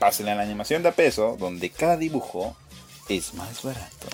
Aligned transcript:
Pásenle 0.00 0.32
a 0.32 0.34
la 0.34 0.44
animación 0.44 0.82
de 0.82 0.88
a 0.88 0.92
peso, 0.92 1.36
donde 1.38 1.68
cada 1.68 1.98
dibujo 1.98 2.56
es 3.10 3.34
más 3.34 3.62
barato. 3.62 4.08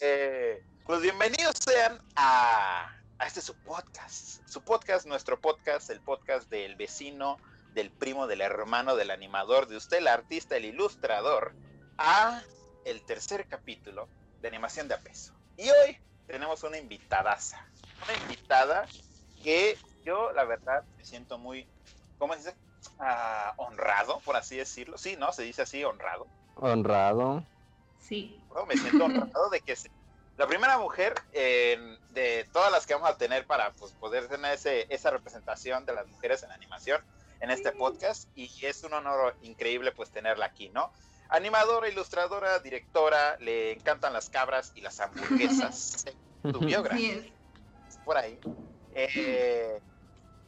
Eh, 0.00 0.64
pues 0.86 1.02
bienvenidos 1.02 1.56
sean 1.62 2.00
a, 2.16 2.90
a 3.18 3.26
este 3.26 3.42
su 3.42 3.54
podcast. 3.54 4.40
Su 4.48 4.62
podcast, 4.62 5.04
nuestro 5.04 5.38
podcast, 5.38 5.90
el 5.90 6.00
podcast 6.00 6.48
del 6.48 6.74
vecino 6.76 7.36
del 7.74 7.90
primo, 7.90 8.26
del 8.26 8.40
hermano, 8.40 8.96
del 8.96 9.10
animador, 9.10 9.66
de 9.66 9.76
usted, 9.76 9.98
el 9.98 10.08
artista, 10.08 10.56
el 10.56 10.64
ilustrador, 10.64 11.54
a 11.98 12.42
el 12.84 13.04
tercer 13.04 13.46
capítulo 13.48 14.08
de 14.40 14.48
animación 14.48 14.88
de 14.88 14.94
a 14.94 14.98
peso. 14.98 15.34
Y 15.56 15.68
hoy 15.68 15.98
tenemos 16.26 16.62
una 16.62 16.78
invitadaza, 16.78 17.66
una 18.04 18.16
invitada 18.22 18.86
que 19.42 19.76
yo 20.04 20.32
la 20.32 20.44
verdad 20.44 20.84
me 20.96 21.04
siento 21.04 21.38
muy, 21.38 21.66
¿cómo 22.18 22.34
se 22.34 22.38
dice? 22.40 22.54
Ah, 22.98 23.54
honrado, 23.56 24.20
por 24.20 24.36
así 24.36 24.56
decirlo. 24.56 24.98
Sí, 24.98 25.16
¿no? 25.16 25.32
Se 25.32 25.42
dice 25.42 25.62
así, 25.62 25.82
honrado. 25.84 26.26
Honrado. 26.56 27.44
Sí. 27.98 28.40
me 28.68 28.76
siento 28.76 29.06
honrado 29.06 29.48
de 29.50 29.60
que 29.62 29.74
la 30.36 30.46
primera 30.46 30.78
mujer 30.78 31.14
de 31.32 32.48
todas 32.52 32.70
las 32.70 32.86
que 32.86 32.94
vamos 32.94 33.08
a 33.08 33.16
tener 33.16 33.46
para 33.46 33.72
pues, 33.72 33.92
poder 33.92 34.28
tener 34.28 34.52
ese, 34.52 34.86
esa 34.90 35.10
representación 35.10 35.86
de 35.86 35.94
las 35.94 36.06
mujeres 36.06 36.42
en 36.42 36.50
animación 36.52 37.02
en 37.44 37.50
este 37.50 37.72
podcast 37.72 38.26
y 38.34 38.50
es 38.62 38.82
un 38.84 38.94
honor 38.94 39.36
increíble 39.42 39.92
pues 39.92 40.10
tenerla 40.10 40.46
aquí, 40.46 40.70
¿no? 40.70 40.90
Animadora, 41.28 41.88
ilustradora, 41.88 42.58
directora, 42.58 43.36
le 43.38 43.72
encantan 43.72 44.14
las 44.14 44.30
cabras 44.30 44.72
y 44.74 44.80
las 44.80 44.98
hamburguesas. 44.98 46.06
tu 46.42 46.58
biografía. 46.60 47.22
Por 48.04 48.16
ahí. 48.16 48.38
Eh, 48.94 49.78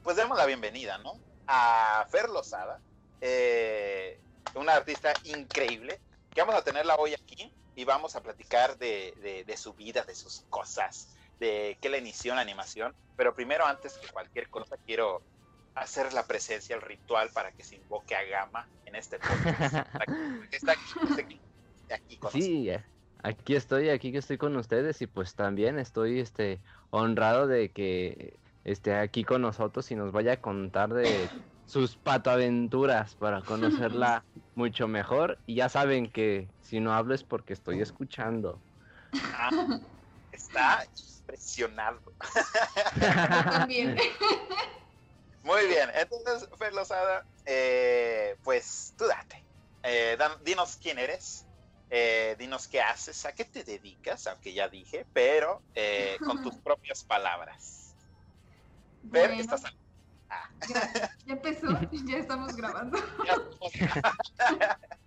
pues 0.03 0.17
demos 0.17 0.39
la 0.39 0.47
bienvenida, 0.47 0.97
¿no? 0.99 1.19
A 1.47 2.07
Fer 2.11 2.31
Lozada, 2.31 2.81
eh, 3.21 4.19
una 4.55 4.75
artista 4.75 5.13
increíble, 5.25 6.01
que 6.35 6.41
vamos 6.41 6.55
a 6.55 6.65
tenerla 6.65 6.97
hoy 6.97 7.13
aquí 7.13 7.53
y 7.75 7.85
vamos 7.85 8.17
a 8.17 8.23
platicar 8.23 8.79
de, 8.79 9.45
de 9.47 9.57
su 9.57 9.75
vida, 9.75 10.03
de 10.05 10.15
sus 10.15 10.45
cosas, 10.49 11.15
de 11.41 11.77
qué 11.81 11.91
le 11.91 11.99
inició 11.99 12.33
en 12.33 12.37
la 12.37 12.43
animación. 12.43 12.95
Pero 13.17 13.35
primero, 13.35 13.67
antes 13.67 13.95
que 13.99 14.09
cualquier 14.09 14.49
cosa, 14.49 14.77
quiero 14.87 15.23
hacer 15.77 16.13
la 16.15 16.27
presencia, 16.27 16.75
el 16.75 16.83
ritual 16.83 17.31
para 17.33 17.53
que 17.53 17.63
se 17.63 17.77
invoque 17.77 18.17
a 18.17 18.25
Gama 18.25 18.67
en 18.87 18.97
este 18.97 19.19
podcast. 19.19 19.75
Está 20.51 20.73
aquí, 20.73 22.19
sí, 22.33 22.71
aquí 23.23 23.55
estoy, 23.55 23.91
aquí 23.91 24.11
que 24.11 24.19
estoy 24.19 24.39
con 24.39 24.57
ustedes 24.57 25.01
y 25.03 25.07
pues 25.07 25.35
también 25.35 25.79
estoy 25.79 26.19
este 26.19 26.61
honrado 26.91 27.47
de 27.47 27.71
que 27.71 28.37
esté 28.65 28.95
aquí 28.95 29.23
con 29.23 29.43
nosotros 29.43 29.91
y 29.91 29.95
nos 29.95 30.13
vaya 30.13 30.33
a 30.33 30.41
contar 30.41 30.93
de 30.93 31.29
sus 31.67 31.97
patoaventuras 31.97 33.15
para 33.15 33.43
conocerla 33.43 34.25
mucho 34.55 34.89
mejor. 34.89 35.39
Y 35.47 35.57
ya 35.57 35.69
saben 35.69 36.11
que 36.11 36.49
si 36.63 36.81
no 36.81 36.95
hablo 36.95 37.15
es 37.15 37.23
porque 37.23 37.53
estoy 37.53 37.81
escuchando. 37.81 38.59
Ah, 39.35 39.79
está 40.33 40.85
impresionado. 41.21 42.01
también. 43.01 43.97
Muy 45.47 45.69
bien, 45.69 45.89
entonces, 45.95 46.49
Fer 46.59 46.75
Lozada, 46.75 47.25
eh, 47.45 48.37
pues 48.43 48.93
tú 48.99 49.07
date. 49.07 49.45
Eh, 49.85 50.19
dinos 50.45 50.77
quién 50.83 50.99
eres, 50.99 51.47
eh, 51.89 52.35
dinos 52.37 52.67
qué 52.67 52.81
haces, 52.81 53.25
a 53.25 53.33
qué 53.33 53.45
te 53.45 53.63
dedicas, 53.63 54.27
aunque 54.27 54.53
ya 54.53 54.69
dije, 54.69 55.07
pero 55.13 55.63
con 56.25 56.43
tus 56.43 56.57
propias 56.65 57.05
palabras. 57.05 57.95
Fer, 59.13 59.31
estás... 59.31 59.63
Ah. 60.29 60.51
Ya, 60.69 61.11
ya, 61.25 61.35
empezó, 61.35 61.69
ya 61.93 62.19
estamos 62.19 62.57
grabando. 62.57 62.99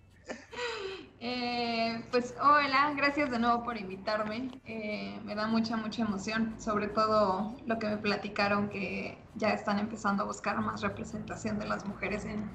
Eh, 1.22 2.02
pues 2.12 2.34
hola, 2.42 2.94
gracias 2.96 3.30
de 3.30 3.40
nuevo 3.40 3.64
por 3.64 3.78
invitarme. 3.78 4.50
Eh, 4.66 5.20
me 5.26 5.36
da 5.36 5.48
mucha, 5.48 5.76
mucha 5.76 6.04
emoción, 6.04 6.56
sobre 6.58 6.88
todo 6.88 7.58
lo 7.68 7.78
que 7.78 7.88
me 7.88 7.98
platicaron 7.98 8.70
que 8.70 9.18
ya 9.36 9.50
están 9.50 9.80
empezando 9.80 10.24
a 10.24 10.26
buscar 10.26 10.58
más 10.62 10.82
representación 10.82 11.60
de 11.60 11.68
las 11.68 11.86
mujeres 11.86 12.24
en 12.24 12.50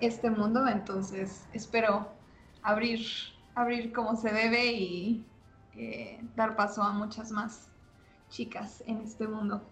este 0.00 0.28
mundo. 0.28 0.66
Entonces 0.66 1.46
espero 1.52 2.08
abrir, 2.62 3.06
abrir 3.54 3.92
como 3.92 4.16
se 4.16 4.32
debe 4.32 4.72
y 4.72 5.24
eh, 5.76 6.20
dar 6.34 6.56
paso 6.56 6.82
a 6.82 6.92
muchas 6.92 7.30
más 7.30 7.68
chicas 8.28 8.82
en 8.86 9.02
este 9.02 9.28
mundo. 9.28 9.62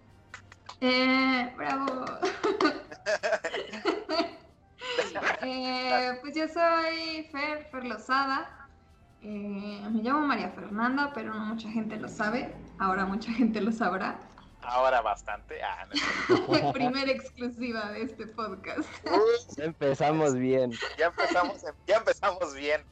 bravo. 1.57 2.05
Eh, 5.43 6.19
pues 6.21 6.35
yo 6.35 6.49
soy 6.49 7.25
Fer, 7.31 7.69
Fer 7.71 7.85
Lozada. 7.85 8.69
Eh, 9.23 9.83
me 9.91 10.03
llamo 10.03 10.27
María 10.27 10.51
Fernanda, 10.51 11.13
pero 11.15 11.35
no 11.35 11.47
mucha 11.47 11.71
gente 11.71 11.97
lo 11.97 12.09
sabe. 12.09 12.55
Ahora 12.79 13.05
mucha 13.05 13.33
gente 13.33 13.61
lo 13.61 13.73
sabrá. 13.73 14.19
Ahora 14.63 15.01
bastante. 15.01 15.61
Ah, 15.63 15.87
Primera 16.73 17.11
exclusiva 17.11 17.91
de 17.93 18.03
este 18.03 18.27
podcast. 18.27 18.89
empezamos 19.57 20.35
bien. 20.35 20.73
Ya 20.99 21.07
empezamos, 21.07 21.65
ya 21.87 21.97
empezamos 21.97 22.55
bien. 22.55 22.83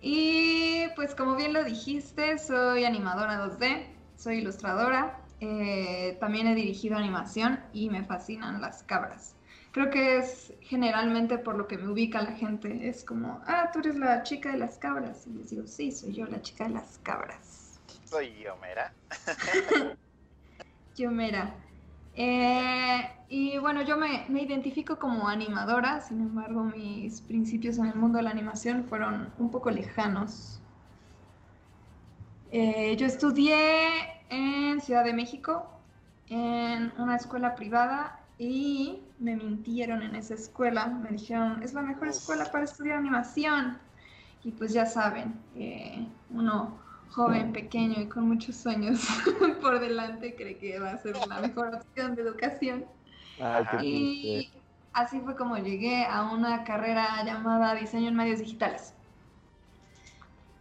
y 0.00 0.88
pues 0.96 1.14
como 1.14 1.36
bien 1.36 1.52
lo 1.52 1.62
dijiste, 1.64 2.38
soy 2.38 2.84
animadora 2.84 3.46
2D, 3.46 3.86
soy 4.16 4.38
ilustradora. 4.38 5.20
Eh, 5.40 6.18
también 6.20 6.46
he 6.46 6.54
dirigido 6.54 6.96
animación 6.96 7.60
y 7.72 7.88
me 7.88 8.04
fascinan 8.04 8.60
las 8.60 8.82
cabras 8.82 9.34
creo 9.72 9.90
que 9.90 10.18
es 10.18 10.52
generalmente 10.60 11.38
por 11.38 11.56
lo 11.56 11.66
que 11.66 11.78
me 11.78 11.88
ubica 11.88 12.22
la 12.22 12.32
gente. 12.32 12.88
Es 12.88 13.04
como, 13.04 13.40
ah, 13.46 13.70
tú 13.72 13.80
eres 13.80 13.96
la 13.96 14.22
chica 14.22 14.52
de 14.52 14.58
las 14.58 14.78
cabras. 14.78 15.26
Y 15.26 15.30
les 15.30 15.50
digo, 15.50 15.66
sí, 15.66 15.92
soy 15.92 16.12
yo 16.12 16.26
la 16.26 16.42
chica 16.42 16.64
de 16.64 16.70
las 16.70 16.98
cabras. 17.02 17.80
Soy 18.04 18.32
Yomera. 18.42 18.92
Yomera. 20.96 21.54
Eh, 22.14 23.08
y 23.28 23.58
bueno, 23.58 23.82
yo 23.82 23.96
me, 23.96 24.26
identifico 24.28 24.98
como 24.98 25.28
animadora, 25.28 26.00
sin 26.00 26.20
embargo 26.20 26.64
mis 26.64 27.20
principios 27.20 27.78
en 27.78 27.86
el 27.86 27.94
mundo 27.94 28.18
de 28.18 28.24
la 28.24 28.30
animación 28.30 28.84
fueron 28.84 29.32
un 29.38 29.50
poco 29.50 29.70
lejanos. 29.70 30.60
Eh, 32.50 32.96
yo 32.96 33.06
estudié 33.06 33.88
en 34.28 34.80
Ciudad 34.80 35.04
de 35.04 35.12
México, 35.12 35.70
en 36.28 36.92
una 36.98 37.16
escuela 37.16 37.54
privada 37.54 38.19
y 38.40 38.98
me 39.18 39.36
mintieron 39.36 40.00
en 40.02 40.14
esa 40.14 40.32
escuela, 40.32 40.86
me 40.86 41.10
dijeron, 41.10 41.62
es 41.62 41.74
la 41.74 41.82
mejor 41.82 42.08
escuela 42.08 42.50
para 42.50 42.64
estudiar 42.64 42.96
animación. 42.96 43.76
Y 44.42 44.52
pues 44.52 44.72
ya 44.72 44.86
saben, 44.86 45.34
eh, 45.54 46.06
uno 46.30 46.78
joven, 47.10 47.52
pequeño 47.52 48.00
y 48.00 48.06
con 48.06 48.26
muchos 48.26 48.56
sueños 48.56 49.06
por 49.60 49.78
delante 49.78 50.34
cree 50.34 50.56
que 50.56 50.78
va 50.78 50.92
a 50.92 50.96
ser 50.96 51.16
la 51.28 51.42
mejor 51.42 51.74
opción 51.74 52.14
de 52.14 52.22
educación. 52.22 52.86
y 53.82 54.50
así 54.94 55.20
fue 55.20 55.36
como 55.36 55.58
llegué 55.58 56.06
a 56.06 56.30
una 56.32 56.64
carrera 56.64 57.22
llamada 57.26 57.74
Diseño 57.74 58.08
en 58.08 58.16
Medios 58.16 58.38
Digitales. 58.38 58.94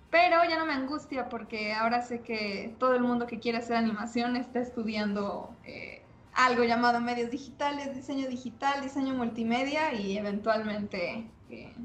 Pero 0.09 0.43
ya 0.49 0.59
no 0.59 0.65
me 0.65 0.73
angustia 0.73 1.29
porque 1.29 1.71
ahora 1.71 2.01
sé 2.01 2.19
que 2.19 2.75
todo 2.77 2.93
el 2.93 3.03
mundo 3.03 3.25
que 3.25 3.39
quiere 3.39 3.59
hacer 3.59 3.77
animación 3.77 4.35
está 4.35 4.59
estudiando 4.59 5.55
eh, 5.63 5.98
algo 6.45 6.63
llamado 6.63 7.01
medios 7.01 7.29
digitales, 7.29 7.95
diseño 7.95 8.27
digital, 8.27 8.81
diseño 8.81 9.13
multimedia 9.13 9.93
y 9.93 10.17
eventualmente, 10.17 11.29
eh, 11.49 11.75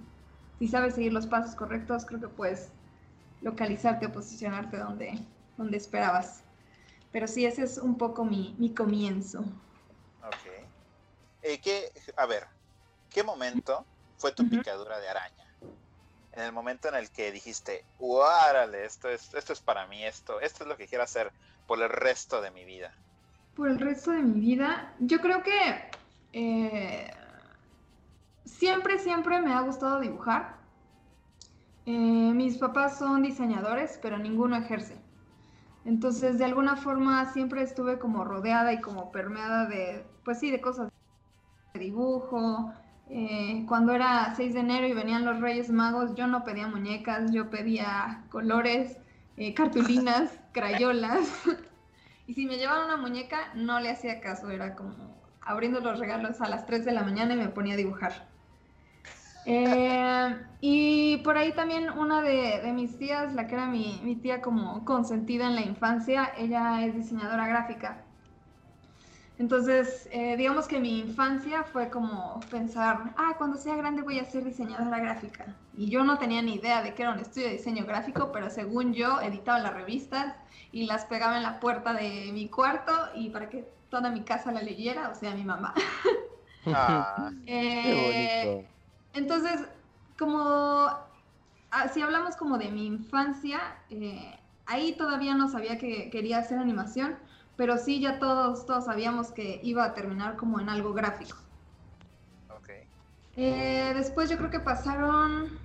si 0.59 0.69
sabes 0.69 0.95
seguir 0.95 1.13
los 1.13 1.27
pasos 1.27 1.55
correctos, 1.55 2.05
creo 2.05 2.21
que 2.21 2.29
puedes 2.29 2.71
localizarte 3.43 4.07
o 4.07 4.13
posicionarte 4.13 4.79
donde, 4.79 5.19
donde 5.57 5.77
esperabas. 5.77 6.43
Pero 7.13 7.27
sí, 7.27 7.45
ese 7.45 7.63
es 7.63 7.79
un 7.79 7.97
poco 7.97 8.25
mi, 8.25 8.55
mi 8.59 8.75
comienzo. 8.75 9.41
Ok. 9.41 10.69
Eh, 11.43 11.61
¿qué, 11.61 11.93
a 12.17 12.27
ver, 12.27 12.47
¿qué 13.11 13.23
momento 13.23 13.87
fue 14.17 14.33
tu 14.33 14.49
picadura 14.49 14.99
de 15.01 15.09
araña? 15.09 15.45
en 16.37 16.43
el 16.43 16.53
momento 16.53 16.89
en 16.89 16.97
el 16.97 17.11
que 17.11 17.31
dijiste, 17.31 17.85
¡Árale! 18.49 18.85
Esto 18.85 19.09
es, 19.09 19.33
esto 19.35 19.53
es 19.53 19.61
para 19.61 19.87
mí, 19.87 20.05
esto, 20.05 20.41
esto 20.41 20.65
es 20.65 20.69
lo 20.69 20.77
que 20.77 20.89
quiero 20.89 21.05
hacer 21.05 21.33
por 21.67 21.81
el 21.81 21.89
resto 21.89 22.41
de 22.41 22.51
mi 22.51 22.65
vida? 22.65 22.93
Por 23.57 23.69
el 23.69 23.79
resto 23.79 24.11
de 24.11 24.23
mi 24.23 24.41
vida, 24.41 24.93
yo 24.99 25.21
creo 25.21 25.43
que 25.43 25.53
eh, 26.33 27.09
siempre, 28.45 28.99
siempre 28.99 29.41
me 29.41 29.53
ha 29.53 29.61
gustado 29.61 30.01
dibujar. 30.01 30.57
Eh, 31.87 32.33
mis 32.35 32.59
papás 32.59 32.99
son 32.99 33.23
diseñadores, 33.23 33.99
pero 34.03 34.19
ninguno 34.19 34.57
ejerce. 34.57 34.97
Entonces, 35.85 36.39
de 36.39 36.47
alguna 36.47 36.77
forma, 36.77 37.25
siempre 37.33 37.63
estuve 37.63 37.99
como 37.99 38.25
rodeada 38.25 38.73
y 38.73 38.81
como 38.81 39.13
permeada 39.13 39.67
de, 39.67 40.05
pues 40.25 40.41
sí, 40.41 40.51
de 40.51 40.61
cosas 40.61 40.91
de 41.75 41.81
dibujo, 41.81 42.73
eh, 43.11 43.65
cuando 43.69 43.93
era 43.93 44.35
6 44.35 44.55
de 44.55 44.61
enero 44.61 44.89
y 44.89 44.95
venían 44.95 45.25
los 45.25 45.41
Reyes 45.41 45.71
Magos, 45.71 46.15
yo 46.17 46.27
no 46.27 46.43
pedía 46.43 46.67
muñecas, 46.67 47.31
yo 47.31 47.51
pedía 47.51 48.25
colores, 48.31 48.97
cartulinas, 49.55 50.33
crayolas. 50.53 51.29
Y 52.27 52.35
si 52.35 52.47
me 52.47 52.57
llevaban 52.57 52.87
una 52.87 52.97
muñeca, 52.97 53.53
no 53.55 53.81
le 53.81 53.91
hacía 53.91 54.21
caso, 54.21 54.51
era 54.51 54.75
como 54.75 55.23
abriendo 55.43 55.81
los 55.81 55.99
regalos 55.99 56.41
a 56.41 56.49
las 56.49 56.67
3 56.67 56.85
de 56.85 56.93
la 56.93 57.03
mañana 57.03 57.35
y 57.35 57.37
me 57.37 57.49
ponía 57.49 57.75
a 57.75 57.77
dibujar. 57.77 58.13
Eh, 59.47 60.37
y 60.63 61.19
por 61.19 61.37
ahí 61.37 61.53
también 61.53 61.91
una 61.91 62.23
de, 62.23 62.73
mis 62.73 62.99
tías, 62.99 63.35
la 63.35 63.47
que 63.47 63.55
era 63.55 63.67
mi, 63.67 64.01
mi, 64.03 64.17
tía 64.17 64.41
como 64.41 64.85
consentida 64.87 65.47
en 65.47 65.55
la 65.55 65.61
infancia, 65.61 66.33
ella 66.39 66.83
es 66.85 66.95
diseñadora 66.95 67.47
gráfica. 67.47 68.04
Entonces, 69.39 70.09
eh, 70.13 70.37
digamos 70.37 70.69
que 70.69 70.79
mi 70.79 71.01
infancia 71.01 71.65
fue 71.65 71.91
como 71.91 72.39
pensar, 72.51 73.15
ah, 73.17 73.35
cuando 73.37 73.59
sea 73.59 73.75
grande 73.77 74.03
voy 74.03 74.21
a 74.21 74.25
ser 74.25 74.45
diseñadora 74.45 74.99
gráfica. 75.01 75.47
Y 75.77 75.91
yo 75.91 76.05
no 76.05 76.19
tenía 76.19 76.41
ni 76.41 76.55
idea 76.55 76.83
de 76.83 76.95
que 76.95 77.03
era 77.03 77.13
un 77.13 77.19
estudio 77.19 77.49
de 77.49 77.55
diseño 77.55 77.85
gráfico, 77.85 78.31
pero 78.33 78.49
según 78.49 78.95
yo 78.95 79.21
editaba 79.21 79.59
las 79.59 79.75
revistas 79.75 80.37
y 80.71 80.87
las 80.87 81.05
pegaba 81.07 81.37
en 81.37 81.43
la 81.43 81.59
puerta 81.59 81.93
de 81.95 82.31
mi 82.33 82.49
cuarto 82.49 82.93
y 83.15 83.31
para 83.31 83.49
que 83.49 83.69
toda 83.91 84.11
mi 84.11 84.23
casa 84.23 84.53
la 84.53 84.63
leyera, 84.63 85.09
o 85.09 85.15
sea, 85.15 85.35
mi 85.35 85.45
mamá. 85.45 85.75
Ah, 86.67 87.31
Eh, 87.47 88.67
entonces, 89.13 89.61
como 90.19 90.89
ah, 91.75 91.89
si 91.93 92.01
hablamos 92.01 92.37
como 92.37 92.57
de 92.57 92.71
mi 92.71 92.87
infancia, 92.87 93.61
eh, 93.91 94.39
ahí 94.67 94.95
todavía 94.97 95.35
no 95.35 95.49
sabía 95.49 95.77
que 95.79 96.09
quería 96.11 96.39
hacer 96.39 96.59
animación, 96.59 97.17
pero 97.57 97.79
sí 97.79 98.01
ya 98.01 98.19
todos, 98.19 98.67
todos 98.67 98.85
sabíamos 98.87 99.33
que 99.33 99.61
iba 99.63 99.85
a 99.85 99.95
terminar 99.95 100.37
como 100.37 100.61
en 100.61 100.69
algo 100.69 100.93
gráfico. 100.93 101.37
ok. 102.49 102.69
Eh, 103.37 103.93
después 103.97 104.31
yo 104.31 104.37
creo 104.39 104.51
que 104.51 104.61
pasaron 104.61 105.59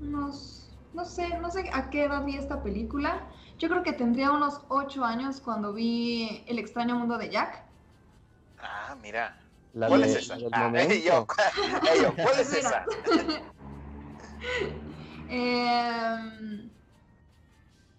unos, 0.00 0.76
no 0.92 1.04
sé, 1.04 1.38
no 1.40 1.50
sé 1.50 1.70
a 1.72 1.88
qué 1.90 2.04
edad 2.04 2.24
vi 2.24 2.36
esta 2.36 2.62
película. 2.62 3.28
Yo 3.58 3.68
creo 3.68 3.82
que 3.82 3.92
tendría 3.92 4.30
unos 4.32 4.60
ocho 4.68 5.04
años 5.04 5.40
cuando 5.40 5.72
vi 5.72 6.44
El 6.46 6.58
extraño 6.58 6.96
mundo 6.96 7.16
de 7.18 7.30
Jack. 7.30 7.64
Ah, 8.58 8.96
mira. 9.00 9.36
La 9.72 9.88
¿Cuál 9.88 10.02
de- 10.02 10.08
es 10.08 10.16
esa? 10.16 10.34
Ah, 10.52 10.70
yo, 10.74 12.02
yo, 12.02 12.14
¿cuál 12.22 12.40
es 12.40 12.52
esa? 12.52 12.86
Em, 15.28 16.70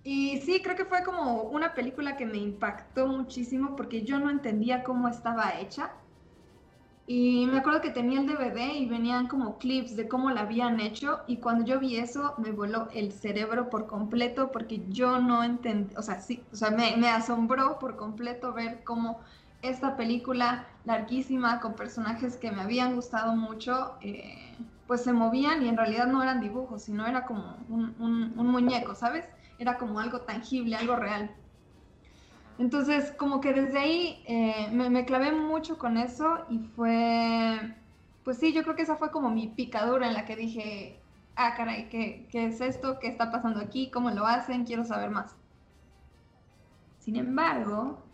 y 0.07 0.39
sí, 0.41 0.61
creo 0.61 0.75
que 0.75 0.85
fue 0.85 1.03
como 1.03 1.41
una 1.41 1.73
película 1.73 2.15
que 2.15 2.27
me 2.27 2.37
impactó 2.37 3.07
muchísimo 3.07 3.75
porque 3.75 4.03
yo 4.03 4.19
no 4.19 4.29
entendía 4.29 4.83
cómo 4.83 5.07
estaba 5.07 5.59
hecha. 5.59 5.93
Y 7.07 7.47
me 7.47 7.57
acuerdo 7.57 7.81
que 7.81 7.89
tenía 7.89 8.19
el 8.19 8.27
DVD 8.27 8.75
y 8.75 8.85
venían 8.85 9.27
como 9.27 9.57
clips 9.57 9.95
de 9.95 10.07
cómo 10.07 10.29
la 10.29 10.41
habían 10.41 10.79
hecho 10.79 11.21
y 11.25 11.37
cuando 11.37 11.65
yo 11.65 11.79
vi 11.79 11.97
eso 11.97 12.35
me 12.37 12.51
voló 12.51 12.87
el 12.93 13.13
cerebro 13.13 13.71
por 13.71 13.87
completo 13.87 14.51
porque 14.51 14.83
yo 14.89 15.19
no 15.19 15.43
entendí, 15.43 15.95
o 15.95 16.03
sea, 16.03 16.21
sí, 16.21 16.43
o 16.53 16.55
sea, 16.55 16.69
me, 16.69 17.09
asombró 17.09 17.79
por 17.79 17.95
completo 17.95 18.53
ver 18.53 18.83
cómo 18.83 19.19
esta 19.63 19.97
película 19.97 20.67
larguísima 20.85 21.59
con 21.59 21.73
personajes 21.73 22.37
que 22.37 22.51
me 22.51 22.61
habían 22.61 22.95
gustado 22.95 23.35
mucho, 23.35 23.95
eh, 24.01 24.55
pues 24.85 25.03
se 25.03 25.13
movían 25.13 25.63
y 25.63 25.69
en 25.69 25.77
realidad 25.77 26.05
no 26.05 26.21
eran 26.21 26.41
dibujos, 26.41 26.83
sino 26.83 27.07
era 27.07 27.25
como 27.25 27.57
un 27.69 28.33
muñeco, 28.35 28.93
¿sabes? 28.93 29.25
Era 29.57 29.77
como 29.77 29.99
algo 29.99 30.21
tangible, 30.21 30.75
algo 30.75 30.95
real. 30.95 31.35
Entonces, 32.57 33.11
como 33.17 33.41
que 33.41 33.53
desde 33.53 33.77
ahí 33.79 34.23
eh, 34.27 34.69
me, 34.71 34.89
me 34.89 35.05
clavé 35.05 35.31
mucho 35.33 35.77
con 35.77 35.97
eso 35.97 36.45
y 36.49 36.59
fue, 36.59 37.75
pues 38.23 38.37
sí, 38.39 38.53
yo 38.53 38.63
creo 38.63 38.75
que 38.75 38.83
esa 38.83 38.95
fue 38.97 39.11
como 39.11 39.29
mi 39.29 39.47
picadura 39.49 40.07
en 40.07 40.13
la 40.13 40.25
que 40.25 40.35
dije, 40.37 41.05
ah, 41.35 41.53
caray, 41.57 41.89
¿qué, 41.89 42.27
qué 42.31 42.45
es 42.45 42.61
esto? 42.61 42.97
¿Qué 42.99 43.07
está 43.09 43.29
pasando 43.31 43.59
aquí? 43.59 43.91
¿Cómo 43.91 44.09
lo 44.11 44.25
hacen? 44.25 44.65
Quiero 44.65 44.85
saber 44.85 45.09
más. 45.11 45.35
Sin 46.97 47.15
embargo, 47.15 48.11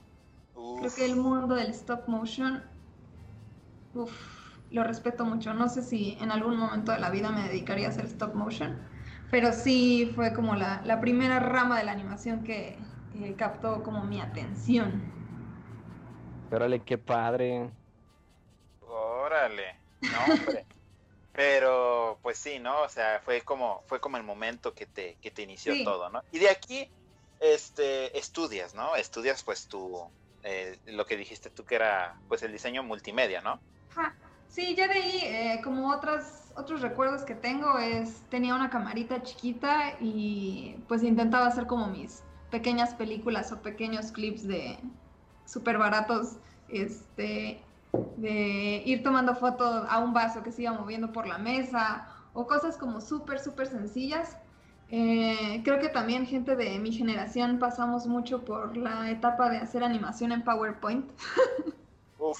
creo 0.75 0.93
Uf, 0.93 0.95
que 0.95 1.05
el 1.05 1.15
mundo 1.17 1.55
del 1.55 1.71
stop 1.71 2.07
motion, 2.07 2.63
uf, 3.93 4.11
lo 4.69 4.83
respeto 4.83 5.25
mucho. 5.25 5.53
No 5.53 5.69
sé 5.69 5.81
si 5.81 6.17
en 6.19 6.31
algún 6.31 6.57
momento 6.57 6.91
de 6.91 6.99
la 6.99 7.09
vida 7.09 7.31
me 7.31 7.43
dedicaría 7.43 7.87
a 7.87 7.89
hacer 7.91 8.05
stop 8.05 8.35
motion, 8.35 8.79
pero 9.31 9.53
sí 9.53 10.11
fue 10.13 10.33
como 10.33 10.55
la, 10.55 10.81
la 10.85 10.99
primera 10.99 11.39
rama 11.39 11.77
de 11.77 11.85
la 11.85 11.93
animación 11.93 12.43
que, 12.43 12.77
que 13.13 13.35
captó 13.35 13.81
como 13.81 14.03
mi 14.03 14.19
atención. 14.19 15.01
Órale, 16.51 16.81
qué 16.81 16.97
padre. 16.97 17.71
órale, 18.81 19.75
no, 20.01 20.33
hombre. 20.33 20.65
Pero, 21.33 22.19
pues 22.21 22.37
sí, 22.37 22.59
¿no? 22.59 22.81
O 22.81 22.89
sea, 22.89 23.21
fue 23.23 23.41
como, 23.41 23.83
fue 23.87 24.01
como 24.01 24.17
el 24.17 24.23
momento 24.23 24.73
que 24.73 24.85
te, 24.85 25.15
que 25.21 25.31
te 25.31 25.43
inició 25.43 25.73
Sí. 25.73 25.83
todo, 25.85 26.09
¿no? 26.09 26.21
Y 26.31 26.39
de 26.39 26.49
aquí, 26.49 26.91
este, 27.39 28.17
estudias, 28.17 28.75
¿no? 28.75 28.97
Estudias, 28.97 29.41
pues, 29.43 29.67
tu, 29.69 30.11
eh, 30.43 30.77
lo 30.87 31.05
que 31.05 31.15
dijiste 31.15 31.49
tú 31.49 31.63
que 31.63 31.75
era, 31.75 32.21
pues, 32.27 32.43
el 32.43 32.51
diseño 32.51 32.83
multimedia, 32.83 33.39
¿no? 33.41 33.61
Ajá. 33.91 34.13
Sí, 34.51 34.75
ya 34.75 34.89
de 34.89 34.93
ahí, 34.95 35.19
eh, 35.23 35.61
como 35.63 35.89
otras, 35.89 36.51
otros 36.57 36.81
recuerdos 36.81 37.23
que 37.23 37.35
tengo 37.35 37.79
es, 37.79 38.21
tenía 38.29 38.53
una 38.53 38.69
camarita 38.69 39.23
chiquita 39.23 39.93
y 40.01 40.75
pues 40.89 41.03
intentaba 41.03 41.47
hacer 41.47 41.67
como 41.67 41.87
mis 41.87 42.21
pequeñas 42.49 42.93
películas 42.93 43.53
o 43.53 43.61
pequeños 43.61 44.11
clips 44.11 44.45
de 44.45 44.77
súper 45.45 45.77
baratos, 45.77 46.35
este, 46.67 47.63
de 48.17 48.83
ir 48.85 49.03
tomando 49.03 49.35
fotos 49.35 49.85
a 49.87 49.99
un 49.99 50.13
vaso 50.13 50.43
que 50.43 50.51
se 50.51 50.63
iba 50.63 50.73
moviendo 50.73 51.13
por 51.13 51.27
la 51.27 51.37
mesa 51.37 52.09
o 52.33 52.45
cosas 52.45 52.77
como 52.77 52.99
súper, 52.99 53.39
súper 53.39 53.67
sencillas. 53.67 54.35
Eh, 54.89 55.61
creo 55.63 55.79
que 55.79 55.87
también 55.87 56.25
gente 56.25 56.57
de 56.57 56.77
mi 56.77 56.91
generación 56.91 57.57
pasamos 57.57 58.05
mucho 58.05 58.43
por 58.43 58.75
la 58.75 59.09
etapa 59.11 59.49
de 59.49 59.59
hacer 59.59 59.85
animación 59.85 60.33
en 60.33 60.43
PowerPoint 60.43 61.09
Uf, 62.19 62.37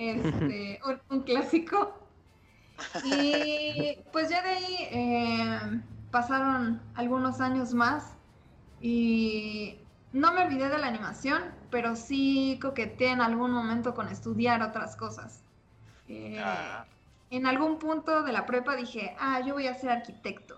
este, 0.00 0.80
un, 0.86 1.00
un 1.10 1.22
clásico. 1.22 1.94
Y 3.04 3.98
pues 4.12 4.30
ya 4.30 4.42
de 4.42 4.48
ahí 4.48 4.76
eh, 4.90 5.82
pasaron 6.10 6.80
algunos 6.94 7.40
años 7.40 7.74
más 7.74 8.16
y 8.80 9.78
no 10.12 10.32
me 10.32 10.42
olvidé 10.44 10.68
de 10.70 10.78
la 10.78 10.86
animación, 10.88 11.42
pero 11.70 11.94
sí 11.96 12.58
coqueteé 12.62 13.10
en 13.10 13.20
algún 13.20 13.50
momento 13.52 13.94
con 13.94 14.08
estudiar 14.08 14.62
otras 14.62 14.96
cosas. 14.96 15.42
Eh, 16.08 16.38
Ah. 16.42 16.86
En 17.30 17.46
algún 17.46 17.78
punto 17.78 18.22
de 18.24 18.32
la 18.32 18.44
prepa 18.46 18.74
dije, 18.76 19.14
ah, 19.20 19.40
yo 19.46 19.54
voy 19.54 19.68
a 19.68 19.74
ser 19.74 19.90
arquitecto. 19.90 20.56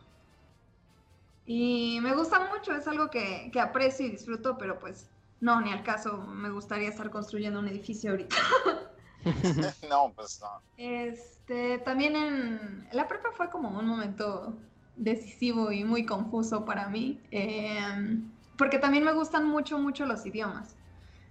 Y 1.45 1.99
me 2.03 2.15
gusta 2.15 2.49
mucho, 2.49 2.75
es 2.75 2.87
algo 2.89 3.11
que, 3.11 3.51
que 3.53 3.61
aprecio 3.61 4.07
y 4.07 4.11
disfruto, 4.11 4.57
pero 4.59 4.79
pues 4.79 5.11
no, 5.41 5.61
ni 5.61 5.73
al 5.73 5.83
caso 5.83 6.19
me 6.19 6.51
gustaría 6.51 6.89
estar 6.89 7.11
construyendo 7.11 7.59
un 7.61 7.69
edificio 7.69 8.11
ahorita. 8.13 8.37
no, 9.89 10.13
pues 10.15 10.41
no. 10.41 10.49
Este, 10.77 11.79
también 11.79 12.17
en 12.17 12.89
la 12.93 13.09
prepa 13.09 13.31
fue 13.37 13.51
como 13.51 13.79
un 13.79 13.87
momento 13.87 14.55
decisivo 14.97 15.73
y 15.73 15.85
muy 15.85 16.05
confuso 16.05 16.65
para 16.65 16.89
mí, 16.89 17.21
eh, 17.31 18.21
porque 18.57 18.79
también 18.79 19.05
me 19.05 19.13
gustan 19.13 19.47
mucho, 19.49 19.79
mucho 19.79 20.07
los 20.07 20.25
idiomas. 20.27 20.77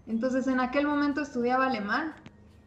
Entonces 0.07 0.47
en 0.47 0.59
aquel 0.59 0.87
momento 0.87 1.21
estudiaba 1.21 1.67
alemán 1.67 2.15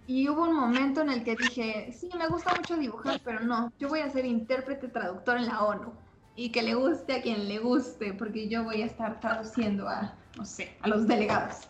y 0.06 0.28
hubo 0.28 0.44
un 0.44 0.54
momento 0.54 1.00
en 1.00 1.10
el 1.10 1.24
que 1.24 1.36
dije, 1.36 1.92
sí, 1.98 2.08
me 2.16 2.28
gusta 2.28 2.54
mucho 2.54 2.76
dibujar, 2.76 3.20
pero 3.24 3.40
no, 3.40 3.72
yo 3.78 3.88
voy 3.88 4.00
a 4.00 4.10
ser 4.10 4.24
intérprete 4.24 4.88
traductor 4.88 5.36
en 5.38 5.46
la 5.46 5.62
ONU 5.62 5.92
y 6.36 6.50
que 6.50 6.62
le 6.62 6.74
guste 6.74 7.14
a 7.14 7.22
quien 7.22 7.48
le 7.48 7.58
guste, 7.58 8.12
porque 8.12 8.48
yo 8.48 8.64
voy 8.64 8.82
a 8.82 8.86
estar 8.86 9.20
traduciendo 9.20 9.88
a, 9.88 10.14
no 10.36 10.44
sé, 10.44 10.76
a 10.82 10.88
los 10.88 11.06
delegados. 11.06 11.68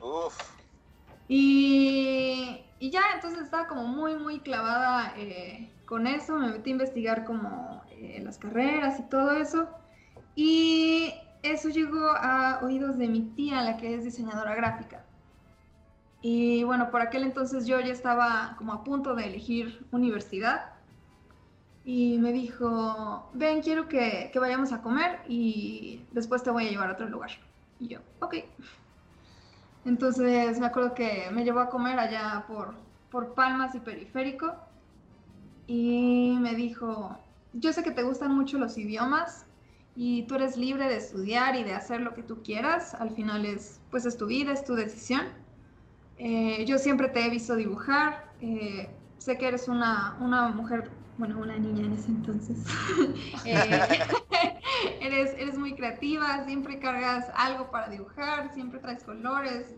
Uf, 0.00 0.38
Y, 1.34 2.62
y 2.78 2.90
ya, 2.90 3.00
entonces 3.14 3.44
estaba 3.44 3.66
como 3.66 3.86
muy, 3.86 4.16
muy 4.16 4.40
clavada 4.40 5.14
eh, 5.16 5.70
con 5.86 6.06
eso, 6.06 6.36
me 6.36 6.48
metí 6.48 6.68
a 6.68 6.72
investigar 6.72 7.24
como 7.24 7.82
eh, 7.90 8.20
las 8.22 8.36
carreras 8.36 9.00
y 9.00 9.04
todo 9.04 9.32
eso. 9.32 9.66
Y 10.34 11.14
eso 11.42 11.70
llegó 11.70 12.04
a 12.14 12.60
oídos 12.62 12.98
de 12.98 13.08
mi 13.08 13.22
tía, 13.34 13.62
la 13.62 13.78
que 13.78 13.94
es 13.94 14.04
diseñadora 14.04 14.54
gráfica. 14.54 15.06
Y 16.20 16.64
bueno, 16.64 16.90
por 16.90 17.00
aquel 17.00 17.22
entonces 17.22 17.66
yo 17.66 17.80
ya 17.80 17.94
estaba 17.94 18.54
como 18.58 18.74
a 18.74 18.84
punto 18.84 19.14
de 19.14 19.24
elegir 19.24 19.86
universidad. 19.90 20.74
y 21.84 22.18
me 22.18 22.32
dijo, 22.32 23.30
ven, 23.32 23.62
quiero 23.62 23.88
que, 23.88 24.30
vayamos 24.38 24.72
a 24.74 24.82
comer 24.82 25.20
y 25.28 26.04
después 26.12 26.42
te 26.42 26.50
voy 26.50 26.66
a 26.66 26.70
llevar 26.70 26.90
a 26.90 26.92
otro 26.92 27.08
lugar. 27.08 27.30
Y 27.80 27.88
yo, 27.88 28.00
ok. 28.20 28.34
Entonces 29.84 30.58
me 30.60 30.66
acuerdo 30.66 30.94
que 30.94 31.28
me 31.32 31.44
llevó 31.44 31.60
a 31.60 31.68
comer 31.68 31.98
allá 31.98 32.44
por, 32.46 32.74
por 33.10 33.34
Palmas 33.34 33.74
y 33.74 33.80
Periférico 33.80 34.54
y 35.66 36.36
me 36.40 36.54
dijo, 36.54 37.18
yo 37.52 37.72
sé 37.72 37.82
que 37.82 37.90
te 37.90 38.02
gustan 38.02 38.34
mucho 38.34 38.58
los 38.58 38.78
idiomas 38.78 39.46
y 39.94 40.22
tú 40.24 40.36
eres 40.36 40.56
libre 40.56 40.88
de 40.88 40.96
estudiar 40.96 41.54
y 41.56 41.64
de 41.64 41.74
hacer 41.74 42.00
lo 42.00 42.14
que 42.14 42.22
tú 42.22 42.42
quieras, 42.42 42.94
al 42.94 43.10
final 43.10 43.44
es, 43.44 43.80
pues 43.90 44.06
es 44.06 44.16
tu 44.16 44.26
vida, 44.26 44.52
es 44.52 44.64
tu 44.64 44.74
decisión. 44.74 45.26
Eh, 46.18 46.64
yo 46.66 46.78
siempre 46.78 47.08
te 47.08 47.26
he 47.26 47.30
visto 47.30 47.56
dibujar, 47.56 48.32
eh, 48.40 48.88
sé 49.18 49.36
que 49.36 49.48
eres 49.48 49.68
una, 49.68 50.16
una, 50.20 50.48
mujer, 50.48 50.90
bueno, 51.18 51.38
una 51.38 51.58
niña 51.58 51.84
en 51.84 51.92
ese 51.92 52.08
entonces, 52.08 52.58
eh, 53.44 53.80
eres, 55.00 55.34
eres 55.38 55.58
muy 55.58 55.74
creativa, 55.74 56.44
siempre 56.44 56.78
cargas 56.78 57.30
algo 57.34 57.70
para 57.70 57.88
dibujar, 57.88 58.52
siempre 58.52 58.80
traes 58.80 59.04
colores, 59.04 59.74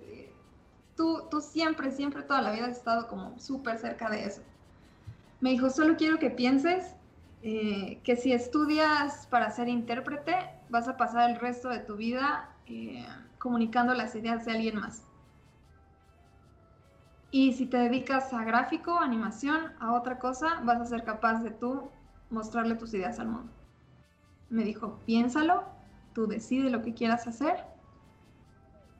tú, 0.96 1.26
tú 1.30 1.40
siempre, 1.40 1.90
siempre 1.90 2.23
toda 2.23 2.42
la 2.42 2.52
vida 2.52 2.66
has 2.66 2.78
estado 2.78 3.08
como 3.08 3.38
súper 3.38 3.78
cerca 3.78 4.08
de 4.11 4.25
eso. 4.25 4.42
Me 5.40 5.50
dijo, 5.50 5.70
solo 5.70 5.96
quiero 5.96 6.18
que 6.18 6.30
pienses 6.30 6.94
eh, 7.42 8.00
que 8.04 8.16
si 8.16 8.32
estudias 8.32 9.26
para 9.26 9.50
ser 9.50 9.68
intérprete, 9.68 10.34
vas 10.70 10.88
a 10.88 10.96
pasar 10.96 11.30
el 11.30 11.37
resto 11.37 11.68
de 11.68 11.80
tu 11.80 11.96
vida 11.96 12.49
eh, 12.66 13.06
comunicando 13.38 13.92
las 13.94 14.14
ideas 14.14 14.46
de 14.46 14.52
alguien 14.52 14.76
más. 14.80 15.02
Y 17.30 17.52
si 17.52 17.66
te 17.66 17.76
dedicas 17.76 18.32
a 18.32 18.44
gráfico, 18.44 18.99
animación, 18.99 19.73
a 19.80 19.92
otra 19.92 20.18
cosa, 20.18 20.61
vas 20.62 20.80
a 20.80 20.87
ser 20.87 21.04
capaz 21.04 21.42
de 21.42 21.50
tú 21.50 21.90
mostrarle 22.30 22.76
tus 22.76 22.94
ideas 22.94 23.18
al 23.18 23.28
mundo. 23.28 23.52
Me 24.54 24.64
dijo, 24.64 25.00
piénsalo, 25.04 25.64
tú 26.14 26.28
decide 26.28 26.70
lo 26.70 26.80
que 26.82 26.94
quieras 26.94 27.26
hacer. 27.26 27.64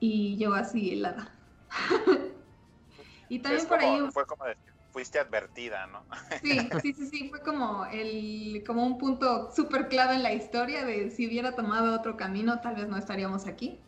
Y 0.00 0.37
yo 0.37 0.52
así 0.54 0.90
helada. 0.90 1.32
y 3.28 3.38
también 3.38 3.66
por 3.66 3.78
ahí... 3.78 4.00
Fue 4.12 4.26
como 4.26 4.44
decir, 4.44 4.73
fuiste 4.90 5.20
advertida, 5.20 5.87
¿no? 5.87 6.04
Sí, 6.42 6.68
sí, 6.82 6.92
sí, 6.92 7.06
sí, 7.06 7.28
fue 7.28 7.40
como, 7.42 7.87
el, 7.87 8.64
como 8.66 8.84
un 8.84 8.99
punto 8.99 9.52
súper 9.54 9.88
clave 9.88 10.16
en 10.16 10.25
la 10.25 10.32
historia 10.32 10.84
de 10.84 11.11
si 11.12 11.28
hubiera 11.28 11.54
tomado 11.54 11.94
otro 11.94 12.16
camino, 12.16 12.61
tal 12.61 12.75
vez 12.75 12.88
no 12.88 12.96
estaríamos 12.96 13.46
aquí. 13.46 13.78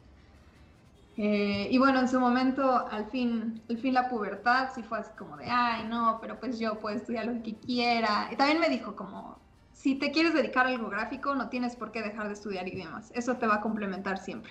Eh, 1.16 1.66
y 1.68 1.78
bueno, 1.78 1.98
en 1.98 2.08
su 2.08 2.20
momento, 2.20 2.86
al 2.88 3.10
fin, 3.10 3.60
al 3.68 3.78
fin 3.78 3.92
la 3.92 4.08
pubertad 4.08 4.70
sí 4.72 4.84
fue 4.84 4.98
así 4.98 5.10
como 5.18 5.36
de, 5.36 5.46
ay, 5.46 5.88
no, 5.88 6.18
pero 6.20 6.38
pues 6.38 6.60
yo 6.60 6.78
puedo 6.78 6.94
estudiar 6.94 7.26
lo 7.26 7.42
que 7.42 7.56
quiera. 7.56 8.28
Y 8.30 8.36
también 8.36 8.60
me 8.60 8.68
dijo 8.68 8.94
como, 8.94 9.40
si 9.86 9.94
te 9.94 10.10
quieres 10.10 10.34
dedicar 10.34 10.66
a 10.66 10.70
algo 10.70 10.90
gráfico, 10.90 11.36
no 11.36 11.48
tienes 11.48 11.76
por 11.76 11.92
qué 11.92 12.02
dejar 12.02 12.26
de 12.26 12.32
estudiar 12.32 12.66
idiomas. 12.66 13.12
Eso 13.14 13.36
te 13.36 13.46
va 13.46 13.54
a 13.54 13.60
complementar 13.60 14.18
siempre. 14.18 14.50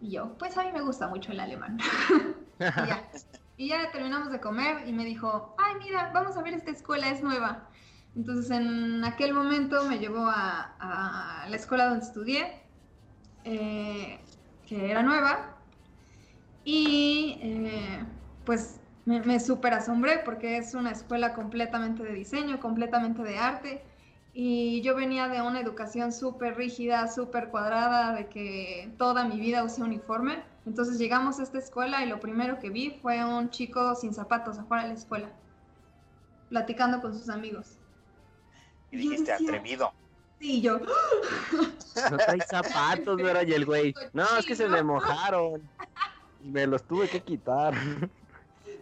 Y 0.00 0.12
yo, 0.12 0.38
pues 0.38 0.56
a 0.56 0.62
mí 0.62 0.70
me 0.70 0.80
gusta 0.80 1.08
mucho 1.08 1.32
el 1.32 1.40
alemán. 1.40 1.80
y 2.60 2.62
ya. 2.62 3.10
Y 3.56 3.68
ya 3.70 3.90
terminamos 3.90 4.30
de 4.30 4.38
comer 4.38 4.86
y 4.86 4.92
me 4.92 5.04
dijo, 5.04 5.56
ay, 5.58 5.74
mira, 5.80 6.12
vamos 6.14 6.36
a 6.36 6.42
ver 6.44 6.54
esta 6.54 6.70
escuela, 6.70 7.10
es 7.10 7.20
nueva. 7.20 7.68
Entonces 8.14 8.48
en 8.52 9.04
aquel 9.04 9.34
momento 9.34 9.84
me 9.86 9.98
llevó 9.98 10.28
a, 10.28 11.44
la 11.48 11.56
escuela 11.56 11.86
donde 11.88 12.04
estudié, 12.04 12.62
eh, 13.42 14.20
que 14.68 14.92
era 14.92 15.02
nueva, 15.02 15.56
y 16.62 17.40
eh, 17.42 18.04
pues 18.44 18.78
me, 19.04 19.20
me 19.22 19.40
súper 19.40 19.74
asombré 19.74 20.20
porque 20.24 20.58
es 20.58 20.74
una 20.74 20.92
escuela 20.92 21.34
completamente 21.34 22.04
de 22.04 22.12
diseño, 22.12 22.60
completamente 22.60 23.24
de 23.24 23.36
arte. 23.36 23.82
Y 24.40 24.82
yo 24.82 24.94
venía 24.94 25.26
de 25.26 25.42
una 25.42 25.58
educación 25.58 26.12
súper 26.12 26.56
rígida, 26.56 27.08
súper 27.08 27.48
cuadrada, 27.48 28.12
de 28.12 28.28
que 28.28 28.88
toda 28.96 29.24
mi 29.24 29.40
vida 29.40 29.64
usé 29.64 29.82
uniforme. 29.82 30.44
Entonces 30.64 30.96
llegamos 30.96 31.40
a 31.40 31.42
esta 31.42 31.58
escuela 31.58 32.04
y 32.04 32.08
lo 32.08 32.20
primero 32.20 32.60
que 32.60 32.70
vi 32.70 33.00
fue 33.02 33.24
un 33.24 33.50
chico 33.50 33.96
sin 33.96 34.14
zapatos 34.14 34.56
afuera 34.56 34.84
de 34.84 34.90
la 34.90 34.94
escuela, 34.94 35.28
platicando 36.50 37.00
con 37.00 37.18
sus 37.18 37.28
amigos. 37.28 37.78
Y 38.92 38.98
dijiste, 38.98 39.32
atrevido. 39.32 39.92
Sí, 40.38 40.60
yo. 40.60 40.78
No 40.78 42.16
trae 42.16 42.40
zapatos, 42.42 43.18
no 43.18 43.28
era 43.28 43.42
y 43.42 43.52
el 43.54 43.66
güey. 43.66 43.92
No, 44.12 44.24
es 44.38 44.46
que 44.46 44.54
se 44.54 44.68
me 44.68 44.84
mojaron. 44.84 45.68
Me 46.44 46.64
los 46.64 46.84
tuve 46.84 47.08
que 47.08 47.20
quitar. 47.20 47.74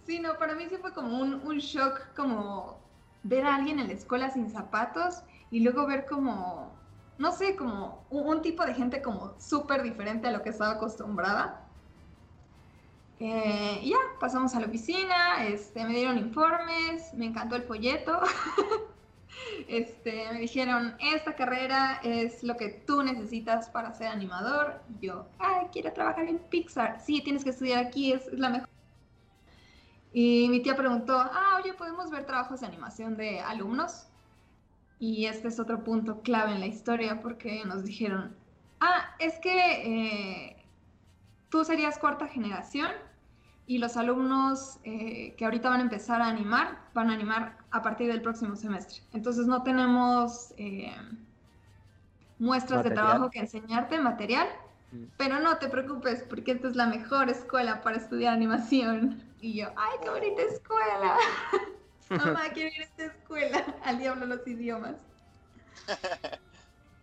Sí, 0.07 0.21
no, 0.21 0.37
para 0.37 0.55
mí 0.55 0.67
sí 0.69 0.77
fue 0.77 0.93
como 0.93 1.19
un, 1.19 1.33
un 1.47 1.57
shock, 1.57 2.15
como 2.15 2.79
ver 3.23 3.47
a 3.47 3.55
alguien 3.55 3.79
en 3.81 3.87
la 3.89 3.95
escuela 3.95 4.31
sin 4.31 4.51
zapatos 4.51 5.23
y 5.51 5.61
luego 5.61 5.87
ver 5.87 6.07
como, 6.07 6.73
no 7.19 7.33
sé, 7.33 7.57
como 7.57 8.05
un, 8.11 8.43
tipo 8.43 8.65
de 8.65 8.75
gente 8.75 9.03
como 9.03 9.35
súper 9.41 9.83
diferente 9.83 10.29
a 10.29 10.31
lo 10.31 10.43
que 10.43 10.51
estaba 10.51 10.73
acostumbrada. 10.73 11.63
Eh, 13.19 13.81
y 13.83 13.91
ya, 13.91 13.97
pasamos 14.21 14.55
a 14.55 14.61
la 14.61 14.67
oficina, 14.67 15.47
este, 15.47 15.85
me 15.85 15.95
dieron 15.95 16.19
informes, 16.19 17.15
me 17.15 17.27
encantó 17.27 17.57
el 17.57 17.63
folleto. 17.63 18.21
este, 19.69 20.33
me 20.33 20.41
dijeron, 20.41 20.97
esta 21.01 21.35
carrera 21.35 22.01
es 22.03 22.43
lo 22.43 22.57
que 22.57 22.69
tú 22.87 23.03
necesitas 23.03 23.71
para 23.71 23.93
ser 23.95 24.09
animador. 24.09 24.81
Yo, 25.01 25.27
ay, 25.39 25.69
quiero 25.73 25.93
trabajar 25.93 26.27
en 26.27 26.39
Pixar. 26.39 27.01
Sí, 27.01 27.23
tienes 27.23 27.45
que 27.45 27.51
estudiar 27.51 27.87
aquí, 27.87 28.13
es, 28.13 28.27
es 28.27 28.39
la 28.39 28.51
mejor. 28.51 28.69
Y 30.13 30.49
mi 30.49 30.61
tía 30.61 30.77
preguntó, 30.77 31.19
ah, 31.19 31.61
oye, 31.63 31.75
¿podemos 31.75 32.11
ver 32.11 32.25
trabajos 32.27 32.61
de 32.61 32.67
animación 32.67 33.17
de 33.17 33.41
alumnos? 33.41 34.09
Y 34.99 35.27
este 35.27 35.49
es 35.49 35.61
otro 35.61 35.85
punto 35.85 36.23
clave 36.23 36.53
en 36.53 36.61
la 36.61 36.67
historia 36.67 37.21
porque 37.21 37.65
nos 37.67 37.85
dijeron, 37.85 38.35
ah, 38.81 39.15
es 39.19 39.39
que 39.41 40.49
eh, 40.49 40.57
tú 41.51 41.65
serías 41.65 41.99
cuarta 41.99 42.27
generación 42.29 42.91
y 43.67 43.79
los 43.79 43.97
alumnos 43.97 44.79
eh, 44.85 45.35
que 45.37 45.45
ahorita 45.45 45.69
van 45.69 45.81
a 45.81 45.83
empezar 45.83 46.23
a 46.23 46.29
animar 46.29 46.79
van 46.95 47.11
a 47.11 47.15
animar 47.15 47.59
a 47.71 47.83
partir 47.83 48.09
del 48.09 48.23
próximo 48.23 48.57
semestre. 48.57 49.03
Entonces 49.13 49.47
no 49.47 49.63
tenemos 49.63 50.55
eh, 50.57 50.95
muestras 52.39 52.85
de 52.85 52.91
trabajo 52.91 53.31
que 53.31 53.41
enseñarte, 53.41 53.99
material, 53.99 54.47
mm. 54.93 55.05
pero 55.19 55.41
no 55.41 55.59
te 55.59 55.69
preocupes 55.69 56.25
porque 56.29 56.53
esta 56.53 56.69
es 56.69 56.77
la 56.77 56.87
mejor 56.87 57.29
escuela 57.29 57.83
para 57.83 57.97
estudiar 57.97 58.33
animación. 58.33 59.23
Y 59.41 59.59
yo, 59.59 59.69
ay, 59.77 59.99
qué 60.03 60.11
bonita 60.11 60.43
escuela. 60.43 61.17
Mamá, 62.09 62.51
quiero 62.55 62.69
ir 62.75 62.81
a 62.81 62.85
esta 62.85 63.05
escuela. 63.07 63.65
Al 63.85 63.99
diablo 63.99 64.27
los 64.27 64.47
idiomas. 64.47 64.97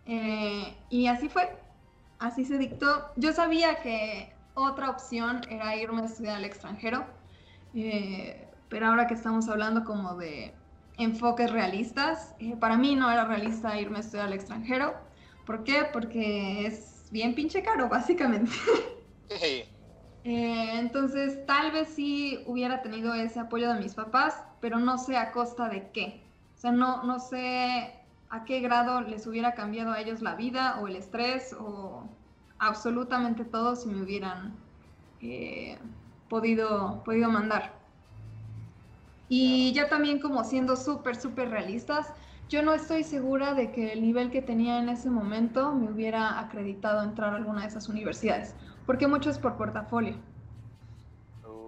Eh, 0.06 0.76
y 0.90 1.06
así 1.06 1.30
fue. 1.30 1.48
Así 2.18 2.44
se 2.44 2.58
dictó. 2.58 3.10
Yo 3.16 3.32
sabía 3.32 3.76
que 3.76 4.34
otra 4.52 4.90
opción 4.90 5.40
era 5.48 5.76
irme 5.76 6.02
a 6.02 6.04
estudiar 6.04 6.36
al 6.36 6.44
extranjero. 6.44 7.06
Eh, 7.74 8.46
pero 8.68 8.88
ahora 8.88 9.06
que 9.06 9.14
estamos 9.14 9.48
hablando 9.48 9.82
como 9.84 10.16
de 10.16 10.54
enfoques 10.98 11.50
realistas, 11.50 12.34
eh, 12.38 12.54
para 12.54 12.76
mí 12.76 12.94
no 12.96 13.10
era 13.10 13.24
realista 13.24 13.80
irme 13.80 13.96
a 13.96 14.00
estudiar 14.00 14.26
al 14.26 14.34
extranjero. 14.34 14.94
¿Por 15.46 15.64
qué? 15.64 15.86
Porque 15.90 16.66
es 16.66 17.06
bien 17.10 17.34
pinche 17.34 17.62
caro, 17.62 17.88
básicamente. 17.88 18.52
entonces, 20.22 21.46
tal 21.46 21.72
vez 21.72 21.88
sí 21.88 22.44
hubiera 22.46 22.82
tenido 22.82 23.14
ese 23.14 23.40
apoyo 23.40 23.72
de 23.72 23.80
mis 23.80 23.94
papás, 23.94 24.34
pero 24.64 24.78
no 24.78 24.96
sé 24.96 25.18
a 25.18 25.30
costa 25.30 25.68
de 25.68 25.90
qué. 25.90 26.22
O 26.54 26.58
sea, 26.58 26.72
no, 26.72 27.02
no 27.02 27.18
sé 27.18 27.92
a 28.30 28.46
qué 28.46 28.60
grado 28.60 29.02
les 29.02 29.26
hubiera 29.26 29.52
cambiado 29.52 29.92
a 29.92 30.00
ellos 30.00 30.22
la 30.22 30.36
vida 30.36 30.80
o 30.80 30.88
el 30.88 30.96
estrés 30.96 31.54
o 31.60 32.08
absolutamente 32.58 33.44
todo 33.44 33.76
si 33.76 33.90
me 33.90 34.02
hubieran 34.02 34.54
eh, 35.20 35.76
podido, 36.30 37.02
podido 37.04 37.28
mandar. 37.28 37.74
Y 39.28 39.74
ya 39.74 39.90
también 39.90 40.18
como 40.18 40.42
siendo 40.44 40.76
súper, 40.76 41.16
súper 41.16 41.50
realistas, 41.50 42.14
yo 42.48 42.62
no 42.62 42.72
estoy 42.72 43.04
segura 43.04 43.52
de 43.52 43.70
que 43.70 43.92
el 43.92 44.00
nivel 44.00 44.30
que 44.30 44.40
tenía 44.40 44.78
en 44.78 44.88
ese 44.88 45.10
momento 45.10 45.74
me 45.74 45.90
hubiera 45.90 46.40
acreditado 46.40 47.02
entrar 47.02 47.34
a 47.34 47.36
alguna 47.36 47.60
de 47.60 47.66
esas 47.66 47.90
universidades, 47.90 48.54
porque 48.86 49.08
mucho 49.08 49.28
es 49.28 49.38
por 49.38 49.58
portafolio. 49.58 50.16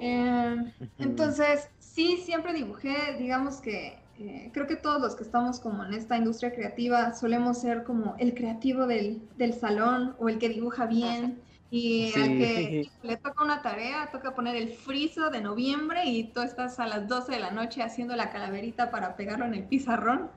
Eh, 0.01 0.73
entonces, 0.99 1.69
sí, 1.97 2.19
siempre 2.19 2.53
dibujé, 2.53 3.17
digamos 3.19 3.57
que 3.63 3.99
eh, 4.19 4.51
creo 4.53 4.67
que 4.67 4.77
todos 4.77 5.01
los 5.01 5.17
que 5.17 5.25
estamos 5.25 5.59
como 5.59 5.83
en 5.83 5.95
esta 5.95 6.19
industria 6.19 6.55
creativa 6.55 7.15
solemos 7.15 7.59
ser 7.59 7.85
como 7.85 8.15
el 8.19 8.35
creativo 8.35 8.87
del, 8.87 9.23
del 9.39 9.55
salón 9.55 10.15
o 10.19 10.29
el 10.29 10.39
que 10.39 10.51
dibuja 10.51 10.85
bien 10.85 11.41
y 11.71 12.13
al 12.15 12.37
que 12.37 12.91
le 13.03 13.17
toca 13.17 13.43
una 13.43 13.63
tarea, 13.63 14.11
toca 14.13 14.35
poner 14.35 14.57
el 14.57 14.69
friso 14.69 15.31
de 15.31 15.41
noviembre 15.41 16.05
y 16.05 16.25
tú 16.25 16.43
estás 16.43 16.79
a 16.79 16.87
las 16.87 17.09
12 17.09 17.33
de 17.33 17.41
la 17.41 17.51
noche 17.51 17.83
haciendo 17.83 18.15
la 18.15 18.31
calaverita 18.31 18.91
para 18.91 19.17
pegarlo 19.17 19.47
en 19.47 19.55
el 19.55 19.65
pizarrón 19.65 20.31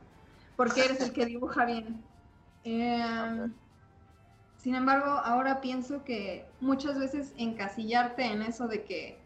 porque 0.55 0.85
eres 0.85 1.01
el 1.01 1.11
que 1.11 1.25
dibuja 1.25 1.65
bien. 1.65 2.01
Em, 2.63 3.53
sin 4.57 4.75
embargo, 4.75 5.09
ahora 5.09 5.59
pienso 5.59 6.05
que 6.05 6.45
muchas 6.61 6.97
veces 6.97 7.33
encasillarte 7.37 8.23
en 8.23 8.43
eso 8.43 8.67
de 8.67 8.83
que 8.83 9.18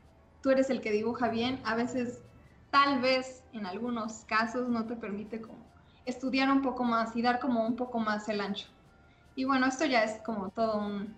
tú 0.43 0.51
eres 0.51 0.69
el 0.69 0.81
que 0.81 0.91
dibuja 0.91 1.29
bien, 1.29 1.59
a 1.63 1.73
veces, 1.73 2.21
tal 2.69 2.99
vez, 2.99 3.43
en 3.53 3.65
algunos 3.65 4.25
casos, 4.25 4.67
no 4.67 4.85
te 4.85 4.95
permite 4.95 5.41
como 5.41 5.63
estudiar 6.05 6.51
un 6.51 6.61
poco 6.61 6.83
más 6.83 7.15
y 7.15 7.21
dar 7.21 7.39
como 7.39 7.65
un 7.65 7.77
poco 7.77 7.97
más 7.97 8.27
el 8.27 8.41
ancho. 8.41 8.67
Y 9.35 9.45
bueno, 9.45 9.65
esto 9.65 9.85
ya 9.85 10.03
es 10.03 10.19
como 10.21 10.49
todo 10.49 10.85
un, 10.85 11.15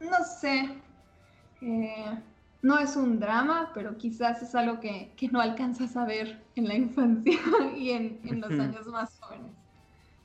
no 0.00 0.24
sé, 0.24 0.82
eh, 1.62 2.18
no 2.60 2.78
es 2.80 2.96
un 2.96 3.20
drama, 3.20 3.70
pero 3.72 3.96
quizás 3.96 4.42
es 4.42 4.56
algo 4.56 4.80
que, 4.80 5.14
no 5.30 5.40
alcanzas 5.40 5.96
a 5.96 6.04
ver 6.04 6.42
en 6.56 6.66
la 6.66 6.74
infancia 6.74 7.38
y 7.76 7.90
en, 7.90 8.40
los 8.40 8.50
años 8.50 8.84
más 8.88 9.16
jóvenes. 9.20 9.52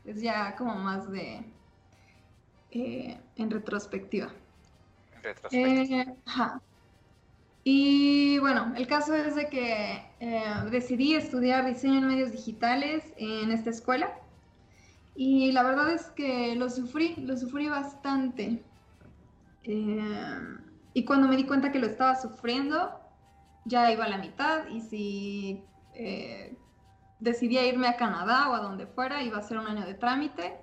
Es 0.04 0.20
ya 0.20 0.56
como 0.56 0.74
más 0.76 1.10
de 1.12 1.46
eh, 2.72 3.20
en 3.36 3.52
retrospectiva. 3.52 4.32
En 5.16 5.24
retrospectiva. 5.24 6.02
Eh, 6.02 6.16
y 7.64 8.40
bueno, 8.40 8.74
el 8.76 8.88
caso 8.88 9.16
es 9.16 9.36
de 9.36 9.48
que 9.48 10.04
decidí 10.70 11.16
estudiar 11.16 11.66
diseño 11.66 12.00
en 12.00 12.08
medios 12.08 12.32
digitales 12.32 13.14
en 13.18 13.52
esta 13.52 13.70
escuela. 13.70 14.12
Y 15.16 15.52
la 15.52 15.64
verdad 15.64 15.92
es 15.92 16.08
que 16.08 16.56
lo 16.56 16.70
sufrí, 16.70 17.16
lo 17.18 17.38
sufrí 17.38 17.70
bastante. 17.70 18.64
Eh, 19.64 20.40
y 20.94 21.06
cuando 21.06 21.28
me 21.28 21.38
di 21.38 21.46
cuenta 21.46 21.72
que 21.72 21.80
lo 21.80 21.88
estaba 21.88 22.16
sufriendo, 22.16 23.00
ya 23.66 23.92
iba 23.92 24.06
a 24.06 24.10
la 24.10 24.18
mitad 24.18 24.68
y 24.68 24.82
si 24.82 25.64
eh, 25.94 26.58
decidía 27.20 27.66
irme 27.66 27.88
a 27.88 27.96
Canadá 27.96 28.50
o 28.50 28.56
a 28.56 28.60
donde 28.60 28.88
fuera, 28.88 29.24
iba 29.24 29.38
a 29.38 29.42
ser 29.42 29.58
un 29.58 29.68
año 29.68 29.86
de 29.86 29.94
trámite, 29.94 30.58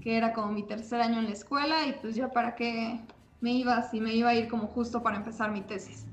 que 0.00 0.16
era 0.16 0.32
como 0.32 0.52
mi 0.52 0.62
tercer 0.62 1.00
año 1.00 1.18
en 1.18 1.24
la 1.24 1.32
escuela 1.32 1.86
y 1.86 1.94
pues 1.94 2.14
ya 2.14 2.30
para 2.30 2.54
qué 2.54 3.00
me 3.40 3.52
iba 3.52 3.82
si 3.82 4.00
me 4.00 4.14
iba 4.14 4.30
a 4.30 4.34
ir 4.34 4.48
como 4.48 4.68
justo 4.68 5.02
para 5.02 5.16
empezar 5.16 5.50
mi 5.50 5.62
tesis. 5.62 6.06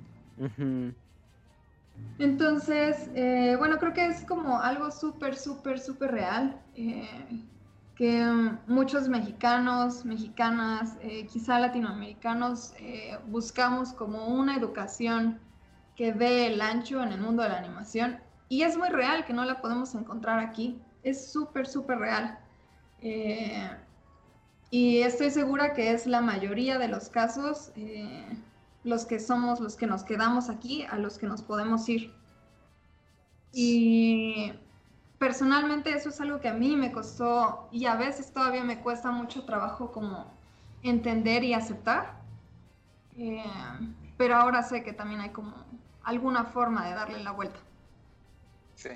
Entonces, 2.19 3.09
eh, 3.15 3.55
bueno, 3.57 3.77
creo 3.77 3.93
que 3.93 4.05
es 4.05 4.25
como 4.25 4.59
algo 4.59 4.91
súper, 4.91 5.35
súper, 5.35 5.79
súper 5.79 6.11
real. 6.11 6.61
Eh, 6.75 7.07
que 7.95 8.25
muchos 8.67 9.07
mexicanos, 9.07 10.03
mexicanas, 10.03 10.97
eh, 11.01 11.27
quizá 11.27 11.59
latinoamericanos, 11.59 12.73
buscamos 13.27 13.93
como 13.93 14.27
una 14.27 14.57
educación 14.57 15.39
que 15.95 16.11
dé 16.11 16.47
el 16.47 16.59
ancho 16.59 17.01
en 17.01 17.13
el 17.13 17.21
mundo 17.21 17.43
de 17.43 17.49
la 17.49 17.57
animación. 17.57 18.19
Y 18.49 18.63
es 18.63 18.77
muy 18.77 18.89
real 18.89 19.23
que 19.23 19.31
no 19.31 19.45
la 19.45 19.61
podemos 19.61 19.95
encontrar 19.95 20.39
aquí. 20.39 20.77
Es 21.03 21.31
súper, 21.31 21.67
súper 21.67 21.99
real. 21.99 22.37
Y 24.71 24.97
estoy 24.97 25.29
segura 25.29 25.73
que 25.73 25.91
es 25.91 26.05
la 26.05 26.19
mayoría 26.19 26.77
de 26.77 26.89
los 26.89 27.07
casos 27.07 27.71
los 28.85 29.05
que 29.05 29.19
somos 29.19 29.59
los 29.59 29.75
que 29.75 29.87
nos 29.87 30.03
quedamos 30.03 30.47
aquí, 30.47 30.83
a 30.83 30.97
los 30.97 31.17
que 31.17 31.25
nos 31.25 31.41
podemos 31.41 31.89
ir. 31.89 32.13
Y 33.51 34.53
personalmente 35.17 35.89
eso 35.89 36.09
es 36.09 36.21
algo 36.21 36.39
que 36.39 36.47
a 36.47 36.53
mí 36.53 36.75
me 36.77 36.91
costó 36.91 37.67
y 37.71 37.87
a 37.87 37.95
veces 37.95 38.31
todavía 38.31 38.63
me 38.63 38.79
cuesta 38.81 39.09
mucho 39.11 39.43
trabajo 39.43 39.91
como 39.91 40.31
entender 40.83 41.43
y 41.43 41.55
aceptar. 41.55 42.21
Eh, 43.17 43.43
pero 44.17 44.35
ahora 44.35 44.61
sé 44.61 44.83
que 44.83 44.93
también 44.93 45.19
hay 45.19 45.31
como 45.31 45.53
alguna 46.03 46.45
forma 46.45 46.85
de 46.85 46.93
darle 46.93 47.23
la 47.23 47.31
vuelta. 47.31 47.59
Sí. 48.75 48.89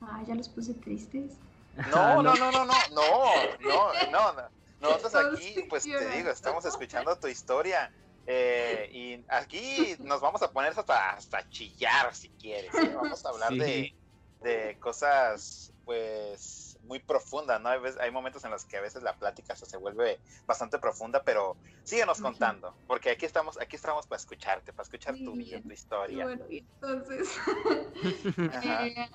Ah, 0.00 0.22
ya 0.24 0.36
los 0.36 0.48
puse 0.48 0.72
tristes. 0.74 1.32
No, 1.92 2.22
no, 2.22 2.34
no, 2.34 2.50
no, 2.50 2.64
no, 2.64 2.74
no, 2.90 4.10
no, 4.10 4.32
no, 4.32 4.57
Nosotros 4.80 5.14
aquí, 5.34 5.64
pues 5.68 5.84
te 5.84 6.08
digo, 6.10 6.30
estamos 6.30 6.64
escuchando 6.64 7.18
tu 7.18 7.28
historia. 7.28 7.92
Eh, 8.30 8.90
y 8.92 9.24
aquí 9.28 9.96
nos 10.00 10.20
vamos 10.20 10.42
a 10.42 10.50
poner 10.50 10.78
hasta, 10.78 11.12
hasta 11.12 11.48
chillar 11.48 12.14
si 12.14 12.28
quieres. 12.30 12.74
¿eh? 12.74 12.92
Vamos 12.94 13.24
a 13.24 13.30
hablar 13.30 13.52
de, 13.52 13.94
de 14.42 14.76
cosas 14.78 15.72
pues 15.86 16.78
muy 16.82 16.98
profundas, 16.98 17.58
¿no? 17.62 17.70
Hay, 17.70 17.80
hay, 18.00 18.10
momentos 18.10 18.44
en 18.44 18.50
los 18.50 18.66
que 18.66 18.76
a 18.76 18.82
veces 18.82 19.02
la 19.02 19.14
plática 19.14 19.56
se 19.56 19.76
vuelve 19.78 20.20
bastante 20.46 20.78
profunda, 20.78 21.22
pero 21.22 21.56
síguenos 21.84 22.20
contando, 22.20 22.74
porque 22.86 23.10
aquí 23.10 23.24
estamos, 23.24 23.58
aquí 23.58 23.76
estamos 23.76 24.06
para 24.06 24.18
escucharte, 24.18 24.72
para 24.72 24.82
escuchar 24.82 25.14
tu 25.16 25.32
vida, 25.32 25.62
tu 25.62 25.70
historia. 25.70 26.24
Bueno, 26.24 26.44
entonces, 26.50 27.28
eh, 28.62 29.08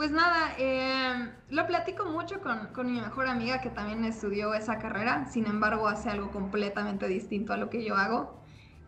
pues 0.00 0.12
nada, 0.12 0.54
eh, 0.56 1.30
lo 1.50 1.66
platico 1.66 2.06
mucho 2.06 2.40
con, 2.40 2.68
con, 2.68 2.90
mi 2.90 3.02
mejor 3.02 3.28
amiga 3.28 3.60
que 3.60 3.68
también 3.68 4.02
estudió 4.06 4.54
esa 4.54 4.78
carrera, 4.78 5.26
sin 5.26 5.44
embargo 5.44 5.88
hace 5.88 6.08
algo 6.08 6.30
completamente 6.30 7.06
distinto 7.06 7.52
a 7.52 7.58
lo 7.58 7.68
que 7.68 7.84
yo 7.84 7.96
hago. 7.96 8.40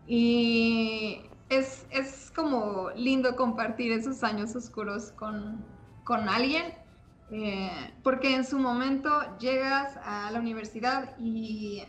Y 0.07 1.21
es, 1.49 1.85
como 2.35 2.89
lindo 2.95 3.35
compartir 3.35 3.91
esos 3.91 4.23
años 4.23 4.55
oscuros 4.55 5.11
con, 5.11 5.63
alguien, 6.29 6.73
eh, 7.29 7.93
porque 8.01 8.33
en 8.33 8.43
su 8.43 8.57
momento 8.57 9.37
llegas 9.37 9.95
a 10.03 10.31
la 10.31 10.39
universidad 10.39 11.15
y, 11.19 11.83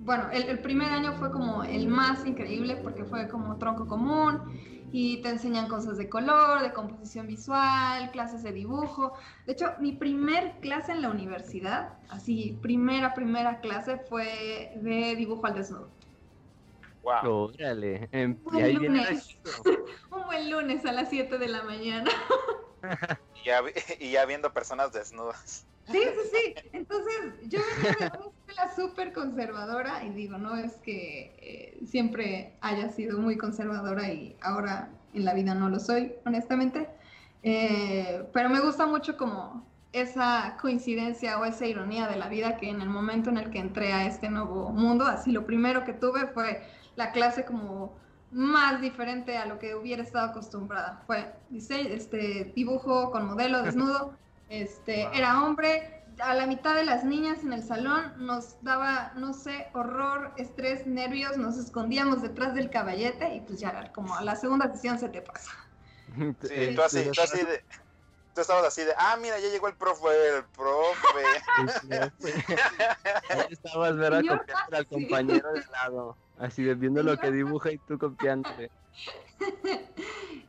bueno, 0.00 0.28
el, 0.30 0.58
primer 0.58 0.92
año 0.92 1.14
fue 1.14 1.32
como 1.32 1.64
el 1.64 1.88
más 1.88 2.26
increíble 2.26 2.76
porque 2.76 3.06
fue 3.06 3.26
como 3.28 3.56
tronco 3.56 3.86
común 3.86 4.75
y 4.92 5.20
te 5.22 5.30
enseñan 5.30 5.68
cosas 5.68 5.98
de 5.98 6.08
color, 6.08 6.62
de 6.62 6.72
composición 6.72 7.26
visual, 7.26 8.10
clases 8.12 8.42
de 8.42 8.52
dibujo. 8.52 9.12
De 9.46 9.52
hecho, 9.52 9.72
mi 9.80 9.92
primer 9.92 10.60
clase 10.60 10.92
en 10.92 11.02
la 11.02 11.10
universidad, 11.10 11.94
así, 12.08 12.58
primera, 12.62 13.14
primera 13.14 13.60
clase 13.60 13.98
fue 14.08 14.72
de 14.76 15.16
dibujo 15.16 15.46
al 15.46 15.54
desnudo. 15.54 15.90
Wow. 17.02 17.50
Órale. 17.54 18.08
Em, 18.10 18.36
un, 18.44 18.52
buen 18.52 18.74
lunes. 18.74 19.38
un 20.10 20.24
buen 20.24 20.50
lunes 20.50 20.84
a 20.84 20.92
las 20.92 21.08
7 21.08 21.38
de 21.38 21.48
la 21.48 21.62
mañana. 21.62 22.10
y, 24.00 24.10
ya, 24.10 24.24
viendo 24.26 24.52
personas 24.52 24.92
desnudas. 24.92 25.66
Sí, 25.90 26.00
sí, 26.02 26.30
sí. 26.32 26.68
Entonces, 26.72 27.34
yo 27.44 27.60
venía 27.76 28.10
de 28.10 28.18
una 28.18 28.74
súper 28.74 29.12
conservadora 29.12 30.04
y 30.04 30.10
digo, 30.10 30.38
no 30.38 30.56
es 30.56 30.74
que 30.76 31.36
eh, 31.38 31.86
siempre 31.86 32.56
haya 32.60 32.88
sido 32.88 33.18
muy 33.18 33.36
conservadora 33.36 34.12
y 34.12 34.36
ahora 34.40 34.90
en 35.14 35.24
la 35.24 35.34
vida 35.34 35.54
no 35.54 35.68
lo 35.68 35.78
soy, 35.78 36.14
honestamente. 36.24 36.88
Eh, 37.42 38.24
pero 38.32 38.48
me 38.48 38.60
gusta 38.60 38.86
mucho 38.86 39.16
como 39.16 39.64
esa 39.92 40.56
coincidencia 40.60 41.38
o 41.38 41.44
esa 41.44 41.66
ironía 41.66 42.06
de 42.08 42.16
la 42.16 42.28
vida 42.28 42.56
que 42.56 42.68
en 42.68 42.82
el 42.82 42.88
momento 42.88 43.30
en 43.30 43.38
el 43.38 43.50
que 43.50 43.58
entré 43.58 43.92
a 43.92 44.06
este 44.06 44.28
nuevo 44.28 44.70
mundo, 44.70 45.06
así 45.06 45.30
lo 45.32 45.46
primero 45.46 45.84
que 45.84 45.92
tuve 45.92 46.26
fue 46.26 46.62
la 46.96 47.12
clase 47.12 47.44
como 47.44 47.96
más 48.30 48.80
diferente 48.80 49.36
a 49.36 49.46
lo 49.46 49.58
que 49.58 49.74
hubiera 49.74 50.02
estado 50.02 50.30
acostumbrada. 50.30 51.02
Fue 51.06 51.32
dice, 51.48 51.94
este, 51.94 52.52
dibujo 52.54 53.10
con 53.10 53.26
modelo 53.26 53.62
desnudo, 53.62 54.14
este, 54.48 55.08
era 55.12 55.42
hombre, 55.42 56.04
a 56.20 56.34
la 56.34 56.46
mitad 56.46 56.74
de 56.74 56.84
las 56.84 57.04
niñas 57.04 57.42
en 57.42 57.52
el 57.52 57.62
salón 57.62 58.12
nos 58.18 58.56
daba, 58.62 59.12
no 59.16 59.34
sé, 59.34 59.68
horror, 59.74 60.32
estrés, 60.36 60.86
nervios, 60.86 61.36
nos 61.36 61.58
escondíamos 61.58 62.22
detrás 62.22 62.54
del 62.54 62.70
caballete 62.70 63.34
y 63.34 63.40
pues 63.40 63.60
ya 63.60 63.92
como 63.92 64.14
a 64.14 64.22
la 64.22 64.36
segunda 64.36 64.70
sesión 64.72 64.98
se 64.98 65.08
te 65.08 65.22
pasa. 65.22 65.50
Sí, 66.16 66.74
tú 66.74 66.82
así, 66.82 67.10
tú 67.12 67.20
así 67.20 67.44
de... 67.44 67.62
Tú 68.34 68.42
estabas 68.42 68.66
así 68.66 68.82
de, 68.82 68.92
ah, 68.98 69.16
mira, 69.18 69.40
ya 69.40 69.48
llegó 69.48 69.66
el 69.66 69.74
profe, 69.76 70.08
el 70.36 70.44
profe. 70.44 72.12
estabas, 73.50 73.96
ver 73.96 74.12
a 74.12 74.20
al 74.72 74.86
compañero 74.88 75.54
de 75.54 75.64
lado. 75.72 76.18
Así 76.38 76.62
de 76.62 76.74
viendo 76.74 77.02
lo 77.02 77.16
que 77.16 77.30
dibuja 77.30 77.72
y 77.72 77.78
tú 77.78 77.98
copiándole. 77.98 78.70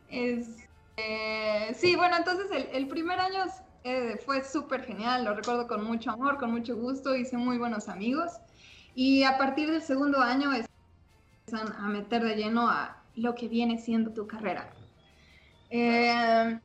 Este, 0.10 1.76
sí, 1.76 1.96
bueno, 1.96 2.18
entonces 2.18 2.48
el, 2.72 2.88
primer 2.88 3.20
año 3.20 3.46
eh, 3.88 4.18
fue 4.26 4.44
súper 4.44 4.84
genial, 4.84 5.24
lo 5.24 5.34
recuerdo 5.34 5.66
con 5.66 5.82
mucho 5.82 6.12
amor, 6.12 6.38
con 6.38 6.52
mucho 6.52 6.76
gusto, 6.76 7.16
hice 7.16 7.38
muy 7.38 7.58
buenos 7.58 7.88
amigos. 7.88 8.34
Y 8.96 9.24
a 9.24 9.38
partir 9.38 9.72
del 9.72 9.82
segundo 9.82 10.20
año 10.20 10.52
empiezan 10.54 11.74
a 11.82 11.88
meter 11.88 12.22
de 12.24 12.36
lleno 12.36 12.70
a 12.70 13.02
lo 13.16 13.34
que 13.34 13.48
viene 13.48 13.78
siendo 13.78 14.12
tu 14.12 14.28
carrera. 14.28 14.70
Eh, 15.70 16.60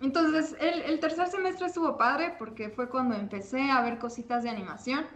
entonces, 0.00 0.56
el, 0.60 0.98
tercer 0.98 1.28
semestre 1.28 1.66
estuvo 1.66 1.98
padre 1.98 2.34
porque 2.38 2.70
fue 2.70 2.88
cuando 2.88 3.14
empecé 3.14 3.70
a 3.70 3.82
ver 3.82 3.98
cositas 3.98 4.44
de 4.44 4.48
animación 4.48 5.06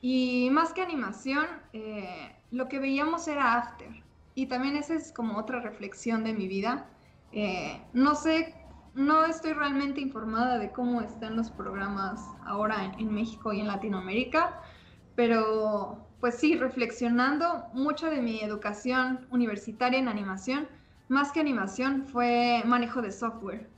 y 0.00 0.48
más 0.50 0.72
que 0.72 0.82
animación, 0.82 1.46
eh, 1.72 2.34
lo 2.50 2.68
que 2.68 2.80
veíamos 2.80 3.28
era 3.28 3.54
after. 3.54 4.02
Y 4.34 4.46
también 4.46 4.74
esa 4.74 4.94
es 4.94 5.12
como 5.12 5.38
otra 5.38 5.60
reflexión 5.60 6.24
de 6.24 6.32
mi 6.32 6.48
vida. 6.48 6.86
Eh, 7.32 7.80
no 7.92 8.16
sé, 8.16 8.54
no 8.94 9.24
estoy 9.24 9.52
realmente 9.52 10.00
informada 10.00 10.58
de 10.58 10.70
cómo 10.72 11.00
están 11.00 11.36
los 11.36 11.50
programas 11.50 12.20
ahora 12.44 12.94
en, 12.98 13.12
México 13.12 13.52
y 13.52 13.60
en 13.60 13.68
Latinoamérica, 13.68 14.60
pero 15.14 16.06
pues 16.20 16.36
sí, 16.36 16.56
reflexionando, 16.56 17.64
mucho 17.72 18.08
de 18.08 18.20
mi 18.20 18.40
educación 18.40 19.26
universitaria 19.30 19.98
en 19.98 20.08
animación, 20.08 20.68
más 21.08 21.32
que 21.32 21.40
animación, 21.40 22.06
fue 22.06 22.62
manejo 22.64 23.02
de 23.02 23.10
software. 23.10 23.68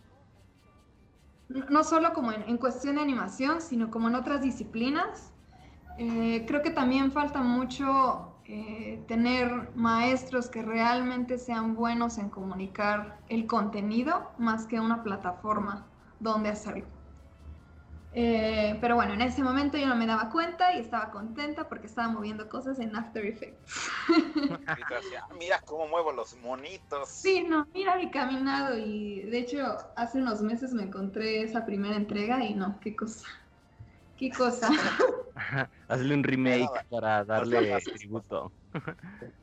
No 1.48 1.84
solo 1.84 2.12
como 2.12 2.32
en 2.32 2.58
cuestión 2.58 2.96
de 2.96 3.02
animación, 3.02 3.60
sino 3.60 3.90
como 3.90 4.08
en 4.08 4.14
otras 4.14 4.42
disciplinas 4.42 5.34
eh, 5.96 6.44
creo 6.46 6.62
que 6.62 6.70
también 6.70 7.12
falta 7.12 7.40
mucho 7.40 8.33
eh, 8.46 9.02
tener 9.08 9.70
maestros 9.74 10.48
que 10.48 10.62
realmente 10.62 11.38
sean 11.38 11.74
buenos 11.74 12.18
en 12.18 12.28
comunicar 12.28 13.18
el 13.28 13.46
contenido 13.46 14.32
más 14.38 14.66
que 14.66 14.80
una 14.80 15.02
plataforma 15.02 15.86
donde 16.20 16.50
hacerlo. 16.50 16.84
Eh, 18.16 18.78
pero 18.80 18.94
bueno, 18.94 19.14
en 19.14 19.22
ese 19.22 19.42
momento 19.42 19.76
yo 19.76 19.88
no 19.88 19.96
me 19.96 20.06
daba 20.06 20.30
cuenta 20.30 20.72
y 20.74 20.78
estaba 20.78 21.10
contenta 21.10 21.68
porque 21.68 21.86
estaba 21.86 22.08
moviendo 22.08 22.48
cosas 22.48 22.78
en 22.78 22.94
After 22.94 23.24
Effects. 23.24 23.90
mira 25.38 25.60
cómo 25.64 25.88
muevo 25.88 26.12
los 26.12 26.36
monitos. 26.36 27.08
Sí, 27.08 27.44
no, 27.48 27.66
mira 27.74 27.96
mi 27.96 28.10
caminado 28.10 28.78
y 28.78 29.22
de 29.22 29.38
hecho 29.38 29.78
hace 29.96 30.18
unos 30.18 30.42
meses 30.42 30.72
me 30.74 30.84
encontré 30.84 31.42
esa 31.42 31.66
primera 31.66 31.96
entrega 31.96 32.44
y 32.44 32.54
no, 32.54 32.78
qué 32.80 32.94
cosa. 32.94 33.26
Qué 34.16 34.30
cosa. 34.30 34.70
Hazle 35.88 36.14
un 36.14 36.22
remake 36.22 36.86
para 36.88 37.24
darle 37.24 37.80
tributo. 37.80 38.52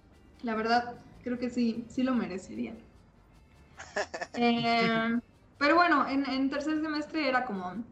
La 0.43 0.55
verdad, 0.55 0.95
creo 1.23 1.37
que 1.37 1.49
sí, 1.49 1.85
sí 1.89 2.03
lo 2.03 2.15
merecería. 2.15 2.73
Eh, 4.33 5.19
pero 5.57 5.75
bueno, 5.75 6.07
en, 6.07 6.25
en 6.25 6.49
tercer 6.49 6.81
semestre 6.81 7.27
era 7.27 7.45
como 7.45 7.83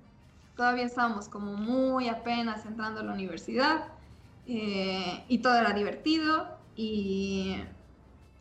todavía 0.55 0.85
estábamos 0.85 1.27
como 1.29 1.53
muy 1.53 2.07
apenas 2.07 2.65
entrando 2.65 3.01
a 3.01 3.03
la 3.03 3.13
universidad 3.13 3.85
eh, 4.47 5.23
y 5.27 5.39
todo 5.39 5.59
era 5.59 5.73
divertido 5.73 6.47
y 6.75 7.55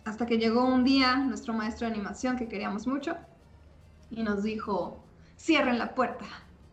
hasta 0.04 0.26
que 0.26 0.38
llegó 0.38 0.64
un 0.64 0.84
día 0.84 1.16
nuestro 1.16 1.54
maestro 1.54 1.86
de 1.86 1.94
animación 1.94 2.36
que 2.36 2.48
queríamos 2.48 2.86
mucho 2.86 3.16
y 4.10 4.22
nos 4.22 4.42
dijo, 4.42 5.04
cierren 5.36 5.78
la 5.78 5.94
puerta 5.94 6.26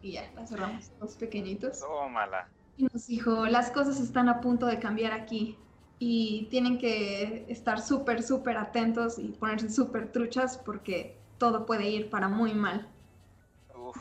y 0.06 0.12
ya, 0.12 0.32
la 0.36 0.46
cerramos, 0.46 0.92
los 1.02 1.16
pequeñitos. 1.16 1.80
Tómala. 1.80 2.48
Y 2.78 2.84
nos 2.84 3.08
dijo, 3.08 3.48
las 3.48 3.72
cosas 3.72 4.00
están 4.00 4.30
a 4.30 4.40
punto 4.40 4.68
de 4.68 4.78
cambiar 4.78 5.14
aquí 5.14 5.58
y 5.98 6.48
tienen 6.52 6.78
que 6.78 7.46
estar 7.50 7.82
súper, 7.82 8.22
súper 8.22 8.58
atentos 8.58 9.18
y 9.18 9.30
ponerse 9.30 9.70
súper 9.70 10.12
truchas 10.12 10.60
porque 10.60 11.18
todo 11.40 11.66
puede 11.66 11.90
ir 11.90 12.12
para 12.12 12.28
muy 12.28 12.54
mal. 12.54 12.88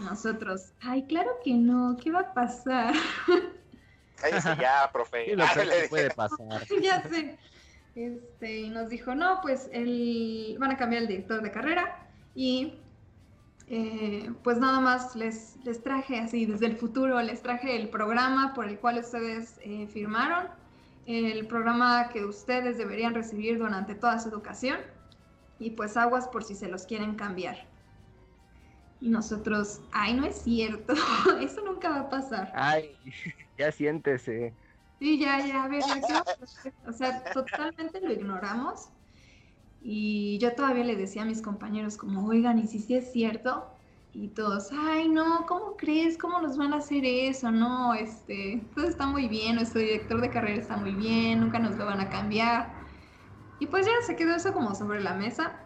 Nosotros, 0.00 0.72
ay, 0.82 1.04
claro 1.04 1.30
que 1.42 1.54
no, 1.54 1.96
¿qué 2.02 2.10
va 2.10 2.20
a 2.20 2.34
pasar? 2.34 2.94
Cállese 4.16 4.56
ya, 4.60 4.90
profe. 4.92 5.24
¿Qué 5.24 5.36
lo 5.36 5.44
puede 5.88 6.10
pasar? 6.10 6.66
ya 6.82 7.02
sé. 7.08 7.38
Este, 7.94 8.60
y 8.60 8.68
nos 8.68 8.90
dijo, 8.90 9.14
no, 9.14 9.40
pues 9.40 9.70
el, 9.72 10.56
van 10.58 10.72
a 10.72 10.76
cambiar 10.76 11.02
el 11.02 11.08
director 11.08 11.40
de 11.40 11.50
carrera 11.50 12.08
y 12.34 12.74
eh, 13.66 14.30
pues 14.42 14.58
nada 14.58 14.80
más 14.80 15.16
les, 15.16 15.56
les 15.64 15.82
traje 15.82 16.18
así 16.18 16.44
desde 16.44 16.66
el 16.66 16.76
futuro, 16.76 17.20
les 17.22 17.42
traje 17.42 17.76
el 17.76 17.88
programa 17.88 18.52
por 18.54 18.68
el 18.68 18.78
cual 18.78 18.98
ustedes 18.98 19.58
eh, 19.62 19.86
firmaron, 19.86 20.48
el 21.06 21.46
programa 21.46 22.08
que 22.08 22.24
ustedes 22.24 22.78
deberían 22.78 23.14
recibir 23.14 23.58
durante 23.58 23.94
toda 23.94 24.18
su 24.18 24.28
educación 24.30 24.78
y 25.58 25.70
pues 25.70 25.96
aguas 25.96 26.28
por 26.28 26.44
si 26.44 26.54
se 26.54 26.68
los 26.68 26.86
quieren 26.86 27.14
cambiar. 27.14 27.66
Y 29.00 29.08
nosotros, 29.10 29.82
ay, 29.92 30.14
no 30.14 30.24
es 30.24 30.36
cierto, 30.42 30.94
eso 31.40 31.62
nunca 31.64 31.90
va 31.90 32.00
a 32.00 32.10
pasar. 32.10 32.52
Ay, 32.54 32.96
ya 33.58 33.70
siéntese. 33.70 34.54
Sí, 34.98 35.18
ya, 35.18 35.44
ya, 35.46 35.64
a 35.64 35.68
ver, 35.68 35.82
O 36.86 36.92
sea, 36.92 37.24
totalmente 37.32 38.00
lo 38.00 38.12
ignoramos. 38.12 38.88
Y 39.86 40.38
yo 40.38 40.54
todavía 40.54 40.82
le 40.82 40.96
decía 40.96 41.22
a 41.22 41.26
mis 41.26 41.42
compañeros 41.42 41.98
como, 41.98 42.26
oigan, 42.26 42.58
¿y 42.58 42.66
si 42.66 42.78
sí 42.78 42.94
es 42.94 43.12
cierto? 43.12 43.66
Y 44.14 44.28
todos, 44.28 44.70
ay, 44.72 45.08
no, 45.08 45.44
¿cómo 45.46 45.76
crees? 45.76 46.16
¿Cómo 46.16 46.40
nos 46.40 46.56
van 46.56 46.72
a 46.72 46.76
hacer 46.76 47.04
eso? 47.04 47.50
No, 47.50 47.92
este, 47.92 48.64
todo 48.74 48.86
está 48.86 49.06
muy 49.06 49.28
bien, 49.28 49.56
nuestro 49.56 49.82
director 49.82 50.22
de 50.22 50.30
carrera 50.30 50.62
está 50.62 50.78
muy 50.78 50.92
bien, 50.92 51.40
nunca 51.40 51.58
nos 51.58 51.76
lo 51.76 51.84
van 51.84 52.00
a 52.00 52.08
cambiar. 52.08 52.72
Y 53.60 53.66
pues 53.66 53.84
ya 53.84 53.92
se 54.06 54.16
quedó 54.16 54.34
eso 54.34 54.54
como 54.54 54.74
sobre 54.74 55.02
la 55.02 55.12
mesa. 55.12 55.60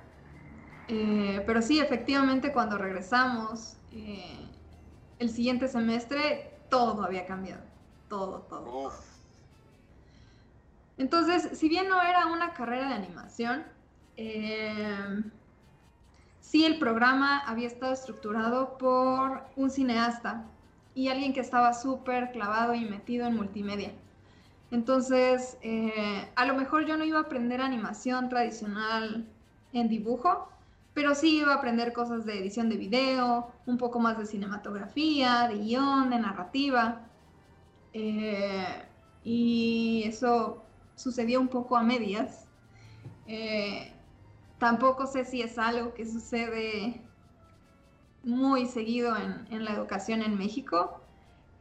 Eh, 0.89 1.41
pero 1.47 1.63
sí, 1.63 1.79
efectivamente, 1.79 2.53
cuando 2.53 2.77
regresamos, 2.77 3.77
eh, 3.93 4.49
el 5.21 5.31
siguiente 5.31 5.69
semestre, 5.69 6.59
todo 6.71 7.05
había 7.05 7.25
cambiado. 7.25 7.63
Todo, 8.09 8.41
todo. 8.49 8.93
Entonces, 10.97 11.57
si 11.57 11.69
bien 11.69 11.89
no 11.89 12.03
era 12.03 12.27
una 12.27 12.53
carrera 12.53 12.89
de 12.89 12.95
animación, 12.95 13.78
eh, 14.19 15.23
sí 16.41 16.67
el 16.67 16.79
programa 16.79 17.39
había 17.39 17.67
estado 17.67 17.95
estructurado 17.95 18.77
por 18.77 19.45
un 19.57 19.71
cineasta 19.71 20.45
y 20.95 21.09
alguien 21.09 21.33
que 21.33 21.41
estaba 21.41 21.73
súper 21.73 22.33
clavado 22.33 22.75
y 22.75 22.85
metido 22.85 23.27
en 23.27 23.37
multimedia. 23.37 23.93
Entonces, 24.71 25.57
a 26.37 26.45
lo 26.45 26.55
mejor 26.55 26.85
yo 26.85 26.99
no 26.99 27.05
iba 27.05 27.19
a 27.19 27.23
aprender 27.23 27.63
animación 27.63 28.29
tradicional 28.29 29.27
en 29.73 29.89
dibujo, 29.89 30.49
pero 30.99 31.15
sí 31.15 31.39
iba 31.39 31.53
a 31.53 31.57
aprender 31.59 31.93
cosas 31.93 32.27
de 32.27 32.39
edición 32.41 32.69
de 32.69 32.77
video, 32.77 33.53
un 33.67 33.79
poco 33.79 34.01
más 34.01 34.19
de 34.19 34.27
cinematografía, 34.27 35.47
de 35.47 35.59
guion, 35.59 36.11
de 36.11 36.19
narrativa. 36.19 37.03
Eh, 37.93 38.67
y 39.23 40.03
eso 40.07 40.65
sucedió 40.97 41.41
un 41.41 41.49
poco 41.49 41.77
a 41.77 41.83
medias. 41.83 42.47
Eh, 43.29 43.93
tampoco 44.59 45.07
sé 45.07 45.25
si 45.25 45.43
es 45.43 45.59
algo 45.59 45.95
que 45.95 46.07
sucede 46.07 47.01
muy 48.23 48.67
seguido 48.67 49.17
en, 49.17 49.65
la 49.65 49.73
educación 49.73 50.23
en 50.23 50.37
México, 50.37 51.01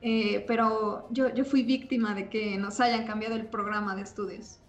eh, 0.01 0.43
pero 0.47 1.07
yo, 1.11 1.33
yo 1.33 1.45
fui 1.45 1.63
víctima 1.63 2.13
de 2.13 2.29
que 2.29 2.57
nos 2.57 2.79
hayan 2.79 3.05
cambiado 3.05 3.35
el 3.35 3.47
programa 3.47 3.95
de 3.95 4.01
estudios. 4.01 4.59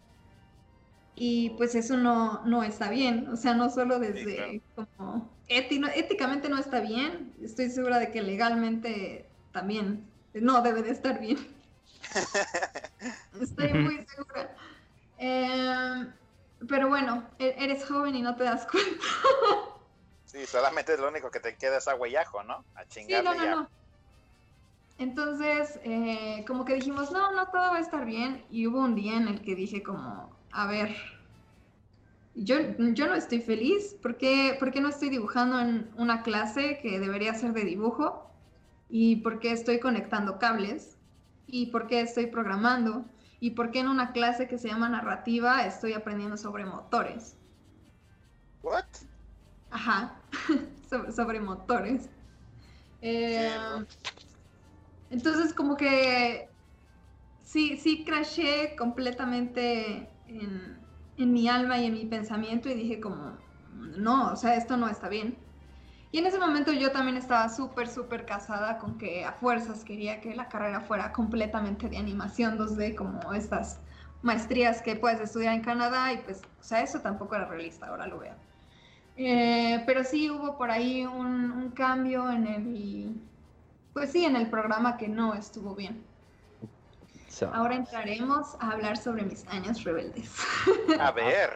Y 1.16 1.50
pues 1.50 1.74
eso 1.74 1.96
no, 1.96 2.44
no 2.44 2.62
está 2.62 2.90
bien, 2.90 3.28
o 3.28 3.36
sea, 3.36 3.54
no 3.54 3.70
solo 3.70 3.98
desde 3.98 4.62
como 4.76 5.28
éticamente 5.48 6.48
no 6.48 6.58
está 6.58 6.80
bien, 6.80 7.32
estoy 7.42 7.70
segura 7.70 7.98
de 7.98 8.10
que 8.12 8.22
legalmente 8.22 9.26
también 9.52 10.04
no 10.34 10.62
debe 10.62 10.82
de 10.82 10.90
estar 10.90 11.20
bien. 11.20 11.38
estoy 13.40 13.72
muy 13.72 14.06
segura. 14.06 14.54
Em, 15.18 16.12
pero 16.66 16.88
bueno, 16.88 17.28
e-, 17.38 17.54
eres 17.58 17.86
joven 17.86 18.16
y 18.16 18.22
no 18.22 18.36
te 18.36 18.44
das 18.44 18.66
cuenta. 18.66 19.04
sí, 20.24 20.46
solamente 20.46 20.94
es 20.94 21.00
lo 21.00 21.08
único 21.08 21.30
que 21.30 21.40
te 21.40 21.56
queda 21.56 21.78
es 21.78 21.88
agua 21.88 22.08
y 22.08 22.16
ajo, 22.16 22.42
¿no? 22.42 22.64
A 22.74 22.84
chingar. 22.86 23.20
Sí, 23.20 23.24
no, 23.24 23.34
no, 23.34 23.56
no. 23.62 23.70
Entonces, 24.98 25.78
eh, 25.84 26.44
como 26.46 26.64
que 26.64 26.74
dijimos, 26.74 27.12
no, 27.12 27.32
no, 27.32 27.46
todo 27.46 27.70
va 27.70 27.76
a 27.76 27.80
estar 27.80 28.04
bien. 28.04 28.44
Y 28.50 28.66
hubo 28.66 28.80
un 28.80 28.96
día 28.96 29.16
en 29.16 29.28
el 29.28 29.42
que 29.42 29.54
dije 29.54 29.82
como, 29.82 30.36
a 30.50 30.66
ver, 30.66 30.96
yo, 32.34 32.56
yo 32.78 33.06
no 33.06 33.14
estoy 33.14 33.40
feliz. 33.40 33.94
¿Por 34.02 34.16
qué, 34.16 34.58
no 34.80 34.88
estoy 34.88 35.08
dibujando 35.08 35.60
en 35.60 35.88
una 35.96 36.22
clase 36.22 36.80
que 36.82 36.98
debería 36.98 37.34
ser 37.34 37.52
de 37.52 37.64
dibujo? 37.64 38.28
¿Y 38.88 39.16
por 39.16 39.38
qué 39.38 39.52
estoy 39.52 39.78
conectando 39.78 40.38
cables? 40.38 40.96
¿Y 41.46 41.66
por 41.66 41.86
qué 41.86 42.00
estoy 42.00 42.26
programando? 42.26 43.04
¿Y 43.40 43.50
por 43.52 43.70
qué 43.70 43.80
en 43.80 43.88
una 43.88 44.12
clase 44.12 44.48
que 44.48 44.58
se 44.58 44.68
llama 44.68 44.88
narrativa 44.88 45.64
estoy 45.66 45.92
aprendiendo 45.94 46.36
sobre 46.36 46.64
motores? 46.64 47.36
¿What? 48.62 49.06
Ajá, 49.70 50.20
sobre, 51.14 51.40
motores. 51.40 52.08
Eh, 53.02 53.48
entonces 55.10 55.54
como 55.54 55.76
que 55.76 56.48
sí, 57.42 57.76
sí 57.76 58.04
crashé 58.04 58.76
completamente 58.76 60.08
en, 60.26 60.78
en 61.16 61.32
mi 61.32 61.48
alma 61.48 61.78
y 61.78 61.86
en 61.86 61.94
mi 61.94 62.06
pensamiento 62.06 62.68
y 62.68 62.74
dije 62.74 63.00
como, 63.00 63.38
no, 63.98 64.32
o 64.32 64.36
sea, 64.36 64.56
esto 64.56 64.76
no 64.76 64.88
está 64.88 65.08
bien. 65.08 65.38
Y 66.10 66.18
en 66.18 66.26
ese 66.26 66.38
momento 66.38 66.72
yo 66.72 66.90
también 66.90 67.16
estaba 67.16 67.48
súper, 67.50 67.88
súper 67.88 68.24
casada 68.24 68.78
con 68.78 68.96
que 68.96 69.24
a 69.24 69.32
fuerzas 69.32 69.84
quería 69.84 70.20
que 70.20 70.34
la 70.34 70.48
carrera 70.48 70.80
fuera 70.80 71.12
completamente 71.12 71.88
de 71.88 71.98
animación 71.98 72.58
2D, 72.58 72.94
como 72.94 73.34
estas 73.34 73.78
maestrías 74.22 74.80
que 74.80 74.96
puedes 74.96 75.20
estudiar 75.20 75.54
en 75.54 75.60
Canadá, 75.60 76.12
y 76.12 76.18
pues, 76.18 76.42
o 76.60 76.64
sea, 76.64 76.80
eso 76.80 77.00
tampoco 77.00 77.34
era 77.34 77.44
realista, 77.46 77.86
ahora 77.86 78.06
lo 78.06 78.18
veo. 78.18 78.34
Eh, 79.16 79.82
pero 79.84 80.02
sí 80.02 80.30
hubo 80.30 80.56
por 80.56 80.70
ahí 80.70 81.04
un, 81.04 81.50
un 81.50 81.70
cambio 81.72 82.30
en 82.30 82.46
el, 82.46 83.20
pues 83.92 84.12
sí, 84.12 84.24
en 84.24 84.36
el 84.36 84.48
programa 84.48 84.96
que 84.96 85.08
no 85.08 85.34
estuvo 85.34 85.74
bien. 85.74 86.02
Ahora 87.52 87.76
entraremos 87.76 88.56
a 88.60 88.72
hablar 88.72 88.96
sobre 88.96 89.24
mis 89.24 89.46
años 89.48 89.84
rebeldes. 89.84 90.32
A 90.98 91.12
ver, 91.12 91.50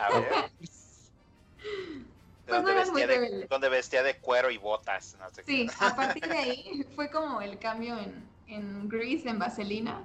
a 0.00 0.10
ver. 0.18 0.50
Pues 2.60 2.64
donde, 2.64 2.74
vestía 2.74 3.06
de, 3.06 3.46
donde 3.46 3.68
vestía 3.68 4.02
de 4.02 4.16
cuero 4.18 4.50
y 4.50 4.58
botas. 4.58 5.16
sí, 5.46 5.68
a 5.80 5.96
partir 5.96 6.26
de 6.26 6.32
ahí 6.38 6.86
fue 6.94 7.10
como 7.10 7.40
el 7.40 7.58
cambio 7.58 7.98
en, 7.98 8.28
en 8.46 8.88
Grease, 8.88 9.28
en 9.28 9.38
Vaselina. 9.38 10.02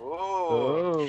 Oh. 0.00 1.00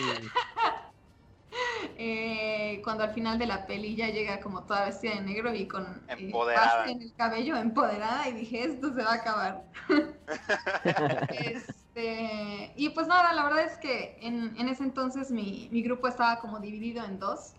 eh, 1.98 2.82
cuando 2.84 3.04
al 3.04 3.14
final 3.14 3.38
de 3.38 3.46
la 3.46 3.66
peli 3.66 3.96
ya 3.96 4.08
llega 4.08 4.40
como 4.40 4.64
toda 4.64 4.86
vestida 4.86 5.16
de 5.16 5.22
negro 5.22 5.54
y 5.54 5.68
con 5.68 5.84
eh, 6.08 6.16
empoderada. 6.18 6.90
en 6.90 7.02
el 7.02 7.14
cabello, 7.16 7.58
empoderada, 7.58 8.28
y 8.30 8.34
dije, 8.34 8.64
esto 8.64 8.94
se 8.94 9.04
va 9.04 9.12
a 9.12 9.16
acabar. 9.16 9.64
Este, 11.96 12.74
y 12.76 12.90
pues 12.90 13.08
nada, 13.08 13.34
la 13.34 13.44
verdad 13.44 13.66
es 13.66 13.78
que 13.78 14.18
en, 14.22 14.56
en 14.58 14.68
ese 14.68 14.84
entonces 14.84 15.30
mi, 15.30 15.70
mi, 15.72 15.84
grupo 15.84 16.08
estaba 16.08 16.40
como 16.40 16.60
dividido 16.60 17.06
en 17.06 17.20
dos. 17.20 17.54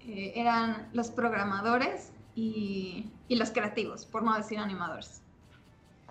Eh, 0.00 0.32
eran 0.34 0.88
los 0.92 1.10
programadores 1.10 2.10
y, 2.38 3.10
y, 3.26 3.36
los 3.36 3.50
creativos, 3.50 4.06
por 4.06 4.22
no 4.22 4.36
decir 4.36 4.58
animadores. 4.58 5.22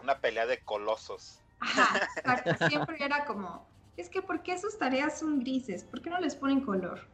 Una 0.03 0.19
pelea 0.19 0.45
de 0.45 0.59
colosos. 0.59 1.39
Ajá, 1.61 2.07
siempre 2.69 2.97
era 2.99 3.25
como, 3.25 3.65
es 3.95 4.09
que 4.09 4.21
¿por 4.21 4.43
qué 4.43 4.57
sus 4.57 4.77
tareas 4.77 5.19
son 5.19 5.39
grises? 5.39 5.85
¿Por 5.85 6.01
qué 6.01 6.09
no 6.09 6.19
les 6.19 6.35
ponen 6.35 6.61
color? 6.61 7.07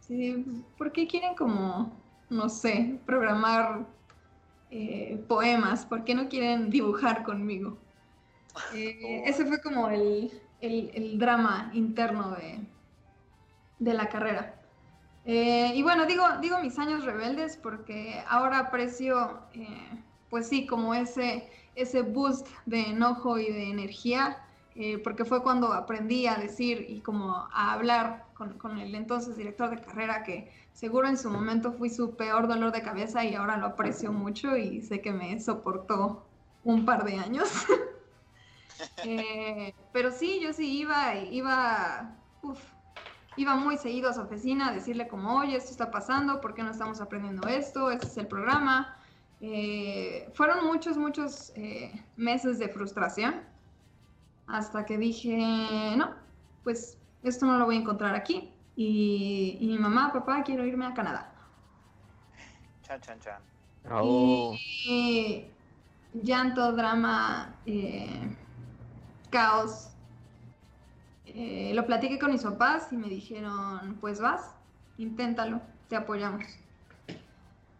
¿Sí? 0.00 0.44
¿Por 0.76 0.90
qué 0.90 1.06
quieren 1.06 1.36
como, 1.36 1.96
no 2.28 2.48
sé, 2.48 2.98
programar 3.06 3.86
eh, 4.70 5.24
poemas? 5.28 5.86
¿Por 5.86 6.04
qué 6.04 6.14
no 6.16 6.28
quieren 6.28 6.68
dibujar 6.68 7.22
conmigo? 7.22 7.78
Eh, 8.74 9.22
ese 9.26 9.46
fue 9.46 9.60
como 9.60 9.90
el, 9.90 10.42
el, 10.60 10.90
el 10.92 11.18
drama 11.18 11.70
interno 11.72 12.32
de, 12.32 12.60
de 13.78 13.94
la 13.94 14.08
carrera. 14.08 14.55
Eh, 15.28 15.72
y 15.74 15.82
bueno, 15.82 16.06
digo, 16.06 16.24
digo 16.40 16.60
mis 16.60 16.78
años 16.78 17.04
rebeldes 17.04 17.56
porque 17.56 18.22
ahora 18.28 18.60
aprecio, 18.60 19.40
eh, 19.54 20.00
pues 20.30 20.48
sí, 20.48 20.66
como 20.66 20.94
ese, 20.94 21.50
ese 21.74 22.02
boost 22.02 22.46
de 22.64 22.90
enojo 22.90 23.36
y 23.36 23.50
de 23.50 23.70
energía, 23.70 24.40
eh, 24.76 24.98
porque 24.98 25.24
fue 25.24 25.42
cuando 25.42 25.72
aprendí 25.72 26.28
a 26.28 26.36
decir 26.36 26.86
y 26.88 27.00
como 27.00 27.32
a 27.32 27.72
hablar 27.72 28.26
con, 28.34 28.56
con, 28.56 28.78
el 28.78 28.94
entonces 28.94 29.36
director 29.36 29.68
de 29.70 29.80
carrera, 29.80 30.22
que 30.22 30.52
seguro 30.72 31.08
en 31.08 31.18
su 31.18 31.28
momento 31.28 31.72
fui 31.72 31.90
su 31.90 32.14
peor 32.14 32.46
dolor 32.46 32.70
de 32.70 32.82
cabeza 32.82 33.24
y 33.24 33.34
ahora 33.34 33.56
lo 33.56 33.66
aprecio 33.66 34.12
mucho 34.12 34.56
y 34.56 34.80
sé 34.82 35.00
que 35.00 35.12
me 35.12 35.40
soportó 35.40 36.24
un 36.62 36.84
par 36.84 37.04
de 37.04 37.16
años. 37.16 37.48
Pero 39.92 40.12
sí, 40.12 40.38
yo 40.40 40.52
sí 40.52 40.78
iba, 40.78 41.16
iba, 41.16 42.14
iba 43.36 43.56
muy 43.56 43.76
seguido 43.76 44.10
a 44.10 44.12
su 44.12 44.20
oficina 44.20 44.68
a 44.68 44.72
decirle 44.72 45.08
como, 45.08 45.36
oye, 45.36 45.56
esto 45.56 45.70
está 45.70 45.90
pasando, 45.90 46.40
¿por 46.40 46.54
qué 46.54 46.62
no 46.62 46.70
estamos 46.70 47.00
aprendiendo 47.00 47.46
esto? 47.48 47.90
Este 47.90 48.06
es 48.06 48.16
el 48.16 48.26
programa. 48.26 48.96
Eh, 49.40 50.30
fueron 50.34 50.64
muchos, 50.66 50.96
muchos 50.96 51.52
eh, 51.56 51.92
meses 52.16 52.58
de 52.58 52.68
frustración 52.68 53.42
hasta 54.46 54.86
que 54.86 54.96
dije, 54.96 55.94
no, 55.96 56.14
pues 56.64 56.98
esto 57.22 57.46
no 57.46 57.58
lo 57.58 57.66
voy 57.66 57.76
a 57.76 57.80
encontrar 57.80 58.14
aquí. 58.14 58.52
Y, 58.76 59.58
y 59.60 59.66
mi 59.66 59.78
mamá, 59.78 60.12
papá, 60.12 60.42
quiero 60.42 60.64
irme 60.64 60.86
a 60.86 60.94
Canadá. 60.94 61.32
Chan, 62.82 63.00
chan, 63.00 63.20
chan. 63.20 63.42
Oh. 63.90 64.54
Y 64.84 65.46
llanto, 66.12 66.72
drama, 66.72 67.54
eh, 67.66 68.36
caos. 69.30 69.90
Eh, 71.38 71.72
lo 71.74 71.84
platiqué 71.84 72.18
con 72.18 72.32
mis 72.32 72.42
papás 72.42 72.92
y 72.92 72.96
me 72.96 73.08
dijeron, 73.10 73.98
pues 74.00 74.20
vas, 74.20 74.56
inténtalo, 74.96 75.60
te 75.86 75.94
apoyamos. 75.94 76.44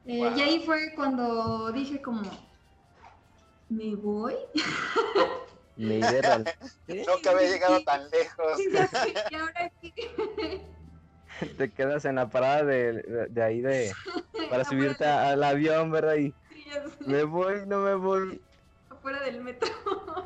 Eh, 0.04 0.18
Wow. 0.20 0.36
Y 0.38 0.40
ahí 0.42 0.62
fue 0.66 0.92
cuando 0.94 1.72
dije 1.72 2.02
como, 2.02 2.22
¿me 3.70 3.94
voy? 3.96 4.34
Me. 5.76 6.00
Nunca 6.00 7.30
había 7.30 7.48
llegado 7.50 7.82
tan 7.84 8.10
lejos. 8.10 8.60
Y 8.60 8.72
ya 8.72 8.86
sé, 8.88 9.14
¿y 9.30 9.34
ahora 9.34 9.72
qué? 9.80 9.92
Te 11.58 11.70
quedas 11.72 12.04
en 12.04 12.16
la 12.16 12.28
parada 12.28 12.62
de, 12.64 12.92
de, 12.92 13.26
de 13.28 13.42
ahí 13.42 13.60
de 13.60 13.92
para 14.50 14.64
subirte 14.64 15.04
a- 15.04 15.30
al 15.30 15.42
avión, 15.42 15.90
¿verdad? 15.90 16.16
Y 16.16 16.34
Sí, 16.48 16.64
me 17.06 17.24
voy, 17.24 17.66
no 17.66 17.80
me 17.80 17.94
voy. 17.94 18.42
afuera 18.90 19.20
del 19.22 19.42
metro. 19.42 19.68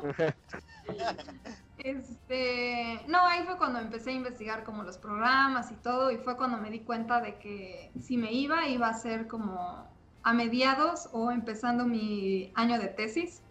Este, 1.83 3.01
no, 3.07 3.25
ahí 3.25 3.43
fue 3.43 3.57
cuando 3.57 3.79
empecé 3.79 4.11
a 4.11 4.13
investigar 4.13 4.63
como 4.63 4.83
los 4.83 4.97
programas 4.99 5.71
y 5.71 5.75
todo, 5.75 6.11
y 6.11 6.17
fue 6.17 6.37
cuando 6.37 6.57
me 6.57 6.69
di 6.69 6.81
cuenta 6.81 7.21
de 7.21 7.37
que 7.39 7.91
si 7.99 8.17
me 8.17 8.31
iba, 8.31 8.67
iba 8.67 8.87
a 8.87 8.93
ser 8.93 9.27
como 9.27 9.87
a 10.23 10.33
mediados 10.33 11.09
o 11.11 11.31
empezando 11.31 11.85
mi 11.85 12.51
año 12.55 12.77
de 12.79 12.87
tesis. 12.87 13.41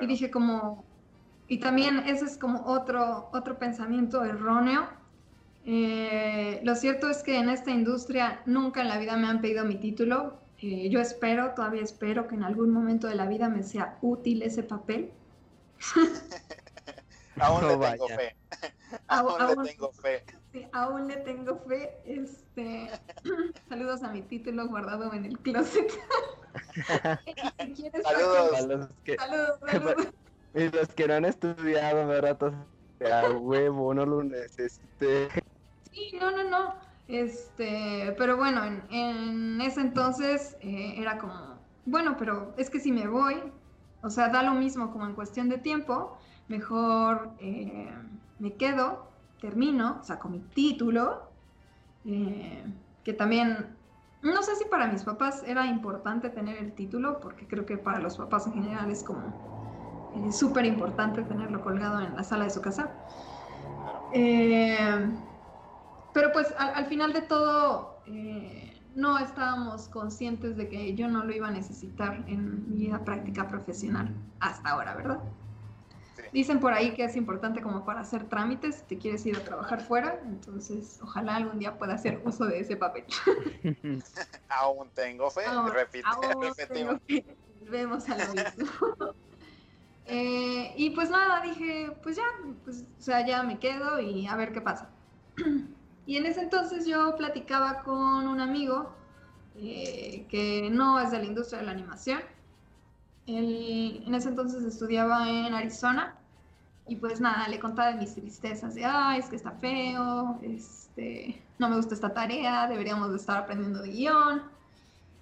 Y 0.00 0.06
dije 0.06 0.30
como, 0.30 0.84
y 1.48 1.58
también 1.58 1.98
ese 2.06 2.24
es 2.24 2.38
como 2.38 2.64
otro, 2.64 3.28
otro 3.32 3.58
pensamiento 3.58 4.24
erróneo. 4.24 4.88
Eh, 5.66 6.60
lo 6.64 6.74
cierto 6.74 7.10
es 7.10 7.22
que 7.22 7.38
en 7.38 7.50
esta 7.50 7.70
industria 7.70 8.40
nunca 8.46 8.80
en 8.80 8.88
la 8.88 8.98
vida 8.98 9.16
me 9.16 9.26
han 9.26 9.42
pedido 9.42 9.64
mi 9.64 9.76
título. 9.76 10.38
Eh, 10.58 10.88
yo 10.88 11.00
espero, 11.00 11.52
todavía 11.54 11.82
espero 11.82 12.28
que 12.28 12.34
en 12.34 12.44
algún 12.44 12.70
momento 12.70 13.08
de 13.08 13.14
la 13.14 13.26
vida 13.26 13.50
me 13.50 13.62
sea 13.62 13.98
útil 14.00 14.42
ese 14.42 14.62
papel. 14.62 15.12
Aún 17.40 17.60
No 17.62 17.68
le 17.68 17.86
tengo 17.90 18.08
fe. 18.08 18.36
Aún- 19.08 19.40
Aún 19.40 19.64
le 19.64 19.70
tengo 19.72 19.92
fe. 19.92 20.24
Sí, 20.52 20.66
aún 20.72 21.08
le 21.08 21.16
tengo 21.18 21.58
fe. 21.58 22.00
Este, 22.04 22.90
saludos 23.68 24.02
a 24.02 24.10
mi 24.10 24.22
título 24.22 24.66
guardado 24.68 25.12
en 25.12 25.24
el 25.26 25.38
closet. 25.40 25.90
si 27.60 27.72
quieres, 27.74 28.02
Saludos. 28.02 28.50
Para 28.50 28.66
los 28.66 28.88
que, 29.04 29.16
Saludos, 29.16 29.58
saludos. 29.66 30.08
y 30.54 30.68
los 30.70 30.88
que 30.88 31.08
no 31.08 31.14
han 31.14 31.24
estudiado, 31.26 32.06
¿verdad? 32.06 32.38
A 33.12 33.30
huevo, 33.32 33.92
no 33.92 34.06
lo 34.06 34.22
necesité. 34.22 35.28
Sí, 35.92 36.12
no, 36.18 36.30
no, 36.30 36.44
no. 36.44 36.74
Este, 37.08 38.14
pero 38.18 38.36
bueno, 38.36 38.64
en, 38.64 38.82
en 38.90 39.60
ese 39.60 39.80
entonces 39.80 40.56
eh, 40.60 40.94
era 40.96 41.18
como, 41.18 41.58
bueno, 41.84 42.16
pero 42.18 42.54
es 42.56 42.70
que 42.70 42.80
si 42.80 42.90
me 42.90 43.06
voy, 43.06 43.52
o 44.02 44.10
sea, 44.10 44.28
da 44.28 44.42
lo 44.42 44.52
mismo 44.54 44.90
como 44.90 45.06
en 45.06 45.14
cuestión 45.14 45.48
de 45.48 45.58
tiempo, 45.58 46.18
mejor 46.48 47.36
eh, 47.38 47.92
me 48.38 48.56
quedo, 48.56 49.10
termino, 49.40 50.02
saco 50.04 50.28
mi 50.28 50.40
título, 50.40 51.22
eh, 52.04 52.64
que 53.04 53.12
también, 53.12 53.76
no 54.22 54.42
sé 54.42 54.56
si 54.56 54.64
para 54.66 54.86
mis 54.88 55.02
papás 55.04 55.42
era 55.46 55.66
importante 55.66 56.30
tener 56.30 56.56
el 56.58 56.74
título, 56.74 57.20
porque 57.20 57.46
creo 57.46 57.66
que 57.66 57.78
para 57.78 58.00
los 58.00 58.16
papás 58.16 58.46
en 58.46 58.54
general 58.54 58.90
es 58.90 59.02
como 59.04 59.22
eh, 60.14 60.32
súper 60.32 60.64
importante 60.66 61.22
tenerlo 61.24 61.60
colgado 61.62 62.00
en 62.00 62.14
la 62.16 62.24
sala 62.24 62.44
de 62.44 62.50
su 62.50 62.60
casa. 62.60 63.02
Pero 66.12 66.32
pues 66.32 66.54
al, 66.58 66.74
al 66.74 66.86
final 66.86 67.12
de 67.12 67.22
todo 67.22 68.02
no 68.94 69.18
estábamos 69.18 69.88
conscientes 69.88 70.56
de 70.56 70.68
que 70.68 70.94
yo 70.94 71.08
no 71.08 71.24
lo 71.24 71.34
iba 71.34 71.48
a 71.48 71.50
necesitar 71.50 72.24
en 72.28 72.68
mi 72.70 72.78
vida 72.78 73.04
práctica 73.04 73.46
profesional 73.48 74.14
hasta 74.40 74.70
ahora, 74.70 74.94
¿verdad? 74.96 75.20
Dicen 76.32 76.60
por 76.60 76.72
ahí 76.72 76.92
que 76.94 77.04
es 77.04 77.16
importante 77.16 77.62
como 77.62 77.84
para 77.84 78.00
hacer 78.00 78.28
trámites, 78.28 78.76
si 78.76 78.82
te 78.84 78.98
quieres 78.98 79.24
ir 79.26 79.36
a 79.36 79.40
trabajar 79.44 79.80
fuera, 79.82 80.20
entonces 80.24 80.98
ojalá 81.02 81.36
algún 81.36 81.58
día 81.58 81.78
pueda 81.78 81.94
hacer 81.94 82.20
uso 82.24 82.44
de 82.46 82.60
ese 82.60 82.76
papel. 82.76 83.04
Aún 84.48 84.90
tengo 84.94 85.30
fe. 85.30 85.44
Aún- 85.46 85.72
Repite, 85.72 86.04
aún 86.06 86.52
tengo 86.68 86.98
Volvemos 87.60 88.08
a 88.08 88.16
lo 88.18 88.34
mismo. 88.34 88.66
Eh, 90.08 90.72
y 90.76 90.90
pues 90.90 91.10
nada, 91.10 91.40
dije, 91.42 91.90
pues 92.00 92.14
ya, 92.14 92.22
pues, 92.64 92.84
o 92.96 93.02
sea, 93.02 93.26
ya 93.26 93.42
me 93.42 93.58
quedo 93.58 93.98
y 93.98 94.28
a 94.28 94.36
ver 94.36 94.52
qué 94.52 94.60
pasa. 94.60 94.90
Y 96.08 96.16
en 96.16 96.26
ese 96.26 96.42
entonces 96.42 96.86
yo 96.86 97.16
platicaba 97.16 97.82
con 97.82 98.28
un 98.28 98.40
amigo 98.40 98.94
eh, 99.56 100.24
que 100.30 100.68
no 100.70 101.00
es 101.00 101.10
de 101.10 101.18
la 101.18 101.24
industria 101.24 101.58
de 101.58 101.66
la 101.66 101.72
animación. 101.72 102.20
Él 103.26 104.02
en 104.06 104.14
ese 104.14 104.28
entonces 104.28 104.64
estudiaba 104.64 105.28
en 105.28 105.54
Arizona 105.54 106.16
y 106.88 106.96
pues 106.96 107.20
nada, 107.20 107.48
le 107.48 107.58
contaba 107.58 107.92
de 107.92 107.98
mis 107.98 108.14
tristezas, 108.14 108.74
de, 108.74 108.84
ay, 108.84 109.18
es 109.18 109.26
que 109.26 109.36
está 109.36 109.50
feo, 109.50 110.38
este, 110.42 111.42
no 111.58 111.68
me 111.68 111.76
gusta 111.76 111.94
esta 111.94 112.14
tarea, 112.14 112.68
deberíamos 112.68 113.10
de 113.10 113.16
estar 113.16 113.38
aprendiendo 113.38 113.82
de 113.82 113.90
guion. 113.90 114.42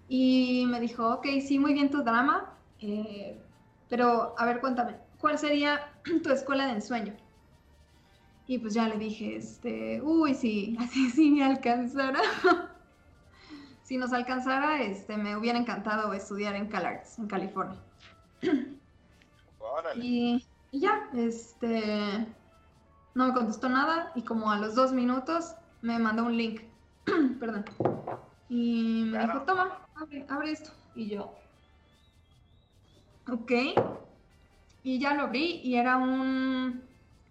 Y 0.08 0.66
me 0.68 0.80
dijo, 0.80 1.14
ok, 1.14 1.26
sí, 1.40 1.58
muy 1.58 1.72
bien 1.72 1.90
tu 1.90 2.02
drama, 2.02 2.52
eh, 2.80 3.40
pero 3.88 4.34
a 4.38 4.44
ver, 4.44 4.60
cuéntame, 4.60 4.96
¿cuál 5.18 5.38
sería 5.38 5.90
tu 6.22 6.30
escuela 6.30 6.66
de 6.66 6.72
ensueño? 6.72 7.14
Y 8.46 8.58
pues 8.58 8.74
ya 8.74 8.86
le 8.86 8.98
dije, 8.98 9.36
este, 9.36 10.02
uy, 10.02 10.34
sí, 10.34 10.76
así 10.80 11.10
sí 11.10 11.30
me 11.30 11.44
alcanzara. 11.44 12.20
si 13.82 13.96
nos 13.96 14.12
alcanzara, 14.12 14.82
este, 14.82 15.16
me 15.16 15.34
hubiera 15.34 15.58
encantado 15.58 16.12
estudiar 16.12 16.54
en 16.56 16.68
CalArts, 16.68 17.18
en 17.18 17.26
California. 17.26 17.80
Órale. 19.58 20.04
Y, 20.04 20.46
y 20.70 20.80
ya, 20.80 21.10
este, 21.14 22.26
no 23.14 23.26
me 23.28 23.32
contestó 23.34 23.68
nada 23.68 24.12
y 24.14 24.24
como 24.24 24.50
a 24.50 24.58
los 24.58 24.74
dos 24.74 24.92
minutos 24.92 25.54
me 25.82 25.98
mandó 25.98 26.24
un 26.24 26.36
link, 26.36 26.62
perdón, 27.40 27.64
y 28.48 29.04
me 29.06 29.18
Claro. 29.18 29.32
dijo, 29.32 29.42
toma, 29.44 29.88
abre, 29.94 30.26
abre 30.28 30.52
esto. 30.52 30.70
Y 30.94 31.08
yo, 31.10 31.34
ok, 33.26 33.50
y 34.82 35.00
ya 35.00 35.14
lo 35.14 35.22
abrí 35.24 35.60
y 35.64 35.76
era 35.76 35.96
un 35.96 36.82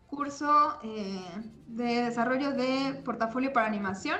curso 0.07 0.79
eh, 0.83 1.53
de 1.67 1.83
desarrollo 2.03 2.51
de 2.51 3.01
portafolio 3.05 3.53
para 3.53 3.67
animación 3.67 4.19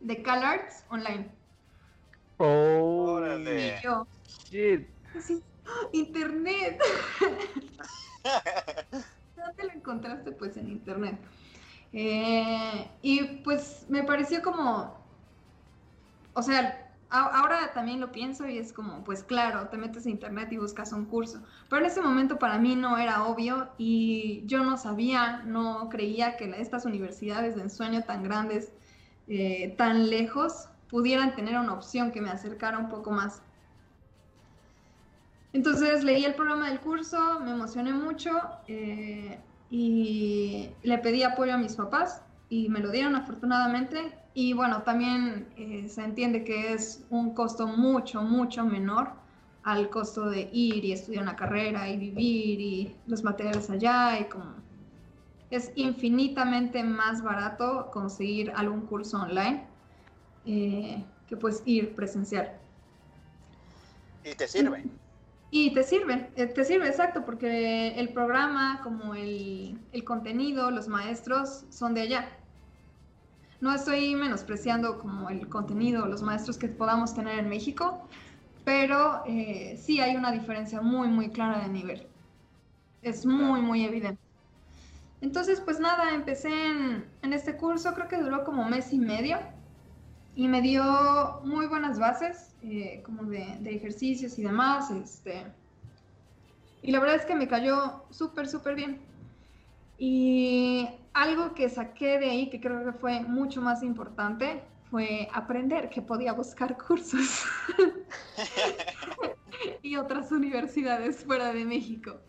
de 0.00 0.22
CalArts 0.22 0.84
online. 0.90 1.38
Oh, 2.38 3.14
Órale. 3.14 3.76
Y 3.76 3.80
yo, 3.82 4.06
shit. 4.26 4.88
así, 5.14 5.44
¡ah! 5.57 5.57
Internet. 5.92 6.80
¿dónde 9.48 9.64
lo 9.64 9.72
encontraste? 9.72 10.32
Pues 10.32 10.56
en 10.56 10.68
internet. 10.68 11.18
Eh, 11.92 12.90
y 13.02 13.22
pues 13.44 13.86
me 13.88 14.02
pareció 14.02 14.42
como, 14.42 14.94
o 16.34 16.42
sea, 16.42 16.92
ahora 17.10 17.72
también 17.72 18.00
lo 18.00 18.12
pienso 18.12 18.46
y 18.46 18.58
es 18.58 18.72
como, 18.72 19.02
pues 19.04 19.22
claro, 19.22 19.68
te 19.68 19.78
metes 19.78 20.04
a 20.04 20.10
internet 20.10 20.52
y 20.52 20.58
buscas 20.58 20.92
un 20.92 21.06
curso. 21.06 21.42
Pero 21.68 21.80
en 21.80 21.90
ese 21.90 22.02
momento 22.02 22.38
para 22.38 22.58
mí 22.58 22.76
no 22.76 22.98
era 22.98 23.24
obvio 23.24 23.70
y 23.78 24.42
yo 24.46 24.62
no 24.62 24.76
sabía, 24.76 25.42
no 25.46 25.88
creía 25.88 26.36
que 26.36 26.52
estas 26.58 26.84
universidades 26.84 27.56
de 27.56 27.62
ensueño 27.62 28.04
tan 28.04 28.22
grandes, 28.22 28.72
eh, 29.28 29.74
tan 29.78 30.10
lejos, 30.10 30.68
pudieran 30.90 31.34
tener 31.34 31.58
una 31.58 31.74
opción 31.74 32.12
que 32.12 32.20
me 32.20 32.30
acercara 32.30 32.78
un 32.78 32.88
poco 32.88 33.10
más. 33.10 33.42
Entonces 35.52 36.04
leí 36.04 36.24
el 36.24 36.34
programa 36.34 36.68
del 36.68 36.80
curso, 36.80 37.40
me 37.40 37.52
emocioné 37.52 37.92
mucho 37.92 38.30
eh, 38.66 39.38
y 39.70 40.70
le 40.82 40.98
pedí 40.98 41.22
apoyo 41.22 41.54
a 41.54 41.58
mis 41.58 41.74
papás 41.74 42.22
y 42.50 42.68
me 42.68 42.80
lo 42.80 42.90
dieron 42.90 43.14
afortunadamente. 43.16 44.12
Y 44.34 44.52
bueno, 44.52 44.82
también 44.82 45.48
eh, 45.56 45.88
se 45.88 46.02
entiende 46.02 46.44
que 46.44 46.72
es 46.72 47.04
un 47.10 47.34
costo 47.34 47.66
mucho, 47.66 48.22
mucho 48.22 48.64
menor 48.64 49.12
al 49.64 49.90
costo 49.90 50.30
de 50.30 50.48
ir 50.52 50.84
y 50.84 50.92
estudiar 50.92 51.22
una 51.22 51.36
carrera 51.36 51.88
y 51.88 51.96
vivir 51.96 52.60
y 52.60 52.96
los 53.06 53.24
materiales 53.24 53.68
allá 53.68 54.18
y 54.18 54.24
como 54.24 54.54
es 55.50 55.72
infinitamente 55.76 56.82
más 56.84 57.22
barato 57.22 57.90
conseguir 57.90 58.52
algún 58.54 58.82
curso 58.82 59.20
online 59.20 59.66
eh, 60.44 61.04
que 61.26 61.36
pues 61.36 61.62
ir 61.64 61.94
presencial. 61.94 62.52
Y 64.24 64.34
te 64.34 64.46
sirve. 64.46 64.84
Y 65.50 65.72
te 65.72 65.82
sirve, 65.82 66.30
eh, 66.36 66.46
te 66.46 66.64
sirve 66.64 66.88
exacto, 66.88 67.24
porque 67.24 67.98
el 67.98 68.10
programa, 68.10 68.80
como 68.82 69.14
el, 69.14 69.78
el 69.92 70.04
contenido, 70.04 70.70
los 70.70 70.88
maestros 70.88 71.64
son 71.70 71.94
de 71.94 72.02
allá. 72.02 72.28
No 73.60 73.72
estoy 73.72 74.14
menospreciando 74.14 74.98
como 74.98 75.30
el 75.30 75.48
contenido, 75.48 76.06
los 76.06 76.22
maestros 76.22 76.58
que 76.58 76.68
podamos 76.68 77.14
tener 77.14 77.38
en 77.38 77.48
México, 77.48 78.06
pero 78.64 79.22
eh, 79.26 79.78
sí 79.82 80.00
hay 80.00 80.16
una 80.16 80.30
diferencia 80.30 80.80
muy, 80.82 81.08
muy 81.08 81.30
clara 81.30 81.60
de 81.60 81.68
nivel. 81.68 82.06
Es 83.02 83.24
muy, 83.24 83.62
muy 83.62 83.84
evidente. 83.84 84.20
Entonces, 85.20 85.60
pues 85.60 85.80
nada, 85.80 86.14
empecé 86.14 86.66
en, 86.66 87.04
en 87.22 87.32
este 87.32 87.56
curso, 87.56 87.94
creo 87.94 88.08
que 88.08 88.18
duró 88.18 88.44
como 88.44 88.68
mes 88.68 88.92
y 88.92 88.98
medio 88.98 89.38
y 90.36 90.46
me 90.46 90.62
dio 90.62 91.40
muy 91.44 91.66
buenas 91.66 91.98
bases, 91.98 92.47
eh, 92.62 93.02
como 93.04 93.24
de, 93.24 93.56
de, 93.60 93.74
ejercicios 93.74 94.38
y 94.38 94.42
demás. 94.42 94.90
Este, 94.90 95.44
y 96.82 96.90
la 96.90 97.00
verdad 97.00 97.16
es 97.16 97.24
que 97.24 97.34
me 97.34 97.48
cayó 97.48 98.04
súper, 98.10 98.48
súper 98.48 98.74
bien. 98.74 99.00
Y 99.98 100.88
algo 101.12 101.54
que 101.54 101.68
saqué 101.68 102.18
de 102.18 102.30
ahí, 102.30 102.50
que 102.50 102.60
creo 102.60 102.84
que 102.84 102.92
fue 102.92 103.20
mucho 103.20 103.60
más 103.60 103.82
importante, 103.82 104.62
fue 104.90 105.28
aprender 105.32 105.90
que 105.90 106.00
podía 106.00 106.32
buscar 106.32 106.78
cursos 106.78 107.44
y 109.82 109.96
otras 109.96 110.32
universidades 110.32 111.24
fuera 111.24 111.52
de 111.52 111.64
México. 111.64 112.20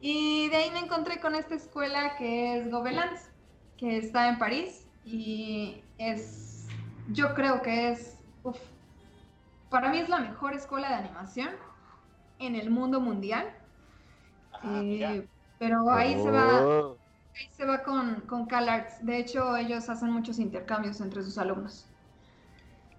Y 0.00 0.48
de 0.48 0.56
ahí 0.56 0.70
me 0.70 0.80
encontré 0.80 1.20
con 1.20 1.34
esta 1.34 1.54
escuela 1.54 2.16
que 2.16 2.58
es 2.58 2.70
Gobelins, 2.70 3.30
que 3.76 3.98
está 3.98 4.28
en 4.28 4.38
París 4.38 4.86
y 5.04 5.82
es, 5.98 6.66
yo 7.12 7.34
creo 7.34 7.62
que 7.62 7.90
es, 7.90 8.18
uf, 8.42 8.58
para 9.68 9.90
mí 9.90 9.98
es 9.98 10.08
la 10.08 10.18
mejor 10.20 10.54
escuela 10.54 10.88
de 10.90 10.94
animación 10.96 11.50
en 12.38 12.56
el 12.56 12.70
mundo 12.70 13.00
mundial. 13.00 13.54
Ajá, 14.50 14.88
Eh, 14.92 15.28
pero 15.58 15.90
ahí 15.92 16.18
se 16.18 16.30
va, 16.30 16.60
Oh, 16.62 17.00
ahí 17.34 17.48
se 17.52 17.64
va 17.66 17.82
con, 17.84 18.22
con 18.22 18.46
CalArts. 18.46 19.04
De 19.04 19.18
hecho, 19.18 19.56
ellos 19.56 19.88
hacen 19.88 20.10
muchos 20.10 20.38
intercambios 20.38 21.00
entre 21.00 21.22
sus 21.22 21.38
alumnos. 21.38 21.92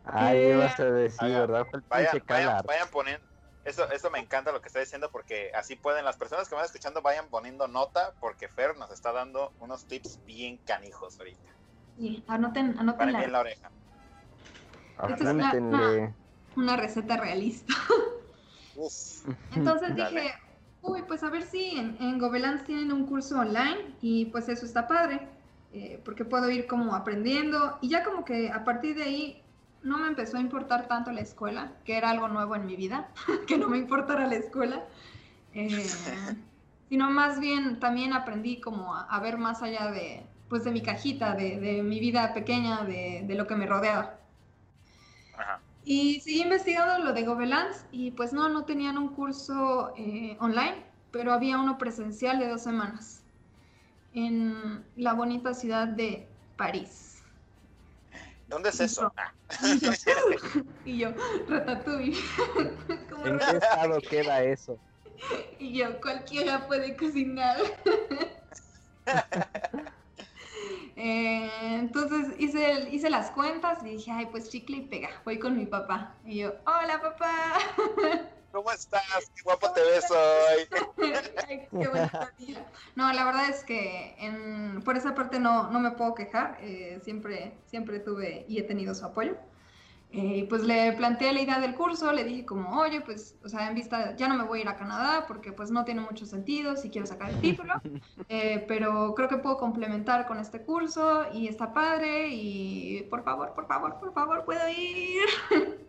Ahí 0.03 0.53
Eh, 0.53 0.55
vas 0.55 0.79
a 0.79 0.85
decir, 0.91 1.33
Haga- 1.33 1.37
¿verdad? 1.37 1.67
Fue 1.69 1.79
el 1.79 1.85
Vayan, 1.89 2.17
pinche 2.17 2.21
vayan, 2.27 2.53
vayan 2.65 2.89
poniendo. 2.89 3.25
Eso, 3.63 3.89
eso 3.91 4.09
me 4.09 4.19
encanta 4.19 4.51
lo 4.51 4.61
que 4.61 4.67
está 4.67 4.79
diciendo 4.79 5.09
porque 5.11 5.51
así 5.53 5.75
pueden 5.75 6.05
las 6.05 6.17
personas 6.17 6.47
que 6.47 6.55
van 6.55 6.65
escuchando 6.65 7.01
vayan 7.01 7.29
poniendo 7.29 7.67
nota 7.67 8.15
porque 8.19 8.47
Fer 8.49 8.77
nos 8.77 8.91
está 8.91 9.11
dando 9.11 9.53
unos 9.59 9.87
tips 9.87 10.21
bien 10.23 10.57
canijos 10.59 11.19
ahorita. 11.19 11.57
Sí, 11.95 12.23
anoten, 12.27 12.79
anoten 12.79 12.97
Para 12.99 13.11
la- 13.11 13.23
en 13.25 13.31
la 13.31 13.39
oreja. 13.41 13.73
Esta 15.05 15.31
es 15.31 15.37
la-. 15.37 15.59
Una 16.57 16.75
receta 16.75 17.17
realista. 17.17 17.73
Uf. 18.75 19.25
Entonces 19.55 19.95
Dale. 19.95 20.21
dije, 20.21 20.33
uy, 20.81 21.03
pues 21.07 21.23
a 21.23 21.29
ver 21.29 21.43
si 21.43 21.77
en, 21.77 21.97
en 21.99 22.19
Gobelins 22.19 22.63
tienen 22.65 22.91
un 22.91 23.05
curso 23.05 23.39
online 23.39 23.95
y 24.01 24.25
pues 24.25 24.49
eso 24.49 24.65
está 24.65 24.87
padre, 24.87 25.27
eh, 25.73 26.01
porque 26.03 26.25
puedo 26.25 26.49
ir 26.49 26.67
como 26.67 26.95
aprendiendo 26.95 27.77
y 27.81 27.89
ya 27.89 28.03
como 28.03 28.25
que 28.25 28.51
a 28.51 28.63
partir 28.63 28.95
de 28.95 29.03
ahí 29.03 29.43
no 29.83 29.97
me 29.99 30.07
empezó 30.07 30.37
a 30.37 30.41
importar 30.41 30.87
tanto 30.87 31.11
la 31.11 31.21
escuela, 31.21 31.71
que 31.85 31.97
era 31.97 32.09
algo 32.09 32.27
nuevo 32.27 32.55
en 32.55 32.65
mi 32.65 32.75
vida, 32.75 33.09
que 33.47 33.57
no 33.57 33.69
me 33.69 33.77
importara 33.77 34.27
la 34.27 34.35
escuela, 34.35 34.83
eh, 35.53 35.69
sino 36.89 37.09
más 37.09 37.39
bien 37.39 37.79
también 37.79 38.13
aprendí 38.13 38.59
como 38.59 38.95
a, 38.95 39.03
a 39.03 39.19
ver 39.19 39.37
más 39.37 39.61
allá 39.61 39.91
de, 39.91 40.25
pues 40.49 40.63
de 40.63 40.71
mi 40.71 40.81
cajita, 40.81 41.35
de, 41.35 41.59
de 41.59 41.83
mi 41.83 41.99
vida 41.99 42.33
pequeña, 42.33 42.83
de, 42.83 43.23
de 43.25 43.35
lo 43.35 43.47
que 43.47 43.55
me 43.55 43.65
rodeaba. 43.65 44.15
Ajá. 45.33 45.66
Y 45.89 46.19
seguí 46.19 46.41
investigando 46.41 47.01
lo 47.01 47.13
de 47.13 47.23
Gobelins 47.23 47.85
y 47.93 48.11
pues 48.11 48.33
no, 48.33 48.49
no 48.49 48.65
tenían 48.65 48.97
un 48.97 49.15
curso 49.15 49.93
eh, 49.95 50.35
online, 50.41 50.85
pero 51.11 51.31
había 51.31 51.57
uno 51.59 51.77
presencial 51.77 52.39
de 52.39 52.49
dos 52.49 52.61
semanas 52.61 53.23
en 54.11 54.83
la 54.97 55.13
bonita 55.13 55.53
ciudad 55.53 55.87
de 55.87 56.27
París. 56.57 57.21
¿Dónde 58.47 58.67
es 58.67 58.81
eso? 58.81 59.13
Ah, 59.15 59.33
Y 59.63 59.79
yo, 59.79 59.91
y 60.83 60.97
yo, 60.99 61.09
Ratatouille. 61.47 62.17
¿Cómo 63.09 63.25
¿En 63.25 63.39
qué 63.39 63.55
estado 63.55 64.01
queda 64.01 64.43
eso? 64.43 64.77
Y 65.57 65.77
yo, 65.79 66.01
cualquiera 66.01 66.67
puede 66.67 66.97
cocinar. 66.97 67.59
Eh, 70.99 71.47
entonces 71.75 72.33
hice, 72.39 72.71
el- 72.71 72.91
hice 72.93 73.09
las 73.11 73.29
cuentas 73.29 73.83
y 73.83 73.89
dije, 73.91 74.11
ay, 74.11 74.25
pues 74.31 74.49
chicle 74.49 74.77
y 74.77 74.81
pega, 74.81 75.09
voy 75.25 75.37
con 75.37 75.55
mi 75.55 75.67
papá. 75.67 76.15
Y 76.25 76.39
yo, 76.39 76.53
hola 76.65 76.99
papá. 76.99 77.53
¿Cómo 78.51 78.71
estás? 78.71 79.03
Qué 79.35 79.43
guapo 79.43 79.71
te 79.73 79.81
ves 79.81 80.09
hoy. 80.09 80.67
Ay, 81.47 81.67
qué 81.69 81.87
bonito 81.87 82.27
día. 82.39 82.65
No, 82.95 83.13
la 83.13 83.25
verdad 83.25 83.49
es 83.49 83.63
que 83.63 84.15
en- 84.17 84.81
por 84.83 84.97
esa 84.97 85.13
parte 85.13 85.37
no, 85.39 85.69
no 85.69 85.79
me 85.79 85.91
puedo 85.91 86.15
quejar. 86.15 86.57
eh, 86.61 86.99
siempre, 87.03 87.59
siempre 87.67 87.99
tuve 87.99 88.45
y 88.47 88.57
he 88.57 88.63
tenido 88.63 88.95
su 88.95 89.05
apoyo. 89.05 89.35
Eh, 90.09 90.37
y 90.37 90.43
pues 90.43 90.63
le 90.63 90.93
planteé 90.93 91.33
la 91.33 91.41
idea 91.41 91.59
del 91.59 91.75
curso, 91.75 92.13
le 92.13 92.23
dije 92.23 92.45
como, 92.45 92.79
oye, 92.79 93.01
pues, 93.01 93.35
o 93.43 93.49
sea, 93.49 93.67
en 93.67 93.75
vista, 93.75 94.15
ya 94.15 94.29
no 94.29 94.35
me 94.35 94.45
voy 94.45 94.59
a 94.59 94.61
ir 94.61 94.69
a 94.69 94.77
Canadá 94.77 95.25
porque 95.27 95.51
pues 95.51 95.69
no 95.69 95.83
tiene 95.83 95.99
mucho 95.99 96.25
sentido 96.25 96.77
si 96.77 96.89
quiero 96.89 97.05
sacar 97.05 97.29
el 97.29 97.41
título, 97.41 97.73
eh, 98.29 98.63
pero 98.69 99.13
creo 99.15 99.27
que 99.27 99.37
puedo 99.37 99.57
complementar 99.57 100.25
con 100.25 100.39
este 100.39 100.61
curso 100.61 101.25
y 101.33 101.49
está 101.49 101.73
padre 101.73 102.29
y 102.29 103.03
por 103.09 103.23
favor, 103.25 103.53
por 103.53 103.67
favor, 103.67 103.99
por 103.99 104.13
favor, 104.13 104.45
puedo 104.45 104.67
ir. 104.69 105.25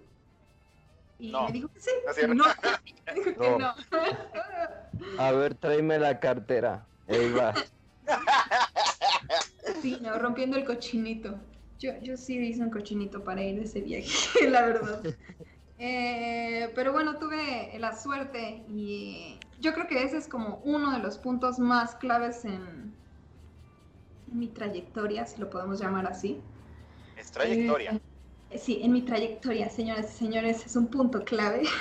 Y 1.21 1.33
No. 1.33 1.47
me 1.47 1.53
dijo 1.53 1.67
que 1.67 1.81
sí. 1.81 1.91
No 2.05 2.11
es 2.13 2.17
cierto. 2.17 2.35
No, 2.45 2.45
me 3.07 3.15
dijo 3.15 3.41
que 3.41 3.51
No. 3.51 3.59
no. 3.59 3.75
A 5.19 5.33
ver, 5.33 5.55
tráeme 5.57 5.99
la 5.99 6.21
cartera. 6.21 6.87
Ahí 7.09 7.33
va. 7.33 7.55
Sí, 9.83 9.99
no, 10.01 10.17
rompiendo 10.19 10.57
el 10.57 10.65
cochinito. 10.65 11.41
Yo, 11.79 11.93
yo 12.03 12.17
sí 12.17 12.39
hice 12.39 12.63
un 12.63 12.71
cochinito 12.71 13.23
para 13.23 13.43
ir 13.43 13.61
ese 13.61 13.81
viaje, 13.81 14.49
la 14.49 14.67
verdad. 14.67 15.03
Eh, 15.79 16.73
pero 16.75 16.93
bueno, 16.93 17.19
tuve 17.19 17.79
la 17.79 17.97
suerte 17.97 18.65
y 18.69 19.39
yo 19.61 19.73
creo 19.75 19.87
que 19.87 20.03
ese 20.03 20.17
es 20.17 20.27
como 20.27 20.61
uno 20.65 20.91
de 20.93 20.99
los 20.99 21.19
puntos 21.19 21.61
más 21.61 21.95
claves 21.95 22.45
en, 22.45 22.93
en 24.27 24.39
mi 24.39 24.49
trayectoria, 24.49 25.25
si 25.25 25.41
lo 25.41 25.49
podemos 25.49 25.81
llamar 25.81 26.07
así. 26.07 26.41
Es 27.17 27.31
trayectoria. 27.31 28.01
Eh, 28.51 28.59
sí, 28.59 28.81
en 28.83 28.93
mi 28.93 29.03
trayectoria, 29.03 29.71
señoras 29.71 30.13
y 30.15 30.19
señores, 30.19 30.67
es 30.67 30.75
un 30.77 30.89
punto 30.89 31.25
clave. 31.25 31.63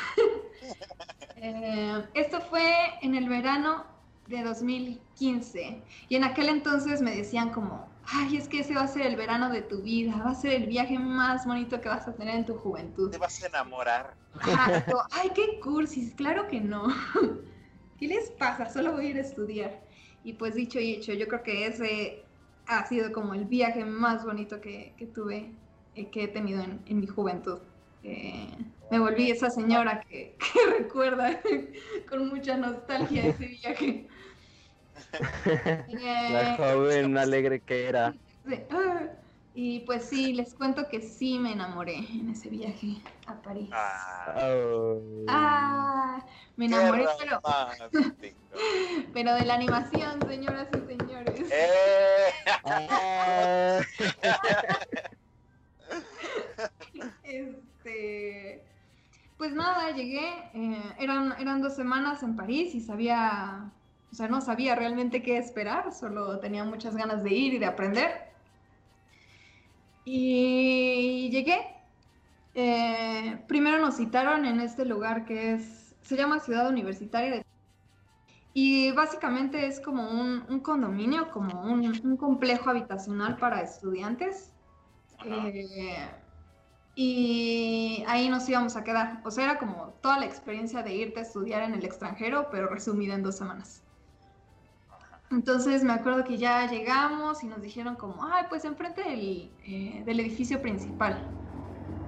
Eh, 1.39 2.03
esto 2.15 2.41
fue 2.41 2.63
en 3.03 3.13
el 3.13 3.29
verano 3.29 3.85
de 4.27 4.41
2015 4.41 5.83
y 6.09 6.15
en 6.15 6.23
aquel 6.23 6.49
entonces 6.49 6.99
me 7.03 7.15
decían 7.15 7.51
como, 7.51 7.87
ay, 8.07 8.37
es 8.37 8.47
que 8.47 8.59
ese 8.59 8.73
va 8.73 8.81
a 8.81 8.87
ser 8.87 9.05
el 9.05 9.15
verano 9.15 9.49
de 9.49 9.61
tu 9.61 9.81
vida, 9.81 10.15
va 10.23 10.31
a 10.31 10.35
ser 10.35 10.53
el 10.53 10.67
viaje 10.67 10.97
más 10.97 11.45
bonito 11.45 11.81
que 11.81 11.89
vas 11.89 12.07
a 12.07 12.13
tener 12.13 12.35
en 12.35 12.45
tu 12.45 12.55
juventud. 12.55 13.11
Te 13.11 13.17
vas 13.17 13.43
a 13.43 13.47
enamorar. 13.47 14.15
Yo, 14.89 15.01
ay, 15.11 15.31
qué 15.35 15.59
cursis, 15.59 16.13
claro 16.13 16.47
que 16.47 16.61
no. 16.61 16.87
¿Qué 17.99 18.07
les 18.07 18.29
pasa? 18.31 18.69
Solo 18.69 18.93
voy 18.93 19.07
a 19.07 19.09
ir 19.09 19.17
a 19.17 19.21
estudiar. 19.21 19.81
Y 20.23 20.33
pues 20.33 20.55
dicho 20.55 20.79
y 20.79 20.93
hecho, 20.93 21.13
yo 21.13 21.27
creo 21.27 21.43
que 21.43 21.65
ese 21.65 22.23
ha 22.67 22.85
sido 22.85 23.11
como 23.11 23.33
el 23.33 23.45
viaje 23.45 23.83
más 23.85 24.23
bonito 24.23 24.61
que, 24.61 24.93
que 24.97 25.07
tuve, 25.07 25.51
eh, 25.95 26.09
que 26.09 26.25
he 26.25 26.27
tenido 26.27 26.61
en, 26.61 26.81
en 26.85 26.99
mi 26.99 27.07
juventud. 27.07 27.59
Eh, 28.03 28.49
me 28.91 28.99
volví 28.99 29.31
esa 29.31 29.49
señora 29.49 30.01
que, 30.01 30.35
que 30.37 30.71
recuerda 30.77 31.39
con 32.09 32.29
mucha 32.29 32.57
nostalgia 32.57 33.27
ese 33.27 33.47
viaje. 33.47 34.07
La 36.31 36.53
Eh, 36.53 36.57
joven 36.57 37.17
alegre 37.17 37.61
que 37.61 37.87
era. 37.87 38.15
y 39.53 39.79
pues 39.81 40.05
sí, 40.05 40.33
les 40.33 40.53
cuento 40.53 40.87
que 40.89 41.01
sí 41.01 41.39
me 41.39 41.53
enamoré 41.53 41.97
en 41.97 42.29
ese 42.29 42.49
viaje 42.49 42.97
a 43.25 43.41
París. 43.41 43.69
Ah, 43.71 44.35
Oh. 44.39 45.25
Ah, 45.29 46.25
me 46.55 46.65
enamoré, 46.65 47.05
pero, 47.19 47.41
pero 49.13 49.33
de 49.35 49.45
la 49.45 49.55
animación, 49.55 50.21
señoras 50.27 50.67
y 50.73 50.97
señores. 50.97 51.41
¡Eh! 51.51 52.29
Ah. 52.63 53.81
Este, 57.23 58.63
pues 59.37 59.53
nada, 59.53 59.91
llegué, 59.91 60.27
eh, 60.53 60.95
eran, 60.99 61.33
eran 61.39 61.61
dos 61.61 61.75
semanas 61.75 62.23
en 62.23 62.35
París 62.35 62.73
y 62.75 62.81
sabía, 62.81 63.71
o 64.11 64.15
sea, 64.15 64.27
no 64.27 64.41
sabía 64.41 64.75
realmente 64.75 65.21
qué 65.23 65.37
esperar, 65.37 65.93
solo 65.93 66.39
tenía 66.39 66.63
muchas 66.63 66.95
ganas 66.95 67.23
de 67.23 67.33
ir 67.33 67.53
y 67.53 67.59
de 67.59 67.65
aprender. 67.67 68.11
Y 70.05 71.29
llegué. 71.31 71.59
eh, 72.53 73.43
primero 73.47 73.79
nos 73.79 73.97
citaron 73.97 74.45
en 74.45 74.59
este 74.61 74.85
lugar 74.85 75.25
que 75.25 75.53
es, 75.53 75.95
se 76.01 76.17
llama 76.17 76.39
Ciudad 76.39 76.69
Universitaria 76.69 77.31
de... 77.31 77.45
Y 78.53 78.91
básicamente 78.93 79.67
es 79.67 79.79
como 79.79 80.09
un, 80.09 80.45
un 80.49 80.59
condominio, 80.61 81.29
como 81.31 81.61
un, 81.63 81.99
un 82.03 82.17
complejo 82.17 82.69
habitacional 82.71 83.37
para 83.37 83.61
estudiantes. 83.61 84.55
Eh, 85.23 86.09
y 86.95 88.03
ahí 88.07 88.29
nos 88.29 88.49
íbamos 88.49 88.75
a 88.75 88.83
quedar. 88.83 89.21
O 89.25 89.31
sea, 89.31 89.45
era 89.45 89.59
como 89.59 89.93
toda 90.01 90.19
la 90.19 90.25
experiencia 90.25 90.83
de 90.83 90.95
irte 90.95 91.19
a 91.19 91.23
estudiar 91.23 91.63
en 91.63 91.73
el 91.75 91.85
extranjero, 91.85 92.49
pero 92.51 92.67
resumida 92.69 93.15
en 93.15 93.23
dos 93.23 93.37
semanas. 93.37 93.86
Entonces 95.29 95.83
me 95.83 95.91
acuerdo 95.93 96.23
que 96.23 96.37
ya 96.37 96.67
llegamos 96.69 97.43
y 97.43 97.47
nos 97.47 97.61
dijeron 97.61 97.95
como, 97.95 98.25
ay, 98.25 98.45
pues 98.49 98.63
enfrente 98.65 99.03
del, 99.03 99.55
eh, 99.59 100.03
del 100.05 100.19
edificio 100.21 100.61
principal. 100.61 101.35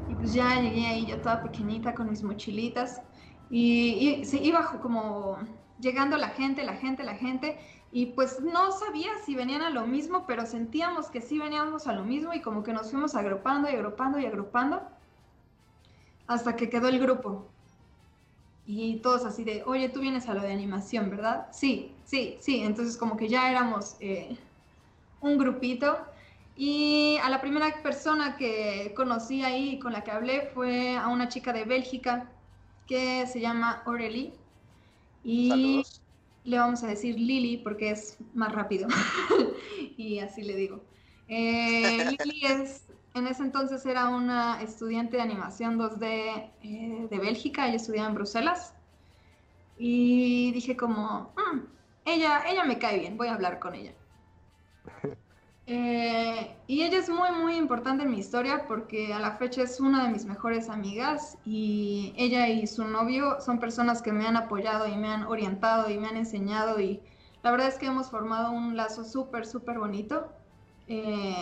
Y 0.08 0.16
pues 0.16 0.34
ya 0.34 0.62
llegué 0.62 0.88
ahí 0.88 1.08
yo 1.08 1.22
toda 1.22 1.44
pequeñita 1.44 1.96
con 1.96 2.10
mis 2.10 2.24
mochilitas 2.24 3.02
y, 3.50 4.20
y 4.22 4.26
se 4.26 4.38
iba 4.44 4.80
como 4.82 5.38
llegando 5.80 6.18
la 6.18 6.30
gente, 6.30 6.64
la 6.64 6.76
gente, 6.76 7.04
la 7.04 7.16
gente 7.16 7.60
y 7.92 8.08
pues 8.08 8.42
no 8.42 8.72
sabía 8.72 9.12
si 9.26 9.36
venían 9.36 9.62
a 9.64 9.70
lo 9.72 9.88
mismo, 9.88 10.26
pero 10.28 10.46
sentíamos 10.46 11.10
que 11.12 11.22
sí 11.22 11.40
veníamos 11.40 11.88
a 11.88 11.94
lo 11.94 12.06
mismo 12.06 12.34
y 12.34 12.42
como 12.42 12.64
que 12.64 12.74
nos 12.74 12.92
fuimos 12.92 13.16
agrupando 13.16 13.70
y 13.70 13.76
agrupando 13.76 14.20
y 14.20 14.26
agrupando 14.26 14.90
hasta 16.28 16.56
que 16.56 16.70
quedó 16.70 16.88
el 16.88 16.98
grupo. 17.00 17.58
Y 18.64 19.02
todos 19.02 19.26
así 19.26 19.44
de, 19.44 19.64
oye, 19.66 19.90
tú 19.90 20.00
vienes 20.02 20.30
a 20.30 20.34
lo 20.34 20.42
de 20.42 20.52
animación, 20.54 21.10
¿verdad? 21.10 21.48
Sí, 21.52 21.99
sí, 22.10 22.38
sí. 22.42 22.62
Entonces 22.64 22.98
como 22.98 23.18
que 23.18 23.28
ya 23.30 23.50
éramos 23.52 23.98
eh, 24.00 24.38
un 25.22 25.38
grupito. 25.38 25.98
Y 26.56 27.18
a 27.24 27.30
la 27.30 27.42
primera 27.42 27.84
persona 27.84 28.38
que 28.38 28.94
conocí 28.96 29.44
ahí 29.44 29.72
y 29.76 29.80
con 29.80 29.94
la 29.94 30.04
que 30.04 30.12
hablé 30.12 30.52
fue 30.54 30.98
a 30.98 31.10
una 31.10 31.30
chica 31.30 31.54
de 31.54 31.66
Bélgica 31.66 32.32
que 32.88 33.28
se 33.28 33.42
llama 33.42 33.84
Aurélie. 33.86 34.42
Y 35.24 35.84
Saludos. 35.84 36.02
le 36.44 36.60
vamos 36.60 36.84
a 36.84 36.88
decir 36.88 37.16
Lili 37.20 37.58
porque 37.60 37.92
es 37.92 38.18
más 38.34 38.54
rápido. 38.54 38.88
y 39.98 40.20
así 40.20 40.44
le 40.44 40.56
digo. 40.56 40.86
Eh, 41.28 42.06
Lili 42.06 42.46
es, 42.46 42.92
en 43.16 43.28
ese 43.28 43.44
entonces 43.44 43.86
era 43.86 44.10
una 44.10 44.62
estudiante 44.64 45.18
de 45.18 45.24
animación 45.24 45.78
2D 45.78 46.56
eh, 46.62 47.08
de 47.10 47.20
Bélgica, 47.20 47.68
ella 47.68 47.78
estudiaba 47.78 48.10
en 48.10 48.16
Bruselas. 48.16 48.76
Y 49.76 50.52
dije 50.54 50.76
como, 50.78 51.34
"Mm, 51.38 51.79
ella, 52.14 52.44
ella 52.50 52.64
me 52.66 52.80
cae 52.80 53.00
bien, 53.00 53.18
voy 53.18 53.28
a 53.28 53.34
hablar 53.34 53.60
con 53.60 53.76
ella. 53.76 53.94
Eh, 55.72 56.58
y 56.66 56.82
ella 56.82 56.98
es 56.98 57.10
muy, 57.10 57.30
muy 57.32 57.56
importante 57.56 58.04
en 58.04 58.10
mi 58.10 58.18
historia 58.18 58.66
porque 58.68 59.14
a 59.14 59.20
la 59.20 59.34
fecha 59.38 59.62
es 59.62 59.80
una 59.80 60.04
de 60.04 60.10
mis 60.10 60.26
mejores 60.26 60.68
amigas 60.68 61.38
y 61.46 62.12
ella 62.18 62.48
y 62.48 62.66
su 62.66 62.86
novio 62.86 63.40
son 63.40 63.60
personas 63.60 64.02
que 64.02 64.12
me 64.12 64.26
han 64.26 64.36
apoyado 64.36 64.88
y 64.88 64.98
me 64.98 65.10
han 65.10 65.26
orientado 65.26 65.92
y 65.92 66.00
me 66.00 66.08
han 66.08 66.18
enseñado 66.18 66.80
y 66.80 67.04
la 67.44 67.52
verdad 67.52 67.68
es 67.68 67.78
que 67.78 67.86
hemos 67.86 68.10
formado 68.10 68.52
un 68.52 68.76
lazo 68.76 69.04
súper, 69.04 69.46
súper 69.46 69.78
bonito. 69.78 70.34
Eh, 70.88 71.36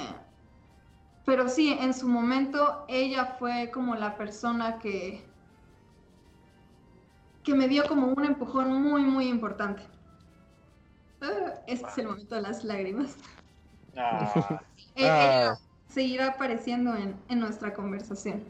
pero 1.25 1.47
sí, 1.47 1.71
en 1.79 1.93
su 1.93 2.09
momento 2.09 2.83
ella 2.89 3.37
fue 3.39 3.71
como 3.71 3.95
la 3.95 4.17
persona 4.17 4.77
que, 4.79 5.25
que 7.43 7.55
me 7.55 7.69
dio 7.69 7.87
como 7.87 8.07
un 8.07 8.25
empujón 8.25 8.81
muy, 8.81 9.03
muy 9.03 9.27
importante. 9.27 9.83
Este 11.67 11.87
es 11.87 11.97
el 11.97 12.07
momento 12.07 12.35
de 12.35 12.41
las 12.41 12.63
lágrimas. 12.63 13.15
Ah, 13.97 14.61
Eh, 14.95 15.07
Ah. 15.09 15.55
Seguirá 15.89 16.27
apareciendo 16.29 16.95
en, 16.95 17.15
en 17.29 17.39
nuestra 17.39 17.73
conversación. 17.73 18.43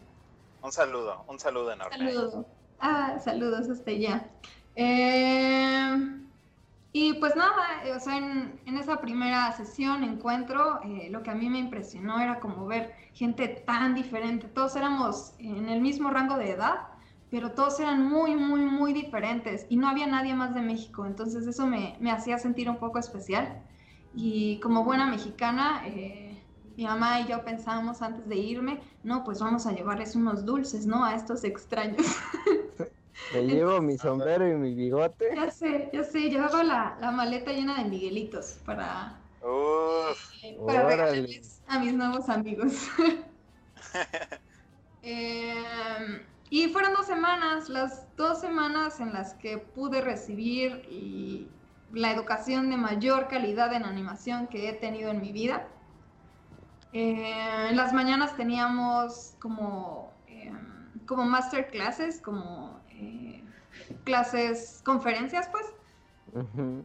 un 0.61 0.71
saludo, 0.71 1.23
un 1.27 1.39
saludo 1.39 1.71
enorme. 1.71 1.97
Saludos. 1.97 2.45
Ah, 2.79 3.17
saludos 3.23 3.69
hasta 3.69 3.91
allá. 3.91 4.27
Eh, 4.75 6.19
y 6.93 7.13
pues 7.15 7.35
nada, 7.35 7.83
eh, 7.85 7.93
o 7.93 7.99
sea, 7.99 8.17
en, 8.17 8.59
en 8.65 8.77
esa 8.77 8.99
primera 8.99 9.51
sesión, 9.53 10.03
encuentro, 10.03 10.81
eh, 10.83 11.09
lo 11.11 11.21
que 11.21 11.29
a 11.29 11.35
mí 11.35 11.49
me 11.49 11.59
impresionó 11.59 12.19
era 12.19 12.39
como 12.39 12.65
ver 12.65 12.93
gente 13.13 13.47
tan 13.47 13.93
diferente. 13.93 14.47
Todos 14.47 14.75
éramos 14.75 15.33
en 15.39 15.69
el 15.69 15.79
mismo 15.81 16.09
rango 16.09 16.37
de 16.37 16.51
edad, 16.51 16.87
pero 17.29 17.51
todos 17.53 17.79
eran 17.79 18.03
muy, 18.07 18.35
muy, 18.35 18.61
muy 18.61 18.93
diferentes 18.93 19.65
y 19.69 19.77
no 19.77 19.87
había 19.89 20.07
nadie 20.07 20.33
más 20.35 20.53
de 20.55 20.61
México. 20.61 21.05
Entonces 21.05 21.45
eso 21.47 21.67
me, 21.67 21.97
me 21.99 22.11
hacía 22.11 22.37
sentir 22.39 22.69
un 22.69 22.77
poco 22.79 22.99
especial. 22.99 23.63
Y 24.13 24.59
como 24.61 24.83
buena 24.83 25.05
mexicana, 25.07 25.83
eh, 25.87 26.43
mi 26.77 26.85
mamá 26.85 27.21
y 27.21 27.27
yo 27.27 27.43
pensábamos 27.43 28.01
antes 28.01 28.27
de 28.27 28.37
irme, 28.37 28.81
no, 29.03 29.23
pues 29.23 29.39
vamos 29.41 29.65
a 29.67 29.73
llevarles 29.73 30.15
unos 30.15 30.45
dulces, 30.45 30.85
¿no? 30.87 31.03
A 31.05 31.15
estos 31.15 31.43
extraños. 31.43 32.05
Me 33.29 33.43
llevo 33.47 33.81
mi 33.81 33.97
sombrero 33.97 34.47
y 34.49 34.55
mi 34.55 34.73
bigote. 34.75 35.25
ya 35.33 35.49
sé, 35.51 35.89
ya 35.93 36.03
sé, 36.03 36.29
llevaba 36.29 36.63
la, 36.63 36.97
la 36.99 37.11
maleta 37.11 37.51
llena 37.53 37.81
de 37.81 37.89
Miguelitos 37.89 38.59
para, 38.65 39.21
Uf, 39.41 40.21
eh, 40.41 40.61
para 40.65 40.83
regalarles 40.83 41.61
a 41.67 41.79
mis 41.79 41.93
nuevos 41.93 42.29
amigos. 42.29 42.89
Eh, 45.01 45.63
y 46.49 46.67
fueron 46.69 46.93
dos 46.93 47.05
semanas, 47.05 47.69
las 47.69 48.07
dos 48.15 48.39
semanas 48.39 48.99
en 48.99 49.13
las 49.13 49.33
que 49.35 49.57
pude 49.57 50.01
recibir 50.01 50.85
y 50.89 51.47
la 51.91 52.11
educación 52.11 52.69
de 52.69 52.77
mayor 52.77 53.27
calidad 53.27 53.73
en 53.73 53.83
animación 53.83 54.47
que 54.47 54.69
he 54.69 54.73
tenido 54.73 55.11
en 55.11 55.21
mi 55.21 55.31
vida. 55.31 55.67
Eh, 56.93 57.69
en 57.69 57.75
las 57.75 57.93
mañanas 57.93 58.35
teníamos 58.35 59.35
como, 59.39 60.11
eh, 60.27 60.51
como 61.05 61.25
masterclasses, 61.25 62.21
como 62.21 62.79
eh, 62.89 63.43
clases, 64.03 64.81
conferencias, 64.85 65.49
pues, 65.49 65.65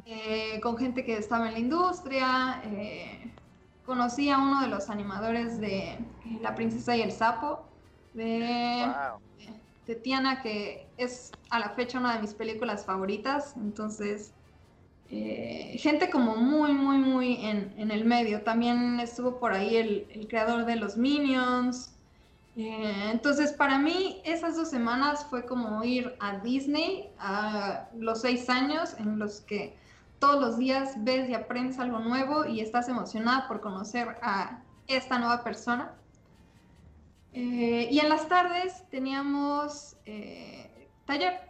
eh, 0.07 0.61
con 0.61 0.77
gente 0.77 1.05
que 1.05 1.17
estaba 1.17 1.47
en 1.49 1.53
la 1.55 1.59
industria. 1.61 2.61
eh, 2.65 3.33
conocí 3.85 4.31
a 4.31 4.39
uno 4.39 4.61
de 4.61 4.69
los 4.69 4.91
animadores 4.91 5.59
de 5.59 5.91
eh, 5.91 5.99
La 6.41 6.55
Princesa 6.55 6.97
y 6.97 7.03
el 7.03 7.13
Sapo, 7.13 7.65
de, 8.15 8.85
wow. 8.87 9.21
De 9.87 9.95
Tiana, 9.97 10.43
que 10.43 10.87
es 10.97 11.33
a 11.51 11.59
la 11.59 11.71
fecha 11.71 11.99
una 11.99 12.15
de 12.15 12.21
mis 12.21 12.35
películas 12.35 12.85
favoritas. 12.85 13.55
Entonces, 13.57 14.33
eh, 15.11 15.77
gente 15.79 16.11
como 16.11 16.37
muy, 16.37 16.73
muy, 16.73 16.99
muy 16.99 17.45
en, 17.45 17.91
el 17.91 18.05
medio. 18.05 18.43
También 18.43 19.01
estuvo 19.01 19.39
por 19.39 19.53
ahí 19.53 19.77
el, 19.77 20.07
el 20.11 20.29
creador 20.29 20.65
de 20.65 20.77
los 20.77 20.97
Minions. 20.97 21.93
Eh, 22.57 23.11
entonces, 23.11 23.53
para 23.53 23.79
mí, 23.79 24.21
esas 24.25 24.57
dos 24.57 24.71
semanas 24.71 25.27
fue 25.29 25.45
como 25.47 25.83
ir 25.85 26.15
a 26.21 26.39
Disney 26.39 27.11
a 27.19 27.89
los 27.97 28.21
seis 28.21 28.49
años 28.49 28.95
en 28.99 29.19
los 29.19 29.41
que 29.41 29.75
todos 30.19 30.41
los 30.41 30.57
días 30.57 30.95
ves 30.99 31.29
y 31.29 31.35
aprendes 31.35 31.79
algo 31.81 31.99
nuevo 31.99 32.45
y 32.45 32.61
estás 32.61 32.89
emocionada 32.89 33.49
por 33.49 33.61
conocer 33.61 34.17
a 34.23 34.61
esta 34.87 35.19
nueva 35.19 35.43
persona. 35.43 35.93
Eh, 37.33 37.89
y 37.91 37.99
en 37.99 38.09
las 38.09 38.29
tardes 38.29 38.85
teníamos 38.91 39.97
eh, 40.05 40.89
taller. 41.07 41.41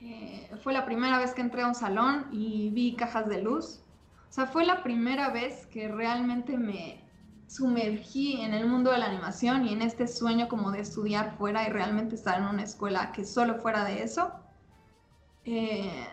Eh, 0.00 0.50
fue 0.62 0.72
la 0.72 0.84
primera 0.84 1.18
vez 1.18 1.34
que 1.34 1.40
entré 1.40 1.62
a 1.62 1.66
un 1.66 1.74
salón 1.74 2.26
y 2.32 2.70
vi 2.70 2.94
cajas 2.94 3.28
de 3.28 3.42
luz. 3.42 3.82
O 4.28 4.32
sea, 4.32 4.46
fue 4.46 4.64
la 4.64 4.82
primera 4.82 5.30
vez 5.30 5.66
que 5.66 5.88
realmente 5.88 6.56
me 6.56 7.02
sumergí 7.48 8.42
en 8.42 8.52
el 8.52 8.66
mundo 8.66 8.90
de 8.90 8.98
la 8.98 9.06
animación 9.06 9.64
y 9.66 9.72
en 9.72 9.82
este 9.82 10.06
sueño 10.06 10.48
como 10.48 10.70
de 10.70 10.80
estudiar 10.80 11.36
fuera 11.38 11.66
y 11.66 11.72
realmente 11.72 12.14
estar 12.14 12.38
en 12.38 12.46
una 12.46 12.62
escuela 12.62 13.10
que 13.12 13.24
solo 13.24 13.56
fuera 13.56 13.84
de 13.84 14.02
eso. 14.02 14.32
Eh, 15.44 16.06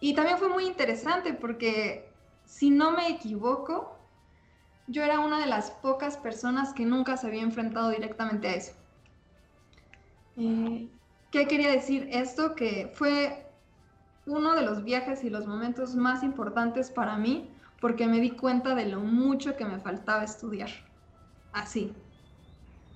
y 0.00 0.14
también 0.14 0.38
fue 0.38 0.48
muy 0.48 0.66
interesante 0.66 1.34
porque, 1.34 2.08
si 2.44 2.70
no 2.70 2.92
me 2.92 3.08
equivoco, 3.08 3.93
yo 4.86 5.02
era 5.02 5.20
una 5.20 5.40
de 5.40 5.46
las 5.46 5.70
pocas 5.70 6.16
personas 6.16 6.72
que 6.74 6.84
nunca 6.84 7.16
se 7.16 7.26
había 7.26 7.42
enfrentado 7.42 7.90
directamente 7.90 8.48
a 8.48 8.54
eso. 8.54 8.72
Eh, 10.36 10.88
¿Qué 11.30 11.46
quería 11.46 11.70
decir 11.70 12.08
esto? 12.10 12.54
Que 12.54 12.90
fue 12.94 13.46
uno 14.26 14.54
de 14.54 14.62
los 14.62 14.84
viajes 14.84 15.24
y 15.24 15.30
los 15.30 15.46
momentos 15.46 15.94
más 15.94 16.22
importantes 16.22 16.90
para 16.90 17.16
mí 17.16 17.50
porque 17.80 18.06
me 18.06 18.20
di 18.20 18.30
cuenta 18.30 18.74
de 18.74 18.86
lo 18.86 19.00
mucho 19.00 19.56
que 19.56 19.64
me 19.64 19.78
faltaba 19.78 20.24
estudiar. 20.24 20.70
Así. 21.52 21.94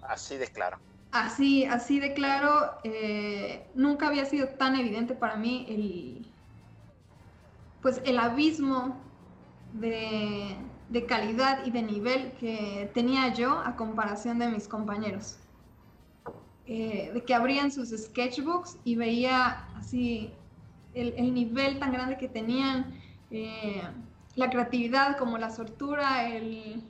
Así 0.01 0.37
de 0.37 0.47
claro. 0.47 0.79
Así, 1.11 1.65
así 1.65 2.01
de 2.01 2.15
claro. 2.15 2.79
eh, 2.85 3.71
nunca 3.75 4.09
había 4.09 4.25
sido 4.25 4.49
tan 4.49 4.77
evidente 4.77 5.15
para 5.15 5.37
mí 5.37 5.67
el, 5.69 6.27
pues 7.83 8.01
el 8.05 8.19
abismo 8.19 8.97
de, 9.73 10.57
de 10.89 11.07
calidad 11.07 11.65
y 11.67 11.71
de 11.71 11.83
nivel 11.83 12.33
que 12.33 12.91
tenía 12.95 13.33
yo 13.35 13.59
a 13.59 13.77
comparación 13.77 14.39
de 14.39 14.49
mis 14.49 14.69
compañeros. 14.69 15.39
Eh, 16.67 17.11
de 17.15 17.25
que 17.25 17.35
abrían 17.35 17.71
sus 17.71 17.91
sketchbooks 17.91 18.77
y 18.85 18.97
veía 18.97 19.67
así 19.77 20.31
el, 20.95 21.15
el 21.17 21.33
nivel 21.33 21.79
tan 21.79 21.93
grande 21.93 22.19
que 22.19 22.29
tenían, 22.29 22.93
eh, 23.31 23.83
la 24.37 24.51
creatividad 24.51 25.17
como 25.17 25.39
la 25.39 25.51
soltura, 25.51 26.29
el 26.29 26.83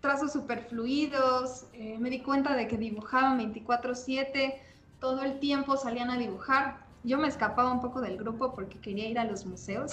trazos 0.00 0.32
superfluidos, 0.32 1.66
eh, 1.72 1.98
me 1.98 2.10
di 2.10 2.20
cuenta 2.20 2.54
de 2.54 2.68
que 2.68 2.76
dibujaban 2.76 3.38
24/7, 3.38 4.60
todo 5.00 5.22
el 5.22 5.38
tiempo 5.40 5.76
salían 5.76 6.10
a 6.10 6.18
dibujar. 6.18 6.86
Yo 7.04 7.18
me 7.18 7.28
escapaba 7.28 7.72
un 7.72 7.80
poco 7.80 8.00
del 8.00 8.18
grupo 8.18 8.54
porque 8.54 8.80
quería 8.80 9.08
ir 9.08 9.18
a 9.18 9.24
los 9.24 9.46
museos. 9.46 9.92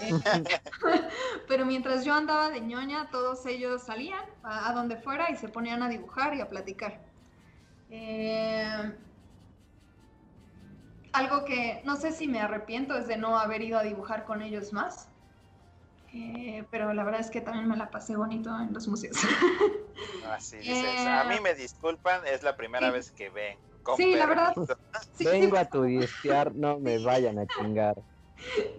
Eh, 0.00 0.12
pero 1.48 1.66
mientras 1.66 2.04
yo 2.04 2.14
andaba 2.14 2.50
de 2.50 2.60
ñoña, 2.60 3.10
todos 3.10 3.44
ellos 3.46 3.82
salían 3.84 4.24
a, 4.42 4.68
a 4.68 4.72
donde 4.72 4.96
fuera 4.96 5.30
y 5.30 5.36
se 5.36 5.48
ponían 5.48 5.82
a 5.82 5.88
dibujar 5.88 6.34
y 6.34 6.40
a 6.40 6.48
platicar. 6.48 7.06
Eh, 7.88 8.96
algo 11.12 11.44
que 11.44 11.82
no 11.84 11.96
sé 11.96 12.12
si 12.12 12.28
me 12.28 12.40
arrepiento 12.40 12.96
es 12.96 13.06
de 13.06 13.16
no 13.16 13.38
haber 13.38 13.62
ido 13.62 13.78
a 13.78 13.82
dibujar 13.82 14.24
con 14.24 14.42
ellos 14.42 14.72
más. 14.72 15.10
Eh, 16.12 16.66
pero 16.70 16.92
la 16.94 17.04
verdad 17.04 17.20
es 17.20 17.30
que 17.30 17.40
también 17.40 17.68
me 17.68 17.76
la 17.76 17.90
pasé 17.90 18.16
bonito 18.16 18.50
en 18.60 18.72
los 18.72 18.88
museos. 18.88 19.16
Así 20.20 20.58
dices. 20.58 21.06
Eh, 21.06 21.08
A 21.08 21.24
mí 21.24 21.40
me 21.42 21.54
disculpan, 21.54 22.26
es 22.26 22.42
la 22.42 22.56
primera 22.56 22.90
sí. 22.90 22.92
vez 22.92 23.12
que 23.12 23.30
ven. 23.30 23.65
Con 23.86 23.96
Sí, 23.96 24.14
la 24.14 24.26
verdad. 24.26 24.54
Sí, 25.14 25.24
Vengo 25.24 25.56
a 25.56 25.64
turistear, 25.64 26.54
no 26.54 26.80
me 26.80 26.98
vayan 26.98 27.38
a 27.38 27.46
chingar. 27.46 27.94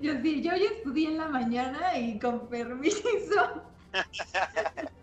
Yo 0.01 0.13
sí, 0.21 0.41
yo 0.43 0.51
ya 0.51 0.69
estudié 0.75 1.07
en 1.09 1.17
la 1.17 1.29
mañana 1.29 1.97
y 1.97 2.19
con 2.19 2.47
permiso. 2.47 3.63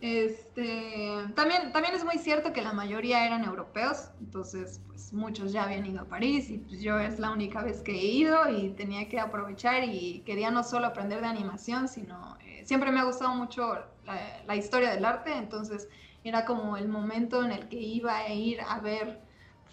Este, 0.00 1.08
también, 1.34 1.72
también 1.72 1.94
es 1.94 2.04
muy 2.04 2.18
cierto 2.18 2.52
que 2.52 2.60
la 2.60 2.74
mayoría 2.74 3.24
eran 3.24 3.42
europeos, 3.42 4.10
entonces 4.20 4.82
pues 4.86 5.14
muchos 5.14 5.50
ya 5.50 5.62
habían 5.62 5.86
ido 5.86 6.02
a 6.02 6.04
París 6.04 6.50
y 6.50 6.58
pues 6.58 6.82
yo 6.82 6.98
es 6.98 7.18
la 7.18 7.30
única 7.30 7.62
vez 7.62 7.80
que 7.80 7.92
he 7.92 8.04
ido 8.04 8.50
y 8.50 8.74
tenía 8.74 9.08
que 9.08 9.18
aprovechar 9.18 9.82
y 9.84 10.22
quería 10.26 10.50
no 10.50 10.62
solo 10.62 10.88
aprender 10.88 11.22
de 11.22 11.28
animación, 11.28 11.88
sino 11.88 12.36
eh, 12.44 12.66
siempre 12.66 12.92
me 12.92 13.00
ha 13.00 13.04
gustado 13.04 13.34
mucho 13.34 13.82
la, 14.04 14.44
la 14.46 14.56
historia 14.56 14.90
del 14.90 15.06
arte, 15.06 15.32
entonces 15.32 15.88
era 16.24 16.44
como 16.44 16.76
el 16.76 16.88
momento 16.88 17.44
en 17.44 17.52
el 17.52 17.68
que 17.68 17.76
iba 17.78 18.16
a 18.18 18.28
ir 18.32 18.60
a 18.60 18.80
ver 18.80 19.20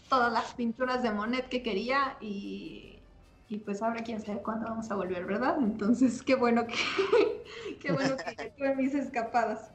todas 0.09 0.31
las 0.31 0.53
pinturas 0.53 1.01
de 1.03 1.11
Monet 1.11 1.47
que 1.49 1.63
quería 1.63 2.17
y, 2.21 2.99
y 3.47 3.59
pues 3.59 3.81
ahora 3.81 4.03
quién 4.03 4.21
sabe 4.21 4.41
cuándo 4.43 4.67
vamos 4.67 4.91
a 4.91 4.95
volver, 4.95 5.25
¿verdad? 5.25 5.57
Entonces 5.59 6.21
qué 6.23 6.35
bueno 6.35 6.67
que, 6.67 6.75
qué 7.81 7.91
bueno 7.91 8.15
que 8.17 8.53
tuve 8.57 8.75
mis 8.75 8.93
escapadas. 8.93 9.71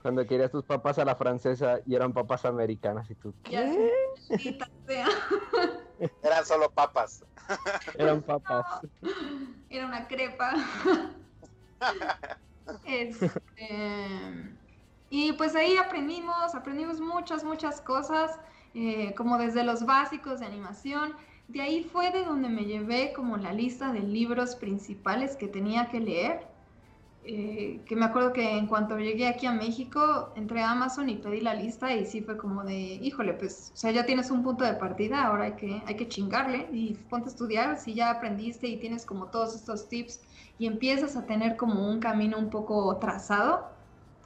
Cuando 0.00 0.24
querías 0.26 0.50
tus 0.52 0.64
papas 0.64 0.98
a 0.98 1.04
la 1.04 1.16
francesa 1.16 1.80
y 1.84 1.94
eran 1.96 2.12
papas 2.12 2.44
americanas 2.44 3.10
y 3.10 3.16
tú, 3.16 3.34
Ya 3.50 3.62
¿qué? 3.62 3.72
sé, 3.72 3.92
maldita 4.30 4.66
sea. 4.86 5.06
Eran 6.22 6.44
solo 6.44 6.70
papas. 6.70 7.24
Eran 7.98 8.22
papas. 8.22 8.64
Era 9.68 9.86
una 9.86 10.06
crepa. 10.06 10.54
Este, 12.86 13.28
y 15.10 15.32
pues 15.32 15.56
ahí 15.56 15.76
aprendimos, 15.76 16.54
aprendimos 16.54 17.00
muchas, 17.00 17.42
muchas 17.44 17.80
cosas, 17.80 18.38
eh, 18.74 19.14
como 19.16 19.38
desde 19.38 19.64
los 19.64 19.86
básicos 19.86 20.40
de 20.40 20.46
animación. 20.46 21.14
De 21.48 21.62
ahí 21.62 21.84
fue 21.84 22.10
de 22.10 22.24
donde 22.24 22.50
me 22.50 22.66
llevé 22.66 23.12
como 23.14 23.38
la 23.38 23.52
lista 23.52 23.92
de 23.92 24.00
libros 24.00 24.54
principales 24.54 25.36
que 25.36 25.48
tenía 25.48 25.88
que 25.88 26.00
leer. 26.00 26.46
Eh, 27.24 27.80
que 27.86 27.94
me 27.94 28.06
acuerdo 28.06 28.32
que 28.32 28.56
en 28.56 28.66
cuanto 28.66 28.98
llegué 28.98 29.26
aquí 29.28 29.46
a 29.46 29.52
México, 29.52 30.32
entré 30.34 30.62
a 30.62 30.70
Amazon 30.70 31.10
y 31.10 31.16
pedí 31.16 31.40
la 31.40 31.52
lista 31.52 31.94
y 31.94 32.06
sí 32.06 32.22
fue 32.22 32.38
como 32.38 32.64
de, 32.64 32.74
híjole, 32.74 33.34
pues, 33.34 33.70
o 33.74 33.76
sea, 33.76 33.90
ya 33.90 34.06
tienes 34.06 34.30
un 34.30 34.42
punto 34.42 34.64
de 34.64 34.74
partida, 34.74 35.24
ahora 35.24 35.44
hay 35.44 35.52
que, 35.52 35.82
hay 35.84 35.94
que 35.96 36.08
chingarle 36.08 36.68
y 36.72 36.94
ponte 36.94 37.28
a 37.28 37.32
estudiar, 37.32 37.78
si 37.78 37.92
ya 37.92 38.10
aprendiste 38.10 38.66
y 38.68 38.78
tienes 38.78 39.04
como 39.04 39.26
todos 39.26 39.54
estos 39.54 39.88
tips 39.90 40.22
y 40.58 40.66
empiezas 40.66 41.16
a 41.16 41.26
tener 41.26 41.56
como 41.58 41.90
un 41.90 42.00
camino 42.00 42.38
un 42.38 42.48
poco 42.48 42.96
trazado, 42.96 43.77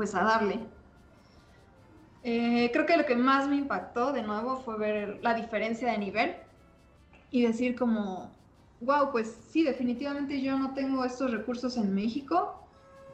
pues 0.02 0.16
a 0.16 0.24
darle. 0.24 0.58
Eh, 2.24 2.70
creo 2.72 2.86
que 2.86 2.96
lo 2.96 3.06
que 3.06 3.14
más 3.14 3.46
me 3.46 3.54
impactó 3.54 4.12
de 4.12 4.24
nuevo 4.24 4.56
fue 4.56 4.76
ver 4.76 5.20
la 5.22 5.32
diferencia 5.32 5.92
de 5.92 5.98
nivel 5.98 6.34
y 7.30 7.42
decir 7.42 7.76
como, 7.76 8.28
wow, 8.80 9.12
pues 9.12 9.32
sí, 9.50 9.62
definitivamente 9.62 10.42
yo 10.42 10.58
no 10.58 10.74
tengo 10.74 11.04
estos 11.04 11.30
recursos 11.30 11.76
en 11.76 11.94
México, 11.94 12.66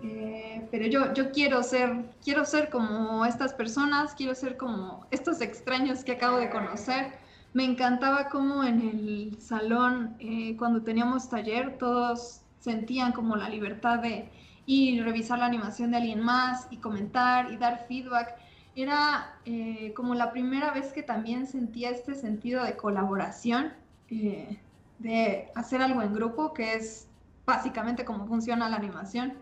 eh, 0.03 0.66
pero 0.70 0.86
yo, 0.86 1.12
yo 1.12 1.30
quiero 1.30 1.62
ser, 1.62 2.07
quiero 2.24 2.47
ser 2.47 2.70
como 2.70 3.26
estas 3.26 3.53
personas, 3.53 4.14
quiero 4.14 4.34
ser 4.34 4.57
como 4.57 5.07
estos 5.11 5.43
extraños 5.43 6.03
que 6.05 6.12
acabo 6.12 6.39
de 6.39 6.49
conocer. 6.49 7.12
Me 7.53 7.64
encantaba 7.64 8.30
como 8.30 8.64
en 8.64 8.80
el 8.80 9.43
salón, 9.43 10.16
eh, 10.20 10.57
cuando 10.57 10.80
teníamos 10.80 11.28
taller, 11.28 11.76
todos 11.76 12.41
sentían 12.61 13.12
como 13.12 13.36
la 13.36 13.51
libertad 13.51 13.99
de 13.99 14.30
y 14.69 15.01
revisar 15.01 15.39
la 15.39 15.47
animación 15.47 15.93
de 15.93 15.97
alguien 15.97 16.21
más 16.21 16.69
y 16.71 16.77
comentar 16.77 17.51
y 17.51 17.57
dar 17.57 17.87
feedback. 17.89 18.35
Era 18.77 19.39
eh, 19.47 19.95
como 19.97 20.14
la 20.14 20.31
primera 20.31 20.73
vez 20.73 20.93
que 20.93 21.03
también 21.03 21.47
sentía 21.47 21.89
este 21.89 22.14
sentido 22.14 22.62
de 22.62 22.77
colaboración, 22.77 23.73
eh, 24.11 24.59
de 24.99 25.49
hacer 25.55 25.81
algo 25.81 26.03
en 26.03 26.12
grupo, 26.12 26.53
que 26.53 26.75
es 26.75 27.09
básicamente 27.47 28.05
cómo 28.05 28.27
funciona 28.27 28.69
la 28.69 28.77
animación. 28.77 29.33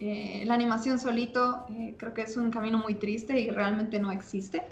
Eh, 0.00 0.42
la 0.44 0.54
animación 0.54 0.98
solito 0.98 1.66
creo 1.96 2.12
que 2.12 2.22
es 2.22 2.36
un 2.36 2.50
camino 2.50 2.78
muy 2.78 2.96
triste 2.96 3.38
y 3.38 3.50
realmente 3.50 4.00
no 4.00 4.10
existe. 4.10 4.64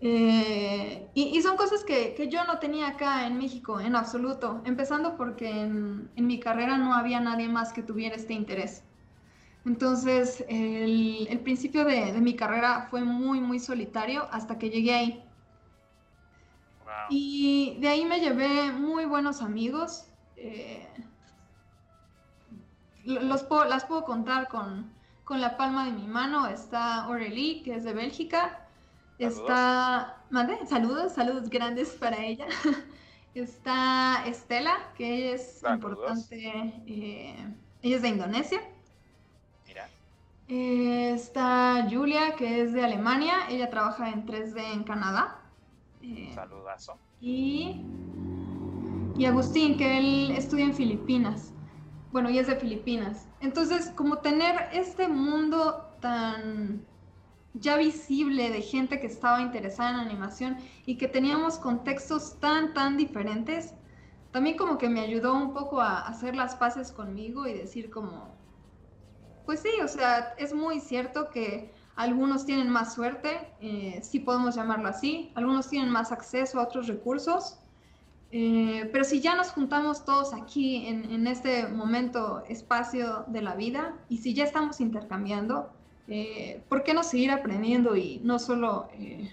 Eh, 0.00 1.10
y, 1.14 1.36
y 1.36 1.42
son 1.42 1.56
cosas 1.56 1.84
que, 1.84 2.14
que 2.14 2.28
yo 2.28 2.44
no 2.44 2.58
tenía 2.60 2.88
acá 2.88 3.26
en 3.26 3.36
México 3.38 3.80
en 3.80 3.96
absoluto, 3.96 4.62
empezando 4.64 5.16
porque 5.16 5.48
en, 5.50 6.10
en 6.16 6.26
mi 6.26 6.38
carrera 6.40 6.78
no 6.78 6.94
había 6.94 7.20
nadie 7.20 7.48
más 7.48 7.72
que 7.72 7.82
tuviera 7.82 8.14
este 8.16 8.34
interés. 8.34 8.84
Entonces, 9.64 10.44
el, 10.48 11.26
el 11.30 11.40
principio 11.40 11.84
de, 11.84 12.12
de 12.12 12.20
mi 12.20 12.36
carrera 12.36 12.88
fue 12.90 13.02
muy, 13.04 13.40
muy 13.40 13.60
solitario 13.60 14.28
hasta 14.32 14.58
que 14.58 14.70
llegué 14.70 14.94
ahí. 14.94 15.24
Wow. 16.84 17.08
Y 17.10 17.76
de 17.80 17.88
ahí 17.88 18.04
me 18.04 18.20
llevé 18.20 18.72
muy 18.72 19.04
buenos 19.04 19.42
amigos. 19.42 20.06
eh, 20.36 20.86
lo- 23.04 23.22
los 23.22 23.42
puedo- 23.44 23.64
las 23.64 23.84
puedo 23.86 24.04
contar 24.04 24.48
con, 24.48 24.92
con 25.24 25.40
la 25.40 25.56
palma 25.56 25.84
de 25.86 25.92
mi 25.92 26.06
mano. 26.06 26.46
Está 26.46 27.02
Aurélie, 27.04 27.62
que 27.62 27.74
es 27.74 27.84
de 27.84 27.92
Bélgica. 27.92 28.67
Está. 29.18 30.24
¿Mande? 30.30 30.66
Saludos, 30.66 31.12
saludos 31.14 31.48
grandes 31.50 31.90
para 31.90 32.24
ella. 32.24 32.46
Está 33.34 34.24
Estela, 34.26 34.92
que 34.96 35.32
es 35.34 35.60
Saludos. 35.60 36.28
importante. 36.28 36.82
eh, 36.86 37.54
ella 37.82 37.96
es 37.96 38.02
de 38.02 38.08
Indonesia. 38.08 38.60
Mira, 39.66 39.92
Eh, 40.48 41.12
está 41.14 41.86
Julia, 41.90 42.34
que 42.36 42.62
es 42.62 42.72
de 42.72 42.84
Alemania. 42.84 43.48
Ella 43.48 43.70
trabaja 43.70 44.10
en 44.10 44.24
3D 44.26 44.72
en 44.72 44.84
Canadá. 44.84 45.42
Eh, 46.00 46.30
saludazo. 46.34 46.98
y, 47.20 47.84
y 49.16 49.24
Agustín, 49.26 49.76
que 49.76 49.98
él 49.98 50.30
estudia 50.32 50.64
en 50.64 50.74
Filipinas. 50.74 51.52
Bueno, 52.12 52.30
y 52.30 52.38
es 52.38 52.46
de 52.46 52.56
Filipinas. 52.56 53.28
Entonces, 53.40 53.90
como 53.94 54.18
tener 54.18 54.68
este 54.72 55.08
mundo 55.08 55.96
tan 56.00 56.87
ya 57.54 57.76
visible 57.76 58.50
de 58.50 58.62
gente 58.62 59.00
que 59.00 59.06
estaba 59.06 59.40
interesada 59.40 59.90
en 59.90 59.96
animación 59.96 60.58
y 60.86 60.96
que 60.96 61.08
teníamos 61.08 61.58
contextos 61.58 62.38
tan, 62.40 62.74
tan 62.74 62.96
diferentes, 62.96 63.74
también 64.30 64.56
como 64.56 64.78
que 64.78 64.88
me 64.88 65.00
ayudó 65.00 65.34
un 65.34 65.52
poco 65.52 65.80
a 65.80 66.06
hacer 66.06 66.36
las 66.36 66.54
paces 66.56 66.92
conmigo 66.92 67.46
y 67.46 67.54
decir 67.54 67.90
como, 67.90 68.34
pues 69.46 69.60
sí, 69.60 69.70
o 69.82 69.88
sea, 69.88 70.34
es 70.38 70.52
muy 70.52 70.80
cierto 70.80 71.30
que 71.30 71.72
algunos 71.96 72.44
tienen 72.44 72.68
más 72.68 72.94
suerte, 72.94 73.52
eh, 73.60 74.00
sí 74.02 74.20
podemos 74.20 74.54
llamarlo 74.54 74.88
así, 74.88 75.32
algunos 75.34 75.68
tienen 75.68 75.90
más 75.90 76.12
acceso 76.12 76.60
a 76.60 76.64
otros 76.64 76.86
recursos, 76.86 77.58
eh, 78.30 78.88
pero 78.92 79.04
si 79.04 79.20
ya 79.20 79.34
nos 79.34 79.50
juntamos 79.50 80.04
todos 80.04 80.34
aquí 80.34 80.86
en 80.86 81.26
este 81.26 81.66
momento, 81.66 82.44
espacio 82.46 83.24
de 83.28 83.40
la 83.40 83.54
vida, 83.54 83.94
y 84.10 84.18
si 84.18 84.34
ya 84.34 84.44
estamos 84.44 84.80
intercambiando, 84.82 85.72
eh, 86.08 86.64
¿por 86.68 86.82
qué 86.84 86.94
no 86.94 87.02
seguir 87.02 87.30
aprendiendo 87.30 87.96
y 87.96 88.20
no 88.24 88.38
solo 88.38 88.88
eh, 88.94 89.30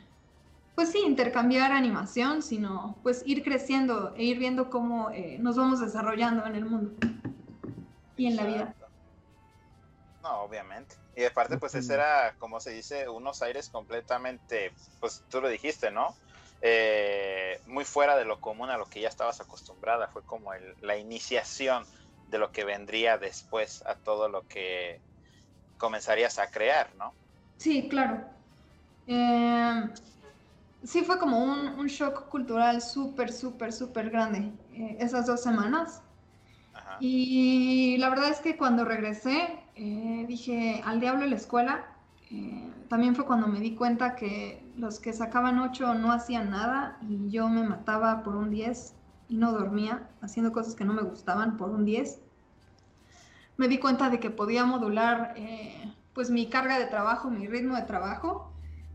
pues 0.75 0.91
sí, 0.91 0.99
intercambiar 1.05 1.71
animación, 1.71 2.41
sino 2.43 2.99
pues 3.01 3.23
ir 3.25 3.43
creciendo 3.43 4.13
e 4.15 4.23
ir 4.25 4.37
viendo 4.39 4.69
cómo 4.69 5.09
eh, 5.11 5.37
nos 5.39 5.55
vamos 5.55 5.79
desarrollando 5.79 6.45
en 6.45 6.55
el 6.55 6.65
mundo 6.65 6.91
y 8.17 8.27
en 8.27 8.35
la 8.35 8.45
vida. 8.45 8.75
No, 10.21 10.41
obviamente. 10.41 10.95
Y 11.15 11.23
aparte, 11.23 11.57
pues 11.57 11.75
ese 11.75 11.93
era, 11.93 12.35
como 12.39 12.59
se 12.59 12.71
dice, 12.71 13.07
unos 13.07 13.41
aires 13.41 13.69
completamente, 13.69 14.73
pues 14.99 15.23
tú 15.29 15.39
lo 15.39 15.47
dijiste, 15.47 15.91
¿no? 15.91 16.17
Eh, 16.61 17.61
muy 17.65 17.85
fuera 17.85 18.17
de 18.17 18.25
lo 18.25 18.39
común 18.39 18.69
a 18.69 18.77
lo 18.77 18.87
que 18.87 19.01
ya 19.01 19.07
estabas 19.07 19.39
acostumbrada. 19.39 20.07
Fue 20.07 20.23
como 20.23 20.53
el- 20.53 20.75
la 20.79 20.97
iniciación 20.97 21.85
de 22.25 22.39
lo 22.39 22.51
que 22.51 22.65
vendría 22.65 23.17
después 23.17 23.83
a 23.85 23.95
todo 23.95 24.27
lo 24.27 24.43
que 24.43 24.99
comenzarías 25.77 26.39
a 26.39 26.47
crear, 26.47 26.89
¿no? 26.97 27.13
Sí, 27.57 27.87
claro. 27.89 28.25
Eh, 29.07 29.89
sí, 30.83 31.01
fue 31.01 31.19
como 31.19 31.43
un, 31.43 31.67
un 31.79 31.87
shock 31.87 32.27
cultural 32.29 32.81
súper, 32.81 33.31
súper, 33.31 33.71
súper 33.71 34.09
grande 34.09 34.51
eh, 34.73 34.97
esas 34.99 35.27
dos 35.27 35.41
semanas. 35.41 36.01
Ajá. 36.73 36.97
Y 36.99 37.97
la 37.97 38.09
verdad 38.09 38.29
es 38.29 38.39
que 38.39 38.57
cuando 38.57 38.85
regresé, 38.85 39.59
eh, 39.75 40.25
dije, 40.27 40.81
al 40.85 40.99
diablo 40.99 41.25
la 41.25 41.35
escuela. 41.35 41.85
Eh, 42.31 42.71
también 42.89 43.15
fue 43.15 43.25
cuando 43.25 43.47
me 43.47 43.59
di 43.59 43.75
cuenta 43.75 44.15
que 44.15 44.63
los 44.77 44.99
que 44.99 45.13
sacaban 45.13 45.59
8 45.59 45.93
no 45.95 46.11
hacían 46.11 46.49
nada 46.49 46.97
y 47.01 47.29
yo 47.29 47.49
me 47.49 47.63
mataba 47.63 48.23
por 48.23 48.35
un 48.35 48.49
10 48.49 48.95
y 49.27 49.37
no 49.37 49.51
dormía, 49.51 50.09
haciendo 50.21 50.51
cosas 50.51 50.75
que 50.75 50.85
no 50.85 50.93
me 50.93 51.01
gustaban 51.01 51.57
por 51.57 51.69
un 51.71 51.85
10. 51.85 52.21
Me 53.57 53.67
di 53.67 53.77
cuenta 53.79 54.09
de 54.09 54.19
que 54.19 54.29
podía 54.29 54.65
modular 54.65 55.33
eh, 55.37 55.93
pues 56.13 56.29
mi 56.29 56.49
carga 56.49 56.77
de 56.79 56.85
trabajo, 56.87 57.29
mi 57.29 57.47
ritmo 57.47 57.75
de 57.75 57.83
trabajo 57.83 58.51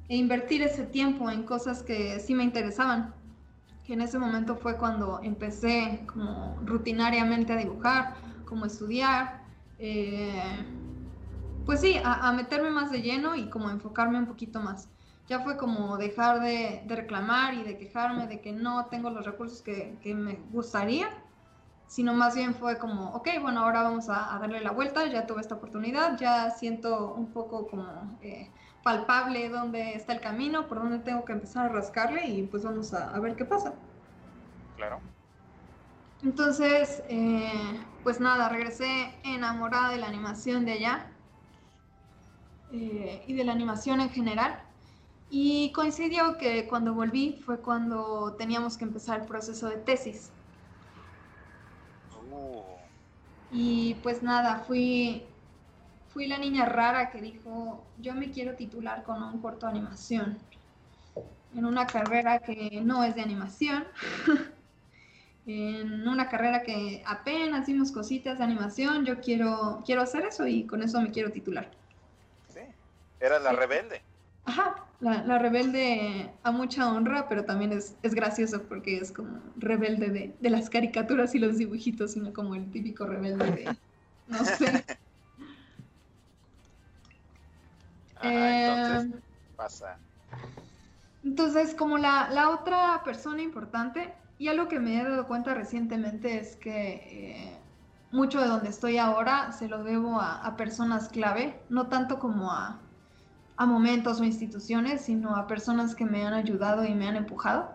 e 0.08 0.16
invertir 0.16 0.62
ese 0.62 0.84
tiempo 0.84 1.30
en 1.30 1.44
cosas 1.44 1.82
que 1.82 2.20
sí 2.20 2.34
me 2.34 2.44
interesaban 2.44 3.14
que 3.84 3.94
en 3.94 4.02
ese 4.02 4.18
momento 4.18 4.56
fue 4.56 4.76
cuando 4.76 5.20
empecé 5.22 6.04
como 6.06 6.56
rutinariamente 6.64 7.52
a 7.52 7.56
dibujar, 7.56 8.14
como 8.44 8.66
estudiar, 8.66 9.42
eh, 9.78 10.64
pues 11.64 11.80
sí, 11.80 11.96
a, 12.04 12.28
a 12.28 12.32
meterme 12.32 12.70
más 12.70 12.90
de 12.90 13.02
lleno 13.02 13.34
y 13.34 13.48
como 13.50 13.70
enfocarme 13.70 14.18
un 14.18 14.26
poquito 14.26 14.61
más. 14.61 14.90
Ya 15.28 15.40
fue 15.40 15.56
como 15.56 15.96
dejar 15.96 16.40
de, 16.40 16.82
de 16.86 16.96
reclamar 16.96 17.54
y 17.54 17.62
de 17.62 17.78
quejarme 17.78 18.26
de 18.26 18.40
que 18.40 18.52
no 18.52 18.86
tengo 18.86 19.11
los 19.11 19.24
recursos 19.24 19.62
que, 19.62 19.98
que 20.02 20.14
me 20.14 20.34
gustaría, 20.50 21.08
sino 21.91 22.14
más 22.14 22.36
bien 22.36 22.55
fue 22.55 22.78
como, 22.78 23.11
ok, 23.16 23.28
bueno, 23.43 23.62
ahora 23.62 23.82
vamos 23.82 24.09
a, 24.09 24.32
a 24.32 24.38
darle 24.38 24.61
la 24.61 24.70
vuelta, 24.70 25.05
ya 25.07 25.26
tuve 25.26 25.41
esta 25.41 25.57
oportunidad, 25.57 26.16
ya 26.16 26.51
siento 26.51 27.14
un 27.14 27.32
poco 27.32 27.66
como 27.66 27.84
eh, 28.22 28.49
palpable 28.84 29.49
dónde 29.49 29.95
está 29.95 30.12
el 30.12 30.20
camino, 30.20 30.68
por 30.68 30.78
dónde 30.78 31.01
tengo 31.01 31.24
que 31.24 31.32
empezar 31.32 31.66
a 31.66 31.68
rascarle 31.70 32.28
y 32.28 32.45
pues 32.45 32.62
vamos 32.62 32.95
a, 32.95 33.12
a 33.12 33.18
ver 33.18 33.34
qué 33.34 33.45
pasa. 33.45 33.74
Claro. 34.76 35.01
Entonces, 36.22 37.03
eh, 37.09 37.80
pues 38.05 38.20
nada, 38.20 38.49
regresé 38.49 39.12
enamorada 39.24 39.91
de 39.91 39.97
la 39.97 40.07
animación 40.07 40.64
de 40.64 40.72
allá 40.74 41.11
eh, 42.72 43.24
y 43.26 43.34
de 43.34 43.43
la 43.43 43.51
animación 43.51 44.01
en 44.01 44.11
general. 44.11 44.62
Y 45.28 45.72
coincidió 45.72 46.38
que 46.38 46.68
cuando 46.68 46.95
volví 46.95 47.43
fue 47.45 47.59
cuando 47.59 48.36
teníamos 48.38 48.78
que 48.78 48.84
empezar 48.84 49.22
el 49.22 49.26
proceso 49.26 49.68
de 49.68 49.78
tesis. 49.78 50.30
Uh, 52.31 52.78
Y 53.51 53.95
pues 54.03 54.22
nada, 54.22 54.61
fui, 54.61 55.22
fui 56.09 56.26
la 56.28 56.39
niña 56.39 56.66
rara 56.66 57.11
que 57.11 57.20
dijo, 57.20 57.93
yo 57.99 58.14
me 58.14 58.31
quiero 58.31 58.57
titular 58.57 59.03
con 59.05 59.22
un 59.22 59.41
corto 59.41 59.66
de 59.66 59.72
animación, 59.72 60.39
en 61.53 61.64
una 61.66 61.87
carrera 61.87 62.39
que 62.41 62.81
no 62.83 63.05
es 63.05 63.14
de 63.14 63.22
animación, 63.22 63.85
en 65.47 66.07
una 66.09 66.28
carrera 66.28 66.62
que 66.62 67.03
apenas 67.07 67.66
vimos 67.66 67.93
cositas 67.93 68.39
de 68.39 68.45
animación, 68.45 69.05
yo 69.05 69.20
quiero, 69.20 69.83
quiero 69.85 70.03
hacer 70.03 70.24
eso 70.26 70.47
y 70.47 70.66
con 70.66 70.83
eso 70.83 71.01
me 71.01 71.11
quiero 71.11 71.31
titular. 71.33 71.70
sí. 72.49 72.61
Eras 73.18 73.43
la 73.43 73.51
Sí. 73.51 73.57
rebelde. 73.57 74.03
Ajá, 74.45 74.97
la, 75.01 75.22
la 75.24 75.38
rebelde 75.38 76.38
a 76.43 76.51
mucha 76.51 76.93
honra, 76.93 77.28
pero 77.28 77.45
también 77.45 77.72
es, 77.72 77.99
es 78.03 78.14
gracioso 78.14 78.66
porque 78.68 78.99
es 78.99 79.12
como 79.12 79.53
rebelde 79.57 80.11
de, 80.11 80.36
de 80.41 80.51
las 80.51 80.70
caricaturas 80.70 81.34
y 81.34 81.38
los 81.38 81.59
dibujitos, 81.59 82.12
sino 82.12 82.32
como 82.32 82.55
el 82.55 82.70
típico 82.70 83.07
rebelde 83.07 83.53
de, 83.53 83.80
no 84.26 84.45
sé. 84.45 84.84
Ajá, 88.14 88.51
entonces 88.53 89.09
Eh, 89.09 89.20
pasa. 89.57 90.01
Entonces, 91.22 91.74
como 91.74 91.99
la, 91.99 92.30
la 92.30 92.49
otra 92.51 93.03
persona 93.05 93.43
importante, 93.43 94.14
y 94.38 94.49
algo 94.49 94.68
que 94.68 94.80
me 94.80 94.99
he 95.01 95.05
dado 95.05 95.26
cuenta 95.26 95.55
recientemente 95.55 96.38
es 96.38 96.57
que 96.57 96.93
eh, 96.95 97.62
mucho 98.11 98.41
de 98.41 98.47
donde 98.49 98.70
estoy 98.70 98.97
ahora 98.99 99.53
se 99.53 99.68
lo 99.68 99.84
debo 99.84 100.18
a, 100.20 100.36
a 100.47 100.57
personas 100.57 101.09
clave, 101.11 101.66
no 101.68 101.88
tanto 101.88 102.18
como 102.18 102.51
a, 102.53 102.89
a 103.61 103.66
momentos 103.66 104.18
o 104.22 104.24
instituciones, 104.24 105.02
sino 105.02 105.36
a 105.36 105.46
personas 105.46 105.94
que 105.94 106.06
me 106.06 106.24
han 106.24 106.32
ayudado 106.32 106.82
y 106.86 106.94
me 106.94 107.06
han 107.06 107.16
empujado. 107.16 107.70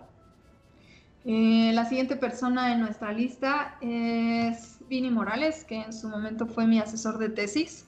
Eh, 1.26 1.74
la 1.76 1.86
siguiente 1.86 2.16
persona 2.16 2.74
en 2.74 2.80
nuestra 2.80 3.12
lista 3.12 3.78
es 3.82 4.80
Vini 4.90 5.12
Morales, 5.12 5.64
que 5.64 5.84
en 5.84 5.94
su 5.94 6.10
momento 6.10 6.48
fue 6.48 6.66
mi 6.66 6.80
asesor 6.80 7.20
de 7.20 7.30
tesis. 7.30 7.86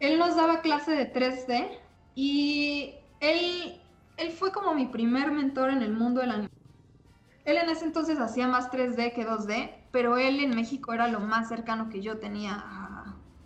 Él 0.00 0.18
nos 0.18 0.34
daba 0.34 0.60
clase 0.60 0.90
de 0.90 1.12
3D 1.12 1.68
y 2.16 2.94
él, 3.20 3.80
él 4.16 4.30
fue 4.32 4.50
como 4.50 4.74
mi 4.74 4.86
primer 4.86 5.30
mentor 5.30 5.70
en 5.70 5.82
el 5.82 5.92
mundo 5.92 6.22
de 6.22 6.26
la 6.26 6.32
animación. 6.32 6.60
Él 7.44 7.58
en 7.58 7.68
ese 7.68 7.84
entonces 7.84 8.18
hacía 8.18 8.48
más 8.48 8.72
3D 8.72 9.14
que 9.14 9.24
2D, 9.24 9.70
pero 9.92 10.16
él 10.16 10.40
en 10.40 10.56
México 10.56 10.92
era 10.92 11.06
lo 11.06 11.20
más 11.20 11.48
cercano 11.48 11.88
que 11.88 12.02
yo 12.02 12.18
tenía 12.18 12.64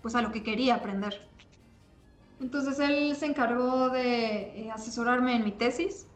pues 0.01 0.14
a 0.14 0.22
lo 0.22 0.32
que 0.32 0.43
quería 0.43 0.76
aprender. 0.76 1.34
Entonces 2.45 2.78
él 2.78 3.16
se 3.16 3.24
encargó 3.24 3.88
de 3.88 4.66
eh, 4.66 4.70
asesorarme 4.70 5.34
en 5.34 5.45
mi 5.45 5.53
tesis. 5.53 6.07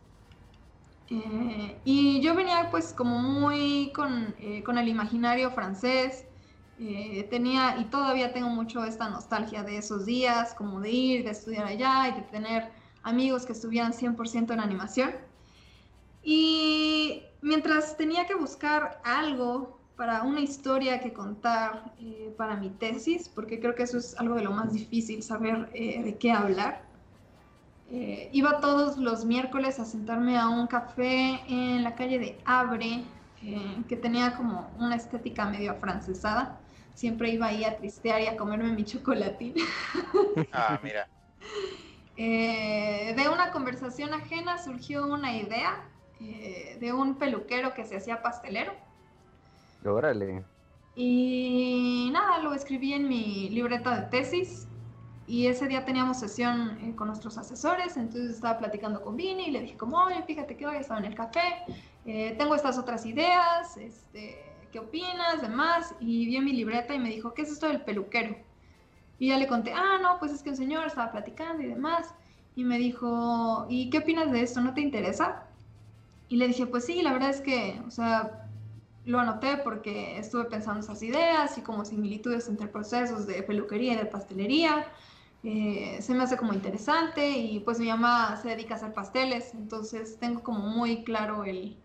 Eh, 1.09 1.81
y 1.87 2.21
yo 2.21 2.35
venía 2.35 2.69
pues 2.71 2.93
como 2.93 3.19
muy 3.19 3.91
con, 3.95 4.35
eh, 4.39 4.63
con 4.63 4.77
el 4.77 4.89
imaginario 4.89 5.51
francés. 5.53 6.27
Eh, 6.79 7.27
tenía 7.31 7.79
y 7.79 7.87
todavía 7.87 8.35
tengo 8.35 8.51
mucho 8.51 8.85
esta 8.85 9.09
nostalgia 9.09 9.63
de 9.63 9.79
esos 9.79 10.05
días, 10.05 10.53
como 10.53 10.83
de 10.83 10.91
ir, 10.91 11.25
de 11.25 11.31
estudiar 11.31 11.65
allá 11.65 12.09
y 12.09 12.21
de 12.21 12.27
tener 12.27 12.71
amigos 13.03 13.47
que 13.47 13.53
estuvieran 13.53 13.95
100% 13.95 14.53
en 14.53 14.61
animación. 14.61 15.13
Y 16.23 17.23
mientras 17.41 17.97
tenía 17.97 18.27
que 18.27 18.35
buscar 18.35 19.01
algo 19.03 19.78
para 19.99 20.23
una 20.23 20.41
historia 20.41 21.01
que 21.01 21.13
contar 21.13 21.93
eh, 22.01 22.33
para 22.39 22.57
mi 22.57 22.71
tesis, 22.71 23.29
porque 23.29 23.61
creo 23.61 23.75
que 23.75 23.83
eso 23.83 23.99
es 23.99 24.17
algo 24.19 24.37
de 24.37 24.43
lo 24.43 24.53
más 24.53 24.73
difícil, 24.73 25.23
saber 25.23 25.69
eh, 25.75 26.03
de 26.03 26.17
qué 26.17 26.33
hablar. 26.33 26.83
Eh, 27.91 28.31
iba 28.33 28.61
todos 28.61 28.97
los 28.97 29.25
miércoles 29.25 29.81
a 29.81 29.85
sentarme 29.85 30.39
a 30.39 30.49
un 30.49 30.69
café 30.69 31.41
en 31.49 31.83
la 31.83 31.97
calle 31.97 32.19
de 32.21 32.39
Abre, 32.45 33.03
eh, 33.43 33.77
que 33.89 33.97
tenía 33.97 34.37
como 34.37 34.71
una 34.79 34.95
estética 34.97 35.47
medio 35.47 35.73
afrancesada. 35.73 36.61
Siempre 36.95 37.31
iba 37.31 37.47
ahí 37.47 37.65
a 37.65 37.77
tristear 37.77 38.21
y 38.23 38.27
a 38.27 38.37
comerme 38.37 38.73
mi 38.73 38.85
chocolatín. 38.85 39.55
Ah, 40.53 40.79
mira. 40.83 41.09
Eh, 42.17 43.15
de 43.17 43.29
una 43.29 43.51
conversación 43.51 44.13
ajena 44.15 44.59
surgió 44.59 45.07
una 45.07 45.37
idea 45.37 45.85
eh, 46.21 46.77
de 46.81 46.93
un 46.93 47.17
peluquero 47.17 47.75
que 47.75 47.85
se 47.85 47.97
hacía 47.97 48.23
pastelero. 48.23 48.73
Órale. 49.85 50.45
Y 50.95 52.11
nada, 52.13 52.41
lo 52.41 52.55
escribí 52.55 52.93
en 52.93 53.09
mi 53.09 53.49
libreta 53.51 54.01
de 54.01 54.03
tesis. 54.09 54.67
Y 55.29 55.47
ese 55.47 55.69
día 55.69 55.85
teníamos 55.85 56.19
sesión 56.19 56.79
eh, 56.81 56.95
con 56.97 57.09
nuestros 57.09 57.37
asesores, 57.37 57.99
entonces 57.99 58.31
estaba 58.31 58.59
platicando 58.59 59.03
con 59.03 59.15
Vini 59.15 59.49
y 59.49 59.51
le 59.51 59.61
dije 59.61 59.77
como, 59.77 59.99
oye, 59.99 60.23
fíjate 60.23 60.57
que 60.57 60.67
hoy 60.67 60.79
estaba 60.79 60.99
en 61.01 61.05
el 61.05 61.15
café, 61.15 61.65
eh, 62.07 62.35
tengo 62.39 62.55
estas 62.55 62.79
otras 62.79 63.05
ideas, 63.05 63.77
este, 63.77 64.43
¿qué 64.73 64.79
opinas? 64.79 65.43
Demás. 65.43 65.95
Y 66.01 66.25
vi 66.25 66.37
en 66.37 66.47
mi 66.47 66.53
libreta 66.53 66.95
y 66.95 66.99
me 66.99 67.11
dijo, 67.11 67.35
¿qué 67.35 67.43
es 67.43 67.53
esto 67.53 67.69
del 67.69 67.83
peluquero? 67.83 68.37
Y 69.19 69.29
ya 69.29 69.37
le 69.37 69.47
conté, 69.47 69.73
ah, 69.75 69.99
no, 70.01 70.19
pues 70.19 70.33
es 70.33 70.43
que 70.43 70.51
un 70.51 70.57
señor 70.57 70.87
estaba 70.87 71.13
platicando 71.13 71.63
y 71.63 71.67
demás. 71.67 72.15
Y 72.57 72.65
me 72.65 72.79
dijo, 72.79 73.67
¿y 73.69 73.91
qué 73.91 73.99
opinas 73.99 74.33
de 74.33 74.41
esto? 74.41 74.63
¿No 74.63 74.73
te 74.73 74.81
interesa? 74.81 75.45
Y 76.31 76.37
le 76.37 76.49
dije, 76.49 76.67
pues 76.67 76.87
sí, 76.87 77.03
la 77.03 77.13
verdad 77.13 77.31
es 77.31 77.43
que, 77.43 77.81
o 77.87 77.91
sea, 77.91 78.48
lo 79.05 79.21
anoté 79.21 79.57
porque 79.59 80.19
estuve 80.19 80.45
pensando 80.45 80.81
esas 80.81 81.03
ideas 81.03 81.57
y 81.57 81.63
como 81.63 81.85
similitudes 81.85 82.49
entre 82.49 82.69
procesos 82.69 83.27
de 83.27 83.43
peluquería 83.43 83.95
y 83.95 83.97
de 83.97 84.07
pastelería. 84.07 84.87
Eh, 85.45 85.99
se 86.01 86.15
me 86.15 86.25
hace 86.25 86.37
como 86.37 86.53
interesante 86.53 87.31
y 87.31 87.61
pues 87.61 87.79
mi 87.79 87.89
mamá 87.89 88.37
se 88.37 88.49
dedica 88.49 88.75
a 88.75 88.77
hacer 88.77 88.93
pasteles, 88.93 89.55
entonces 89.55 90.19
tengo 90.19 90.43
como 90.43 90.59
muy 90.61 91.05
claro 91.05 91.45
el, 91.45 91.77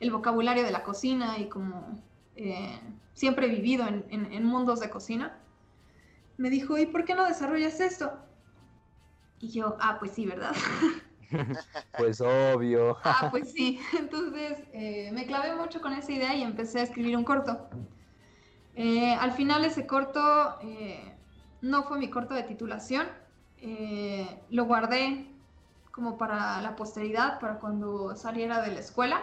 el 0.00 0.10
vocabulario 0.10 0.64
de 0.64 0.70
la 0.70 0.82
cocina 0.82 1.38
y 1.38 1.48
como 1.48 2.02
eh, 2.36 2.80
siempre 3.12 3.46
he 3.46 3.50
vivido 3.50 3.86
en, 3.86 4.04
en, 4.08 4.32
en 4.32 4.44
mundos 4.44 4.80
de 4.80 4.88
cocina. 4.88 5.38
Me 6.38 6.48
dijo, 6.48 6.78
¿y 6.78 6.86
por 6.86 7.04
qué 7.04 7.14
no 7.14 7.26
desarrollas 7.26 7.80
esto? 7.80 8.12
Y 9.40 9.50
yo, 9.50 9.76
ah, 9.78 9.98
pues 9.98 10.12
sí, 10.12 10.24
¿verdad? 10.24 10.54
Pues 11.98 12.20
obvio. 12.20 12.96
Ah, 13.04 13.28
pues 13.30 13.52
sí. 13.52 13.80
Entonces 13.98 14.62
eh, 14.72 15.10
me 15.12 15.26
clavé 15.26 15.54
mucho 15.54 15.80
con 15.80 15.92
esa 15.92 16.12
idea 16.12 16.34
y 16.34 16.42
empecé 16.42 16.80
a 16.80 16.82
escribir 16.82 17.16
un 17.16 17.24
corto. 17.24 17.68
Eh, 18.74 19.14
al 19.14 19.32
final 19.32 19.64
ese 19.64 19.86
corto 19.86 20.58
eh, 20.62 21.14
no 21.60 21.84
fue 21.84 21.98
mi 21.98 22.08
corto 22.08 22.34
de 22.34 22.42
titulación. 22.42 23.06
Lo 24.50 24.64
guardé 24.64 25.26
como 25.92 26.18
para 26.18 26.60
la 26.62 26.74
posteridad, 26.74 27.38
para 27.38 27.60
cuando 27.60 28.16
saliera 28.16 28.60
de 28.60 28.72
la 28.72 28.80
escuela, 28.80 29.22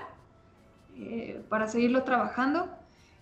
para 1.50 1.68
seguirlo 1.68 2.04
trabajando. 2.04 2.70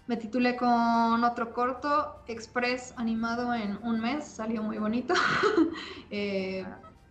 Me 0.07 0.15
titulé 0.15 0.55
con 0.55 1.21
otro 1.25 1.53
corto, 1.53 2.23
Express, 2.27 2.93
animado 2.95 3.53
en 3.53 3.77
un 3.83 3.99
mes, 3.99 4.25
salió 4.25 4.63
muy 4.63 4.77
bonito. 4.77 5.13
Eh, 6.09 6.65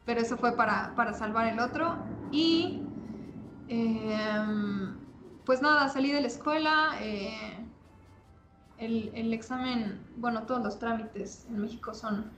pero 0.06 0.20
eso 0.20 0.36
fue 0.38 0.56
para, 0.56 0.94
para 0.94 1.12
salvar 1.12 1.48
el 1.48 1.60
otro. 1.60 1.96
Y 2.32 2.82
em, 3.68 4.96
pues 5.44 5.60
nada, 5.62 5.88
salí 5.88 6.12
de 6.12 6.20
la 6.22 6.28
escuela. 6.28 6.96
eh, 7.00 7.66
el, 8.78 9.10
el 9.14 9.32
examen, 9.32 10.00
bueno, 10.16 10.42
todos 10.44 10.62
los 10.62 10.78
trámites 10.78 11.46
en 11.48 11.58
México 11.58 11.94
son 11.94 12.30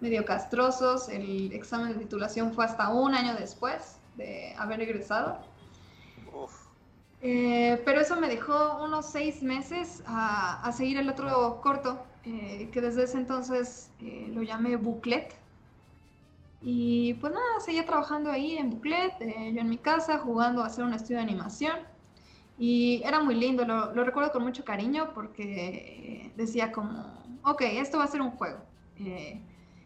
medio 0.00 0.24
castrosos. 0.24 1.08
El 1.08 1.52
examen 1.52 1.92
de 1.94 1.98
titulación 2.00 2.52
fue 2.52 2.64
hasta 2.64 2.88
un 2.90 3.14
año 3.14 3.34
después 3.34 3.98
de 4.16 4.54
haber 4.58 4.80
egresado. 4.80 5.38
Uf. 6.34 6.66
Eh, 7.22 7.80
pero 7.84 8.00
eso 8.00 8.16
me 8.20 8.28
dejó 8.28 8.84
unos 8.84 9.06
seis 9.06 9.42
meses 9.42 10.02
a, 10.06 10.62
a 10.62 10.72
seguir 10.72 10.98
el 10.98 11.08
otro 11.08 11.60
corto, 11.62 12.06
eh, 12.24 12.68
que 12.72 12.80
desde 12.80 13.04
ese 13.04 13.16
entonces 13.18 13.90
eh, 14.00 14.28
lo 14.32 14.42
llamé 14.42 14.76
Booklet. 14.76 15.34
Y 16.68 17.14
pues 17.14 17.32
nada, 17.32 17.60
seguía 17.60 17.86
trabajando 17.86 18.28
ahí 18.28 18.58
en 18.58 18.70
Booklet, 18.70 19.12
eh, 19.20 19.52
yo 19.54 19.60
en 19.60 19.68
mi 19.68 19.78
casa, 19.78 20.18
jugando 20.18 20.64
a 20.64 20.66
hacer 20.66 20.82
un 20.82 20.94
estudio 20.94 21.18
de 21.18 21.22
animación. 21.22 21.76
Y 22.58 23.02
era 23.04 23.22
muy 23.22 23.36
lindo, 23.36 23.64
lo, 23.64 23.92
recuerdo 24.02 24.32
con 24.32 24.42
mucho 24.42 24.64
cariño 24.64 25.12
porque 25.14 26.32
decía 26.34 26.72
como, 26.72 27.22
ok, 27.44 27.60
esto 27.60 27.98
va 27.98 28.04
a 28.04 28.08
ser 28.08 28.20
un 28.20 28.32
juego. 28.32 28.58
eh, 28.98 29.40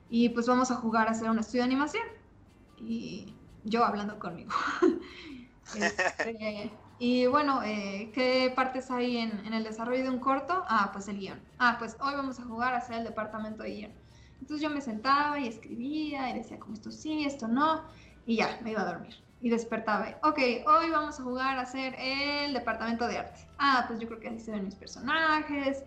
y 0.09 0.31
pues 0.31 0.47
vamos 0.47 0.71
a 0.71 0.77
jugar 0.77 1.07
a 1.07 1.11
hacer 1.11 1.29
un 1.29 1.39
estudio 1.39 1.65
de 1.65 1.67
animación. 1.67 2.05
Y 2.79 3.35
yo 3.65 3.85
hablando 3.85 4.19
conmigo. 4.19 4.51
Este, 5.73 6.73
y 6.99 7.27
bueno, 7.27 7.63
eh, 7.63 8.11
¿qué 8.13 8.53
partes 8.57 8.91
hay 8.91 9.19
en 9.19 9.53
el 9.53 9.63
desarrollo 9.63 10.03
de 10.03 10.11
un 10.11 10.19
corto? 10.19 10.65
Ah, 10.67 10.91
pues 10.93 11.07
el 11.07 11.19
guion. 11.21 11.39
Ah, 11.61 11.77
pues 11.79 11.97
hoy 12.01 12.15
vamos 12.15 12.41
a 12.41 12.43
jugar 12.43 12.75
a 12.75 12.79
hacer 12.79 12.97
el 12.97 13.05
departamento 13.05 13.63
de 13.63 13.71
guion. 13.71 13.93
Entonces 14.41 14.63
yo 14.63 14.71
me 14.71 14.81
sentaba 14.81 15.39
y 15.39 15.49
escribía 15.49 16.31
y 16.31 16.39
decía 16.39 16.59
como 16.59 16.75
esto 16.75 16.91
sí, 16.91 17.25
esto 17.25 17.47
no, 17.47 17.83
y 18.27 18.37
ya, 18.37 18.59
me 18.63 18.73
iba 18.73 18.83
a 18.83 18.93
dormir. 18.93 19.15
Y 19.41 19.51
despertaba. 19.51 20.11
y, 20.11 20.15
Ok, 20.23 20.39
hoy 20.67 20.91
vamos 20.91 21.19
a 21.19 21.23
jugar 21.23 21.59
a 21.59 21.63
hacer 21.63 21.95
el 21.99 22.53
departamento 22.53 23.07
de 23.09 23.19
arte. 23.19 23.41
Ah, 23.59 23.85
pues 23.87 23.99
yo 23.99 24.07
creo 24.07 24.21
que 24.21 24.29
así 24.29 24.41
se 24.41 24.53
ven 24.53 24.65
mis 24.65 24.75
personajes. 24.75 25.85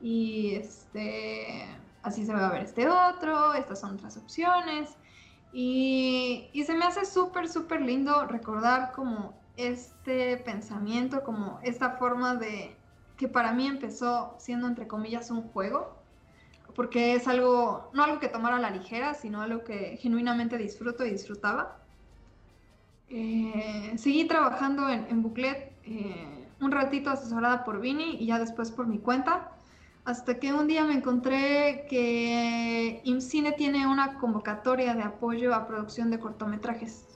Y 0.00 0.54
este, 0.54 1.66
así 2.02 2.24
se 2.24 2.32
va 2.32 2.46
a 2.46 2.52
ver 2.52 2.62
este 2.62 2.88
otro, 2.88 3.54
estas 3.54 3.80
son 3.80 3.94
otras 3.94 4.16
opciones. 4.16 4.96
Y, 5.52 6.48
y 6.52 6.64
se 6.64 6.74
me 6.74 6.84
hace 6.84 7.04
súper, 7.04 7.48
súper 7.48 7.82
lindo 7.82 8.26
recordar 8.26 8.92
como 8.92 9.34
este 9.56 10.38
pensamiento, 10.38 11.22
como 11.24 11.60
esta 11.62 11.90
forma 11.96 12.36
de 12.36 12.76
que 13.16 13.28
para 13.28 13.52
mí 13.52 13.66
empezó 13.66 14.34
siendo 14.38 14.66
entre 14.66 14.86
comillas 14.86 15.30
un 15.30 15.42
juego, 15.42 16.01
porque 16.74 17.14
es 17.14 17.28
algo, 17.28 17.90
no 17.92 18.04
algo 18.04 18.20
que 18.20 18.28
tomara 18.28 18.56
a 18.56 18.60
la 18.60 18.70
ligera, 18.70 19.14
sino 19.14 19.42
algo 19.42 19.64
que 19.64 19.98
genuinamente 20.00 20.58
disfruto 20.58 21.04
y 21.04 21.10
disfrutaba. 21.10 21.78
Eh, 23.08 23.92
seguí 23.96 24.24
trabajando 24.24 24.88
en, 24.88 25.06
en 25.10 25.22
Booklet 25.22 25.72
eh, 25.84 26.48
un 26.60 26.70
ratito 26.70 27.10
asesorada 27.10 27.64
por 27.64 27.80
Vini 27.80 28.16
y 28.18 28.26
ya 28.26 28.38
después 28.38 28.70
por 28.70 28.86
mi 28.86 28.98
cuenta, 28.98 29.50
hasta 30.04 30.38
que 30.38 30.52
un 30.52 30.66
día 30.66 30.84
me 30.84 30.94
encontré 30.94 31.86
que 31.88 33.00
IMCINE 33.04 33.52
tiene 33.52 33.86
una 33.86 34.18
convocatoria 34.18 34.94
de 34.94 35.02
apoyo 35.02 35.54
a 35.54 35.66
producción 35.66 36.10
de 36.10 36.18
cortometrajes. 36.18 37.06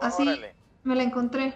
Así. 0.00 0.22
Órale, 0.22 0.54
Me 0.82 0.94
la 0.94 1.02
encontré 1.04 1.54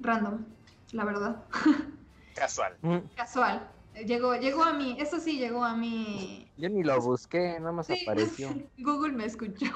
random, 0.00 0.44
la 0.92 1.04
verdad, 1.04 1.44
casual. 2.34 2.76
Mm, 2.82 2.98
casual. 3.14 3.68
Llegó, 3.94 4.34
llegó 4.36 4.64
a 4.64 4.72
mí, 4.72 4.96
eso 4.98 5.20
sí, 5.20 5.38
llegó 5.38 5.64
a 5.64 5.76
mí. 5.76 6.48
Yo 6.56 6.68
ni 6.70 6.82
lo 6.82 7.00
busqué, 7.00 7.58
nada 7.60 7.72
más 7.72 7.86
Sí, 7.86 8.02
apareció. 8.02 8.48
Google 8.78 9.12
me 9.12 9.26
escuchó. 9.26 9.66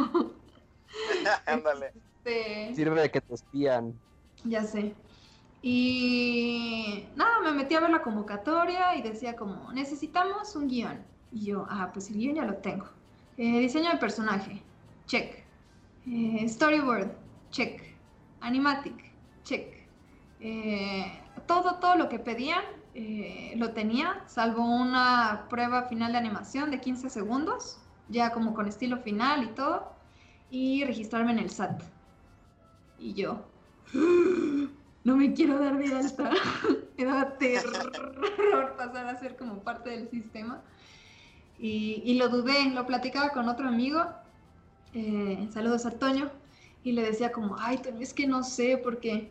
Ándale. 1.47 1.93
Este, 2.25 2.75
Sirve 2.75 3.03
de 3.03 3.11
que 3.11 3.21
te 3.21 3.35
espían. 3.35 3.95
Ya 4.45 4.65
sé. 4.65 4.95
Y 5.63 7.05
nada, 7.15 7.41
me 7.41 7.53
metí 7.53 7.75
a 7.75 7.81
ver 7.81 7.91
la 7.91 8.03
convocatoria 8.03 8.97
y 8.97 9.03
decía 9.03 9.37
como, 9.37 9.73
necesitamos 9.73 10.57
un 10.57 10.69
guion. 10.69 11.05
Y 11.33 11.47
yo, 11.47 11.67
ah, 11.69 11.91
pues 11.93 12.09
el 12.11 12.17
guion 12.17 12.37
ya 12.37 12.45
lo 12.45 12.57
tengo. 12.57 12.87
Eh, 13.37 13.61
diseño 13.61 13.91
de 13.91 13.99
personaje, 13.99 14.63
check. 15.07 15.45
Eh, 16.07 16.49
storyboard, 16.49 17.11
check. 17.51 17.83
Animatic, 18.41 19.13
check. 19.45 19.87
Eh, 20.41 21.21
todo, 21.47 21.79
todo 21.81 21.97
lo 21.97 22.09
que 22.09 22.19
pedían 22.19 22.65
eh, 22.99 23.53
lo 23.57 23.73
tenía, 23.73 24.25
salvo 24.27 24.65
una 24.65 25.49
prueba 25.51 25.83
final 25.83 26.13
de 26.13 26.19
animación 26.19 26.71
de 26.71 26.81
15 26.81 27.11
segundos, 27.11 27.77
ya 28.09 28.31
como 28.31 28.55
con 28.55 28.67
estilo 28.69 28.97
final 28.97 29.45
y 29.45 29.49
todo, 29.49 29.93
y 30.51 30.83
registrarme 30.83 31.33
en 31.33 31.41
el 31.41 31.51
SAT. 31.51 31.83
Y 32.99 33.13
yo, 33.13 33.45
no 35.05 35.15
me 35.15 35.35
quiero 35.35 35.59
dar 35.59 35.77
de 35.77 35.95
alta. 35.95 36.31
me 36.97 37.05
daba 37.05 37.37
terror 37.37 38.75
pasar 38.79 39.09
a 39.09 39.21
ser 39.21 39.37
como 39.37 39.59
parte 39.59 39.91
del 39.91 40.09
sistema. 40.09 40.63
Y, 41.59 42.15
lo 42.15 42.31
dudé, 42.31 42.71
lo 42.71 42.87
platicaba 42.87 43.29
con 43.29 43.47
otro 43.51 43.69
amigo, 43.69 44.07
eh, 44.95 45.47
saludos 45.53 45.85
a 45.85 45.91
Toño, 45.91 46.31
y 46.83 46.93
le 46.93 47.03
decía 47.03 47.31
como, 47.31 47.57
ay, 47.59 47.79
es 48.01 48.15
que 48.15 48.27
no 48.27 48.43
sé, 48.43 48.81
porque 48.83 49.31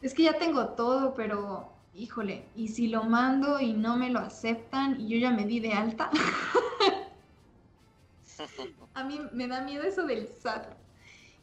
es 0.00 0.14
que 0.14 0.22
ya 0.22 0.38
tengo 0.38 0.68
todo, 0.68 1.14
pero 1.14 1.72
híjole, 2.00 2.44
y 2.56 2.68
si 2.68 2.88
lo 2.88 3.04
mando 3.04 3.60
y 3.60 3.74
no 3.74 3.96
me 3.96 4.08
lo 4.08 4.20
aceptan 4.20 4.98
y 5.00 5.08
yo 5.08 5.18
ya 5.18 5.30
me 5.30 5.44
di 5.44 5.60
de 5.60 5.74
alta. 5.74 6.10
a 8.94 9.04
mí 9.04 9.20
me 9.32 9.46
da 9.46 9.60
miedo 9.60 9.82
eso 9.82 10.06
del 10.06 10.28
SAT. 10.28 10.66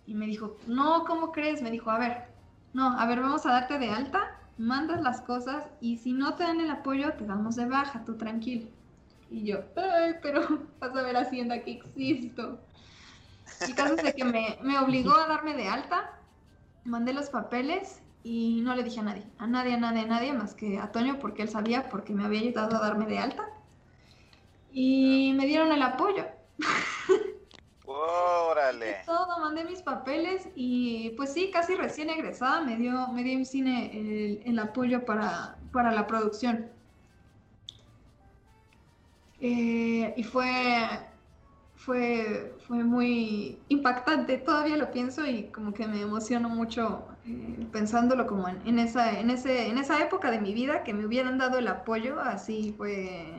Y 0.07 0.15
me 0.15 0.25
dijo, 0.25 0.57
no, 0.65 1.03
¿cómo 1.05 1.31
crees? 1.31 1.61
Me 1.61 1.69
dijo, 1.69 1.91
a 1.91 1.99
ver, 1.99 2.23
no, 2.73 2.97
a 2.97 3.05
ver, 3.05 3.21
vamos 3.21 3.45
a 3.45 3.51
darte 3.51 3.77
de 3.77 3.89
alta, 3.89 4.39
mandas 4.57 5.01
las 5.01 5.21
cosas 5.21 5.65
y 5.79 5.97
si 5.97 6.13
no 6.13 6.35
te 6.35 6.43
dan 6.43 6.59
el 6.59 6.71
apoyo, 6.71 7.13
te 7.13 7.25
damos 7.25 7.55
de 7.55 7.65
baja, 7.65 8.03
tú 8.03 8.15
tranquilo. 8.15 8.67
Y 9.29 9.43
yo, 9.43 9.59
ay, 9.75 10.15
pero 10.23 10.41
vas 10.79 10.95
a 10.95 11.01
ver 11.03 11.17
Hacienda 11.17 11.61
que 11.61 11.73
existo. 11.73 12.59
Y 13.67 13.73
caso 13.73 13.95
es 13.95 14.15
que 14.15 14.25
me, 14.25 14.57
me 14.63 14.79
obligó 14.79 15.15
a 15.15 15.27
darme 15.27 15.53
de 15.53 15.67
alta, 15.67 16.19
mandé 16.83 17.13
los 17.13 17.29
papeles 17.29 18.01
y 18.29 18.59
no 18.61 18.75
le 18.75 18.83
dije 18.83 18.99
a 18.99 19.03
nadie, 19.03 19.23
a 19.37 19.47
nadie, 19.47 19.75
a 19.75 19.77
nadie, 19.77 20.01
a 20.01 20.05
nadie, 20.05 20.33
más 20.33 20.53
que 20.53 20.79
a 20.79 20.91
Toño, 20.91 21.17
porque 21.17 21.43
él 21.43 21.49
sabía, 21.49 21.87
porque 21.87 22.13
me 22.13 22.25
había 22.25 22.41
ayudado 22.41 22.75
a 22.75 22.79
darme 22.81 23.05
de 23.05 23.19
alta. 23.19 23.47
Y 24.73 25.33
me 25.37 25.45
dieron 25.45 25.71
el 25.71 25.81
apoyo. 25.81 26.25
Órale. 27.85 28.97
Todo, 29.05 29.39
mandé 29.39 29.63
mis 29.63 29.81
papeles 29.81 30.49
y 30.55 31.11
pues 31.11 31.31
sí, 31.31 31.51
casi 31.51 31.75
recién 31.75 32.09
egresada 32.09 32.59
me 32.59 32.75
dio, 32.75 33.07
me 33.13 33.23
dio 33.23 33.45
cine 33.45 33.97
el, 33.97 34.41
el 34.43 34.59
apoyo 34.59 35.05
para, 35.05 35.57
para 35.71 35.93
la 35.93 36.05
producción. 36.05 36.69
Eh, 39.39 40.13
y 40.17 40.23
fue, 40.23 40.85
fue, 41.75 42.57
fue 42.67 42.83
muy 42.83 43.57
impactante, 43.69 44.37
todavía 44.37 44.75
lo 44.75 44.91
pienso 44.91 45.25
y 45.25 45.45
como 45.45 45.73
que 45.73 45.87
me 45.87 46.01
emociono 46.01 46.49
mucho 46.49 47.07
eh, 47.27 47.67
pensándolo 47.71 48.25
como 48.25 48.47
en, 48.47 48.65
en 48.65 48.79
esa, 48.79 49.19
en, 49.19 49.29
ese, 49.29 49.67
en 49.67 49.77
esa 49.77 50.01
época 50.01 50.31
de 50.31 50.39
mi 50.39 50.53
vida 50.53 50.83
que 50.83 50.93
me 50.93 51.05
hubieran 51.05 51.37
dado 51.37 51.57
el 51.59 51.67
apoyo, 51.67 52.19
así 52.19 52.73
fue... 52.77 53.33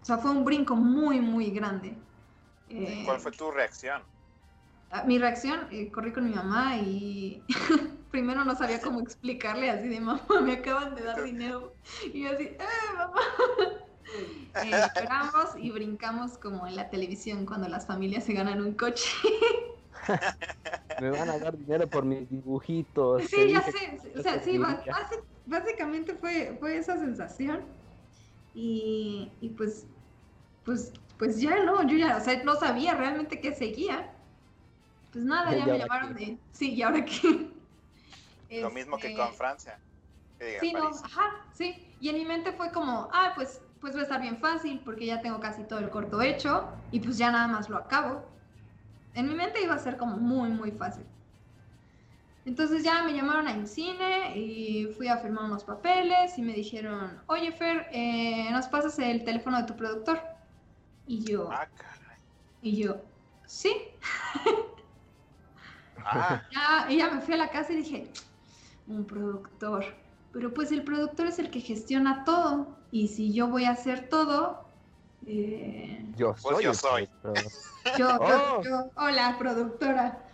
O 0.00 0.04
sea, 0.04 0.18
fue 0.18 0.32
un 0.32 0.44
brinco 0.44 0.74
muy, 0.74 1.20
muy 1.20 1.50
grande. 1.50 1.96
Eh, 2.68 3.02
¿Cuál 3.04 3.20
fue 3.20 3.30
tu 3.30 3.50
reacción? 3.52 4.02
Ah, 4.90 5.04
Mi 5.04 5.18
reacción, 5.18 5.68
eh, 5.70 5.90
corrí 5.92 6.12
con 6.12 6.24
mi 6.24 6.34
mamá 6.34 6.76
y 6.78 7.44
primero 8.10 8.44
no 8.44 8.56
sabía 8.56 8.80
cómo 8.80 9.00
explicarle 9.00 9.70
así 9.70 9.88
de 9.88 10.00
mamá, 10.00 10.26
me 10.42 10.54
acaban 10.54 10.94
de 10.96 11.02
dar 11.02 11.22
dinero. 11.22 11.74
Y 12.12 12.22
yo 12.22 12.32
así, 12.32 12.44
¡eh, 12.44 12.58
mamá! 12.96 13.20
Eh, 14.62 14.70
lloramos 14.94 15.56
y 15.56 15.70
brincamos 15.70 16.36
como 16.36 16.66
en 16.66 16.76
la 16.76 16.90
televisión 16.90 17.46
cuando 17.46 17.68
las 17.68 17.86
familias 17.86 18.24
se 18.24 18.34
ganan 18.34 18.60
un 18.60 18.74
coche. 18.74 19.08
Me 21.00 21.10
van 21.10 21.30
a 21.30 21.38
dar 21.38 21.56
dinero 21.56 21.88
por 21.88 22.04
mis 22.04 22.28
dibujitos. 22.28 23.24
Sí, 23.24 23.50
ya 23.50 23.62
sé, 23.62 23.98
o 24.16 24.22
sea, 24.22 24.42
sí, 24.42 24.58
básicamente 25.46 26.14
fue, 26.14 26.56
fue 26.58 26.76
esa 26.76 26.98
sensación. 26.98 27.64
Y, 28.54 29.32
y 29.40 29.50
pues, 29.50 29.86
pues, 30.64 30.92
pues 31.18 31.40
ya 31.40 31.64
no, 31.64 31.82
yo 31.86 31.96
ya, 31.96 32.16
o 32.16 32.20
sea, 32.20 32.42
no 32.44 32.56
sabía 32.56 32.94
realmente 32.94 33.40
qué 33.40 33.54
seguía. 33.54 34.14
pues 35.12 35.24
nada, 35.24 35.52
¿Y 35.56 35.58
ya 35.58 35.66
me 35.66 35.78
llamaron 35.78 36.14
qué? 36.14 36.26
de, 36.26 36.38
sí, 36.52 36.74
¿y 36.74 36.82
ahora 36.82 37.04
qué? 37.04 37.50
Lo 38.60 38.70
mismo 38.70 38.98
que 38.98 39.08
Este, 39.08 39.18
con 39.18 39.32
Francia. 39.34 39.80
que 40.38 40.60
Sí, 40.60 40.72
no, 40.72 40.88
ajá, 40.88 41.46
sí. 41.54 41.96
Y 42.00 42.10
en 42.10 42.16
mi 42.16 42.24
mente 42.24 42.52
fue 42.52 42.70
como, 42.70 43.08
ah, 43.12 43.32
pues, 43.34 43.62
pues 43.80 43.96
va 43.96 44.00
a 44.00 44.02
estar 44.02 44.20
bien 44.20 44.38
fácil 44.38 44.80
porque 44.84 45.06
ya 45.06 45.22
tengo 45.22 45.40
casi 45.40 45.64
todo 45.64 45.78
el 45.78 45.90
corto 45.90 46.20
hecho 46.20 46.68
y 46.90 47.00
pues 47.00 47.16
ya 47.18 47.30
nada 47.30 47.48
más 47.48 47.68
lo 47.68 47.78
acabo. 47.78 48.31
En 49.14 49.28
mi 49.28 49.34
mente 49.34 49.62
iba 49.62 49.74
a 49.74 49.78
ser 49.78 49.96
como 49.96 50.16
muy, 50.18 50.50
muy 50.50 50.72
fácil. 50.72 51.06
Entonces 52.44 52.82
ya 52.82 53.04
me 53.04 53.12
llamaron 53.14 53.46
a 53.46 53.52
Incine 53.52 54.36
y 54.36 54.86
fui 54.92 55.06
a 55.08 55.18
firmar 55.18 55.44
unos 55.44 55.64
papeles 55.64 56.36
y 56.38 56.42
me 56.42 56.54
dijeron, 56.54 57.22
oye 57.28 57.52
Fer, 57.52 57.86
eh, 57.92 58.50
¿nos 58.50 58.66
pasas 58.68 58.98
el 58.98 59.24
teléfono 59.24 59.58
de 59.58 59.64
tu 59.66 59.76
productor? 59.76 60.20
Y 61.06 61.24
yo, 61.24 61.58
Ah, 61.58 61.66
caray. 61.76 62.18
y 62.62 62.82
yo, 62.82 63.02
sí. 63.46 63.74
Ah, 66.04 66.42
Ya, 66.50 66.86
y 66.90 66.98
ya 66.98 67.10
me 67.10 67.20
fui 67.20 67.34
a 67.34 67.36
la 67.36 67.50
casa 67.50 67.72
y 67.72 67.76
dije, 67.76 68.12
un 68.86 69.06
productor. 69.06 69.84
Pero 70.32 70.54
pues 70.54 70.72
el 70.72 70.84
productor 70.84 71.28
es 71.28 71.38
el 71.38 71.50
que 71.50 71.60
gestiona 71.60 72.24
todo. 72.24 72.78
Y 72.90 73.08
si 73.08 73.34
yo 73.34 73.48
voy 73.48 73.64
a 73.66 73.72
hacer 73.72 74.08
todo, 74.08 74.71
eh, 75.26 76.04
Yo 76.16 76.34
Pues 76.42 76.56
soy. 76.56 76.64
yo 76.64 76.74
soy. 76.74 77.08
yo, 77.24 77.38
yo- 77.98 78.18
Oh. 78.20 78.62
yo- 78.62 78.90
hola, 78.96 79.36
productora. 79.38 80.24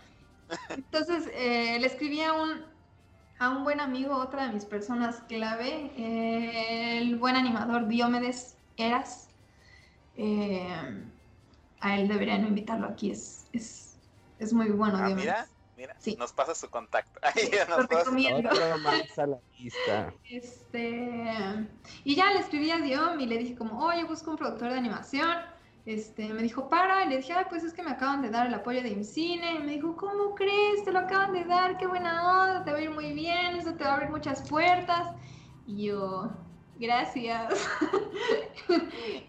Entonces 0.69 1.29
eh, 1.33 1.77
le 1.79 1.85
escribí 1.87 2.21
a 2.21 2.33
un, 2.33 2.65
a 3.39 3.49
un 3.49 3.63
buen 3.63 3.79
amigo, 3.79 4.15
otra 4.15 4.47
de 4.47 4.53
mis 4.53 4.65
personas 4.65 5.21
clave, 5.27 5.91
eh, 5.95 6.97
el 6.99 7.17
buen 7.17 7.35
animador 7.35 7.87
Diomedes 7.87 8.57
Eras. 8.77 9.29
Eh, 10.15 10.67
a 11.81 11.97
él 11.97 12.07
deberían 12.07 12.45
invitarlo 12.45 12.87
aquí, 12.87 13.11
es, 13.11 13.47
es, 13.53 13.95
es 14.37 14.51
muy 14.53 14.69
bueno. 14.71 14.97
ah, 14.97 15.07
Diomedes. 15.07 15.23
mira, 15.25 15.47
mira, 15.79 15.95
Sí. 15.97 16.15
nos 16.19 16.33
pasa 16.33 16.53
su 16.53 16.69
contacto. 16.69 17.19
Ahí 17.23 17.49
ya 17.51 17.65
nos 17.65 17.87
pasa- 17.87 17.99
recomiendo. 18.03 18.49
Otro 18.49 18.77
más 18.79 19.17
a 19.17 19.25
la 19.27 19.37
lista. 19.57 20.13
Este, 20.29 21.67
y 22.03 22.15
ya 22.15 22.31
le 22.33 22.39
escribí 22.39 22.69
a 22.71 22.77
Diom 22.79 23.19
y 23.19 23.25
le 23.25 23.37
dije 23.37 23.55
como, 23.55 23.83
oye, 23.85 24.03
busco 24.03 24.31
un 24.31 24.37
productor 24.37 24.71
de 24.71 24.77
animación. 24.77 25.37
Este, 25.85 26.27
me 26.33 26.43
dijo, 26.43 26.69
para, 26.69 27.05
y 27.05 27.09
le 27.09 27.17
dije, 27.17 27.33
ay, 27.33 27.45
pues 27.49 27.63
es 27.63 27.73
que 27.73 27.81
me 27.81 27.91
acaban 27.91 28.21
de 28.21 28.29
dar 28.29 28.45
el 28.47 28.53
apoyo 28.53 28.83
de 28.83 28.89
IMCINE. 28.89 29.55
Y 29.55 29.59
me 29.59 29.71
dijo, 29.73 29.95
¿cómo 29.95 30.35
crees? 30.35 30.83
Te 30.83 30.91
lo 30.91 30.99
acaban 30.99 31.31
de 31.33 31.45
dar, 31.45 31.77
qué 31.77 31.87
buena 31.87 32.43
onda, 32.43 32.63
te 32.65 32.71
va 32.71 32.77
a 32.77 32.81
ir 32.81 32.91
muy 32.91 33.13
bien, 33.13 33.55
eso 33.55 33.73
te 33.73 33.83
va 33.85 33.91
a 33.91 33.93
abrir 33.95 34.09
muchas 34.09 34.47
puertas. 34.47 35.15
Y 35.65 35.85
yo, 35.87 36.29
gracias. 36.77 37.53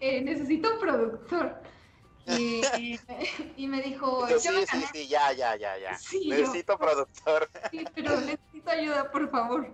Eh, 0.01 0.21
necesito 0.21 0.71
un 0.73 0.79
productor. 0.79 1.61
Y, 2.77 2.99
y- 3.57 3.67
me 3.67 3.81
dijo, 3.81 4.27
Yo, 4.27 4.35
yo 4.35 4.39
sí, 4.39 4.65
sí, 4.67 4.85
sí, 4.93 5.07
ya, 5.07 5.31
ya, 5.33 5.55
ya, 5.55 5.77
ya. 5.77 5.93
Sí, 5.97 6.23
yo- 6.29 6.35
Necesito 6.35 6.77
productor. 6.77 7.49
Sí, 7.71 7.85
pero 7.95 8.19
necesito 8.21 8.69
ayuda, 8.71 9.11
por 9.11 9.29
favor. 9.29 9.67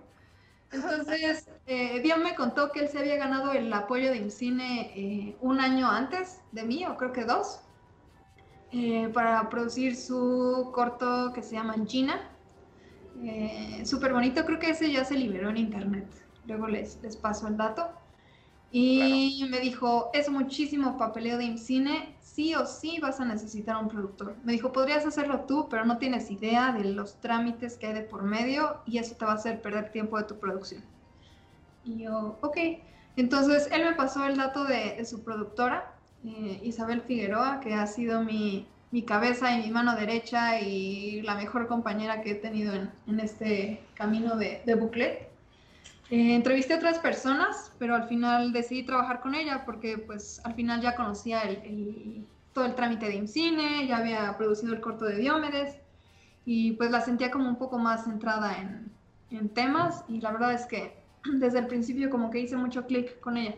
Entonces, 0.70 1.48
eh, 1.66 2.00
Dion 2.00 2.22
me 2.22 2.34
contó 2.34 2.70
que 2.70 2.80
él 2.80 2.88
se 2.88 2.98
había 2.98 3.16
ganado 3.16 3.52
el 3.52 3.72
apoyo 3.72 4.10
de 4.10 4.18
IMCINE 4.18 4.92
eh, 4.94 5.36
un 5.40 5.60
año 5.60 5.90
antes 5.90 6.40
de 6.52 6.62
mí, 6.64 6.84
o 6.86 6.96
creo 6.96 7.12
que 7.12 7.24
dos, 7.24 7.60
eh, 8.72 9.08
para 9.14 9.48
producir 9.48 9.96
su 9.96 10.70
corto 10.74 11.32
que 11.34 11.42
se 11.42 11.54
llama 11.54 11.74
Gina. 11.86 12.30
Eh, 13.24 13.82
Súper 13.84 14.12
bonito, 14.12 14.44
creo 14.44 14.58
que 14.58 14.70
ese 14.70 14.92
ya 14.92 15.04
se 15.04 15.14
liberó 15.14 15.50
en 15.50 15.56
internet. 15.56 16.06
Luego 16.46 16.68
les, 16.68 17.00
les 17.02 17.16
paso 17.16 17.48
el 17.48 17.56
dato. 17.56 17.90
Y 18.70 19.46
me 19.50 19.60
dijo, 19.60 20.10
es 20.12 20.28
muchísimo 20.30 20.98
papeleo 20.98 21.38
de 21.38 21.44
IMCINE, 21.44 22.16
sí 22.20 22.54
o 22.54 22.66
sí 22.66 22.98
vas 23.00 23.18
a 23.20 23.24
necesitar 23.24 23.76
un 23.76 23.88
productor. 23.88 24.36
Me 24.44 24.52
dijo, 24.52 24.72
podrías 24.72 25.06
hacerlo 25.06 25.46
tú, 25.46 25.68
pero 25.70 25.84
no 25.86 25.98
tienes 25.98 26.30
idea 26.30 26.72
de 26.72 26.84
los 26.84 27.20
trámites 27.20 27.78
que 27.78 27.86
hay 27.86 27.94
de 27.94 28.02
por 28.02 28.22
medio 28.22 28.82
y 28.86 28.98
eso 28.98 29.16
te 29.16 29.24
va 29.24 29.32
a 29.32 29.34
hacer 29.36 29.62
perder 29.62 29.90
tiempo 29.90 30.18
de 30.18 30.24
tu 30.24 30.38
producción. 30.38 30.84
Y 31.84 32.04
yo, 32.04 32.38
ok. 32.42 32.56
Entonces, 33.16 33.68
él 33.72 33.84
me 33.84 33.94
pasó 33.94 34.24
el 34.26 34.36
dato 34.36 34.64
de, 34.64 34.94
de 34.96 35.04
su 35.04 35.24
productora, 35.24 35.98
eh, 36.24 36.60
Isabel 36.62 37.02
Figueroa, 37.02 37.60
que 37.60 37.74
ha 37.74 37.86
sido 37.86 38.22
mi, 38.22 38.68
mi 38.90 39.04
cabeza 39.04 39.52
y 39.52 39.62
mi 39.64 39.70
mano 39.70 39.96
derecha 39.96 40.60
y 40.60 41.22
la 41.22 41.34
mejor 41.34 41.66
compañera 41.68 42.20
que 42.22 42.32
he 42.32 42.34
tenido 42.36 42.74
en, 42.74 42.92
en 43.06 43.20
este 43.20 43.88
camino 43.94 44.36
de, 44.36 44.62
de 44.64 44.74
Booklet. 44.74 45.27
Eh, 46.10 46.34
entrevisté 46.34 46.74
a 46.74 46.76
otras 46.76 46.98
personas, 46.98 47.72
pero 47.78 47.94
al 47.94 48.08
final 48.08 48.52
decidí 48.52 48.82
trabajar 48.82 49.20
con 49.20 49.34
ella 49.34 49.64
porque 49.66 49.98
pues 49.98 50.40
al 50.44 50.54
final 50.54 50.80
ya 50.80 50.96
conocía 50.96 51.42
todo 52.54 52.64
el 52.64 52.74
trámite 52.74 53.06
de 53.06 53.16
IMCINE, 53.16 53.86
ya 53.86 53.98
había 53.98 54.36
producido 54.38 54.72
el 54.72 54.80
corto 54.80 55.04
de 55.04 55.16
Diomedes 55.16 55.76
y 56.46 56.72
pues 56.72 56.90
la 56.90 57.02
sentía 57.02 57.30
como 57.30 57.48
un 57.48 57.56
poco 57.56 57.78
más 57.78 58.04
centrada 58.04 58.56
en, 58.58 58.90
en 59.30 59.48
temas 59.50 60.04
y 60.08 60.20
la 60.20 60.32
verdad 60.32 60.54
es 60.54 60.66
que 60.66 60.96
desde 61.24 61.58
el 61.58 61.66
principio 61.66 62.10
como 62.10 62.30
que 62.30 62.40
hice 62.40 62.56
mucho 62.56 62.86
clic 62.86 63.20
con 63.20 63.36
ella. 63.36 63.56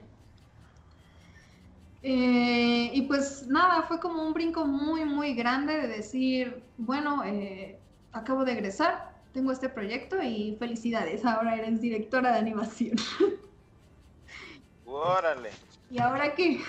Eh, 2.03 2.91
y 2.95 3.03
pues 3.03 3.47
nada, 3.47 3.83
fue 3.83 4.01
como 4.01 4.23
un 4.27 4.33
brinco 4.33 4.67
muy, 4.67 5.05
muy 5.05 5.35
grande 5.35 5.77
de 5.77 5.87
decir, 5.89 6.63
bueno, 6.79 7.23
eh, 7.25 7.79
acabo 8.13 8.45
de 8.45 8.53
egresar, 8.53 9.10
tengo 9.33 9.53
este 9.53 9.68
proyecto 9.68 10.22
y 10.22 10.57
felicidades, 10.59 11.24
ahora 11.24 11.57
eres 11.57 11.81
directora 11.81 12.33
de 12.33 12.39
animación. 12.39 12.97
Órale. 14.85 15.51
¿Y 15.91 16.01
ahora 16.01 16.35
qué? 16.35 16.61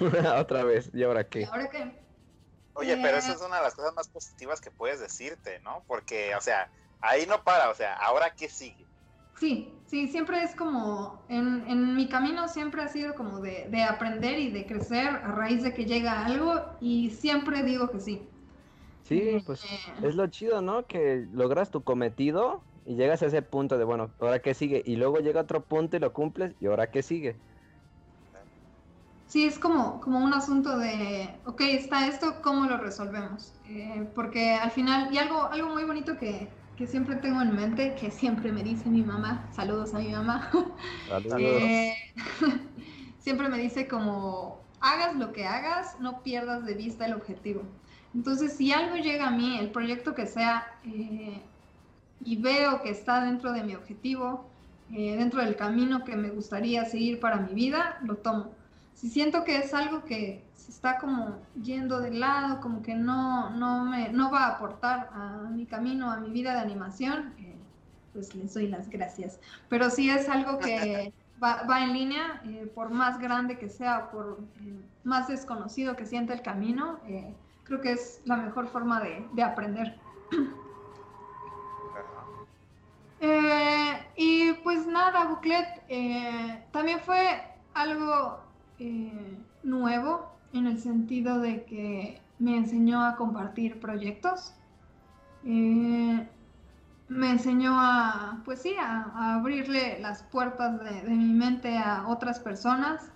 Otra 0.38 0.64
vez. 0.64 0.90
¿Y 0.94 1.02
ahora 1.02 1.22
¿Y 1.22 1.24
qué? 1.26 1.44
ahora 1.44 1.68
qué? 1.70 1.92
Oye, 2.74 2.96
pero 3.02 3.16
Eh. 3.16 3.18
esa 3.18 3.32
es 3.32 3.40
una 3.42 3.56
de 3.56 3.62
las 3.62 3.74
cosas 3.74 3.94
más 3.94 4.08
positivas 4.08 4.60
que 4.60 4.70
puedes 4.70 5.00
decirte, 5.00 5.60
¿no? 5.60 5.82
Porque, 5.86 6.34
o 6.36 6.40
sea, 6.40 6.70
ahí 7.00 7.26
no 7.26 7.42
para, 7.42 7.70
o 7.70 7.74
sea, 7.74 7.94
¿ahora 7.94 8.34
qué 8.34 8.48
sigue? 8.48 8.86
Sí, 9.38 9.72
sí, 9.86 10.08
siempre 10.08 10.42
es 10.42 10.54
como, 10.54 11.22
en, 11.28 11.64
en 11.68 11.94
mi 11.94 12.08
camino 12.08 12.48
siempre 12.48 12.82
ha 12.82 12.88
sido 12.88 13.14
como 13.14 13.40
de, 13.40 13.68
de 13.68 13.82
aprender 13.84 14.38
y 14.38 14.50
de 14.50 14.66
crecer 14.66 15.08
a 15.08 15.32
raíz 15.32 15.62
de 15.62 15.72
que 15.74 15.84
llega 15.86 16.24
algo 16.24 16.76
y 16.80 17.10
siempre 17.10 17.62
digo 17.62 17.90
que 17.90 18.00
sí. 18.00 18.28
Sí, 19.08 19.40
pues 19.40 19.62
Eh, 19.62 19.94
es 20.00 20.14
lo 20.16 20.26
chido, 20.28 20.60
¿no? 20.62 20.86
Que 20.86 21.26
logras 21.30 21.70
tu 21.70 21.82
cometido 21.82 22.68
y 22.84 22.96
llegas 22.96 23.22
a 23.22 23.26
ese 23.26 23.42
punto 23.42 23.78
de, 23.78 23.84
bueno, 23.84 24.14
¿ahora 24.18 24.40
qué 24.40 24.54
sigue? 24.54 24.82
Y 24.84 24.96
luego 24.96 25.18
llega 25.20 25.40
otro 25.42 25.66
punto 25.66 25.96
y 25.96 26.00
lo 26.00 26.12
cumples, 26.12 26.56
¿y 26.60 26.66
ahora 26.66 26.90
qué 26.90 27.02
sigue? 27.02 27.40
Sí, 29.26 29.44
es 29.46 29.58
como, 29.58 30.00
como 30.00 30.24
un 30.24 30.32
asunto 30.32 30.78
de, 30.78 31.42
ok, 31.44 31.60
está 31.60 32.06
esto, 32.08 32.40
¿cómo 32.42 32.64
lo 32.64 32.78
resolvemos? 32.78 33.60
Eh, 33.64 34.10
porque 34.14 34.52
al 34.54 34.70
final, 34.70 35.12
y 35.12 35.18
algo, 35.18 35.42
algo 35.52 35.68
muy 35.68 35.84
bonito 35.84 36.16
que, 36.16 36.56
que 36.74 36.86
siempre 36.86 37.16
tengo 37.16 37.42
en 37.42 37.54
mente, 37.54 37.94
que 37.94 38.10
siempre 38.10 38.52
me 38.52 38.62
dice 38.62 38.88
mi 38.88 39.02
mamá, 39.02 39.50
saludos 39.52 39.92
a 39.94 39.98
mi 39.98 40.12
mamá, 40.12 40.50
Saludos. 41.28 41.76
eh, 41.76 41.94
siempre 43.18 43.48
me 43.50 43.58
dice 43.58 43.86
como, 43.86 44.70
hagas 44.80 45.14
lo 45.16 45.32
que 45.32 45.44
hagas, 45.46 46.00
no 46.00 46.22
pierdas 46.22 46.64
de 46.64 46.74
vista 46.74 47.04
el 47.06 47.12
objetivo. 47.14 47.82
Entonces, 48.14 48.54
si 48.54 48.72
algo 48.72 48.96
llega 48.96 49.28
a 49.28 49.30
mí, 49.30 49.58
el 49.58 49.70
proyecto 49.70 50.14
que 50.14 50.26
sea, 50.26 50.66
eh, 50.84 51.42
y 52.24 52.36
veo 52.36 52.82
que 52.82 52.90
está 52.90 53.24
dentro 53.24 53.52
de 53.52 53.62
mi 53.62 53.74
objetivo, 53.74 54.46
eh, 54.92 55.16
dentro 55.16 55.42
del 55.42 55.56
camino 55.56 56.04
que 56.04 56.16
me 56.16 56.30
gustaría 56.30 56.84
seguir 56.86 57.20
para 57.20 57.36
mi 57.36 57.54
vida, 57.54 57.98
lo 58.02 58.16
tomo. 58.16 58.52
Si 58.94 59.08
siento 59.08 59.44
que 59.44 59.58
es 59.58 59.74
algo 59.74 60.04
que 60.04 60.42
se 60.54 60.72
está 60.72 60.98
como 60.98 61.38
yendo 61.62 62.00
de 62.00 62.10
lado, 62.10 62.60
como 62.60 62.82
que 62.82 62.94
no, 62.94 63.50
no, 63.50 63.84
me, 63.84 64.08
no 64.08 64.30
va 64.30 64.46
a 64.46 64.56
aportar 64.56 65.10
a 65.12 65.48
mi 65.50 65.66
camino, 65.66 66.10
a 66.10 66.18
mi 66.18 66.30
vida 66.30 66.54
de 66.54 66.60
animación, 66.60 67.34
eh, 67.38 67.54
pues 68.12 68.34
les 68.34 68.54
doy 68.54 68.68
las 68.68 68.88
gracias. 68.88 69.38
Pero 69.68 69.90
si 69.90 70.10
es 70.10 70.28
algo 70.28 70.58
que 70.58 71.12
va, 71.42 71.62
va 71.64 71.84
en 71.84 71.92
línea, 71.92 72.42
por 72.74 72.90
más 72.90 73.18
grande 73.20 73.58
que 73.58 73.68
sea, 73.68 74.10
por 74.10 74.40
más 75.04 75.28
desconocido 75.28 75.94
que 75.94 76.06
sienta 76.06 76.32
el 76.32 76.42
camino, 76.42 76.98
eh, 77.06 77.34
creo 77.68 77.80
que 77.82 77.92
es 77.92 78.20
la 78.24 78.36
mejor 78.36 78.66
forma 78.68 79.00
de, 79.00 79.24
de 79.34 79.42
aprender. 79.42 79.94
Eh, 83.20 83.92
y 84.16 84.52
pues 84.64 84.86
nada, 84.86 85.24
Booklet 85.26 85.66
eh, 85.88 86.64
también 86.72 87.00
fue 87.00 87.42
algo 87.74 88.40
eh, 88.78 89.38
nuevo 89.62 90.32
en 90.52 90.66
el 90.66 90.78
sentido 90.80 91.40
de 91.40 91.64
que 91.64 92.22
me 92.38 92.56
enseñó 92.56 93.04
a 93.04 93.16
compartir 93.16 93.80
proyectos. 93.80 94.54
Me 95.42 97.30
enseñó 97.30 97.72
a, 97.80 98.42
pues 98.44 98.62
sí, 98.62 98.74
a, 98.78 99.10
a 99.14 99.34
abrirle 99.36 99.98
las 100.00 100.22
puertas 100.24 100.78
de, 100.84 101.02
de 101.02 101.10
mi 101.10 101.32
mente 101.32 101.76
a 101.78 102.06
otras 102.06 102.38
personas, 102.38 103.12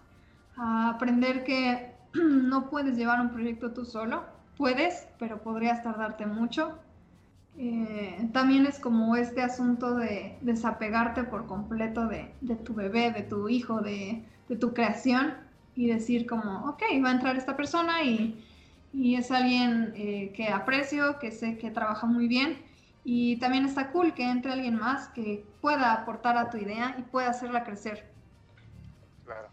a 0.57 0.91
aprender 0.91 1.45
que 1.45 1.95
no 2.15 2.71
puedes 2.71 2.97
llevar 2.97 3.21
un 3.21 3.31
proyecto 3.31 3.73
tú 3.73 3.85
solo. 3.85 4.25
Puedes, 4.57 5.09
pero 5.19 5.43
podrías 5.43 5.83
tardarte 5.83 6.27
mucho. 6.27 6.79
Eh, 7.59 8.29
también 8.33 8.67
es 8.67 8.79
como 8.79 9.17
este 9.17 9.43
asunto 9.43 9.95
de 9.95 10.39
desapegarte 10.41 11.25
por 11.25 11.47
completo 11.47 12.07
de, 12.07 12.33
tu 12.65 12.75
bebé, 12.75 13.11
de 13.11 13.23
tu 13.23 13.49
hijo, 13.49 13.81
de, 13.81 14.25
tu 14.61 14.73
creación 14.75 15.35
y 15.75 15.87
decir 15.87 16.27
como, 16.27 16.69
ok, 16.69 16.83
va 17.05 17.09
a 17.09 17.13
entrar 17.13 17.37
esta 17.37 17.57
persona 17.57 18.03
y, 18.03 18.43
y 18.93 19.17
es 19.17 19.31
alguien 19.31 19.93
eh, 19.97 20.33
que 20.35 20.49
aprecio, 20.49 21.19
que 21.19 21.31
sé 21.31 21.57
que 21.57 21.71
trabaja 21.71 22.07
muy 22.07 22.29
bien 22.29 22.59
y 23.05 23.37
también 23.39 23.65
está 23.65 23.91
cool 23.91 24.15
que 24.15 24.29
entre 24.29 24.53
alguien 24.53 24.77
más 24.77 25.09
que 25.09 25.45
pueda 25.61 25.93
aportar 25.93 26.37
a 26.37 26.51
tu 26.51 26.59
idea 26.59 26.95
y 26.99 27.03
pueda 27.03 27.31
hacerla 27.31 27.65
crecer. 27.65 28.09
Claro. 29.25 29.49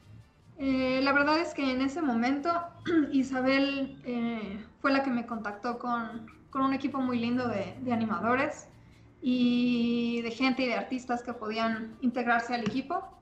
Eh, 0.60 1.00
la 1.02 1.14
verdad 1.14 1.40
es 1.40 1.54
que 1.54 1.72
en 1.72 1.82
ese 1.82 2.02
momento 2.02 2.52
Isabel 3.12 3.98
eh, 4.04 4.64
fue 4.82 4.92
la 4.92 5.04
que 5.04 5.10
me 5.10 5.26
contactó 5.26 5.80
con, 5.80 6.30
con 6.50 6.62
un 6.62 6.74
equipo 6.74 7.00
muy 7.00 7.18
lindo 7.18 7.48
de, 7.48 7.78
de, 7.80 7.94
animadores 7.94 8.68
y 9.22 10.22
de 10.22 10.32
gente 10.32 10.64
y 10.64 10.68
de 10.68 10.76
artistas 10.76 11.24
que 11.24 11.34
podían 11.34 11.98
integrarse 12.02 12.54
al 12.54 12.62
equipo. 12.62 13.18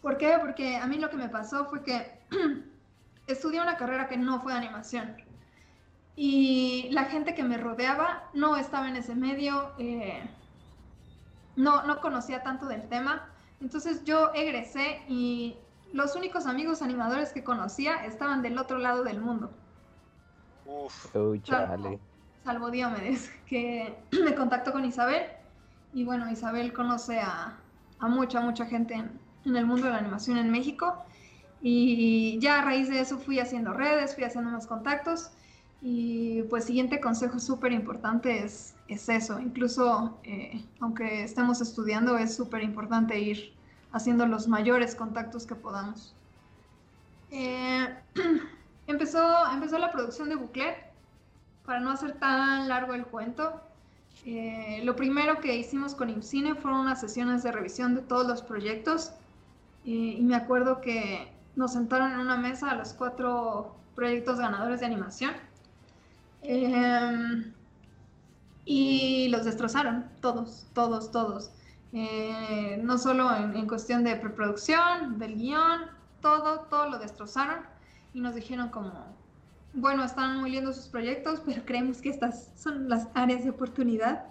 ¿Por 0.00 0.16
qué? 0.16 0.38
Porque 0.40 0.76
a 0.76 0.86
mí 0.86 0.98
lo 0.98 1.10
que 1.10 1.16
me 1.16 1.28
pasó 1.28 1.66
fue 1.66 1.82
que 1.82 2.18
estudié 3.26 3.60
una 3.60 3.76
carrera 3.76 4.08
que 4.08 4.16
no 4.16 4.40
fue 4.40 4.54
animación 4.54 5.14
y 6.16 6.88
la 6.90 7.04
gente 7.04 7.34
que 7.34 7.42
me 7.42 7.58
rodeaba 7.58 8.30
no 8.34 8.56
estaba 8.56 8.88
en 8.88 8.96
ese 8.96 9.14
medio, 9.14 9.72
eh, 9.78 10.22
no, 11.56 11.84
no 11.84 12.00
conocía 12.00 12.42
tanto 12.42 12.66
del 12.66 12.88
tema. 12.88 13.28
Entonces 13.60 14.04
yo 14.04 14.32
egresé 14.34 15.02
y 15.08 15.56
los 15.92 16.16
únicos 16.16 16.46
amigos 16.46 16.82
animadores 16.82 17.32
que 17.32 17.44
conocía 17.44 18.04
estaban 18.04 18.42
del 18.42 18.58
otro 18.58 18.78
lado 18.78 19.04
del 19.04 19.20
mundo. 19.20 19.50
Uf. 20.66 21.10
Salvo, 21.12 21.36
chale. 21.36 22.00
salvo 22.44 22.70
Diomedes, 22.70 23.30
que 23.46 23.96
me 24.24 24.34
contactó 24.34 24.72
con 24.72 24.84
Isabel. 24.84 25.22
Y 25.92 26.04
bueno, 26.04 26.30
Isabel 26.30 26.72
conoce 26.72 27.20
a, 27.20 27.58
a 28.00 28.08
mucha, 28.08 28.40
mucha 28.40 28.66
gente 28.66 28.94
en, 28.94 29.20
en 29.44 29.56
el 29.56 29.66
mundo 29.66 29.86
de 29.86 29.92
la 29.92 29.98
animación 29.98 30.38
en 30.38 30.50
México. 30.50 31.04
Y 31.62 32.38
ya 32.40 32.58
a 32.58 32.62
raíz 32.62 32.88
de 32.90 33.00
eso 33.00 33.18
fui 33.18 33.38
haciendo 33.38 33.72
redes, 33.72 34.14
fui 34.14 34.24
haciendo 34.24 34.50
más 34.50 34.66
contactos. 34.66 35.30
Y 35.82 36.42
pues 36.44 36.64
siguiente 36.64 37.00
consejo 37.00 37.38
súper 37.38 37.72
importante 37.72 38.42
es, 38.44 38.74
es 38.88 39.08
eso. 39.08 39.38
Incluso 39.38 40.18
eh, 40.24 40.64
aunque 40.80 41.24
estemos 41.24 41.60
estudiando, 41.60 42.16
es 42.16 42.34
súper 42.34 42.62
importante 42.62 43.18
ir 43.18 43.52
haciendo 43.92 44.26
los 44.26 44.48
mayores 44.48 44.94
contactos 44.94 45.46
que 45.46 45.54
podamos. 45.54 46.14
Eh, 47.30 47.86
empezó, 48.86 49.50
empezó 49.52 49.78
la 49.78 49.92
producción 49.92 50.28
de 50.28 50.36
Buclet. 50.36 50.76
Para 51.66 51.80
no 51.80 51.90
hacer 51.90 52.12
tan 52.18 52.68
largo 52.68 52.92
el 52.92 53.06
cuento, 53.06 53.60
eh, 54.26 54.82
lo 54.84 54.96
primero 54.96 55.40
que 55.40 55.56
hicimos 55.56 55.94
con 55.94 56.10
IMCINE 56.10 56.56
fueron 56.56 56.80
unas 56.80 57.00
sesiones 57.00 57.42
de 57.42 57.52
revisión 57.52 57.94
de 57.94 58.02
todos 58.02 58.26
los 58.26 58.42
proyectos. 58.42 59.12
y 59.84 60.22
me 60.22 60.34
acuerdo 60.34 60.80
que 60.80 61.30
nos 61.56 61.72
sentaron 61.72 62.12
en 62.12 62.20
una 62.20 62.36
mesa 62.36 62.70
a 62.70 62.74
los 62.74 62.94
cuatro 62.94 63.74
proyectos 63.94 64.38
ganadores 64.38 64.80
de 64.80 64.86
animación 64.86 65.32
eh, 66.44 67.52
y 68.64 69.28
los 69.28 69.44
destrozaron, 69.44 70.06
todos, 70.20 70.66
todos, 70.74 71.10
todos. 71.10 71.50
Eh, 71.92 72.80
no 72.82 72.98
solo 72.98 73.34
en, 73.36 73.66
cuestión 73.68 74.02
de 74.04 74.16
preproducción, 74.16 75.18
del 75.18 75.36
guion, 75.36 75.82
todo, 76.20 76.60
todo 76.70 76.90
lo 76.90 76.98
destrozaron 76.98 77.60
y 78.12 78.20
nos 78.20 78.34
dijeron 78.34 78.68
como, 78.70 78.92
bueno, 79.74 80.04
están 80.04 80.40
muy 80.40 80.50
lindos 80.50 80.76
sus 80.76 80.88
proyectos, 80.88 81.40
pero 81.44 81.64
creemos 81.64 82.00
que 82.00 82.08
estas 82.08 82.50
son 82.56 82.88
las 82.88 83.08
áreas 83.14 83.44
de 83.44 83.50
oportunidad. 83.50 84.24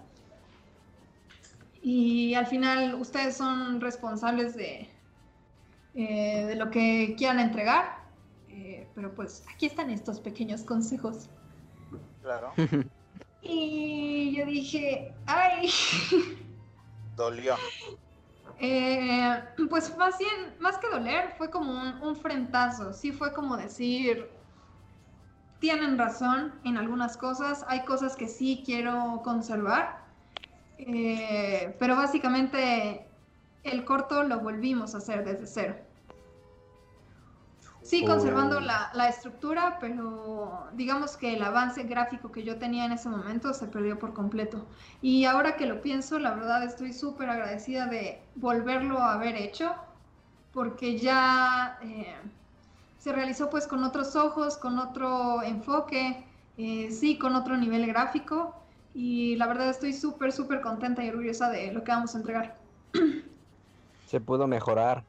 Y 1.82 2.34
al 2.34 2.46
final 2.46 2.94
ustedes 2.94 3.36
son 3.36 3.80
responsables 3.80 4.56
de, 4.56 4.88
eh, 5.94 6.54
lo 6.56 6.70
que 6.70 7.14
quieran 7.16 7.40
entregar, 7.40 7.98
eh, 8.48 8.88
pero 8.94 9.14
pues 9.14 9.44
aquí 9.54 9.66
están 9.66 9.90
estos 9.90 10.20
pequeños 10.20 10.62
consejos. 10.62 11.28
Claro. 12.24 12.52
Y 13.46 14.34
yo 14.34 14.46
dije, 14.46 15.14
ay. 15.26 15.68
Dolió. 17.14 17.56
Eh, 18.58 19.38
pues 19.68 19.94
más 19.98 20.16
bien, 20.16 20.56
más 20.60 20.78
que 20.78 20.88
doler, 20.88 21.34
fue 21.36 21.50
como 21.50 21.70
un, 21.70 22.02
un, 22.02 22.16
frentazo. 22.16 22.94
Sí 22.94 23.12
fue 23.12 23.34
como 23.34 23.58
decir, 23.58 24.30
tienen 25.58 25.98
razón 25.98 26.54
en 26.64 26.78
algunas 26.78 27.18
cosas, 27.18 27.66
hay 27.68 27.84
cosas 27.84 28.16
que 28.16 28.28
sí 28.28 28.62
quiero 28.64 29.20
conservar, 29.22 30.06
eh, 30.78 31.76
pero 31.78 31.96
básicamente 31.96 33.06
el 33.62 33.84
corto 33.84 34.22
lo 34.22 34.40
volvimos 34.40 34.94
a 34.94 34.98
hacer 34.98 35.22
desde 35.22 35.46
cero. 35.46 35.76
Sí, 37.84 38.02
conservando 38.06 38.60
la, 38.60 38.90
la, 38.94 39.08
estructura, 39.10 39.76
pero 39.78 40.68
digamos 40.72 41.18
que 41.18 41.34
el 41.34 41.42
avance 41.42 41.82
gráfico 41.82 42.32
que 42.32 42.42
yo 42.42 42.56
tenía 42.56 42.86
en 42.86 42.92
ese 42.92 43.10
momento 43.10 43.52
se 43.52 43.66
perdió 43.66 43.98
por 43.98 44.14
completo. 44.14 44.64
Y 45.02 45.26
ahora 45.26 45.56
que 45.56 45.66
lo 45.66 45.82
pienso, 45.82 46.18
la 46.18 46.32
verdad 46.32 46.64
estoy 46.64 46.94
súper 46.94 47.28
agradecida 47.28 47.86
de 47.86 48.22
volverlo 48.36 49.00
a 49.00 49.12
haber 49.12 49.36
hecho, 49.36 49.74
porque 50.54 50.98
ya 50.98 51.78
eh, 51.82 52.16
se 52.98 53.12
realizó 53.12 53.50
pues 53.50 53.66
con 53.66 53.84
otros 53.84 54.16
ojos, 54.16 54.56
con 54.56 54.78
otro 54.78 55.42
enfoque, 55.42 56.24
eh, 56.56 56.90
sí, 56.90 57.18
con 57.18 57.36
otro 57.36 57.54
nivel 57.58 57.86
gráfico. 57.86 58.54
Y 58.94 59.36
la 59.36 59.46
verdad 59.46 59.68
estoy 59.68 59.92
súper, 59.92 60.32
súper 60.32 60.62
contenta 60.62 61.04
y 61.04 61.10
orgullosa 61.10 61.50
de 61.50 61.70
lo 61.70 61.84
que 61.84 61.92
vamos 61.92 62.14
a 62.14 62.18
entregar. 62.18 62.56
Se 64.06 64.22
pudo 64.22 64.46
mejorar. 64.46 65.04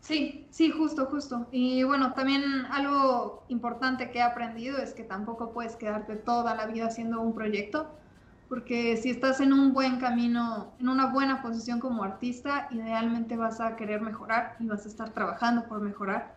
Sí, 0.00 0.48
sí, 0.50 0.70
justo, 0.70 1.06
justo. 1.06 1.48
Y 1.52 1.82
bueno, 1.84 2.14
también 2.14 2.42
algo 2.70 3.44
importante 3.48 4.10
que 4.10 4.18
he 4.18 4.22
aprendido 4.22 4.78
es 4.78 4.94
que 4.94 5.04
tampoco 5.04 5.52
puedes 5.52 5.76
quedarte 5.76 6.16
toda 6.16 6.54
la 6.54 6.66
vida 6.66 6.86
haciendo 6.86 7.20
un 7.20 7.34
proyecto, 7.34 8.00
porque 8.48 8.96
si 8.96 9.10
estás 9.10 9.40
en 9.40 9.52
un 9.52 9.72
buen 9.72 9.98
camino, 10.00 10.74
en 10.80 10.88
una 10.88 11.12
buena 11.12 11.42
posición 11.42 11.80
como 11.80 12.02
artista, 12.02 12.66
idealmente 12.70 13.36
vas 13.36 13.60
a 13.60 13.76
querer 13.76 14.00
mejorar 14.00 14.56
y 14.58 14.66
vas 14.68 14.84
a 14.86 14.88
estar 14.88 15.12
trabajando 15.12 15.68
por 15.68 15.80
mejorar. 15.82 16.36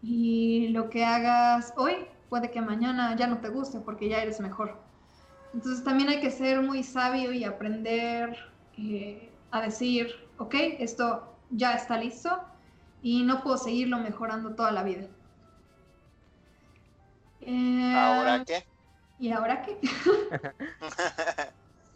Y 0.00 0.68
lo 0.68 0.90
que 0.90 1.04
hagas 1.04 1.72
hoy 1.76 1.94
puede 2.28 2.50
que 2.50 2.62
mañana 2.62 3.14
ya 3.16 3.26
no 3.28 3.40
te 3.40 3.48
guste 3.50 3.80
porque 3.80 4.08
ya 4.08 4.22
eres 4.22 4.40
mejor. 4.40 4.88
Entonces 5.52 5.84
también 5.84 6.08
hay 6.08 6.20
que 6.20 6.30
ser 6.30 6.62
muy 6.62 6.82
sabio 6.82 7.32
y 7.32 7.44
aprender 7.44 8.36
eh, 8.78 9.38
a 9.50 9.60
decir, 9.62 10.08
ok, 10.38 10.54
esto 10.78 11.38
ya 11.50 11.74
está 11.74 11.98
listo, 11.98 12.30
y 13.02 13.24
no 13.24 13.42
puedo 13.42 13.58
seguirlo 13.58 13.98
mejorando 13.98 14.54
toda 14.54 14.70
la 14.70 14.84
vida. 14.84 15.08
Eh, 17.40 17.94
¿Ahora 17.96 18.44
qué? 18.44 18.64
¿Y 19.18 19.32
ahora 19.32 19.62
qué? 19.62 19.78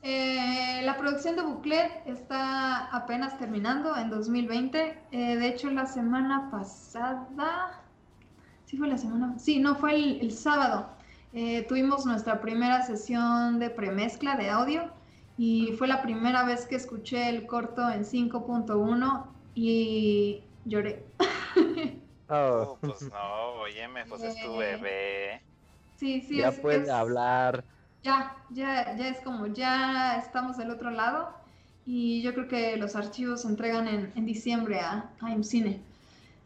eh, 0.03 0.83
la 0.83 0.97
producción 0.97 1.37
de 1.37 1.43
Buclet 1.43 2.07
está 2.07 2.87
apenas 2.87 3.39
terminando 3.39 3.97
en 3.97 4.11
2020. 4.11 4.99
Eh, 5.13 5.37
de 5.37 5.49
hecho, 5.49 5.71
la 5.71 5.87
semana 5.87 6.51
pasada, 6.51 7.81
sí 8.65 8.77
fue 8.77 8.89
la 8.89 8.99
semana, 8.99 9.39
sí, 9.39 9.61
no 9.61 9.77
fue 9.77 9.95
el, 9.95 10.21
el 10.21 10.33
sábado. 10.33 10.91
Tuvimos 11.69 12.07
nuestra 12.07 12.41
primera 12.41 12.83
sesión 12.87 13.59
de 13.59 13.69
premezcla 13.69 14.37
de 14.37 14.49
audio 14.49 14.91
y 15.37 15.75
fue 15.77 15.87
la 15.87 16.01
primera 16.01 16.45
vez 16.45 16.65
que 16.65 16.77
escuché 16.77 17.29
el 17.29 17.47
corto 17.47 17.91
en 17.91 18.05
5.1 18.05 19.27
y 19.55 20.43
lloré. 20.67 21.03
Oh. 22.29 22.77
pues 22.81 23.03
no, 23.03 23.53
óyeme, 23.63 24.05
pues 24.07 24.23
es 24.23 24.41
tu 24.45 24.57
bebé. 24.57 25.41
Sí, 25.97 26.21
sí. 26.21 26.39
Ya 26.39 26.49
es, 26.49 26.59
puede 26.59 26.83
es, 26.83 26.91
hablar. 26.91 27.65
Ya, 28.03 28.37
ya, 28.51 28.97
ya 28.97 29.09
es 29.09 29.21
como, 29.21 29.47
ya 29.47 30.17
estamos 30.19 30.59
del 30.59 30.71
otro 30.71 30.91
lado 30.91 31.35
y 31.87 32.23
yo 32.23 32.35
creo 32.35 32.49
que 32.49 32.77
los 32.77 32.97
archivos 32.97 33.43
se 33.43 33.49
entregan 33.49 33.89
en, 33.89 34.13
en 34.15 34.27
diciembre 34.27 34.81
a, 34.81 35.11
a 35.21 35.31
IMCINE. 35.31 35.81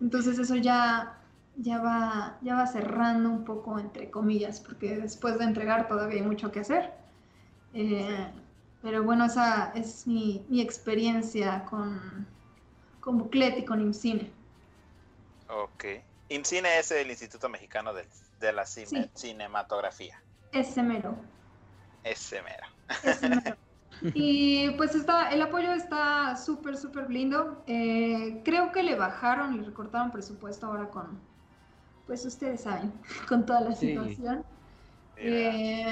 Entonces 0.00 0.38
eso 0.38 0.56
ya, 0.56 1.18
ya, 1.56 1.78
va, 1.78 2.38
ya 2.42 2.54
va 2.54 2.66
cerrando 2.66 3.30
un 3.30 3.44
poco, 3.44 3.78
entre 3.78 4.10
comillas, 4.10 4.60
porque 4.60 4.96
después 4.96 5.38
de 5.38 5.44
entregar 5.44 5.88
todavía 5.88 6.20
hay 6.20 6.26
mucho 6.26 6.50
que 6.52 6.60
hacer. 6.60 6.92
Eh, 7.74 8.26
pero 8.82 9.02
bueno, 9.02 9.26
esa 9.26 9.72
es 9.74 10.06
mi, 10.06 10.44
mi 10.48 10.60
experiencia 10.60 11.64
con, 11.66 12.26
con 13.00 13.18
Buclet 13.18 13.58
y 13.58 13.64
con 13.64 13.80
IMCINE. 13.80 14.30
Ok. 15.48 15.84
IMCINE 16.28 16.78
es 16.78 16.90
el 16.92 17.10
Instituto 17.10 17.48
Mexicano 17.48 17.92
de, 17.92 18.06
de 18.38 18.52
la 18.52 18.66
Cine, 18.66 18.86
sí. 18.86 19.10
Cinematografía. 19.14 20.20
Ese 20.52 20.82
mero. 20.82 21.16
Ese 22.04 22.42
mero. 22.42 22.66
Ese 23.02 23.28
mero. 23.28 23.56
Y 24.14 24.70
pues 24.76 24.94
está, 24.94 25.30
el 25.30 25.42
apoyo 25.42 25.72
está 25.72 26.34
súper, 26.36 26.76
súper 26.78 27.10
lindo. 27.10 27.62
Eh, 27.66 28.40
creo 28.44 28.72
que 28.72 28.82
le 28.82 28.94
bajaron, 28.94 29.56
le 29.58 29.62
recortaron 29.64 30.10
presupuesto 30.10 30.66
ahora 30.68 30.88
con, 30.88 31.18
pues 32.06 32.24
ustedes 32.24 32.62
saben, 32.62 32.92
con 33.28 33.44
toda 33.44 33.60
la 33.60 33.74
Sí. 33.74 33.88
situación. 33.88 34.44
Eh, 35.16 35.84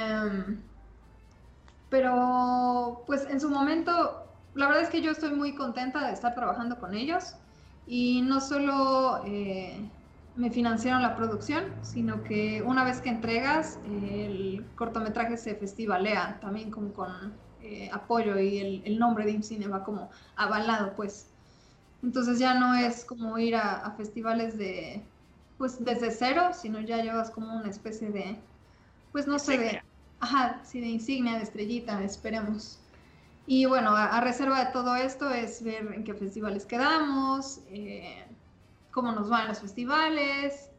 pero 1.91 3.03
pues 3.07 3.27
en 3.29 3.41
su 3.41 3.51
momento, 3.51 4.18
la 4.55 4.67
verdad 4.67 4.83
es 4.83 4.91
que 4.91 5.03
yo 5.03 5.11
estoy 5.11 5.31
muy 5.31 5.55
contenta 5.55 6.07
de 6.07 6.13
estar 6.13 6.35
trabajando 6.35 6.79
con 6.79 6.95
ellos 6.95 7.35
y 7.87 8.23
no 8.23 8.41
solo 8.41 9.23
eh, 9.25 9.81
me 10.37 10.51
financiaron 10.51 11.03
la 11.03 11.17
producción, 11.17 11.65
sino 11.83 12.23
que 12.23 12.63
una 12.63 12.85
vez 12.85 13.01
que 13.01 13.09
entregas, 13.09 13.79
el 13.87 14.65
cortometraje 14.77 15.37
se 15.37 15.55
festivalea 15.55 16.39
también 16.41 16.71
como 16.71 16.93
con 16.93 17.33
eh, 17.61 17.91
apoyo 17.93 18.39
y 18.39 18.59
el, 18.59 18.83
el, 18.85 18.99
nombre 18.99 19.25
de 19.25 19.33
IMCINE 19.33 19.67
va 19.67 19.83
como 19.83 20.11
avalado, 20.37 20.95
pues. 20.95 21.27
Entonces 22.03 22.39
ya 22.39 22.55
no 22.55 22.75
es 22.75 23.05
como 23.05 23.37
ir 23.39 23.57
a, 23.57 23.85
a, 23.85 23.91
festivales 23.93 24.57
de, 24.57 25.03
pues 25.59 25.85
desde 25.85 26.13
cero, 26.13 26.51
sino 26.53 26.81
ya 26.81 27.03
llevas 27.03 27.31
como 27.31 27.57
una 27.57 27.69
especie 27.69 28.11
de, 28.11 28.39
pues 29.11 29.27
no 29.27 29.41
sé, 29.41 29.59
de, 29.59 29.83
ajá, 30.21 30.61
sí, 30.65 30.81
de 30.81 30.87
insignia, 30.87 31.37
de 31.37 31.43
estrellita, 31.43 32.03
esperemos. 32.05 32.79
Y 33.51 33.65
bueno, 33.65 33.97
a, 33.97 34.15
a, 34.15 34.21
reserva 34.21 34.63
de 34.63 34.73
todo 34.73 34.95
esto 34.95 35.31
es 35.31 35.63
ver 35.63 35.91
en 35.95 36.05
qué 36.05 36.13
festivales 36.13 36.67
quedamos, 36.67 37.61
eh, 37.71 38.27
cómo 38.91 39.11
nos 39.11 39.31
van 39.31 39.49
los 39.49 39.61
festivales, 39.61 40.71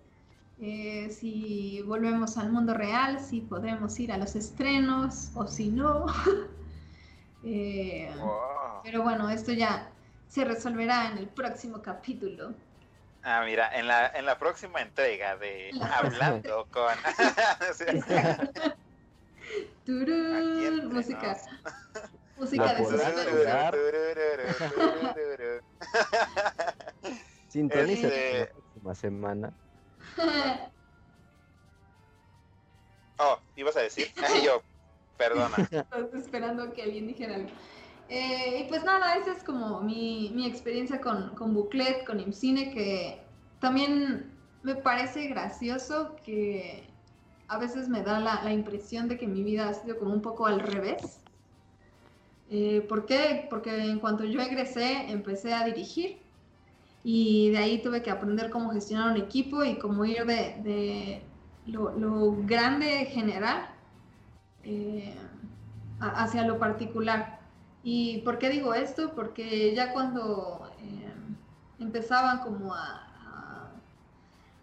eh, 0.62 1.10
si 1.10 1.82
volvemos 1.82 2.38
al 2.38 2.52
mundo 2.52 2.76
real, 2.76 3.20
si 3.20 3.42
podremos 3.42 4.00
ir 4.00 4.12
a 4.12 4.18
los 4.18 4.36
estrenos 4.36 5.32
o 5.34 5.48
si 5.48 5.70
no. 5.70 6.06
eh, 7.44 8.14
wow. 8.20 8.84
Pero 8.84 9.02
bueno, 9.02 9.32
esto 9.32 9.52
ya 9.52 9.90
se 10.28 10.46
resolverá 10.46 11.10
en 11.10 11.18
el 11.18 11.28
próximo 11.28 11.82
capítulo. 11.82 12.54
Ah, 13.24 13.42
mira, 13.48 13.76
en 13.76 13.88
la, 13.88 14.10
en 14.10 14.28
la 14.28 14.38
próxima 14.38 14.82
entrega 14.82 15.38
de 15.38 15.72
Hablando 15.98 16.68
con... 16.70 16.94
Turun, 19.86 20.94
música. 20.94 21.36
Música 22.40 22.74
de 22.74 22.84
Sintoniza 27.50 28.08
este... 28.08 28.40
la 28.40 28.48
próxima 28.48 28.96
semana. 28.96 29.54
Oh, 33.22 33.38
ibas 33.58 33.76
a 33.76 33.82
decir. 33.82 34.08
yo, 34.46 34.62
perdona. 35.18 35.58
Estás 35.58 36.14
esperando 36.14 36.72
que 36.72 36.84
alguien 36.84 37.06
dijera 37.06 37.36
algo. 37.36 37.50
Eh, 38.08 38.62
y 38.62 38.70
pues 38.70 38.86
nada, 38.86 39.18
esa 39.18 39.34
es 39.34 39.44
como 39.44 39.82
mi, 39.82 40.32
mi 40.34 40.48
experiencia 40.48 41.02
con, 41.02 41.36
con 41.36 41.54
Buclet, 41.54 42.06
con 42.06 42.22
IMCINE, 42.22 42.72
que 42.72 43.22
también 43.60 44.32
me 44.64 44.76
parece 44.76 45.28
gracioso 45.28 46.16
que 46.24 46.88
a 47.50 47.58
veces 47.58 47.90
me 47.90 48.04
da 48.04 48.22
la, 48.22 48.42
la 48.42 48.54
impresión 48.54 49.10
de 49.10 49.18
que 49.18 49.28
mi 49.28 49.44
vida 49.44 49.68
ha 49.68 49.74
sido 49.74 50.00
como 50.00 50.14
un 50.14 50.22
poco 50.22 50.48
al 50.48 50.62
revés. 50.62 51.20
Eh, 52.50 52.86
¿Por 52.90 53.06
qué? 53.06 53.48
Porque 53.50 53.76
en 53.76 54.00
cuanto 54.00 54.24
yo 54.24 54.42
egresé, 54.42 55.12
empecé 55.12 55.54
a 55.54 55.66
dirigir 55.66 56.18
y 57.04 57.52
de 57.52 57.58
ahí 57.60 57.82
tuve 57.82 58.02
que 58.02 58.12
aprender 58.12 58.50
cómo 58.50 58.72
gestionar 58.72 59.12
un 59.12 59.18
equipo 59.18 59.64
y 59.64 59.78
cómo 59.78 60.04
ir 60.06 60.26
de, 60.26 60.60
de 60.64 61.24
lo, 61.68 61.92
lo, 61.92 62.36
grande 62.46 63.06
general 63.06 63.70
eh, 64.64 65.16
hacia 66.00 66.46
lo 66.46 66.60
particular. 66.60 67.40
¿Y 67.84 68.20
por 68.22 68.40
qué 68.40 68.50
digo 68.50 68.74
esto? 68.74 69.14
Porque 69.16 69.74
ya 69.76 69.94
cuando 69.94 70.70
eh, 70.80 71.14
empezaban 71.80 72.40
como 72.40 72.74
a, 72.74 73.06
a, 73.26 73.72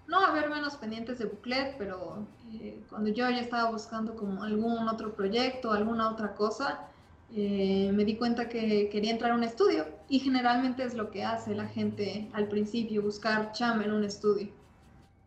no 0.09 0.21
a 0.21 0.29
haber 0.29 0.51
menos 0.51 0.77
pendientes 0.77 1.19
de 1.19 1.27
Buclet, 1.27 1.77
pero 1.79 2.27
eh, 2.53 2.85
cuando 2.91 3.11
yo 3.11 3.31
ya 3.31 3.41
estaba 3.41 3.71
buscando 3.71 4.15
como 4.17 4.43
algún 4.43 4.89
otro 4.89 5.15
proyecto, 5.15 5.73
alguna 5.73 6.11
otra 6.11 6.35
cosa, 6.35 6.89
eh, 7.35 7.91
me 7.93 8.05
di 8.05 8.17
cuenta 8.17 8.49
que 8.49 8.89
quería 8.89 9.11
entrar 9.11 9.33
a 9.33 9.35
un 9.35 9.43
estudio 9.43 9.87
y 10.09 10.21
generalmente 10.21 10.85
es 10.85 10.95
lo 10.95 11.11
que 11.11 11.25
hace 11.25 11.55
la 11.55 11.67
gente 11.67 12.29
al 12.33 12.49
principio, 12.49 13.03
buscar 13.03 13.53
chamba 13.53 13.85
en 13.85 13.93
un 13.93 14.05
estudio. 14.05 14.49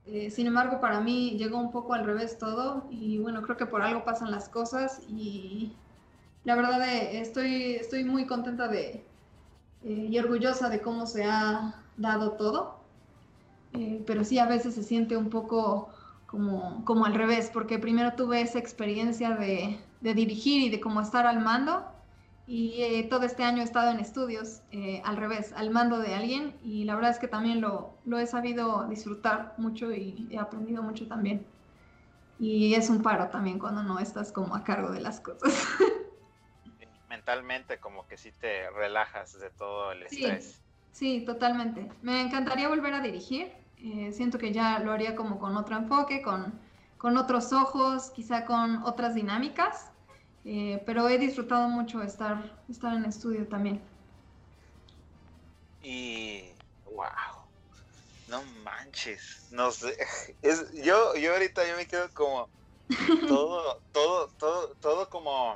Eh, 0.05 0.31
sin 0.31 0.47
embargo, 0.47 0.79
para 0.79 1.01
mí 1.01 1.31
llegó 1.37 1.57
un 1.59 1.71
poco 1.71 1.93
al 1.93 2.05
revés 2.05 2.37
todo 2.37 2.87
y 2.89 3.19
bueno, 3.19 3.41
creo 3.41 3.57
que 3.57 3.65
por 3.65 3.81
algo 3.81 4.05
pasan 4.05 4.31
las 4.31 4.49
cosas 4.49 5.01
y 5.07 5.73
la 6.45 6.55
verdad 6.55 6.81
eh, 6.87 7.19
estoy, 7.19 7.73
estoy 7.73 8.03
muy 8.05 8.25
contenta 8.25 8.67
de, 8.67 9.03
y 9.83 10.17
orgullosa 10.17 10.69
de 10.69 10.81
cómo 10.81 11.05
se 11.05 11.25
ha 11.25 11.75
dado 11.97 12.31
todo, 12.33 12.79
pero 14.05 14.23
sí 14.23 14.39
a 14.39 14.45
veces 14.45 14.73
se 14.75 14.83
siente 14.83 15.15
un 15.15 15.29
poco 15.29 15.89
como, 16.25 16.83
como 16.85 17.05
al 17.05 17.13
revés, 17.13 17.49
porque 17.53 17.79
primero 17.79 18.13
tuve 18.13 18.41
esa 18.41 18.59
experiencia 18.59 19.35
de, 19.35 19.79
de 20.01 20.13
dirigir 20.13 20.61
y 20.61 20.69
de 20.69 20.79
cómo 20.79 21.01
estar 21.01 21.25
al 21.27 21.39
mando, 21.39 21.85
y 22.47 22.81
eh, 22.81 23.03
todo 23.09 23.25
este 23.25 23.43
año 23.43 23.61
he 23.61 23.65
estado 23.65 23.91
en 23.91 23.99
estudios 23.99 24.63
eh, 24.71 25.01
al 25.05 25.17
revés, 25.17 25.53
al 25.53 25.69
mando 25.69 25.99
de 25.99 26.15
alguien, 26.15 26.55
y 26.63 26.83
la 26.85 26.95
verdad 26.95 27.11
es 27.11 27.19
que 27.19 27.27
también 27.27 27.61
lo, 27.61 27.97
lo 28.05 28.17
he 28.17 28.25
sabido 28.25 28.87
disfrutar 28.87 29.53
mucho 29.57 29.91
y 29.91 30.27
he 30.31 30.39
aprendido 30.39 30.81
mucho 30.81 31.07
también. 31.07 31.45
Y 32.39 32.73
es 32.73 32.89
un 32.89 33.03
paro 33.03 33.27
también 33.27 33.59
cuando 33.59 33.83
no 33.83 33.99
estás 33.99 34.31
como 34.31 34.55
a 34.55 34.63
cargo 34.63 34.91
de 34.91 35.01
las 35.01 35.19
cosas. 35.19 35.53
mentalmente 37.09 37.79
como 37.79 38.07
que 38.07 38.17
sí 38.17 38.31
te 38.31 38.69
relajas 38.69 39.37
de 39.39 39.49
todo 39.49 39.91
el 39.91 40.03
estrés. 40.03 40.61
Sí, 40.91 41.19
sí 41.19 41.25
totalmente. 41.25 41.89
Me 42.01 42.21
encantaría 42.21 42.69
volver 42.69 42.93
a 42.93 43.01
dirigir. 43.01 43.51
Eh, 43.77 44.11
siento 44.13 44.37
que 44.37 44.53
ya 44.53 44.79
lo 44.79 44.91
haría 44.91 45.15
como 45.15 45.39
con 45.39 45.57
otro 45.57 45.75
enfoque, 45.75 46.21
con, 46.21 46.59
con 46.99 47.17
otros 47.17 47.51
ojos, 47.53 48.11
quizá 48.11 48.45
con 48.45 48.83
otras 48.83 49.15
dinámicas. 49.15 49.87
Eh, 50.45 50.83
pero 50.85 51.09
he 51.09 51.17
disfrutado 51.17 51.67
mucho 51.67 52.03
estar, 52.03 52.61
estar 52.69 52.93
en 52.93 53.05
estudio 53.05 53.47
también. 53.47 53.81
Y 55.81 56.43
wow, 56.85 57.07
no 58.27 58.43
manches, 58.63 59.47
no 59.51 59.71
sé, 59.71 59.97
es, 60.41 60.71
yo, 60.73 61.15
yo 61.15 61.33
ahorita 61.33 61.67
yo 61.67 61.77
me 61.77 61.87
quedo 61.87 62.09
como 62.13 62.49
todo, 63.27 63.81
todo, 63.93 64.27
todo, 64.37 64.75
todo 64.81 65.09
como 65.09 65.55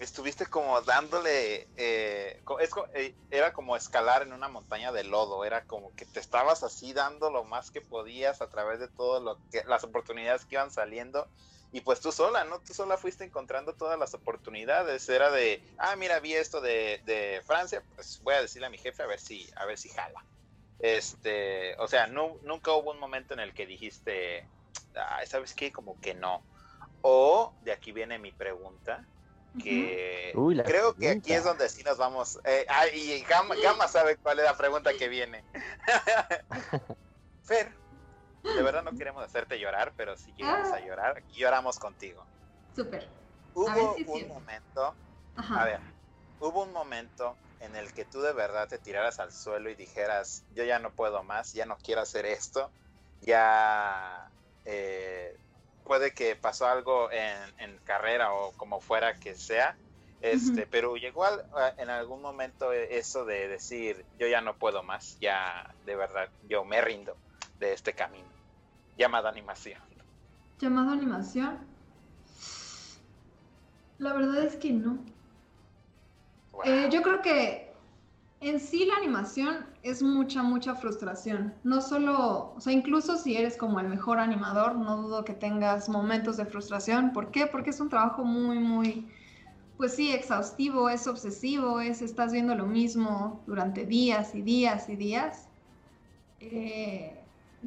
estuviste 0.00 0.46
como 0.46 0.80
dándole, 0.80 1.68
eh, 1.76 2.42
eh, 2.94 3.14
era 3.30 3.52
como 3.52 3.76
escalar 3.76 4.22
en 4.22 4.32
una 4.32 4.48
montaña 4.48 4.92
de 4.92 5.04
lodo, 5.04 5.44
era 5.44 5.64
como 5.64 5.94
que 5.94 6.06
te 6.06 6.20
estabas 6.20 6.62
así 6.62 6.92
dando 6.92 7.30
lo 7.30 7.44
más 7.44 7.70
que 7.70 7.82
podías 7.82 8.40
a 8.40 8.48
través 8.48 8.80
de 8.80 8.88
que, 9.50 9.62
las 9.64 9.84
oportunidades 9.84 10.46
que 10.46 10.56
iban 10.56 10.70
saliendo, 10.70 11.28
y 11.72 11.82
pues 11.82 12.00
tú 12.00 12.10
sola, 12.12 12.44
¿no? 12.44 12.60
Tú 12.60 12.72
sola 12.72 12.96
fuiste 12.96 13.24
encontrando 13.24 13.74
todas 13.74 13.98
las 13.98 14.14
oportunidades, 14.14 15.08
era 15.08 15.30
de, 15.30 15.62
ah, 15.78 15.94
mira, 15.96 16.18
vi 16.18 16.32
esto 16.32 16.60
de, 16.60 17.02
de 17.04 17.42
Francia, 17.46 17.84
pues 17.94 18.20
voy 18.22 18.34
a 18.34 18.42
decirle 18.42 18.66
a 18.66 18.70
mi 18.70 18.78
jefe 18.78 19.02
a 19.02 19.06
ver 19.06 19.20
si, 19.20 19.48
a 19.54 19.66
ver 19.66 19.78
si 19.78 19.90
jala. 19.90 20.24
Este, 20.78 21.76
o 21.76 21.86
sea, 21.86 22.06
nunca 22.06 22.72
hubo 22.72 22.90
un 22.90 22.98
momento 22.98 23.34
en 23.34 23.40
el 23.40 23.52
que 23.52 23.66
dijiste, 23.66 24.46
ah, 24.96 25.20
¿sabes 25.26 25.54
qué? 25.54 25.70
Como 25.70 26.00
que 26.00 26.14
no. 26.14 26.42
O, 27.02 27.52
de 27.62 27.72
aquí 27.72 27.92
viene 27.92 28.18
mi 28.18 28.32
pregunta, 28.32 29.06
que 29.62 30.32
Uy, 30.34 30.60
creo 30.62 30.94
que 30.94 31.10
aquí 31.10 31.32
es 31.32 31.44
donde 31.44 31.68
sí 31.68 31.82
nos 31.82 31.98
vamos. 31.98 32.38
Eh, 32.44 32.66
ah, 32.68 32.86
y 32.88 33.20
Gama, 33.22 33.54
Gama, 33.56 33.88
sabe 33.88 34.16
cuál 34.16 34.38
es 34.38 34.44
la 34.44 34.56
pregunta 34.56 34.92
que 34.94 35.08
viene. 35.08 35.44
Fer, 37.44 37.72
de 38.42 38.62
verdad 38.62 38.82
no 38.82 38.92
queremos 38.92 39.24
hacerte 39.24 39.58
llorar, 39.58 39.92
pero 39.96 40.16
si 40.16 40.32
llegamos 40.32 40.70
ah. 40.72 40.76
a 40.76 40.80
llorar, 40.80 41.18
aquí 41.18 41.40
lloramos 41.40 41.78
contigo. 41.78 42.24
Súper. 42.74 43.08
Hubo 43.54 43.96
si 43.96 44.04
un 44.04 44.28
momento, 44.28 44.94
Ajá. 45.36 45.62
a 45.62 45.64
ver, 45.64 45.80
hubo 46.38 46.62
un 46.62 46.72
momento 46.72 47.36
en 47.60 47.76
el 47.76 47.92
que 47.92 48.04
tú 48.04 48.20
de 48.20 48.32
verdad 48.32 48.68
te 48.68 48.78
tiraras 48.78 49.18
al 49.18 49.32
suelo 49.32 49.68
y 49.70 49.74
dijeras, 49.74 50.44
yo 50.54 50.64
ya 50.64 50.78
no 50.78 50.90
puedo 50.90 51.22
más, 51.22 51.52
ya 51.52 51.66
no 51.66 51.76
quiero 51.76 52.00
hacer 52.00 52.24
esto, 52.24 52.70
ya 53.20 54.30
eh, 54.64 55.36
puede 55.90 56.12
que 56.14 56.36
pasó 56.36 56.68
algo 56.68 57.10
en, 57.10 57.36
en, 57.58 57.76
carrera 57.78 58.32
o 58.32 58.52
como 58.52 58.80
fuera 58.80 59.18
que 59.18 59.34
sea, 59.34 59.74
este, 60.20 60.52
uh 60.52 60.54
-huh. 60.54 60.68
pero 60.70 60.94
llegó 60.94 61.24
al, 61.24 61.44
en 61.78 61.90
algún 61.90 62.22
momento 62.22 62.72
eso 62.72 63.24
de 63.24 63.48
decir, 63.48 64.04
yo 64.16 64.28
ya 64.28 64.40
no 64.40 64.54
puedo 64.54 64.84
más, 64.84 65.18
ya 65.18 65.74
de 65.86 65.96
verdad, 65.96 66.28
yo 66.48 66.64
me 66.64 66.80
rindo 66.80 67.16
de 67.58 67.72
este 67.72 67.92
camino, 67.92 68.28
llamado 68.96 69.26
animación. 69.26 69.80
¿Llamado 70.60 70.92
animación? 70.92 71.58
La 73.98 74.12
verdad 74.12 74.44
es 74.44 74.54
que 74.54 74.70
no. 74.70 74.96
Wow. 76.52 76.62
Eh, 76.66 76.88
yo 76.92 77.02
creo 77.02 77.20
que 77.20 77.72
en 78.40 78.60
sí 78.60 78.84
la 78.86 78.94
animación 78.94 79.66
es 79.82 80.02
mucha, 80.02 80.42
mucha 80.42 80.74
frustración. 80.74 81.54
No 81.64 81.80
solo, 81.80 82.52
o 82.54 82.60
sea, 82.60 82.72
incluso 82.72 83.16
si 83.16 83.36
eres 83.36 83.56
como 83.56 83.80
el 83.80 83.88
mejor 83.88 84.18
animador, 84.18 84.76
no 84.76 84.96
dudo 84.98 85.24
que 85.24 85.32
tengas 85.32 85.88
momentos 85.88 86.36
de 86.36 86.46
frustración. 86.46 87.12
¿Por 87.12 87.30
qué? 87.30 87.46
Porque 87.46 87.70
es 87.70 87.80
un 87.80 87.88
trabajo 87.88 88.24
muy, 88.24 88.58
muy, 88.58 89.08
pues 89.76 89.94
sí, 89.94 90.12
exhaustivo, 90.12 90.90
es 90.90 91.06
obsesivo, 91.06 91.80
es 91.80 92.02
estás 92.02 92.32
viendo 92.32 92.54
lo 92.54 92.66
mismo 92.66 93.42
durante 93.46 93.86
días 93.86 94.34
y 94.34 94.42
días 94.42 94.88
y 94.88 94.96
días. 94.96 95.48
Eh, 96.40 97.18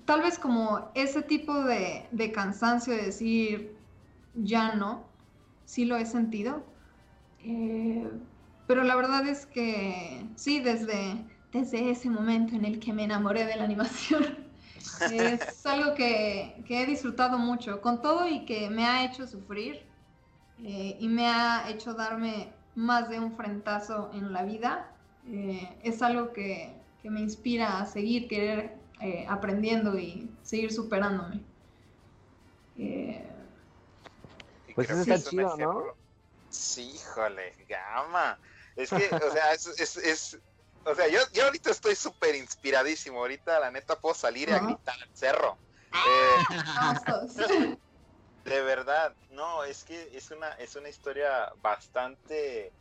tal 0.05 0.21
vez 0.21 0.37
como 0.37 0.91
ese 0.93 1.23
tipo 1.23 1.63
de, 1.63 2.07
de 2.11 2.31
cansancio 2.31 2.93
de 2.93 3.03
decir, 3.03 3.75
ya 4.35 4.75
no, 4.75 5.03
sí 5.65 5.85
lo 5.85 5.97
he 5.97 6.05
sentido. 6.05 6.63
Eh, 7.39 8.07
pero 8.67 8.83
la 8.83 8.95
verdad 8.95 9.27
es 9.27 9.45
que 9.45 10.25
sí, 10.35 10.59
desde, 10.59 11.25
desde 11.53 11.91
ese 11.91 12.09
momento 12.09 12.55
en 12.55 12.65
el 12.65 12.79
que 12.79 12.91
me 12.91 13.03
enamoré 13.03 13.45
de 13.45 13.55
la 13.55 13.63
animación, 13.63 14.43
Es 15.11 15.65
algo 15.65 15.95
que, 15.95 16.63
que 16.67 16.81
he 16.81 16.85
disfrutado 16.85 17.37
mucho, 17.37 17.81
con 17.81 18.01
todo 18.01 18.27
y 18.27 18.45
que 18.45 18.69
me 18.69 18.85
ha 18.85 19.05
hecho 19.05 19.27
sufrir 19.27 19.85
eh, 20.63 20.97
y 20.99 21.07
me 21.07 21.27
ha 21.27 21.69
hecho 21.69 21.93
darme 21.93 22.53
más 22.75 23.09
de 23.09 23.19
un 23.19 23.35
frentazo 23.35 24.11
en 24.13 24.33
la 24.33 24.43
vida. 24.43 24.91
Eh, 25.27 25.77
es 25.83 26.01
algo 26.01 26.33
que, 26.33 26.73
que, 27.01 27.09
me 27.09 27.21
inspira 27.21 27.79
a 27.79 27.85
seguir, 27.85 28.27
querer 28.27 28.77
eh, 28.99 29.25
aprendiendo 29.29 29.97
y 29.97 30.29
seguir 30.41 30.71
superándome. 30.71 31.41
pues 34.75 34.89
eso 34.89 35.01
está 35.01 35.29
chido, 35.29 35.57
¿no? 35.57 35.83
Sí, 36.49 36.91
híjole, 36.95 37.53
gama. 37.67 38.37
Es 38.75 38.89
que, 38.89 39.09
o 39.15 39.31
sea, 39.31 39.53
es, 39.53 39.97
es, 39.97 40.39
o 40.85 40.95
sea, 40.95 41.07
yo, 41.07 41.19
yo 41.33 41.45
ahorita 41.45 41.71
estoy 41.71 41.95
súper 41.95 42.35
inspiradísimo. 42.35 43.19
Ahorita, 43.19 43.59
la 43.59 43.71
neta, 43.71 43.99
puedo 43.99 44.15
salir 44.15 44.49
y 44.49 44.51
a 44.51 44.59
gritar 44.59 44.95
al 45.01 45.15
cerro. 45.15 45.57
Eh, 45.93 46.47
de 48.45 48.61
verdad, 48.61 49.15
no, 49.29 49.63
es 49.63 49.83
que 49.83 50.09
es 50.15 50.31
una, 50.31 50.49
es 50.53 50.75
una 50.75 50.89
historia 50.89 51.51
bastante, 51.61 52.73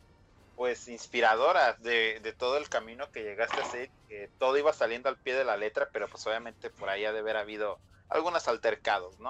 pues, 0.55 0.87
inspiradora 0.87 1.73
de, 1.79 2.19
de 2.21 2.33
todo 2.33 2.57
el 2.57 2.69
camino 2.69 3.09
que 3.11 3.23
llegaste 3.23 3.59
a 3.59 3.65
hacer. 3.65 3.91
Que 4.07 4.31
todo 4.37 4.57
iba 4.57 4.73
saliendo 4.73 5.09
al 5.09 5.17
pie 5.17 5.35
de 5.35 5.45
la 5.45 5.57
letra, 5.57 5.89
pero 5.91 6.07
pues 6.07 6.25
obviamente 6.27 6.69
por 6.69 6.89
ahí 6.89 7.05
ha 7.05 7.13
de 7.13 7.19
haber 7.19 7.37
habido 7.37 7.79
algunos 8.09 8.47
altercados, 8.47 9.19
¿no? 9.19 9.29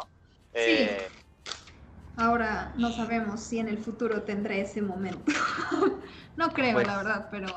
Eh, 0.54 1.10
Ahora 2.16 2.74
no 2.78 2.92
sabemos 2.92 3.42
si 3.42 3.60
en 3.60 3.68
el 3.68 3.80
futuro 3.80 4.22
tendré 4.22 4.62
ese 4.62 4.82
momento. 4.82 5.20
no 6.38 6.50
creo, 6.50 6.74
pues 6.74 6.88
la 6.88 6.98
verdad, 6.98 7.28
pero 7.32 7.48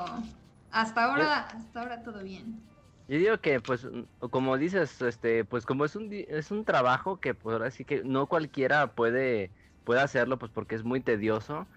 hasta 0.81 1.05
ahora, 1.05 1.41
hasta 1.49 1.81
ahora 1.81 2.03
todo 2.03 2.23
bien. 2.23 2.67
Yo 3.09 3.19
digo 3.19 3.41
que, 3.41 3.61
pues, 3.61 3.87
como 4.33 4.59
dices, 4.59 5.01
este, 5.01 5.45
pues 5.45 5.65
como 5.65 5.85
es 5.85 5.95
un, 5.95 6.11
es 6.13 6.51
un 6.51 6.65
trabajo 6.65 7.21
que, 7.21 7.35
pues, 7.35 7.53
ahora 7.55 7.71
sí 7.71 7.85
que 7.85 8.03
no 8.05 8.29
cualquiera 8.29 8.95
puede, 8.97 9.55
puede 9.85 10.01
hacerlo, 10.01 10.39
pues, 10.39 10.51
porque 10.51 10.75
es 10.75 10.83
muy 10.85 11.01
tedioso. 11.03 11.71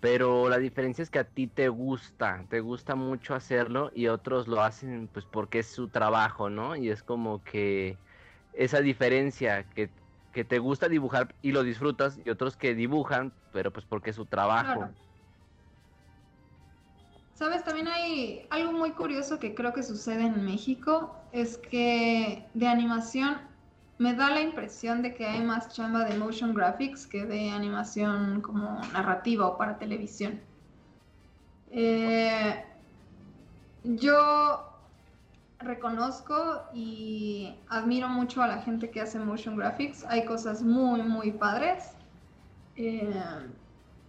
Pero 0.00 0.48
la 0.48 0.58
diferencia 0.58 1.02
es 1.02 1.10
que 1.10 1.20
a 1.20 1.30
ti 1.30 1.46
te 1.48 1.68
gusta, 1.68 2.46
te 2.50 2.60
gusta 2.60 2.96
mucho 2.96 3.34
hacerlo 3.34 3.90
y 3.94 4.08
otros 4.08 4.48
lo 4.48 4.60
hacen, 4.62 5.08
pues, 5.08 5.26
porque 5.26 5.60
es 5.60 5.68
su 5.72 5.90
trabajo, 5.90 6.50
¿no? 6.50 6.74
Y 6.76 6.90
es 6.90 7.02
como 7.04 7.42
que 7.44 8.00
esa 8.52 8.80
diferencia 8.80 9.68
que 9.68 9.94
que 10.32 10.44
te 10.46 10.58
gusta 10.58 10.88
dibujar 10.88 11.36
y 11.42 11.52
lo 11.52 11.62
disfrutas 11.62 12.18
y 12.24 12.30
otros 12.30 12.56
que 12.56 12.74
dibujan, 12.74 13.36
pero 13.50 13.70
pues 13.72 13.84
porque 13.86 14.10
es 14.10 14.16
su 14.16 14.26
trabajo. 14.26 14.96
Sabes, 17.42 17.64
también 17.64 17.88
hay 17.88 18.46
algo 18.50 18.70
muy 18.70 18.92
curioso 18.92 19.40
que 19.40 19.52
creo 19.52 19.72
que 19.72 19.82
sucede 19.82 20.26
en 20.26 20.44
México, 20.44 21.12
es 21.32 21.58
que 21.58 22.46
de 22.54 22.68
animación 22.68 23.36
me 23.98 24.14
da 24.14 24.30
la 24.30 24.42
impresión 24.42 25.02
de 25.02 25.12
que 25.12 25.26
hay 25.26 25.42
más 25.42 25.74
chamba 25.74 26.04
de 26.04 26.16
motion 26.16 26.54
graphics 26.54 27.04
que 27.04 27.26
de 27.26 27.50
animación 27.50 28.42
como 28.42 28.80
narrativa 28.92 29.48
o 29.48 29.58
para 29.58 29.76
televisión. 29.76 30.38
Eh, 31.72 32.64
yo 33.82 34.64
reconozco 35.58 36.62
y 36.72 37.56
admiro 37.68 38.08
mucho 38.08 38.40
a 38.40 38.46
la 38.46 38.58
gente 38.58 38.88
que 38.92 39.00
hace 39.00 39.18
motion 39.18 39.56
graphics. 39.56 40.04
Hay 40.04 40.26
cosas 40.26 40.62
muy, 40.62 41.02
muy 41.02 41.32
padres. 41.32 41.90
Eh, 42.76 43.12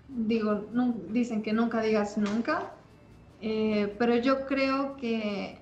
digo, 0.08 0.68
dicen 1.10 1.42
que 1.42 1.52
nunca 1.52 1.82
digas 1.82 2.16
nunca, 2.16 2.72
eh, 3.44 3.96
pero 4.00 4.16
yo 4.16 4.46
creo 4.46 4.96
que 4.98 5.60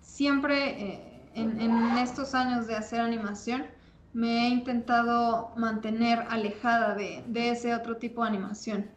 siempre 0.00 0.82
eh, 0.82 1.22
en, 1.34 1.98
estos 1.98 2.34
años 2.34 2.66
de 2.66 2.76
hacer 2.76 3.00
animación 3.00 3.66
me 4.14 4.46
he 4.46 4.48
intentado 4.48 5.52
mantener 5.56 6.24
alejada 6.30 6.94
de, 6.94 7.22
de 7.26 7.50
ese 7.50 7.74
otro 7.74 7.96
tipo 7.96 8.22
de 8.22 8.28
animación. 8.28 8.90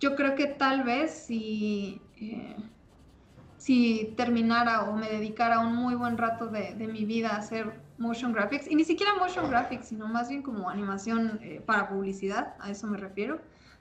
Yo 0.00 0.16
creo 0.16 0.34
que 0.34 0.46
tal 0.46 0.82
vez 0.82 1.12
si 1.12 2.02
si 3.60 4.14
terminara 4.16 4.84
o 4.84 4.96
me 4.96 5.10
dedicara 5.10 5.60
un 5.60 5.76
muy 5.76 5.94
buen 5.94 6.16
rato 6.16 6.46
de, 6.46 6.74
mi 6.90 7.04
vida 7.04 7.32
a 7.32 7.36
hacer 7.36 7.78
motion 7.98 8.32
graphics, 8.32 8.66
y 8.66 8.74
ni 8.74 8.84
siquiera 8.84 9.14
motion 9.16 9.50
graphics, 9.50 9.88
sino 9.88 10.08
más 10.08 10.30
bien 10.30 10.42
como 10.42 10.70
animación 10.70 11.38
eh, 11.42 11.62
para 11.66 11.90
publicidad, 11.90 12.54
a 12.58 12.70
eso 12.70 12.86
me 12.86 12.96
refiero. 12.96 13.38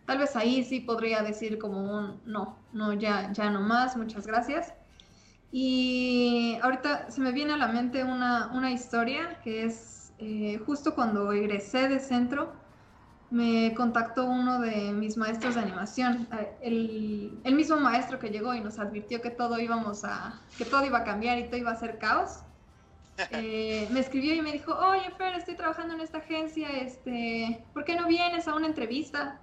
Tal 0.09 0.17
vez 0.17 0.35
ahí 0.35 0.63
sí 0.63 0.79
podría 0.79 1.21
decir 1.21 1.59
como 1.59 1.83
un 1.83 2.19
no, 2.25 2.57
no, 2.73 2.93
ya, 2.93 3.31
ya 3.31 3.51
no 3.51 3.61
más, 3.61 3.95
muchas 3.95 4.25
gracias. 4.25 4.73
Y 5.51 6.57
ahorita 6.63 7.11
se 7.11 7.21
me 7.21 7.31
viene 7.31 7.53
a 7.53 7.57
la 7.57 7.67
mente 7.67 8.03
una, 8.03 8.47
una 8.47 8.71
historia 8.71 9.39
que 9.43 9.65
es 9.65 10.11
eh, 10.17 10.59
justo 10.65 10.95
cuando 10.95 11.31
egresé 11.31 11.89
de 11.89 11.99
centro, 11.99 12.51
me 13.29 13.75
contactó 13.75 14.25
uno 14.25 14.59
de 14.59 14.93
mis 14.93 15.15
maestros 15.15 15.53
de 15.53 15.61
animación, 15.61 16.27
eh, 16.33 16.57
el, 16.61 17.39
el, 17.43 17.53
mismo 17.53 17.77
maestro 17.77 18.17
que 18.17 18.31
llegó 18.31 18.55
y 18.55 18.61
nos 18.61 18.79
advirtió 18.79 19.21
que 19.21 19.29
todo 19.29 19.59
íbamos 19.59 20.03
a, 20.05 20.41
que 20.57 20.65
todo 20.65 20.83
iba 20.85 20.97
a 20.97 21.03
cambiar 21.03 21.37
y 21.37 21.43
todo 21.43 21.57
iba 21.57 21.69
a 21.69 21.75
ser 21.75 21.99
caos. 21.99 22.39
Eh, 23.31 23.85
me 23.91 23.99
escribió 23.99 24.33
y 24.33 24.41
me 24.41 24.53
dijo, 24.53 24.73
oye 24.73 25.11
Fer, 25.17 25.35
estoy 25.35 25.55
trabajando 25.55 25.93
en 25.93 25.99
esta 25.99 26.19
agencia, 26.19 26.69
este, 26.69 27.61
¿por 27.73 27.83
qué 27.83 27.97
no 27.97 28.07
vienes 28.07 28.47
a 28.47 28.55
una 28.55 28.65
entrevista? 28.65 29.41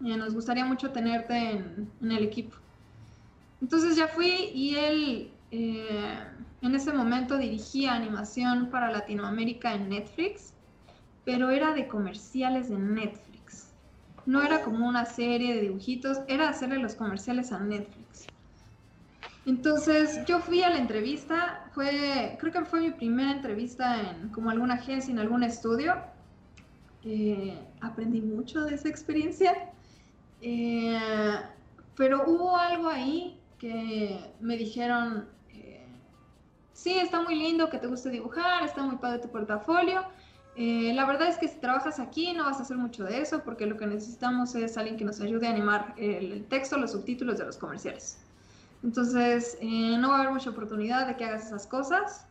Nos 0.00 0.34
gustaría 0.34 0.64
mucho 0.64 0.90
tenerte 0.90 1.50
en, 1.52 1.90
el 2.02 2.24
equipo. 2.24 2.56
Entonces 3.62 3.96
ya 3.96 4.08
fui 4.08 4.50
y 4.54 4.76
él 4.76 5.30
eh, 5.50 6.18
en 6.62 6.74
ese 6.74 6.92
momento 6.92 7.38
dirigía 7.38 7.94
animación 7.94 8.68
para 8.70 8.90
Latinoamérica 8.90 9.74
en 9.74 9.88
Netflix 9.88 10.54
pero 11.24 11.50
era 11.50 11.72
de 11.72 11.88
comerciales 11.88 12.68
de 12.68 12.78
Netflix. 12.78 13.70
No 14.26 14.42
era 14.42 14.62
como 14.62 14.86
una 14.86 15.04
serie 15.04 15.54
de 15.54 15.62
dibujitos, 15.62 16.20
era 16.28 16.48
hacerle 16.48 16.78
los 16.78 16.94
comerciales 16.94 17.52
a 17.52 17.58
Netflix. 17.58 18.26
Entonces 19.46 20.24
yo 20.26 20.40
fui 20.40 20.62
a 20.62 20.70
la 20.70 20.78
entrevista, 20.78 21.68
fue, 21.72 22.36
creo 22.40 22.52
que 22.52 22.64
fue 22.64 22.80
mi 22.80 22.90
primera 22.90 23.32
entrevista 23.32 24.10
en 24.10 24.30
como 24.30 24.50
alguna 24.50 24.74
agencia, 24.74 25.12
en 25.12 25.18
algún 25.18 25.42
estudio. 25.42 25.96
Eh, 27.04 27.58
aprendí 27.82 28.22
mucho 28.22 28.64
de 28.64 28.76
esa 28.76 28.88
experiencia, 28.88 29.52
eh, 30.46 31.40
pero 31.96 32.24
hubo 32.26 32.54
algo 32.54 32.90
ahí 32.90 33.40
que 33.58 34.30
me 34.40 34.58
dijeron, 34.58 35.26
eh, 35.48 35.86
sí, 36.74 36.98
está 36.98 37.22
muy 37.22 37.34
lindo 37.34 37.70
que 37.70 37.78
te 37.78 37.86
guste 37.86 38.10
dibujar, 38.10 38.62
está 38.62 38.82
muy 38.82 38.96
padre 38.96 39.20
tu 39.20 39.30
portafolio, 39.30 40.02
eh, 40.54 40.92
la 40.94 41.06
verdad 41.06 41.28
es 41.28 41.38
que 41.38 41.48
si 41.48 41.58
trabajas 41.60 41.98
aquí 41.98 42.34
no 42.34 42.44
vas 42.44 42.58
a 42.58 42.62
hacer 42.62 42.76
mucho 42.76 43.04
de 43.04 43.22
eso 43.22 43.42
porque 43.42 43.64
lo 43.64 43.78
que 43.78 43.86
necesitamos 43.86 44.54
es 44.54 44.76
alguien 44.76 44.98
que 44.98 45.06
nos 45.06 45.18
ayude 45.22 45.46
a 45.46 45.50
animar 45.50 45.94
el 45.96 46.44
texto, 46.48 46.76
los 46.76 46.92
subtítulos 46.92 47.38
de 47.38 47.46
los 47.46 47.56
comerciales. 47.56 48.18
Entonces, 48.82 49.56
no 49.62 50.10
va 50.10 50.16
a 50.16 50.18
haber 50.20 50.32
mucha 50.32 50.50
oportunidad 50.50 51.06
de 51.06 51.16
que 51.16 51.24
hagas 51.24 51.46
esas 51.46 51.66
cosas. 51.66 52.26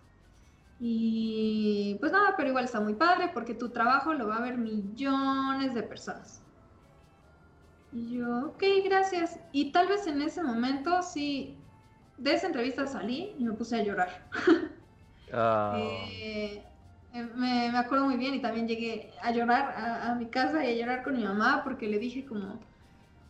Y 0.80 1.98
pues 1.99 2.11
nada, 2.11 2.35
pero 2.38 2.49
igual 2.49 2.65
está 2.65 2.80
muy 2.80 2.94
padre 2.94 3.31
porque 3.34 3.56
tu 3.56 3.69
trabajo 3.69 4.14
lo 4.14 4.27
va 4.27 4.38
a 4.38 4.41
ver 4.41 4.57
millones 4.57 5.73
de 5.73 5.81
personas. 5.81 6.43
Y 7.94 8.18
yo, 8.18 8.48
ok, 8.48 8.64
gracias. 8.84 9.40
Y 9.52 9.72
tal 9.72 9.88
vez 9.88 10.07
en 10.07 10.22
ese 10.22 10.41
momento 10.41 11.02
sí, 11.03 11.57
de 12.18 12.34
esa 12.34 12.48
entrevista 12.48 12.88
salí 12.88 13.36
y 13.38 13.44
me 13.44 13.53
puse 13.53 13.78
a 13.78 13.84
llorar. 13.84 14.30
Ah. 15.36 15.74
eh, 15.80 16.64
eh, 17.11 17.28
me, 17.36 17.72
me, 17.72 17.78
acuerdo 17.80 18.06
muy 18.06 18.18
bien 18.18 18.36
y 18.36 18.40
también 18.40 18.68
llegué 18.68 19.11
a 19.24 19.32
llorar 19.32 19.74
a, 19.76 20.14
mi 20.14 20.28
casa 20.28 20.64
y 20.64 20.74
a 20.74 20.80
llorar 20.80 21.03
con 21.03 21.18
mi 21.18 21.24
mamá 21.24 21.61
porque 21.64 21.88
le 21.88 21.98
dije 21.98 22.24
como, 22.24 22.60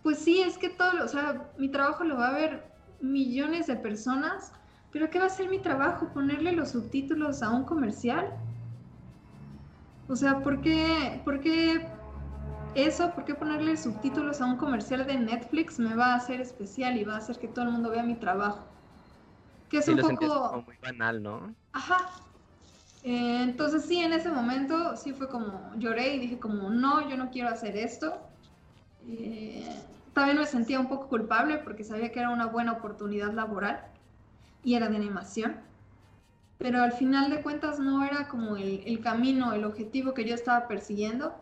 pues 0.01 0.17
sí, 0.19 0.41
es 0.41 0.57
que 0.57 0.67
todo, 0.67 1.01
o 1.01 1.07
sea, 1.07 1.49
mi 1.57 1.69
trabajo 1.69 2.03
lo 2.03 2.17
va 2.17 2.27
a 2.27 2.33
ver 2.33 2.65
millones 2.99 3.67
de 3.67 3.77
personas, 3.77 4.51
pero 4.91 5.09
¿qué 5.09 5.19
va 5.19 5.27
a 5.27 5.29
ser 5.29 5.47
mi 5.47 5.59
trabajo? 5.59 6.09
¿Ponerle 6.13 6.51
los 6.51 6.71
subtítulos 6.71 7.41
a 7.41 7.51
un 7.51 7.63
comercial? 7.63 8.33
O 10.09 10.15
sea, 10.17 10.39
¿por 10.39 10.59
qué, 10.59 11.21
por 11.23 11.39
qué 11.39 11.87
eso, 12.75 13.11
por 13.13 13.25
qué 13.25 13.35
ponerle 13.35 13.77
subtítulos 13.77 14.41
a 14.41 14.45
un 14.45 14.57
comercial 14.57 15.05
de 15.05 15.17
Netflix 15.17 15.79
me 15.79 15.95
va 15.95 16.13
a 16.13 16.15
hacer 16.15 16.41
especial 16.41 16.97
y 16.97 17.03
va 17.03 17.15
a 17.15 17.17
hacer 17.17 17.37
que 17.39 17.47
todo 17.47 17.65
el 17.65 17.71
mundo 17.71 17.89
vea 17.89 18.03
mi 18.03 18.15
trabajo? 18.15 18.63
Que 19.69 19.77
es 19.77 19.87
un 19.87 19.99
poco... 19.99 20.63
muy 20.65 20.77
banal, 20.81 21.21
¿no? 21.21 21.53
Ajá, 21.71 22.09
eh, 23.03 23.43
entonces 23.43 23.83
sí, 23.85 23.99
en 23.99 24.13
ese 24.13 24.31
momento 24.31 24.95
sí 24.95 25.13
fue 25.13 25.27
como 25.27 25.73
lloré 25.77 26.15
y 26.15 26.19
dije 26.19 26.39
como 26.39 26.69
no, 26.69 27.07
yo 27.09 27.17
no 27.17 27.29
quiero 27.31 27.49
hacer 27.49 27.75
esto. 27.75 28.17
Eh, 29.05 29.67
también 30.13 30.37
me 30.37 30.45
sentía 30.45 30.79
un 30.79 30.87
poco 30.87 31.09
culpable 31.09 31.57
porque 31.57 31.83
sabía 31.83 32.11
que 32.11 32.19
era 32.19 32.29
una 32.29 32.45
buena 32.45 32.71
oportunidad 32.73 33.33
laboral 33.33 33.83
y 34.63 34.75
era 34.75 34.87
de 34.87 34.95
animación. 34.95 35.57
Pero 36.57 36.81
al 36.81 36.93
final 36.93 37.29
de 37.29 37.41
cuentas 37.41 37.79
no 37.79 38.05
era 38.05 38.29
como 38.29 38.55
el, 38.55 39.01
camino, 39.01 39.51
el 39.51 39.65
objetivo 39.65 40.13
que 40.13 40.23
yo 40.23 40.33
estaba 40.33 40.67
persiguiendo. 40.69 41.35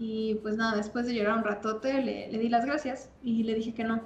Y 0.00 0.36
pues 0.36 0.56
nada, 0.56 0.76
después 0.76 1.06
de 1.06 1.14
llorar 1.14 1.36
un 1.36 1.44
ratote 1.44 2.02
le, 2.02 2.32
le 2.32 2.38
di 2.38 2.48
las 2.48 2.64
gracias 2.64 3.10
y 3.22 3.44
le 3.44 3.54
dije 3.54 3.74
que 3.74 3.84
no. 3.84 4.00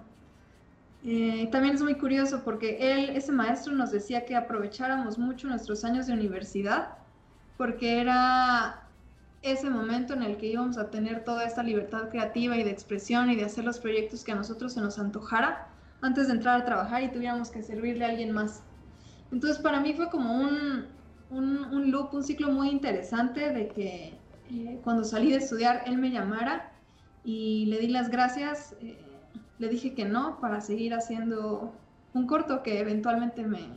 Eh, 1.06 1.48
también 1.52 1.76
es 1.76 1.82
muy 1.82 1.94
curioso 1.94 2.42
porque 2.44 2.78
él, 2.80 3.10
ese 3.10 3.30
maestro, 3.30 3.74
nos 3.74 3.92
decía 3.92 4.24
que 4.24 4.34
aprovecháramos 4.34 5.18
mucho 5.18 5.46
nuestros 5.46 5.84
años 5.84 6.06
de 6.06 6.14
universidad 6.14 6.96
porque 7.56 8.00
era 8.00 8.88
ese 9.42 9.70
momento 9.70 10.14
en 10.14 10.22
el 10.22 10.38
que 10.38 10.46
íbamos 10.46 10.78
a 10.78 10.90
tener 10.90 11.22
toda 11.22 11.44
esta 11.44 11.62
libertad 11.62 12.08
creativa 12.08 12.56
y 12.56 12.64
de 12.64 12.70
expresión 12.70 13.30
y 13.30 13.36
de 13.36 13.44
hacer 13.44 13.64
los 13.64 13.78
proyectos 13.78 14.24
que 14.24 14.32
a 14.32 14.34
nosotros 14.34 14.72
se 14.72 14.80
nos 14.80 14.98
antojara 14.98 15.68
antes 16.00 16.26
de 16.26 16.34
entrar 16.34 16.60
a 16.60 16.64
trabajar 16.64 17.02
y 17.02 17.12
tuviéramos 17.12 17.50
que 17.50 17.62
servirle 17.62 18.04
a 18.04 18.08
alguien 18.08 18.32
más. 18.32 18.62
Entonces 19.30 19.58
para 19.58 19.80
mí 19.80 19.92
fue 19.92 20.08
como 20.08 20.34
un, 20.34 20.86
un, 21.30 21.90
loop, 21.90 22.14
un 22.14 22.24
ciclo 22.24 22.50
muy 22.50 22.70
interesante 22.70 23.52
de 23.52 23.68
que 23.68 24.18
eh, 24.50 24.80
cuando 24.84 25.04
salí 25.04 25.30
de 25.30 25.38
estudiar 25.38 25.82
él 25.86 25.98
me 25.98 26.10
llamara 26.10 26.72
y 27.24 27.66
le 27.66 27.78
di 27.78 27.88
las 27.88 28.10
gracias, 28.10 28.74
eh, 28.80 28.98
le 29.58 29.68
dije 29.68 29.94
que 29.94 30.04
no 30.04 30.40
para 30.40 30.60
seguir 30.60 30.94
haciendo 30.94 31.72
un 32.12 32.26
corto 32.26 32.62
que 32.62 32.80
eventualmente 32.80 33.44
me, 33.44 33.68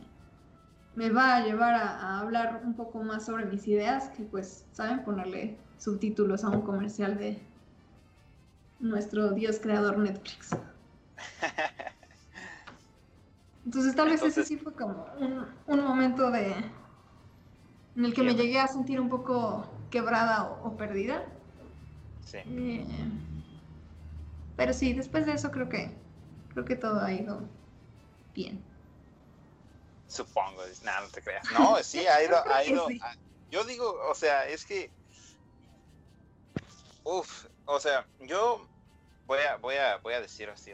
me 0.94 1.10
va 1.10 1.36
a 1.36 1.44
llevar 1.44 1.74
a, 1.74 2.18
hablar 2.18 2.62
un 2.64 2.74
poco 2.74 3.02
más 3.02 3.26
sobre 3.26 3.46
mis 3.46 3.66
ideas, 3.68 4.08
que 4.10 4.24
pues, 4.24 4.66
¿saben? 4.72 5.04
Ponerle 5.04 5.56
subtítulos 5.78 6.44
a 6.44 6.50
un 6.50 6.62
comercial 6.62 7.16
de 7.16 7.40
nuestro 8.80 9.30
dios 9.30 9.58
creador 9.60 9.98
Netflix. 9.98 10.50
Entonces 13.64 13.94
tal 13.94 14.08
vez 14.08 14.22
ese 14.22 14.44
sí 14.44 14.56
fue 14.56 14.72
como 14.72 15.06
un, 15.66 15.84
momento 15.84 16.30
de 16.30 16.54
en 17.96 18.04
el 18.04 18.14
que 18.14 18.22
me 18.22 18.34
llegué 18.34 18.58
a 18.58 18.66
sentir 18.66 19.00
un 19.00 19.08
poco 19.08 19.66
quebrada 19.90 20.44
o, 20.44 20.76
perdida. 20.76 21.24
Sí. 22.24 22.38
Eh, 22.38 22.86
pero 24.56 24.72
sí, 24.72 24.92
después 24.92 25.26
de 25.26 25.32
eso 25.32 25.50
creo 25.50 25.68
que 25.68 25.90
creo 26.52 26.64
que 26.64 26.76
todo 26.76 27.00
ha 27.00 27.12
ido 27.12 27.40
bien. 28.34 28.62
Supongo, 30.08 30.62
nada, 30.82 31.02
no 31.02 31.08
te 31.08 31.22
creas. 31.22 31.50
No, 31.52 31.82
sí, 31.82 32.06
ha 32.06 32.22
ido, 32.22 32.36
ha 32.46 32.64
ido. 32.64 32.88
yo 33.50 33.64
digo, 33.64 33.98
o 34.08 34.14
sea, 34.14 34.48
es 34.48 34.64
que. 34.64 34.90
Uf, 37.04 37.46
o 37.64 37.80
sea, 37.80 38.06
yo 38.20 38.66
voy 39.26 39.38
a, 39.40 39.56
voy 39.56 39.76
a, 39.76 39.98
voy 39.98 40.14
a 40.14 40.20
decir 40.20 40.50
así 40.50 40.72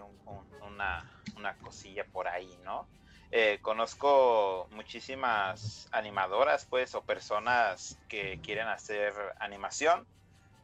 una, 0.63 1.05
una 1.37 1.57
cosilla 1.59 2.05
por 2.07 2.27
ahí, 2.27 2.59
¿no? 2.65 2.89
Eh, 3.31 3.59
conozco 3.63 4.69
muchísimas 4.71 5.89
animadoras, 5.93 6.67
pues, 6.67 6.95
o 6.95 7.03
personas 7.03 7.99
que 8.09 8.41
quieren 8.43 8.69
hacer 8.69 9.13
animación. 9.41 10.07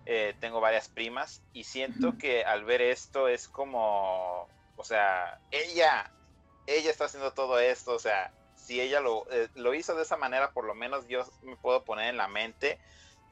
Eh, 0.06 0.34
tengo 0.40 0.60
varias 0.60 0.88
primas 0.88 1.42
y 1.52 1.64
siento 1.64 2.16
que 2.18 2.44
al 2.44 2.64
ver 2.64 2.80
esto 2.80 3.28
es 3.28 3.48
como, 3.48 4.48
o 4.76 4.84
sea, 4.84 5.40
ella, 5.50 6.10
ella 6.66 6.90
está 6.90 7.04
haciendo 7.04 7.32
todo 7.32 7.58
esto, 7.58 7.94
o 7.94 7.98
sea, 7.98 8.32
si 8.56 8.80
ella 8.80 9.00
lo, 9.00 9.30
eh, 9.30 9.48
lo 9.54 9.74
hizo 9.74 9.94
de 9.94 10.02
esa 10.02 10.16
manera, 10.16 10.52
por 10.52 10.64
lo 10.64 10.74
menos 10.74 11.06
yo 11.08 11.24
me 11.42 11.56
puedo 11.56 11.84
poner 11.84 12.08
en 12.08 12.16
la 12.16 12.28
mente 12.28 12.78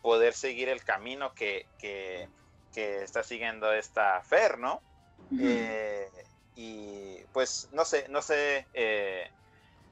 poder 0.03 0.35
seguir 0.35 0.69
el 0.69 0.85
camino 0.85 1.35
que, 1.35 1.67
que, 1.79 2.29
está 2.75 3.25
siguiendo 3.25 3.73
esta 3.73 4.23
Fer, 4.23 4.59
¿no? 4.59 4.81
Eh, 5.41 6.09
y 6.61 7.25
pues 7.33 7.69
no 7.73 7.85
sé, 7.85 8.07
no 8.09 8.21
sé, 8.21 8.67
eh, 8.75 9.31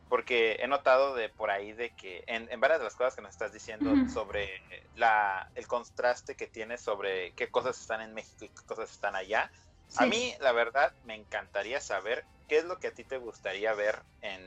porque 0.09 0.56
he 0.60 0.66
notado 0.66 1.14
de 1.14 1.28
por 1.28 1.48
ahí 1.48 1.72
de 1.72 1.90
que 1.90 2.24
en, 2.26 2.48
varias 2.60 2.80
de 2.80 2.84
las 2.84 2.97
cosas 2.97 3.14
que 3.14 3.22
nos 3.22 3.30
estás 3.30 3.52
diciendo 3.52 3.94
sobre 4.12 4.48
la, 4.97 5.48
el 5.55 5.68
contraste 5.68 6.34
que 6.34 6.48
tiene 6.48 6.76
sobre 6.76 7.30
qué 7.34 7.48
cosas 7.48 7.80
están 7.80 8.01
en 8.01 8.12
México 8.14 8.44
y 8.44 8.48
qué 8.48 8.66
cosas 8.66 8.90
están 8.90 9.14
allá, 9.14 9.48
a 9.97 10.06
mí 10.06 10.34
la 10.40 10.51
verdad 10.51 10.93
me 11.05 11.14
encantaría 11.14 11.80
saber 11.80 12.24
qué 12.48 12.59
es 12.59 12.64
lo 12.64 12.80
que 12.80 12.88
a 12.88 12.94
ti 12.94 13.05
te 13.05 13.18
gustaría 13.18 13.72
ver 13.72 14.02
en, 14.20 14.43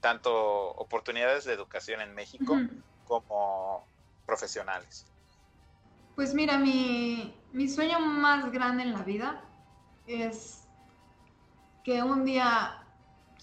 tanto 0.00 0.70
oportunidades 0.70 1.44
de 1.44 1.52
educación 1.52 2.00
en 2.00 2.14
México 2.14 2.58
como 3.04 3.86
profesionales? 4.24 5.06
Pues 6.16 6.32
mira, 6.32 6.58
mi, 6.58 7.34
mi 7.52 7.68
sueño 7.68 8.00
más 8.00 8.50
grande 8.50 8.82
en 8.82 8.92
la 8.94 9.02
vida 9.02 9.44
es 10.06 10.59
que 11.90 12.04
un 12.04 12.24
día 12.24 12.84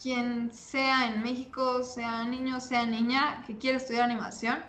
quien 0.02 0.54
sea 0.54 1.08
en 1.08 1.22
México, 1.22 1.84
sea 1.84 2.24
niño, 2.24 2.62
sea 2.62 2.86
niña, 2.86 3.44
que 3.46 3.58
quiere 3.58 3.76
estudiar 3.76 4.04
animación, 4.04 4.60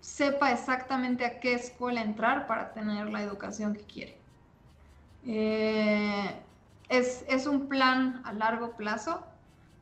sepa 0.00 0.50
exactamente 0.50 1.26
a 1.26 1.40
qué 1.40 1.52
escuela 1.52 2.00
entrar 2.00 2.46
para 2.46 2.72
tener 2.72 3.10
la 3.10 3.20
educación 3.20 3.74
que 3.74 3.82
quiere. 3.82 4.18
Eh, 5.26 6.40
es, 6.88 7.22
es, 7.28 7.46
un 7.46 7.68
plan 7.68 8.22
a 8.24 8.32
largo 8.32 8.72
plazo 8.78 9.26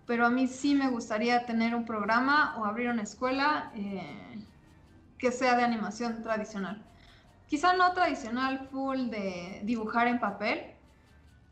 pero 0.04 0.26
a 0.26 0.30
mí 0.30 0.48
sí 0.48 0.74
me 0.74 0.88
gustaría 0.88 1.46
tener 1.46 1.72
un 1.72 1.84
programa 1.84 2.56
o 2.58 2.64
abrir 2.64 2.90
una 2.90 3.02
escuela 3.02 3.70
eh, 3.76 4.44
que 5.18 5.30
sea 5.30 5.56
de 5.56 5.62
animación 5.62 6.20
tradicional. 6.22 6.82
Quizá 7.46 7.74
no 7.74 7.92
tradicional 7.92 8.66
full 8.72 9.08
de 9.08 9.60
dibujar 9.62 10.08
en 10.08 10.18
papel, 10.18 10.75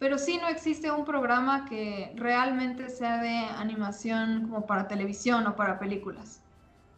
pero 0.05 0.19
sí 0.19 0.37
no 0.37 0.49
existe 0.49 0.91
un 0.91 1.07
programa 1.07 1.65
que 1.65 2.13
realmente 2.15 2.91
sea 2.91 3.23
de 3.23 3.39
animación 3.39 4.49
como 4.51 4.67
para 4.67 4.87
televisión 4.87 5.47
o 5.47 5.57
para 5.57 5.79
películas. 5.79 6.43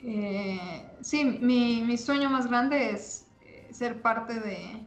Eh, 0.00 0.90
sí, 1.02 1.24
mi, 1.24 1.96
sueño 1.98 2.28
más 2.30 2.48
grande 2.48 2.90
es 2.90 3.28
eh, 3.42 3.68
ser 3.70 4.02
parte 4.02 4.40
de, 4.40 4.84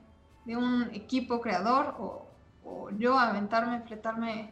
un 0.53 0.89
equipo 0.91 1.39
creador 1.39 1.95
o, 1.97 2.89
yo 2.97 3.17
aventarme, 3.17 3.79
fletarme 3.83 4.51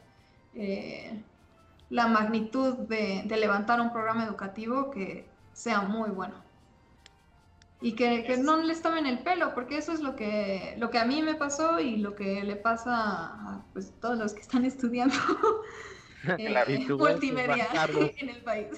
la 1.89 2.07
magnitud 2.07 2.73
de, 2.88 3.26
levantar 3.30 3.81
un 3.81 3.91
programa 3.91 4.23
educativo 4.23 4.91
que 4.91 5.27
sea 5.52 5.81
muy 5.81 6.10
bueno. 6.10 6.35
Y 7.80 7.94
que, 7.94 8.38
no 8.38 8.58
le 8.58 8.76
tomen 8.76 9.06
el 9.06 9.20
pelo, 9.20 9.54
porque 9.54 9.78
eso 9.78 9.91
es 9.91 9.99
lo 9.99 10.16
que, 10.16 10.76
lo 10.78 10.90
que 10.90 10.98
a 10.98 11.06
mí 11.06 11.22
me 11.22 11.36
pasó 11.36 11.80
y 11.80 11.98
lo 11.98 12.16
que 12.16 12.44
le 12.44 12.56
pasa 12.56 12.94
a 12.95 13.66
pues, 13.74 13.94
todos 14.02 14.18
los 14.18 14.34
que 14.34 14.41
están 14.41 14.66
estudiando 14.66 15.16
eh, 16.38 16.88
multimedia 16.90 17.68
en 18.18 18.30
el 18.30 18.44
país. 18.44 18.70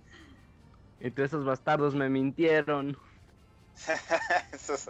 y 1.00 1.10
todos 1.12 1.28
esos 1.28 1.44
bastardos 1.44 1.94
me 1.94 2.08
mintieron. 2.08 2.96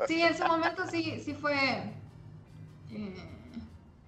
sí, 0.07 0.23
en 0.23 0.37
su 0.37 0.45
momento 0.45 0.87
sí, 0.87 1.21
sí 1.21 1.35
fue... 1.35 1.93
Eh, 2.91 3.35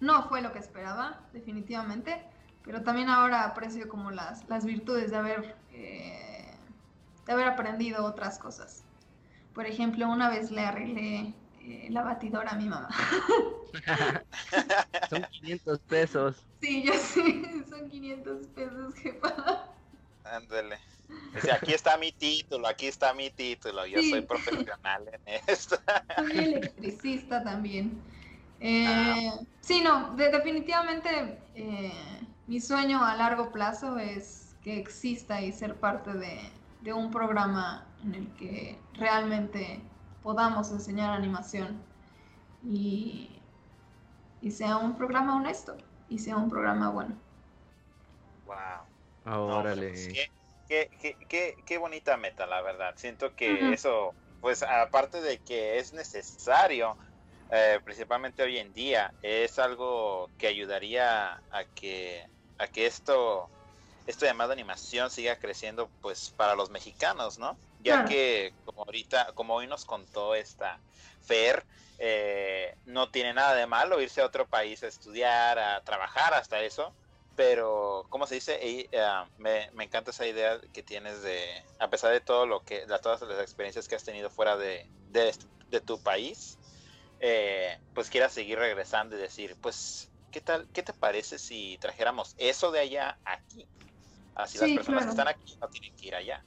no 0.00 0.26
fue 0.30 0.40
lo 0.40 0.50
que 0.52 0.58
esperaba, 0.58 1.20
definitivamente 1.34 2.24
pero 2.64 2.82
también 2.82 3.08
ahora 3.08 3.44
aprecio 3.44 3.88
como 3.88 4.10
las, 4.10 4.48
las 4.48 4.64
virtudes 4.64 5.10
de 5.10 5.16
haber, 5.16 5.56
eh, 5.72 6.54
de 7.26 7.32
haber 7.32 7.48
aprendido 7.48 8.04
otras 8.04 8.38
cosas. 8.38 8.84
Por 9.54 9.66
ejemplo, 9.66 10.08
una 10.08 10.28
vez 10.28 10.50
le 10.50 10.62
arreglé 10.62 11.34
eh, 11.62 11.88
la 11.90 12.02
batidora 12.02 12.50
a 12.50 12.56
mi 12.56 12.68
mamá. 12.68 12.88
son 15.10 15.22
500 15.30 15.78
pesos. 15.80 16.36
Sí, 16.60 16.82
yo 16.82 16.92
sí, 16.94 17.42
son 17.68 17.88
500 17.88 18.46
pesos, 18.48 18.94
jefa. 18.94 19.64
Ándale. 20.24 20.78
aquí 21.52 21.72
está 21.72 21.96
mi 21.96 22.12
título, 22.12 22.68
aquí 22.68 22.86
está 22.86 23.12
mi 23.14 23.30
título, 23.30 23.86
yo 23.86 24.00
soy 24.02 24.20
profesional 24.22 25.10
en 25.26 25.40
esto. 25.46 25.76
Soy 26.16 26.38
electricista 26.38 27.42
también. 27.42 28.00
Eh, 28.60 28.84
ah. 28.86 29.38
Sí, 29.60 29.80
no, 29.80 30.14
definitivamente 30.16 31.38
mi 32.46 32.60
sueño 32.60 33.04
a 33.04 33.14
largo 33.14 33.52
plazo 33.52 33.98
es 33.98 34.56
que 34.62 34.78
exista 34.78 35.40
y 35.40 35.52
ser 35.52 35.76
parte 35.76 36.12
de, 36.12 36.40
un 36.86 37.10
programa 37.10 37.86
en 38.02 38.14
el 38.14 38.28
que 38.36 38.78
realmente 38.94 39.80
podamos 40.22 40.70
enseñar 40.70 41.12
animación 41.12 41.82
y, 42.64 43.30
sea 44.50 44.78
un 44.78 44.96
programa 44.96 45.36
honesto 45.36 45.76
y 46.08 46.18
sea 46.18 46.36
un 46.36 46.48
programa 46.48 46.90
bueno. 46.90 47.14
Wow. 48.46 49.58
Órale. 49.58 49.90
Pues, 49.90 50.30
qué, 51.66 51.78
bonita 51.78 52.16
meta, 52.16 52.46
la 52.46 52.62
verdad. 52.62 52.94
Siento 52.96 53.34
que 53.34 53.72
eso, 53.72 54.14
pues 54.40 54.62
aparte 54.62 55.20
de 55.20 55.38
que 55.38 55.78
es 55.78 55.92
necesario, 55.92 56.96
eh, 57.50 57.78
principalmente 57.84 58.42
hoy 58.42 58.58
en 58.58 58.72
día, 58.72 59.12
es 59.22 59.58
algo 59.58 60.30
que 60.38 60.46
ayudaría 60.46 61.34
a 61.50 61.64
que 61.74 62.24
a 62.60 62.66
que 62.66 62.86
esto, 62.86 63.48
esto 64.06 64.26
llamado 64.26 64.52
animación 64.52 65.10
siga 65.10 65.36
creciendo 65.36 65.90
pues 66.00 66.32
para 66.36 66.54
los 66.54 66.70
mexicanos, 66.70 67.38
¿no? 67.38 67.58
Ya 67.78 68.04
que 68.04 68.54
como 68.64 68.84
ahorita, 68.84 69.32
como 69.34 69.54
hoy 69.54 69.66
nos 69.66 69.84
contó 69.84 70.34
esta 70.34 70.78
Fer, 71.22 71.64
eh, 71.98 72.74
no 72.84 73.10
tiene 73.10 73.32
nada 73.32 73.54
de 73.54 73.66
malo 73.66 74.00
irse 74.00 74.20
a 74.20 74.26
otro 74.26 74.46
país 74.46 74.82
a 74.82 74.88
estudiar, 74.88 75.58
a 75.58 75.80
trabajar 75.82 76.34
hasta 76.34 76.60
eso, 76.60 76.94
pero, 77.40 78.06
¿cómo 78.10 78.26
se 78.26 78.34
dice? 78.34 78.58
Eh, 78.60 78.88
me, 79.38 79.70
encanta 79.82 80.10
esa 80.10 80.26
idea 80.26 80.60
que 80.74 80.82
tienes 80.82 81.22
de, 81.22 81.42
a 81.78 81.88
pesar 81.88 82.12
de 82.12 82.20
todo 82.20 82.44
lo 82.44 82.62
que, 82.64 82.84
de 82.84 82.98
todas 82.98 83.22
las 83.22 83.40
experiencias 83.40 83.88
que 83.88 83.94
has 83.94 84.04
tenido 84.04 84.28
fuera 84.28 84.58
de, 84.58 84.86
de, 85.08 85.80
tu 85.80 85.98
país, 86.02 86.58
eh, 87.18 87.78
pues 87.94 88.10
quieras 88.10 88.32
seguir 88.32 88.58
regresando 88.58 89.16
y 89.16 89.20
decir, 89.20 89.56
pues 89.62 90.10
¿qué 90.30 90.40
tal? 90.42 90.68
¿Qué 90.72 90.82
te 90.82 90.92
parece 90.92 91.38
si 91.38 91.78
trajéramos 91.80 92.34
eso 92.36 92.70
de 92.70 92.80
allá 92.80 93.18
aquí? 93.24 93.66
Así 94.34 94.58
Sí, 94.58 94.60
las 94.60 94.70
personas 94.72 95.04
claro. 95.04 95.06
que 95.06 95.10
están 95.10 95.28
aquí 95.28 95.56
no 95.60 95.68
tienen 95.68 95.94
que 95.96 96.06
ir 96.08 96.14
allá. 96.14 96.46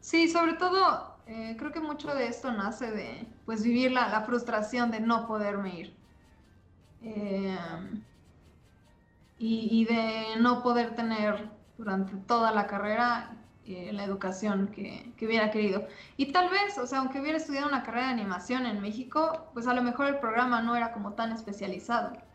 Sí, 0.00 0.28
sobre 0.28 0.54
todo, 0.54 1.22
eh, 1.26 1.56
creo 1.58 1.72
que 1.72 1.80
mucho 1.80 2.14
de 2.14 2.26
esto 2.26 2.52
nace 2.52 2.90
de, 2.90 3.26
pues, 3.46 3.62
vivir 3.62 3.92
la, 3.92 4.08
la 4.08 4.22
frustración 4.22 4.90
de 4.90 5.00
no 5.00 5.26
poderme 5.26 5.78
ir. 5.80 5.96
Eh, 7.00 7.56
y, 9.38 9.68
y 9.70 9.84
de 9.84 10.36
no 10.40 10.62
poder 10.62 10.94
tener 10.94 11.50
durante 11.76 12.16
toda 12.16 12.52
la 12.52 12.66
carrera 12.66 13.48
eh, 13.64 13.92
la 13.92 14.04
educación 14.04 14.68
que, 14.68 15.14
que 15.16 15.26
hubiera 15.26 15.50
querido. 15.50 15.86
Y 16.16 16.32
tal 16.32 16.48
vez, 16.50 16.78
o 16.78 16.86
sea, 16.86 16.98
aunque 17.00 17.20
hubiera 17.20 17.38
estudiado 17.38 17.68
una 17.68 17.82
carrera 17.82 18.06
de 18.08 18.12
animación 18.14 18.66
en 18.66 18.80
México, 18.80 19.50
pues 19.54 19.66
a 19.66 19.74
lo 19.74 19.82
mejor 19.82 20.06
el 20.08 20.18
programa 20.20 20.62
no 20.62 20.76
era 20.76 20.92
como 20.92 21.14
tan 21.14 21.32
especializado. 21.32 22.31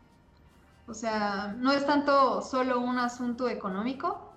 O 0.88 0.94
sea, 0.94 1.54
no 1.58 1.70
es 1.72 1.84
tanto 1.86 2.40
solo 2.40 2.80
un 2.80 2.98
asunto 2.98 3.48
económico, 3.48 4.32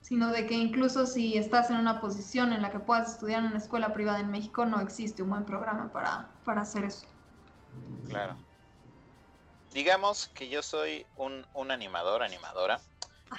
sino 0.00 0.30
de 0.32 0.46
que 0.46 0.54
incluso 0.54 1.06
si 1.06 1.36
estás 1.36 1.70
en 1.70 1.76
una 1.76 2.00
posición 2.00 2.52
en 2.52 2.62
la 2.62 2.70
que 2.70 2.78
puedas 2.80 3.12
estudiar 3.12 3.40
en 3.40 3.46
una 3.46 3.58
escuela 3.58 3.92
privada 3.92 4.20
en 4.20 4.30
México, 4.30 4.64
no 4.64 4.80
existe 4.80 5.22
un 5.22 5.30
buen 5.30 5.44
programa 5.44 5.92
para, 5.92 6.28
para 6.44 6.62
hacer 6.62 6.84
eso. 6.84 7.06
Claro. 8.08 8.36
Digamos 9.72 10.28
que 10.28 10.48
yo 10.48 10.62
soy 10.62 11.06
un, 11.16 11.46
un 11.54 11.70
animador, 11.70 12.22
animadora, 12.22 12.80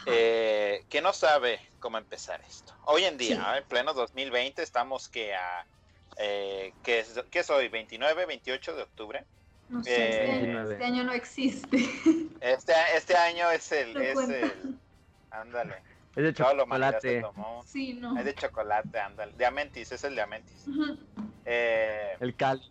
eh, 0.06 0.86
que 0.90 1.02
no 1.02 1.14
sabe 1.14 1.60
cómo 1.80 1.98
empezar 1.98 2.42
esto. 2.42 2.74
Hoy 2.86 3.04
en 3.04 3.18
día, 3.18 3.36
Sí. 3.36 3.58
en 3.58 3.64
pleno 3.66 3.94
2020, 3.94 4.62
estamos 4.64 5.10
que 5.10 5.36
a... 5.36 5.66
Eh, 6.18 6.74
¿qué, 6.84 7.00
es, 7.00 7.20
¿Qué 7.32 7.44
soy? 7.44 7.70
¿29, 7.70 8.28
28 8.28 8.76
de 8.76 8.84
octubre? 8.84 9.26
No 9.74 9.84
sé, 9.84 10.10
este, 10.10 10.26
eh, 10.26 10.32
año, 10.32 10.72
este 10.72 10.84
año 10.84 11.04
no 11.04 11.14
existe. 11.14 11.78
Este, 12.42 12.74
este 12.96 13.16
año 13.16 13.50
es 13.52 13.72
el... 13.72 13.96
Es 13.96 14.18
el 14.30 14.78
ándale. 15.32 15.76
Es 16.16 16.24
de 16.24 16.34
chocolate. 16.34 17.22
tomó. 17.22 17.64
Sí, 17.66 17.94
no. 17.94 18.18
Es 18.20 18.26
de 18.26 18.36
chocolate, 18.36 19.00
ándale. 19.00 19.32
Diamantis, 19.38 19.92
es 19.94 20.04
el 20.04 20.14
Diamantis. 20.14 20.68
Ujú. 20.68 20.98
Eh, 21.46 22.18
El 22.20 22.36
cal. 22.36 22.62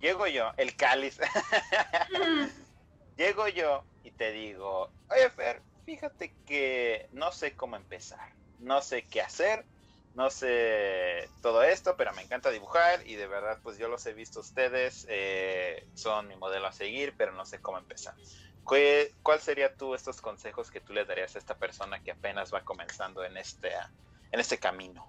llego 0.00 0.26
yo, 0.26 0.52
el 0.58 0.76
cáliz. 0.76 1.18
Llego 3.16 3.48
yo 3.48 3.82
y 4.04 4.10
te 4.10 4.30
digo, 4.32 4.90
oye 5.08 5.30
Fer, 5.30 5.62
fíjate 5.86 6.34
que 6.46 7.08
no 7.12 7.32
sé 7.32 7.54
cómo 7.54 7.76
empezar, 7.76 8.28
no 8.60 8.82
sé 8.82 9.06
qué 9.06 9.22
hacer, 9.22 9.64
no 10.16 10.30
sé 10.30 11.30
todo 11.42 11.62
esto, 11.62 11.94
pero 11.96 12.14
me 12.14 12.22
encanta 12.22 12.50
dibujar 12.50 13.06
y 13.06 13.16
de 13.16 13.26
verdad 13.26 13.60
pues 13.62 13.76
yo 13.76 13.86
los 13.86 14.04
he 14.06 14.14
visto 14.14 14.40
ustedes, 14.40 15.06
eh, 15.10 15.90
son 15.92 16.26
mi 16.26 16.36
modelo 16.36 16.66
a 16.66 16.72
seguir, 16.72 17.14
pero 17.18 17.32
no 17.32 17.44
sé 17.44 17.60
cómo 17.60 17.76
empezar. 17.76 18.14
¿Cuál, 18.62 19.08
cuál 19.22 19.40
sería 19.40 19.76
tú 19.76 19.94
estos 19.94 20.22
consejos 20.22 20.70
que 20.70 20.80
tú 20.80 20.94
le 20.94 21.04
darías 21.04 21.36
a 21.36 21.38
esta 21.38 21.58
persona 21.58 22.00
que 22.00 22.12
apenas 22.12 22.52
va 22.52 22.64
comenzando 22.64 23.24
en 23.24 23.36
este, 23.36 23.70
en 24.32 24.40
este 24.40 24.58
camino? 24.58 25.06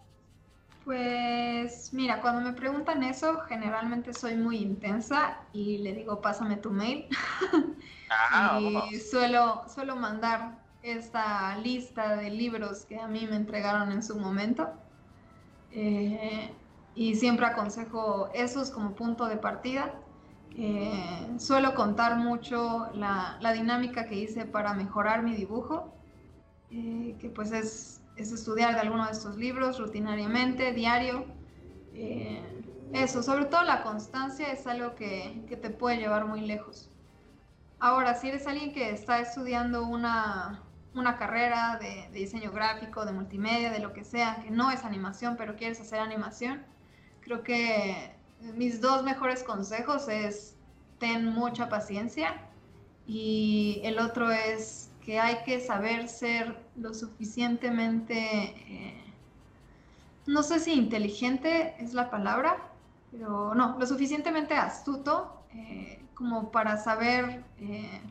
Pues 0.84 1.93
mira, 1.93 2.21
cuando 2.21 2.41
me 2.41 2.53
preguntan 2.53 3.01
eso, 3.03 3.39
generalmente 3.47 4.13
soy 4.13 4.35
muy 4.35 4.57
intensa 4.57 5.47
y 5.53 5.77
le 5.79 5.93
digo, 5.93 6.21
pásame 6.21 6.57
tu 6.57 6.69
mail. 6.71 7.07
Ah, 8.09 8.57
y 8.61 8.99
suelo, 9.01 9.65
suelo 9.67 9.97
mandar 9.97 10.63
esta 10.81 11.57
lista 11.57 12.15
de 12.15 12.29
libros 12.29 12.85
que 12.85 12.97
a 12.97 13.07
mí 13.07 13.27
me 13.27 13.35
entregaron 13.35 13.91
en 13.91 14.01
su 14.01 14.17
momento. 14.17 14.86
Eh, 15.72 16.52
y 16.95 17.15
siempre 17.15 17.45
aconsejo 17.45 18.30
esos 18.34 18.72
como 18.72 18.91
punto 18.91 19.26
de 19.27 19.38
partida. 19.38 19.94
Eh, 20.56 21.35
suelo 21.38 21.76
contar 21.76 22.18
mucho 22.18 22.89
la, 22.94 23.38
la 23.41 23.53
dinámica 23.53 24.07
que 24.07 24.15
hice 24.15 24.45
para 24.45 24.73
mejorar 24.73 25.22
mi 25.22 25.35
dibujo, 25.35 25.94
eh, 26.72 27.15
que 27.19 27.30
pues 27.30 27.52
es, 27.52 28.02
es 28.15 28.31
estudiar 28.31 28.73
de 28.73 28.80
alguno 28.80 29.06
de 29.06 29.11
estos 29.11 29.38
libros 29.38 29.80
rutinariamente, 29.80 30.73
diario. 30.73 31.26
Eso, 32.94 33.22
sobre 33.22 33.45
todo 33.45 33.64
la 33.64 33.84
constancia 33.84 34.52
es 34.52 34.65
algo 34.65 34.95
que, 34.95 35.44
que 35.48 35.57
te 35.57 35.69
puede 35.69 35.98
llevar 35.98 36.26
muy 36.26 36.41
lejos. 36.41 36.89
Ahora, 37.80 38.15
si 38.15 38.30
eres 38.30 38.48
alguien 38.48 38.73
que 38.73 38.89
está 38.89 39.19
estudiando 39.19 39.85
una, 39.85 40.64
una 40.99 41.17
carrera 41.17 41.79
de, 41.79 42.09
diseño 42.11 42.51
gráfico, 42.51 43.05
de 43.05 43.11
multimedia, 43.11 43.71
de 43.71 43.79
lo 43.79 43.93
que 43.93 44.03
sea, 44.03 44.41
que 44.43 44.51
no 44.51 44.71
es 44.71 44.83
animación, 44.83 45.35
pero 45.37 45.55
quieres 45.55 45.79
hacer 45.79 45.99
animación, 45.99 46.63
creo 47.21 47.43
que 47.43 48.15
mis 48.55 48.81
dos 48.81 49.03
mejores 49.03 49.43
consejos 49.43 50.07
es 50.07 50.55
ten 50.99 51.25
mucha 51.25 51.69
paciencia 51.69 52.35
y 53.05 53.81
el 53.83 53.99
otro 53.99 54.31
es 54.31 54.89
que 55.05 55.19
hay 55.19 55.43
que 55.45 55.59
saber 55.59 56.09
ser 56.09 56.57
lo 56.75 56.93
suficientemente, 56.93 58.17
eh, 58.17 59.03
no 60.25 60.43
sé 60.43 60.59
si 60.59 60.73
inteligente 60.73 61.75
es 61.79 61.93
la 61.93 62.09
palabra, 62.09 62.57
pero 63.11 63.55
no, 63.55 63.77
lo 63.79 63.85
suficientemente 63.85 64.53
astuto 64.55 65.43
eh, 65.53 66.03
como 66.13 66.51
para 66.51 66.77
saber 66.77 67.43
eh, 67.59 68.01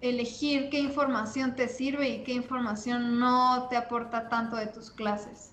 elegir 0.00 0.70
qué 0.70 0.78
información 0.78 1.54
te 1.56 1.68
sirve 1.68 2.08
y 2.08 2.24
qué 2.24 2.32
información 2.32 3.18
no 3.18 3.68
te 3.68 3.76
aporta 3.76 4.28
tanto 4.28 4.56
de 4.56 4.66
tus 4.66 4.90
clases. 4.90 5.52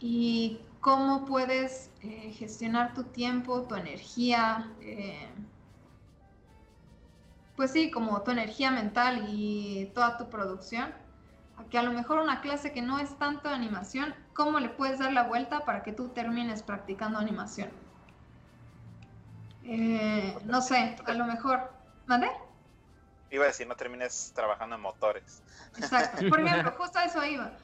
Y 0.00 0.58
cómo 0.80 1.24
puedes 1.24 1.90
eh, 2.02 2.32
gestionar 2.36 2.92
tu 2.94 3.04
tiempo, 3.04 3.62
tu 3.62 3.74
energía, 3.74 4.70
eh, 4.82 5.30
pues 7.56 7.72
sí, 7.72 7.90
como 7.90 8.20
tu 8.22 8.32
energía 8.32 8.70
mental 8.70 9.26
y 9.28 9.90
toda 9.94 10.18
tu 10.18 10.28
producción. 10.28 10.92
A 11.56 11.64
que 11.70 11.78
a 11.78 11.82
lo 11.82 11.92
mejor 11.92 12.18
una 12.18 12.40
clase 12.40 12.72
que 12.72 12.82
no 12.82 12.98
es 12.98 13.16
tanto 13.16 13.48
de 13.48 13.54
animación, 13.54 14.14
¿cómo 14.34 14.58
le 14.58 14.68
puedes 14.68 14.98
dar 14.98 15.12
la 15.12 15.22
vuelta 15.22 15.64
para 15.64 15.84
que 15.84 15.92
tú 15.92 16.08
termines 16.08 16.62
practicando 16.62 17.18
animación? 17.18 17.70
Eh, 19.64 20.36
no 20.44 20.60
sé, 20.60 20.96
a 21.06 21.12
lo 21.14 21.24
mejor. 21.26 21.72
¿Mande? 22.06 22.28
Iba 23.34 23.44
a 23.44 23.48
decir, 23.48 23.66
no 23.66 23.76
termines 23.76 24.32
trabajando 24.34 24.76
en 24.76 24.82
motores. 24.82 25.42
Exacto. 25.76 26.28
Por 26.28 26.40
ejemplo, 26.40 26.72
justo 26.72 26.98
a 26.98 27.04
eso 27.04 27.24
iba. 27.24 27.58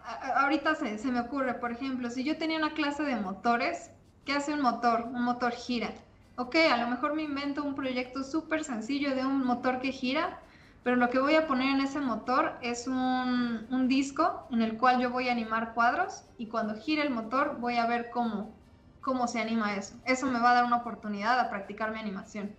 A- 0.00 0.42
ahorita 0.42 0.74
se, 0.74 0.98
se 0.98 1.10
me 1.12 1.20
ocurre, 1.20 1.54
por 1.54 1.72
ejemplo, 1.72 2.10
si 2.10 2.24
yo 2.24 2.38
tenía 2.38 2.58
una 2.58 2.74
clase 2.74 3.02
de 3.04 3.16
motores, 3.16 3.90
¿qué 4.24 4.32
hace 4.34 4.54
un 4.54 4.62
motor? 4.62 5.04
Un 5.06 5.22
motor 5.24 5.52
gira. 5.52 5.94
Ok, 6.36 6.56
a 6.72 6.76
lo 6.78 6.88
mejor 6.88 7.14
me 7.14 7.22
invento 7.22 7.64
un 7.64 7.74
proyecto 7.74 8.24
súper 8.24 8.64
sencillo 8.64 9.14
de 9.14 9.26
un 9.26 9.44
motor 9.44 9.80
que 9.80 9.92
gira, 9.92 10.40
pero 10.82 10.96
lo 10.96 11.10
que 11.10 11.18
voy 11.20 11.34
a 11.36 11.46
poner 11.46 11.70
en 11.74 11.80
ese 11.82 12.00
motor 12.00 12.58
es 12.62 12.86
un, 12.88 13.66
un 13.70 13.88
disco 13.88 14.46
en 14.50 14.62
el 14.62 14.78
cual 14.78 15.00
yo 15.00 15.10
voy 15.10 15.28
a 15.28 15.32
animar 15.32 15.74
cuadros 15.74 16.24
y 16.38 16.48
cuando 16.48 16.74
gire 16.76 17.02
el 17.02 17.10
motor 17.10 17.58
voy 17.60 17.76
a 17.76 17.86
ver 17.86 18.10
cómo, 18.10 18.58
cómo 19.00 19.28
se 19.28 19.40
anima 19.40 19.76
eso. 19.76 20.00
Eso 20.06 20.26
me 20.26 20.40
va 20.40 20.52
a 20.52 20.54
dar 20.54 20.64
una 20.64 20.78
oportunidad 20.78 21.38
a 21.40 21.50
practicar 21.50 21.92
mi 21.92 21.98
animación. 22.00 22.56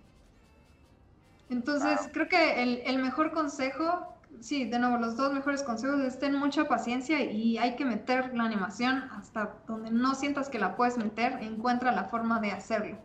Entonces, 1.48 2.00
Wow. 2.00 2.12
creo 2.12 2.28
que 2.28 2.62
el, 2.62 2.82
el 2.86 2.98
mejor 2.98 3.32
consejo, 3.32 4.16
sí, 4.40 4.64
de 4.64 4.78
nuevo, 4.78 4.96
los 4.98 5.16
dos 5.16 5.32
mejores 5.32 5.62
consejos 5.62 6.00
es 6.00 6.18
ten 6.18 6.34
mucha 6.38 6.66
paciencia 6.68 7.20
y 7.22 7.58
hay 7.58 7.76
que 7.76 7.84
meter 7.84 8.34
la 8.34 8.44
animación 8.44 9.08
hasta 9.12 9.56
donde 9.66 9.90
no 9.90 10.14
sientas 10.14 10.48
que 10.48 10.58
la 10.58 10.76
puedes 10.76 10.96
meter, 10.98 11.42
encuentra 11.42 11.92
la 11.92 12.04
forma 12.04 12.40
de 12.40 12.52
hacerlo. 12.52 12.98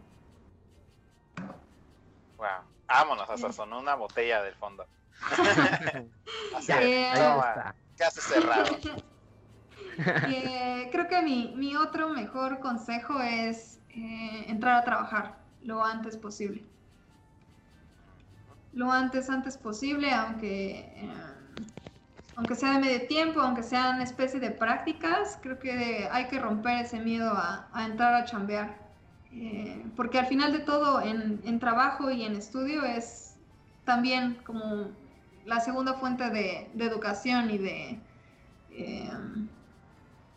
Wow. 2.38 2.66
Vámonos, 2.88 3.30
hasta 3.30 3.52
sonó 3.52 3.80
una 3.80 3.96
botella 3.96 4.42
del 4.44 4.56
fondo. 4.56 4.88
Así, 6.52 6.72
Ya, 6.72 6.80
Eh, 6.80 7.14
toma, 7.14 7.76
casi 7.96 8.22
cerrado. 8.22 8.80
Eh, 10.24 10.90
creo 10.92 11.08
que 11.08 11.22
mi, 11.22 11.54
mi 11.56 11.76
otro 11.76 12.10
mejor 12.10 12.60
consejo 12.60 13.22
es 13.22 13.80
eh, 13.90 14.46
entrar 14.48 14.76
a 14.76 14.84
trabajar 14.84 15.38
lo 15.62 15.84
antes 15.84 16.18
posible. 16.18 16.64
Lo 18.78 18.92
antes, 18.92 19.28
antes 19.32 19.58
posible, 19.58 20.14
aunque, 20.14 20.82
eh, 20.82 21.10
aunque 22.36 22.54
sea 22.54 22.74
de 22.74 22.80
medio 22.80 23.08
tiempo, 23.08 23.42
aunque 23.42 23.64
sean 23.64 24.00
especie 24.04 24.40
de 24.40 24.52
prácticas, 24.52 25.40
creo 25.42 25.58
que 25.58 26.08
hay 26.12 26.28
que 26.28 26.40
romper 26.40 26.86
ese 26.86 27.00
miedo 27.00 27.34
a, 27.34 27.68
entrar 27.84 28.14
a 28.14 28.26
chambear. 28.26 28.78
Eh, 29.34 29.84
porque 29.96 30.20
al 30.20 30.28
final 30.28 30.54
de 30.54 30.60
todo, 30.60 31.02
en, 31.02 31.42
en 31.44 31.60
trabajo 31.60 32.12
y 32.12 32.22
en 32.24 32.36
estudio 32.36 32.86
es 32.86 33.38
también 33.84 34.36
como 34.46 34.92
la 35.46 35.60
segunda 35.60 35.96
fuente 35.96 36.30
de, 36.30 36.70
de 36.76 36.86
educación 36.86 37.50
y 37.50 37.58
de, 37.58 38.00
eh, 38.70 39.10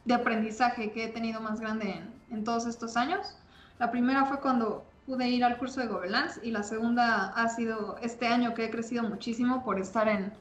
de 0.06 0.14
aprendizaje 0.14 0.92
que 0.92 1.04
he 1.04 1.08
tenido 1.08 1.42
más 1.42 1.60
grande 1.60 2.00
en 2.30 2.44
todos 2.44 2.64
estos 2.64 2.96
años. 2.96 3.36
La 3.78 3.90
primera 3.90 4.24
fue 4.24 4.40
cuando 4.40 4.89
pude 5.10 5.28
ir 5.28 5.42
al 5.42 5.58
curso 5.58 5.80
de 5.80 5.88
Gobelins 5.88 6.38
y 6.40 6.52
la 6.52 6.62
segunda 6.62 7.32
ha 7.34 7.48
sido 7.48 7.96
este 8.00 8.28
año 8.28 8.54
que 8.54 8.66
he 8.66 8.70
crecido 8.70 9.02
muchísimo 9.02 9.64
por 9.64 9.80
estar 9.80 10.06
en, 10.06 10.32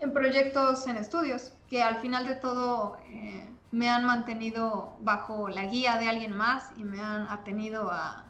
en 0.00 0.12
proyectos 0.12 0.88
en 0.88 0.96
estudios, 0.96 1.52
que 1.70 1.84
al 1.84 1.98
final 1.98 2.26
de 2.26 2.34
todo 2.34 2.96
eh, 3.08 3.48
me 3.70 3.88
han 3.88 4.04
mantenido 4.04 4.96
bajo 5.02 5.48
la 5.48 5.66
guía 5.66 5.98
de 5.98 6.08
alguien 6.08 6.36
más 6.36 6.72
y 6.76 6.82
me 6.82 7.00
han 7.00 7.28
atenido 7.28 7.92
a, 7.92 8.24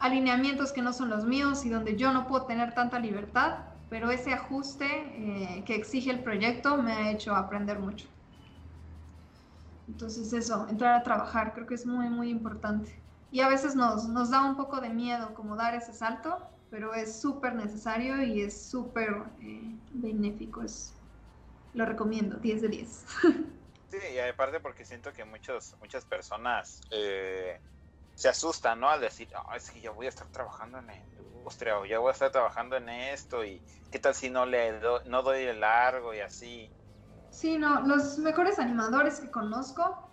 alineamientos 0.00 0.72
que 0.72 0.80
no 0.80 0.94
son 0.94 1.10
los 1.10 1.26
míos 1.26 1.66
y 1.66 1.68
donde 1.68 1.96
yo 1.96 2.10
no 2.14 2.26
puedo 2.26 2.46
tener 2.46 2.72
tanta 2.72 2.98
libertad, 2.98 3.58
pero 3.90 4.10
ese 4.10 4.32
ajuste 4.32 4.86
eh, 4.86 5.62
que 5.66 5.74
exige 5.74 6.10
el 6.10 6.20
proyecto 6.20 6.78
me 6.78 6.92
ha 6.92 7.10
hecho 7.10 7.36
aprender 7.36 7.78
mucho. 7.78 8.06
Entonces 9.88 10.32
eso, 10.32 10.66
entrar 10.70 10.94
a 10.94 11.02
trabajar 11.02 11.52
creo 11.52 11.66
que 11.66 11.74
es 11.74 11.84
muy, 11.84 12.08
muy 12.08 12.30
importante. 12.30 13.01
Y 13.32 13.40
a 13.40 13.48
veces 13.48 13.74
nos, 13.74 14.06
nos 14.08 14.30
da 14.30 14.44
un 14.44 14.56
poco 14.56 14.80
de 14.80 14.90
miedo 14.90 15.34
como 15.34 15.56
dar 15.56 15.74
ese 15.74 15.92
salto, 15.92 16.38
pero 16.70 16.94
es 16.94 17.20
súper 17.20 17.54
necesario 17.54 18.22
y 18.22 18.42
es 18.42 18.70
súper 18.70 19.08
eh, 19.40 19.78
benéfico. 19.90 20.62
Es, 20.62 20.94
lo 21.72 21.86
recomiendo, 21.86 22.36
10 22.36 22.62
de 22.62 22.68
10. 22.68 23.06
Sí, 23.92 23.98
y 24.14 24.18
aparte 24.20 24.58
porque 24.58 24.86
siento 24.86 25.12
que 25.12 25.22
muchos, 25.22 25.76
muchas 25.78 26.06
personas 26.06 26.80
eh, 26.90 27.60
se 28.14 28.30
asustan, 28.30 28.80
¿no? 28.80 28.88
Al 28.88 29.02
decir, 29.02 29.28
oh, 29.36 29.54
es 29.54 29.70
que 29.70 29.82
yo 29.82 29.92
voy 29.92 30.06
a 30.06 30.08
estar 30.08 30.26
trabajando 30.28 30.78
en 30.78 30.86
la 30.86 30.96
industria 30.96 31.78
o 31.78 31.84
ya 31.84 31.98
voy 31.98 32.08
a 32.08 32.12
estar 32.12 32.30
trabajando 32.30 32.76
en 32.78 32.88
esto 32.88 33.44
y 33.44 33.62
qué 33.90 33.98
tal 33.98 34.14
si 34.14 34.30
no 34.30 34.46
le 34.46 34.80
no 35.04 35.22
doy 35.22 35.42
el 35.42 35.60
largo 35.60 36.14
y 36.14 36.20
así. 36.20 36.72
Sí, 37.28 37.58
no, 37.58 37.82
los 37.82 38.16
mejores 38.16 38.58
animadores 38.58 39.20
que 39.20 39.30
conozco, 39.30 40.10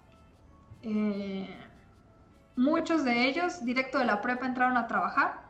eh, 0.81 1.68
muchos 2.59 3.05
de 3.05 3.25
ellos 3.25 3.63
directo 3.63 3.97
de 3.99 4.05
la 4.05 4.19
prepa 4.19 4.45
entraron 4.45 4.75
a 4.75 4.85
trabajar 4.85 5.41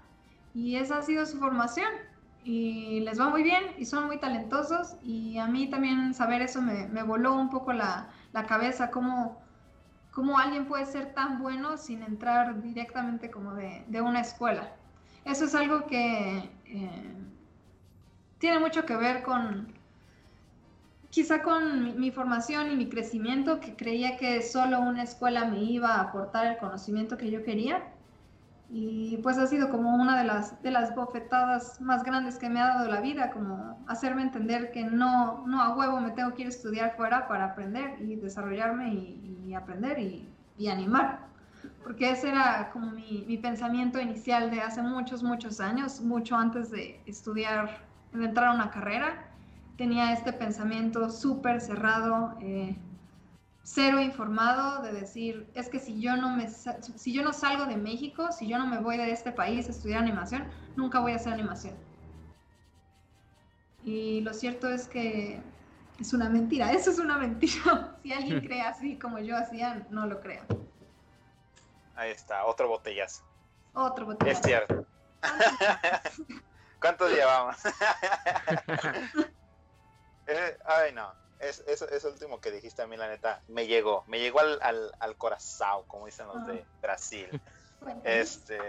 y 0.54 0.76
esa 0.76 1.00
ha 1.00 1.02
sido 1.02 1.26
su 1.26 1.40
formación 1.40 1.90
y 2.44 3.00
les 3.00 3.20
va 3.20 3.30
muy 3.30 3.42
bien 3.42 3.64
y 3.80 3.86
son 3.86 4.06
muy 4.06 4.20
talentosos 4.20 4.96
y 5.02 5.40
a 5.40 5.48
mí 5.48 5.68
también 5.68 6.14
saber 6.14 6.44
eso 6.44 6.62
me, 6.62 6.88
me 6.88 7.02
voló 7.02 7.34
un 7.34 7.50
poco 7.50 7.74
la, 7.74 8.10
la 8.32 8.46
cabeza, 8.46 8.92
cómo, 8.92 9.42
cómo, 10.12 10.38
alguien 10.38 10.68
puede 10.68 10.86
ser 10.86 11.14
tan 11.16 11.42
bueno 11.42 11.78
sin 11.78 12.04
entrar 12.04 12.62
directamente 12.62 13.32
como 13.32 13.56
de, 13.56 13.84
de 13.88 14.02
una 14.02 14.22
escuela. 14.22 14.72
Eso 15.26 15.46
es 15.46 15.56
algo 15.56 15.88
que 15.88 16.50
eh, 16.66 17.14
tiene 18.38 18.60
mucho 18.60 18.86
que 18.86 18.96
ver 18.96 19.24
con, 19.24 19.74
quizá 21.10 21.42
con 21.42 22.00
mi, 22.00 22.12
formación 22.12 22.72
y 22.72 22.76
mi 22.76 22.90
crecimiento, 22.90 23.60
que 23.60 23.76
creía 23.76 24.18
que 24.18 24.42
solo 24.42 24.80
una 24.80 25.04
escuela 25.04 25.46
me 25.46 25.64
iba 25.64 25.96
a 25.96 26.02
aportar 26.02 26.46
el 26.46 26.58
conocimiento 26.58 27.18
que 27.18 27.32
yo 27.32 27.44
quería 27.44 27.84
y 28.72 29.18
pues 29.24 29.38
ha 29.40 29.48
sido 29.48 29.70
como 29.70 29.96
una 29.96 30.18
de 30.20 30.26
las, 30.26 30.62
de 30.62 30.70
las 30.70 30.94
bofetadas 30.94 31.82
más 31.82 32.04
grandes 32.04 32.38
que 32.38 32.50
me 32.50 32.62
ha 32.62 32.68
dado 32.68 32.88
la 32.88 33.02
vida, 33.02 33.32
como 33.32 33.84
hacerme 33.88 34.22
entender 34.22 34.72
que 34.72 34.84
no, 34.84 35.46
no 35.48 35.62
a 35.62 35.76
huevo 35.76 36.00
me 36.00 36.12
tengo 36.12 36.36
que 36.36 36.44
ir 36.44 36.48
a 36.48 36.52
estudiar 36.52 36.96
fuera 36.96 37.28
para 37.28 37.46
aprender 37.46 38.00
y 38.00 38.16
desarrollarme 38.16 38.94
y, 38.94 39.54
aprender 39.56 39.98
y, 39.98 40.30
y, 40.60 40.68
animar. 40.68 41.28
Porque 41.82 42.12
ese 42.12 42.30
era 42.30 42.70
como 42.72 42.92
mi, 42.92 43.26
mi, 43.28 43.38
pensamiento 43.40 44.00
inicial 44.00 44.52
de 44.52 44.62
hace 44.62 44.84
muchos, 44.84 45.24
muchos 45.24 45.60
años, 45.60 46.02
mucho 46.02 46.36
antes 46.36 46.70
de 46.70 47.02
estudiar, 47.08 47.80
de 48.14 48.26
entrar 48.26 48.50
a 48.50 48.54
una 48.54 48.70
carrera. 48.70 49.29
Tenía 49.80 50.12
este 50.12 50.34
pensamiento 50.34 51.10
súper 51.10 51.62
cerrado, 51.62 52.38
eh, 52.42 52.76
cero 53.64 54.02
informado 54.02 54.82
de 54.82 54.92
decir, 54.92 55.50
es 55.56 55.70
que 55.70 55.80
si 55.80 56.02
yo 56.02 56.18
no 56.18 56.36
me 56.36 56.50
si 56.50 57.14
yo 57.14 57.24
no 57.24 57.32
salgo 57.32 57.66
de 57.66 57.78
México, 57.78 58.30
si 58.34 58.46
yo 58.46 58.58
no 58.58 58.68
me 58.68 58.80
voy 58.80 58.98
de 58.98 59.10
este 59.10 59.32
país 59.32 59.70
a 59.70 59.72
estudiar 59.72 60.02
animación, 60.02 60.50
nunca 60.76 61.00
voy 61.00 61.14
a 61.14 61.16
hacer 61.16 61.32
animación. 61.32 61.76
Y 63.86 64.20
lo 64.20 64.34
cierto 64.34 64.68
es 64.68 64.86
que 64.90 65.42
es 65.98 66.12
una 66.12 66.30
mentira, 66.30 66.72
eso 66.74 66.92
es 66.92 67.00
una 67.00 67.18
mentira. 67.18 67.96
Si 68.04 68.12
alguien 68.12 68.42
cree 68.46 68.62
así 68.62 69.00
como 69.00 69.20
yo 69.20 69.38
hacía, 69.38 69.88
no 69.92 70.08
lo 70.08 70.20
creo. 70.20 70.44
Ahí 71.96 72.12
está, 72.12 72.44
otro 72.44 72.68
botellazo. 72.68 73.24
Otro 73.72 74.08
botellazo. 74.08 74.40
Es 74.42 74.46
cierto. 74.46 74.86
¿Cuántos 76.82 77.12
llevamos? 77.12 77.56
Eh, 80.30 80.58
ay, 80.66 80.94
no 80.94 81.14
es, 81.40 81.64
eso, 81.68 81.88
eso, 81.90 82.10
último 82.10 82.42
que 82.42 82.52
dijiste 82.52 82.82
a 82.82 82.88
mí, 82.88 82.98
la 82.98 83.08
neta, 83.08 83.42
me 83.48 83.66
llegó, 83.66 84.04
me 84.08 84.20
llegó 84.20 84.40
al, 84.40 84.60
al, 84.62 84.92
al 85.00 85.16
corazón, 85.18 85.84
como 85.88 86.06
dicen 86.06 86.28
los 86.28 86.46
de 86.46 86.66
Brasil. 86.82 87.30
Bueno. 87.82 88.02
Este, 88.04 88.60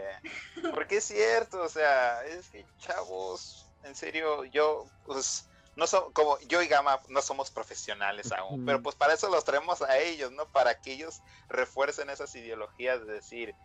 porque 0.72 0.98
es 0.98 1.04
cierto, 1.04 1.60
o 1.62 1.68
sea, 1.68 2.24
es 2.26 2.48
que 2.50 2.64
chavos, 2.78 3.66
en 3.82 3.96
serio, 3.96 4.44
yo, 4.44 4.86
pues, 5.04 5.48
no 5.74 5.88
son, 5.88 6.12
como 6.12 6.38
yo 6.42 6.62
y 6.62 6.68
Gama 6.68 7.00
no 7.08 7.20
somos 7.20 7.50
profesionales 7.50 8.30
aún, 8.30 8.64
pero 8.64 8.80
pues 8.80 8.94
para 8.94 9.14
eso 9.14 9.28
los 9.28 9.42
traemos 9.42 9.82
a 9.82 9.98
ellos, 9.98 10.30
¿no? 10.30 10.46
Para 10.46 10.80
que 10.80 10.92
ellos 10.92 11.22
refuercen 11.48 12.08
esas 12.08 12.32
ideologías 12.36 13.04
de 13.04 13.14
decir, 13.14 13.56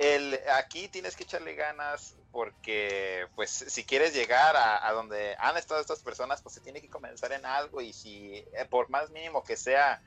el, 0.00 0.40
aquí 0.54 0.88
tienes 0.88 1.14
que 1.14 1.24
echarle 1.24 1.54
ganas 1.54 2.16
porque 2.32 3.26
pues 3.36 3.50
si 3.50 3.84
quieres 3.84 4.14
llegar 4.14 4.56
a, 4.56 4.88
a, 4.88 4.92
donde 4.92 5.36
han 5.38 5.58
estado 5.58 5.78
estas 5.78 6.00
personas 6.00 6.40
pues 6.40 6.54
se 6.54 6.62
tiene 6.62 6.80
que 6.80 6.88
comenzar 6.88 7.32
en 7.32 7.44
algo 7.44 7.82
y 7.82 7.92
si 7.92 8.36
eh, 8.54 8.64
por 8.70 8.88
más 8.88 9.10
mínimo 9.10 9.44
que 9.44 9.58
sea 9.58 10.00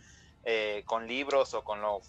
eh, 0.46 0.82
con 0.88 1.08
libros 1.08 1.54
o 1.54 1.64
con 1.64 1.82
lo 1.82 2.02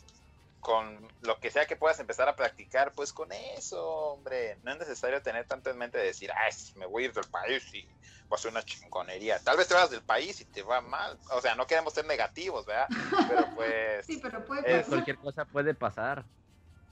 con 0.60 1.06
lo 1.20 1.38
que 1.40 1.50
sea 1.50 1.66
que 1.66 1.76
puedas 1.76 2.00
empezar 2.00 2.26
a 2.26 2.36
practicar 2.36 2.92
pues 2.92 3.12
con 3.12 3.30
eso 3.32 3.86
hombre. 3.86 4.56
No 4.62 4.72
es 4.72 4.78
necesario 4.78 5.20
tener 5.20 5.46
tanto 5.46 5.68
en 5.68 5.76
mente 5.76 5.98
de 5.98 6.04
decir 6.04 6.30
ay 6.34 6.52
me 6.76 6.86
voy 6.86 7.02
a 7.02 7.06
ir 7.08 7.12
del 7.12 7.28
país 7.28 7.62
y 7.74 7.82
voy 7.82 8.30
a 8.30 8.34
hacer 8.36 8.50
una 8.50 8.62
chingonería 8.62 9.38
tal 9.40 9.58
vez 9.58 9.68
te 9.68 9.74
vas 9.74 9.90
del 9.90 10.00
país 10.00 10.40
y 10.40 10.46
te 10.46 10.62
va 10.62 10.80
mal. 10.80 11.18
O 11.32 11.42
sea 11.42 11.54
no 11.54 11.66
queremos 11.66 11.92
ser 11.92 12.06
negativos 12.06 12.64
verdad 12.64 12.88
pero 13.28 13.54
pues 13.54 14.06
sí 14.06 14.20
pero 14.22 14.42
puede 14.42 14.80
es, 14.80 14.86
cualquier 14.86 15.18
cosa 15.18 15.44
puede 15.44 15.74
pasar 15.74 16.24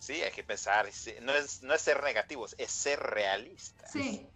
Sí, 0.02 0.20
hay 0.20 0.32
que 0.32 0.42
pensar, 0.42 0.88
no 1.20 1.32
es, 1.32 1.62
no 1.62 1.74
es 1.74 1.80
ser 1.80 2.02
negativos, 2.02 2.56
es 2.58 2.72
ser 2.72 2.98
realistas 2.98 3.92
sí. 3.92 4.28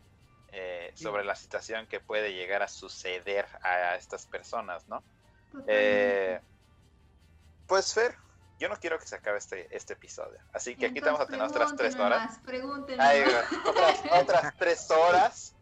eh, 0.52 0.93
sobre 0.94 1.24
la 1.24 1.34
situación 1.34 1.88
que 1.88 1.98
puede 1.98 2.32
llegar 2.32 2.62
a 2.62 2.68
suceder 2.68 3.48
a 3.62 3.97
estas 3.97 4.26
personas, 4.26 4.86
¿no? 4.86 5.02
Eh, 5.66 6.40
pues 7.66 7.93
Fer, 7.93 8.14
yo 8.60 8.68
no 8.68 8.76
quiero 8.76 8.97
que 9.01 9.09
se 9.09 9.16
acabe 9.16 9.38
este, 9.38 9.66
este 9.76 9.94
episodio, 9.94 10.38
así 10.52 10.76
que 10.76 10.86
aquí 10.86 11.01
vamos 11.01 11.22
a 11.22 11.26
tener 11.26 11.43
otras 11.43 11.74
tres 11.74 11.97
horas. 11.97 12.38
Ay, 13.01 13.24
otras, 13.64 14.02
otras, 14.22 14.55
tres 14.56 14.88
horas. 14.93 15.56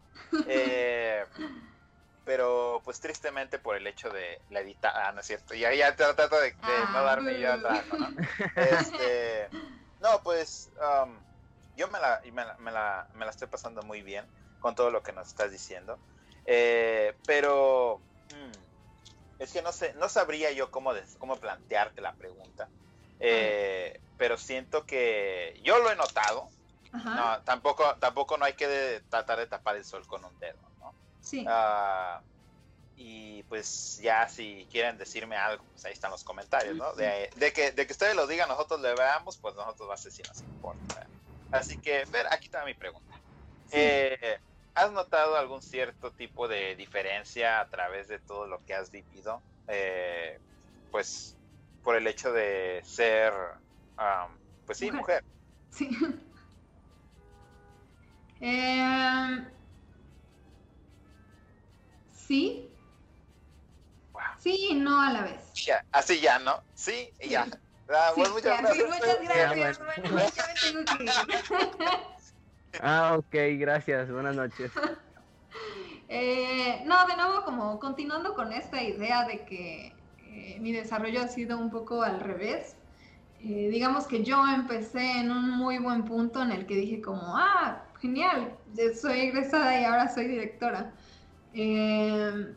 Eh, 0.47 1.25
pero 2.25 2.79
pues 2.83 2.99
tristemente 2.99 3.57
por 3.57 3.75
el 3.75 3.87
hecho 3.87 4.11
de 4.11 4.39
la 4.51 4.59
editada, 4.59 5.07
ah, 5.07 5.11
no 5.13 5.21
es 5.21 5.25
cierto, 5.25 5.55
ya, 5.55 5.73
ya 5.73 5.95
trato 5.95 6.35
de, 6.39 6.51
de 6.51 6.57
ah, 6.61 6.89
no 6.93 7.03
darme 7.03 7.39
yo 7.39 7.53
atrás, 7.53 7.85
¿no? 7.91 8.07
Este, 8.55 9.49
no, 10.01 10.21
pues 10.23 10.71
um, 10.79 11.17
yo 11.75 11.87
me 11.89 11.99
la, 11.99 12.21
me, 12.31 12.45
la, 12.45 12.55
me, 12.57 12.71
la, 12.71 13.07
me 13.13 13.25
la, 13.25 13.31
estoy 13.31 13.47
pasando 13.47 13.81
muy 13.83 14.01
bien 14.01 14.25
con 14.59 14.75
todo 14.75 14.91
lo 14.91 15.03
que 15.03 15.13
nos 15.13 15.27
estás 15.27 15.51
diciendo. 15.51 15.97
Eh, 16.45 17.15
pero 17.25 17.99
hmm, 18.31 19.41
es 19.41 19.51
que 19.51 19.61
no 19.61 19.71
sé, 19.71 19.93
no 19.95 20.09
sabría 20.09 20.51
yo 20.51 20.71
cómo, 20.71 20.91
cómo 21.19 21.37
plantearte 21.37 22.01
la 22.01 22.13
pregunta. 22.13 22.69
Eh, 23.19 23.99
pero 24.17 24.37
siento 24.37 24.85
que 24.85 25.59
yo 25.63 25.79
lo 25.79 25.91
he 25.91 25.95
notado. 25.95 26.49
No, 26.91 27.41
tampoco, 27.43 27.83
tampoco 27.97 28.37
no 28.37 28.45
hay 28.45 28.53
que 28.53 28.69
de, 28.69 29.01
tratar 29.01 29.37
de 29.37 29.47
tapar 29.47 29.75
el 29.75 29.83
sol 29.83 30.07
con 30.07 30.23
un 30.23 30.39
dedo, 30.39 30.57
¿no? 30.79 30.93
Sí. 31.19 31.45
Uh, 31.45 32.21
y 32.97 33.43
pues 33.43 33.99
ya 34.01 34.27
si 34.29 34.67
quieren 34.71 34.97
decirme 34.97 35.35
algo, 35.35 35.63
pues 35.71 35.85
ahí 35.85 35.93
están 35.93 36.11
los 36.11 36.23
comentarios, 36.23 36.75
¿no? 36.75 36.93
De, 36.93 37.29
de, 37.35 37.53
que, 37.53 37.71
de 37.71 37.85
que 37.85 37.93
ustedes 37.93 38.15
lo 38.15 38.25
digan, 38.25 38.47
nosotros 38.47 38.79
le 38.79 38.95
veamos, 38.95 39.37
pues 39.37 39.53
nosotros 39.55 39.89
va 39.89 39.95
a 39.95 39.97
ser 39.97 40.11
si 40.11 40.23
nos 40.23 40.41
importa. 40.41 41.07
Así 41.51 41.77
que, 41.77 42.05
ver, 42.05 42.25
aquí 42.31 42.45
está 42.45 42.63
mi 42.63 42.73
pregunta. 42.73 43.15
Sí. 43.67 43.77
Eh, 43.77 44.39
¿Has 44.75 44.91
notado 44.91 45.37
algún 45.37 45.61
cierto 45.61 46.11
tipo 46.11 46.47
de 46.47 46.75
diferencia 46.75 47.61
a 47.61 47.69
través 47.69 48.07
de 48.07 48.19
todo 48.19 48.47
lo 48.47 48.63
que 48.65 48.73
has 48.73 48.91
vivido? 48.91 49.41
Eh, 49.67 50.39
pues 50.91 51.37
por 51.83 51.95
el 51.95 52.07
hecho 52.07 52.33
de 52.33 52.81
ser, 52.83 53.33
um, 53.97 54.37
pues 54.65 54.77
sí, 54.77 54.91
mujer. 54.91 55.23
mujer. 55.23 55.25
Sí. 55.69 55.89
eh, 58.41 59.47
sí, 62.11 62.74
Sí 64.45 64.67
y 64.69 64.75
no 64.75 65.01
a 65.01 65.11
la 65.11 65.23
vez. 65.23 65.51
Ya, 65.65 65.83
así 65.91 66.19
ya, 66.19 66.37
¿no? 66.37 66.61
Sí 66.75 67.09
y 67.19 67.29
ya. 67.29 67.47
Ah, 67.89 68.11
sí, 68.13 68.21
pues 68.21 68.29
muchas, 68.29 68.61
gracias. 68.61 68.77
Sí, 68.77 68.83
muchas 68.93 69.21
gracias. 69.23 69.79
Bueno, 69.79 70.19
ya 70.35 70.45
me 70.47 70.83
tengo 70.83 71.71
que 71.71 72.79
Ah, 72.79 73.15
ok, 73.17 73.35
gracias. 73.57 74.11
Buenas 74.11 74.35
noches. 74.35 74.71
Eh, 76.07 76.83
no, 76.85 77.07
de 77.07 77.15
nuevo, 77.15 77.43
como 77.45 77.79
continuando 77.79 78.35
con 78.35 78.53
esta 78.53 78.83
idea 78.83 79.25
de 79.25 79.43
que 79.43 79.91
eh, 80.19 80.59
mi 80.59 80.71
desarrollo 80.71 81.21
ha 81.21 81.27
sido 81.27 81.57
un 81.57 81.71
poco 81.71 82.03
al 82.03 82.19
revés. 82.19 82.75
Eh, 83.39 83.69
digamos 83.71 84.05
que 84.05 84.23
yo 84.23 84.45
empecé 84.47 85.19
en 85.19 85.31
un 85.31 85.49
muy 85.49 85.79
buen 85.79 86.05
punto 86.05 86.43
en 86.43 86.51
el 86.51 86.67
que 86.67 86.75
dije 86.75 87.01
como, 87.01 87.35
ah, 87.35 87.85
genial, 87.99 88.55
soy 89.01 89.21
egresada 89.21 89.81
y 89.81 89.85
ahora 89.85 90.13
soy 90.13 90.27
directora. 90.27 90.93
Eh, 91.55 92.55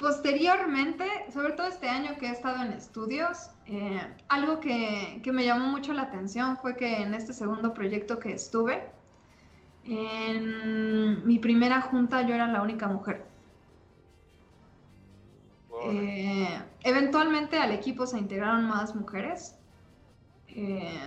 posteriormente, 0.00 1.04
sobre 1.32 1.52
todo 1.52 1.66
este 1.66 1.88
año 1.88 2.16
que 2.18 2.26
he 2.26 2.30
estado 2.30 2.62
en 2.62 2.72
estudios, 2.72 3.50
eh, 3.66 4.00
algo 4.28 4.60
que, 4.60 5.20
que, 5.22 5.32
me 5.32 5.44
llamó 5.44 5.66
mucho 5.66 5.92
la 5.92 6.02
atención 6.02 6.56
fue 6.58 6.76
que 6.76 7.02
en 7.02 7.14
este 7.14 7.32
segundo 7.32 7.72
proyecto 7.72 8.18
que 8.18 8.32
estuve, 8.32 8.82
en 9.84 11.26
mi 11.26 11.38
primera 11.38 11.80
junta 11.80 12.22
yo 12.22 12.34
era 12.34 12.46
la 12.46 12.62
única 12.62 12.88
mujer. 12.88 13.24
Eh, 15.86 16.48
eventualmente 16.82 17.58
al 17.58 17.72
equipo 17.72 18.06
se 18.06 18.18
integraron 18.18 18.66
más 18.66 18.94
mujeres. 18.94 19.56
Eh, 20.48 21.00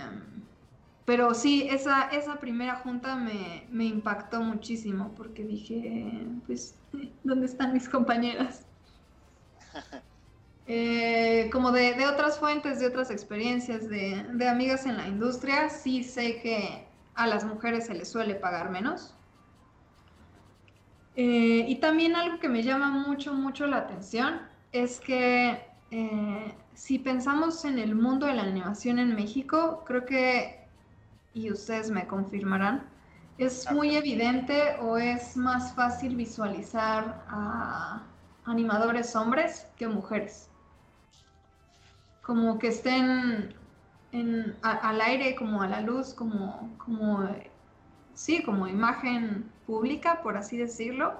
pero 1.04 1.34
sí, 1.34 1.66
esa, 1.70 2.08
esa 2.10 2.38
primera 2.38 2.76
junta 2.76 3.16
me, 3.16 3.66
me, 3.70 3.86
impactó 3.86 4.42
muchísimo 4.42 5.14
porque 5.16 5.42
dije, 5.42 6.26
pues, 6.46 6.78
¿dónde 7.24 7.46
están 7.46 7.72
mis 7.72 7.88
compañeras? 7.88 8.67
Eh, 10.70 11.48
como 11.50 11.72
de, 11.72 11.94
de, 11.94 12.06
otras 12.06 12.38
fuentes, 12.38 12.78
de 12.78 12.86
otras 12.88 13.10
experiencias, 13.10 13.88
de, 13.88 14.22
de, 14.34 14.48
amigas 14.48 14.84
en 14.84 14.98
la 14.98 15.08
industria, 15.08 15.70
sí 15.70 16.04
sé 16.04 16.40
que 16.42 16.86
a 17.14 17.26
las 17.26 17.44
mujeres 17.44 17.86
se 17.86 17.94
les 17.94 18.10
suele 18.10 18.34
pagar 18.34 18.70
menos. 18.70 19.14
Eh, 21.16 21.64
y 21.66 21.76
también 21.76 22.14
algo 22.14 22.38
que 22.38 22.48
me 22.48 22.62
llama 22.62 22.90
mucho, 22.90 23.34
mucho 23.34 23.66
la 23.66 23.78
atención 23.78 24.42
es 24.70 25.00
que 25.00 25.66
eh, 25.90 26.54
si 26.74 26.98
pensamos 27.00 27.64
en 27.64 27.78
el 27.78 27.96
mundo 27.96 28.26
de 28.26 28.34
la 28.34 28.42
animación 28.42 29.00
en 29.00 29.16
México, 29.16 29.82
creo 29.84 30.04
que, 30.04 30.64
y 31.34 31.50
ustedes 31.50 31.90
me 31.90 32.06
confirmarán, 32.06 32.88
es 33.36 33.68
muy 33.72 33.96
evidente 33.96 34.76
o 34.80 34.96
es 34.96 35.36
más 35.36 35.74
fácil 35.74 36.14
visualizar 36.14 37.24
a 37.28 38.02
animadores 38.50 39.14
hombres 39.14 39.66
que 39.76 39.88
mujeres. 39.88 40.48
Como 42.22 42.58
que 42.58 42.68
estén 42.68 43.54
en, 44.12 44.56
al 44.62 45.00
aire, 45.00 45.34
como 45.34 45.62
a 45.62 45.68
la 45.68 45.80
luz, 45.80 46.14
como, 46.14 46.76
como, 46.78 47.28
sí, 48.14 48.42
como 48.42 48.66
imagen 48.66 49.50
pública, 49.66 50.22
por 50.22 50.36
así 50.36 50.56
decirlo. 50.56 51.14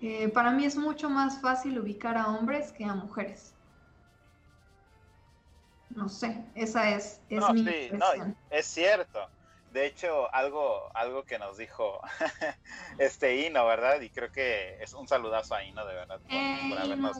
Eh, 0.00 0.28
para 0.28 0.50
mí 0.50 0.64
es 0.64 0.76
mucho 0.76 1.10
más 1.10 1.40
fácil 1.40 1.78
ubicar 1.78 2.16
a 2.16 2.28
hombres 2.28 2.72
que 2.72 2.84
a 2.84 2.94
mujeres. 2.94 3.54
No 5.90 6.08
sé, 6.08 6.44
esa 6.54 6.90
es, 6.90 7.20
es 7.28 7.50
mi 7.50 7.64
sí, 7.64 7.90
no, 7.92 8.34
es 8.50 8.66
cierto. 8.66 9.28
De 9.70 9.86
hecho, 9.86 10.32
algo, 10.34 10.90
algo 10.94 11.24
que 11.24 11.38
nos 11.38 11.56
dijo 11.56 12.00
este 12.98 13.46
Ino, 13.46 13.64
¿verdad? 13.66 14.00
Y 14.00 14.10
creo 14.10 14.32
que 14.32 14.82
es 14.82 14.94
un 14.94 15.06
saludazo 15.06 15.54
a 15.54 15.62
Ino, 15.62 15.86
de 15.86 15.94
verdad, 15.94 16.18
por, 16.20 16.32
eh, 16.32 16.76
habernos, 16.76 17.18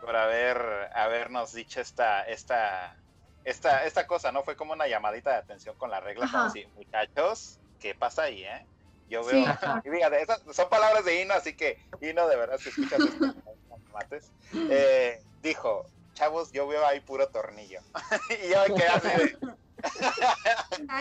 por, 0.00 0.16
haber, 0.16 0.90
habernos 0.92 1.52
dicho 1.52 1.80
esta, 1.80 2.24
esta, 2.24 2.96
esta, 3.44 3.84
esta 3.84 4.06
cosa, 4.08 4.32
¿no? 4.32 4.42
Fue 4.42 4.56
como 4.56 4.72
una 4.72 4.88
llamadita 4.88 5.30
de 5.30 5.36
atención 5.36 5.76
con 5.76 5.90
la 5.90 6.00
regla, 6.00 6.28
como 6.28 6.50
si, 6.50 6.66
muchachos, 6.74 7.60
¿qué 7.78 7.94
pasa 7.94 8.24
ahí, 8.24 8.42
eh? 8.42 8.66
Yo 9.08 9.24
veo, 9.24 9.44
y 9.84 9.90
fíjate, 9.90 10.22
esas 10.22 10.42
son 10.52 10.68
palabras 10.68 11.04
de 11.04 11.22
Ino, 11.22 11.34
así 11.34 11.54
que 11.54 11.78
Ino, 12.00 12.26
de 12.26 12.36
verdad, 12.36 12.58
si 12.58 12.70
escuchas 12.70 13.00
esto, 13.00 13.34
mates, 13.92 14.32
eh, 14.52 15.22
dijo, 15.42 15.86
chavos, 16.14 16.50
yo 16.52 16.66
veo 16.66 16.84
ahí 16.86 17.00
puro 17.00 17.28
tornillo. 17.28 17.80
y 18.44 18.50
yo 18.50 18.62
me 18.68 18.74
quedé 18.74 18.88
así 18.88 19.08
de 19.08 19.38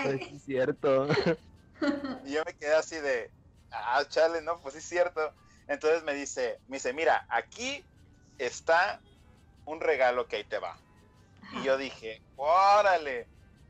pues 0.04 0.22
es 0.34 0.44
cierto. 0.44 1.08
Y 2.26 2.34
yo 2.34 2.44
me 2.46 2.54
quedé 2.56 2.76
así 2.76 2.98
de, 2.98 3.32
ah, 3.72 4.04
chale, 4.08 4.42
no, 4.42 4.60
pues 4.62 4.76
es 4.76 4.84
cierto. 4.84 5.34
Entonces 5.68 6.04
me 6.04 6.14
dice, 6.14 6.60
me 6.68 6.78
dice, 6.78 6.94
mira, 6.94 7.26
aquí 7.30 7.86
está 8.38 9.02
un 9.66 9.80
regalo 9.80 10.28
que 10.28 10.38
ahí 10.38 10.44
te 10.44 10.60
va. 10.60 10.78
Y 11.54 11.64
yo 11.64 11.78
dije, 11.78 12.22
órale. 12.36 13.28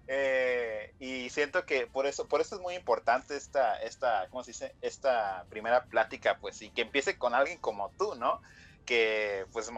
Eh, 0.08 0.96
y 0.98 1.30
siento 1.30 1.66
que 1.66 1.86
por 1.86 2.08
eso, 2.08 2.28
por 2.28 2.42
eso 2.42 2.56
es 2.56 2.62
muy 2.62 2.74
importante 2.74 3.36
esta, 3.36 3.76
esta, 3.76 4.28
¿cómo 4.30 4.44
se 4.44 4.52
dice? 4.52 4.76
Esta 4.82 5.46
primera 5.50 5.86
plática, 5.86 6.40
pues, 6.40 6.62
y 6.64 6.72
que 6.72 6.82
empiece 6.82 7.18
con 7.18 7.36
alguien 7.36 7.60
como 7.60 7.92
tú, 7.92 8.16
¿no? 8.16 8.42
Que 8.86 9.46
pues 9.52 9.70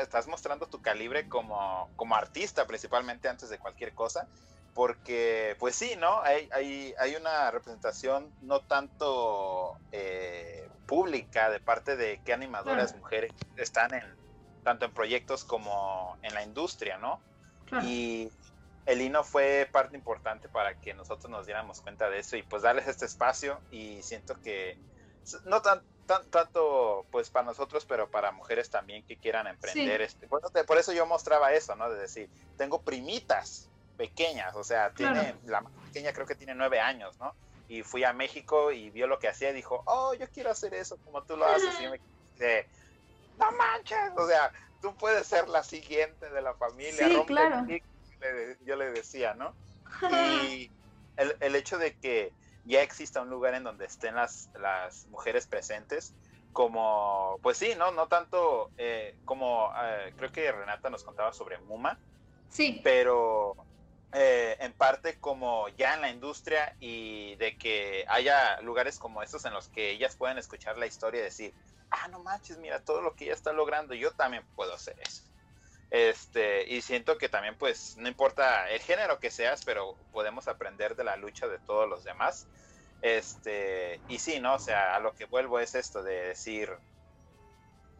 estás 0.00 0.26
mostrando 0.26 0.68
tu 0.68 0.80
calibre 0.80 1.28
como, 1.28 1.90
como 1.96 2.16
artista, 2.16 2.66
principalmente 2.66 3.28
antes 3.28 3.50
de 3.50 3.58
cualquier 3.58 3.92
cosa 3.92 4.26
porque 4.74 5.56
pues 5.58 5.76
sí, 5.76 5.94
¿no? 5.96 6.20
Hay, 6.22 6.48
hay, 6.52 6.94
hay 6.98 7.16
una 7.16 7.50
representación 7.50 8.32
no 8.42 8.60
tanto 8.60 9.78
eh, 9.92 10.68
pública 10.86 11.48
de 11.50 11.60
parte 11.60 11.96
de 11.96 12.20
qué 12.24 12.32
animadoras 12.32 12.96
mujeres 12.96 13.32
están 13.56 13.94
en 13.94 14.04
tanto 14.64 14.86
en 14.86 14.92
proyectos 14.92 15.44
como 15.44 16.16
en 16.22 16.34
la 16.34 16.42
industria, 16.42 16.98
¿no? 16.98 17.20
Y 17.82 18.30
el 18.86 19.00
hino 19.00 19.24
fue 19.24 19.68
parte 19.72 19.96
importante 19.96 20.48
para 20.48 20.74
que 20.74 20.94
nosotros 20.94 21.30
nos 21.30 21.46
diéramos 21.46 21.80
cuenta 21.80 22.10
de 22.10 22.18
eso 22.18 22.36
y 22.36 22.42
pues 22.42 22.62
darles 22.62 22.86
este 22.86 23.06
espacio 23.06 23.60
y 23.70 24.02
siento 24.02 24.40
que 24.42 24.78
no 25.44 25.62
tan, 25.62 25.82
tan 26.06 26.28
tanto 26.30 27.06
pues 27.10 27.30
para 27.30 27.46
nosotros 27.46 27.84
pero 27.86 28.10
para 28.10 28.30
mujeres 28.30 28.68
también 28.70 29.02
que 29.04 29.16
quieran 29.16 29.46
emprender 29.46 30.02
este 30.02 30.28
por, 30.28 30.42
por 30.66 30.78
eso 30.78 30.92
yo 30.92 31.06
mostraba 31.06 31.52
eso 31.52 31.74
no 31.74 31.90
de 31.90 31.98
decir 31.98 32.28
tengo 32.58 32.82
primitas 32.82 33.70
pequeñas, 33.96 34.54
o 34.56 34.64
sea, 34.64 34.90
tiene, 34.90 35.34
la 35.46 35.60
más 35.60 35.72
pequeña 35.86 36.12
creo 36.12 36.26
que 36.26 36.34
tiene 36.34 36.54
nueve 36.54 36.80
años, 36.80 37.18
¿no? 37.18 37.34
Y 37.68 37.82
fui 37.82 38.04
a 38.04 38.12
México 38.12 38.72
y 38.72 38.90
vio 38.90 39.06
lo 39.06 39.18
que 39.18 39.28
hacía 39.28 39.50
y 39.50 39.54
dijo, 39.54 39.82
oh, 39.86 40.14
yo 40.14 40.28
quiero 40.28 40.50
hacer 40.50 40.74
eso 40.74 40.98
como 41.04 41.22
tú 41.22 41.36
lo 41.36 41.46
haces. 41.46 41.80
Y 41.80 41.88
me 41.88 42.00
dije, 42.34 42.68
no 43.38 43.50
manches, 43.52 44.12
o 44.16 44.26
sea, 44.26 44.52
tú 44.82 44.94
puedes 44.96 45.26
ser 45.26 45.48
la 45.48 45.62
siguiente 45.62 46.28
de 46.28 46.42
la 46.42 46.54
familia. 46.54 47.08
Sí, 47.08 47.22
claro. 47.26 47.66
Yo 48.64 48.76
le 48.76 48.90
decía, 48.90 49.34
¿no? 49.34 49.54
Y 50.48 50.70
el, 51.16 51.36
el, 51.40 51.54
hecho 51.54 51.78
de 51.78 51.96
que 51.96 52.32
ya 52.64 52.82
exista 52.82 53.20
un 53.20 53.30
lugar 53.30 53.54
en 53.54 53.64
donde 53.64 53.86
estén 53.86 54.14
las, 54.14 54.50
las 54.58 55.06
mujeres 55.06 55.46
presentes, 55.46 56.14
como, 56.54 57.38
pues 57.42 57.58
sí, 57.58 57.74
¿no? 57.76 57.90
No 57.90 58.06
tanto 58.06 58.70
eh, 58.78 59.16
como, 59.24 59.70
eh, 59.82 60.14
creo 60.16 60.32
que 60.32 60.50
Renata 60.50 60.88
nos 60.88 61.04
contaba 61.04 61.32
sobre 61.32 61.58
Muma. 61.58 61.98
Sí. 62.48 62.80
Pero 62.82 63.56
eh, 64.14 64.56
en 64.60 64.72
parte 64.72 65.18
como 65.18 65.68
ya 65.70 65.94
en 65.94 66.00
la 66.00 66.08
industria 66.08 66.76
y 66.78 67.34
de 67.36 67.58
que 67.58 68.04
haya 68.08 68.60
lugares 68.60 68.98
como 68.98 69.22
estos 69.22 69.44
en 69.44 69.52
los 69.52 69.68
que 69.68 69.90
ellas 69.90 70.14
pueden 70.14 70.38
escuchar 70.38 70.78
la 70.78 70.86
historia 70.86 71.20
y 71.20 71.24
decir, 71.24 71.52
ah, 71.90 72.08
no 72.08 72.20
manches, 72.20 72.58
mira 72.58 72.84
todo 72.84 73.02
lo 73.02 73.14
que 73.14 73.24
ella 73.24 73.34
está 73.34 73.52
logrando, 73.52 73.92
yo 73.94 74.12
también 74.12 74.44
puedo 74.54 74.72
hacer 74.72 74.96
eso. 75.00 75.24
Este, 75.90 76.68
y 76.72 76.80
siento 76.80 77.18
que 77.18 77.28
también, 77.28 77.56
pues, 77.56 77.96
no 77.96 78.08
importa 78.08 78.68
el 78.70 78.80
género 78.80 79.20
que 79.20 79.30
seas, 79.30 79.64
pero 79.64 79.96
podemos 80.12 80.48
aprender 80.48 80.96
de 80.96 81.04
la 81.04 81.16
lucha 81.16 81.46
de 81.46 81.58
todos 81.58 81.88
los 81.88 82.04
demás. 82.04 82.46
Este, 83.02 84.00
y 84.08 84.18
sí, 84.18 84.40
¿no? 84.40 84.54
O 84.54 84.58
sea, 84.58 84.96
a 84.96 85.00
lo 85.00 85.14
que 85.14 85.26
vuelvo 85.26 85.60
es 85.60 85.74
esto 85.74 86.02
de 86.02 86.28
decir, 86.28 86.70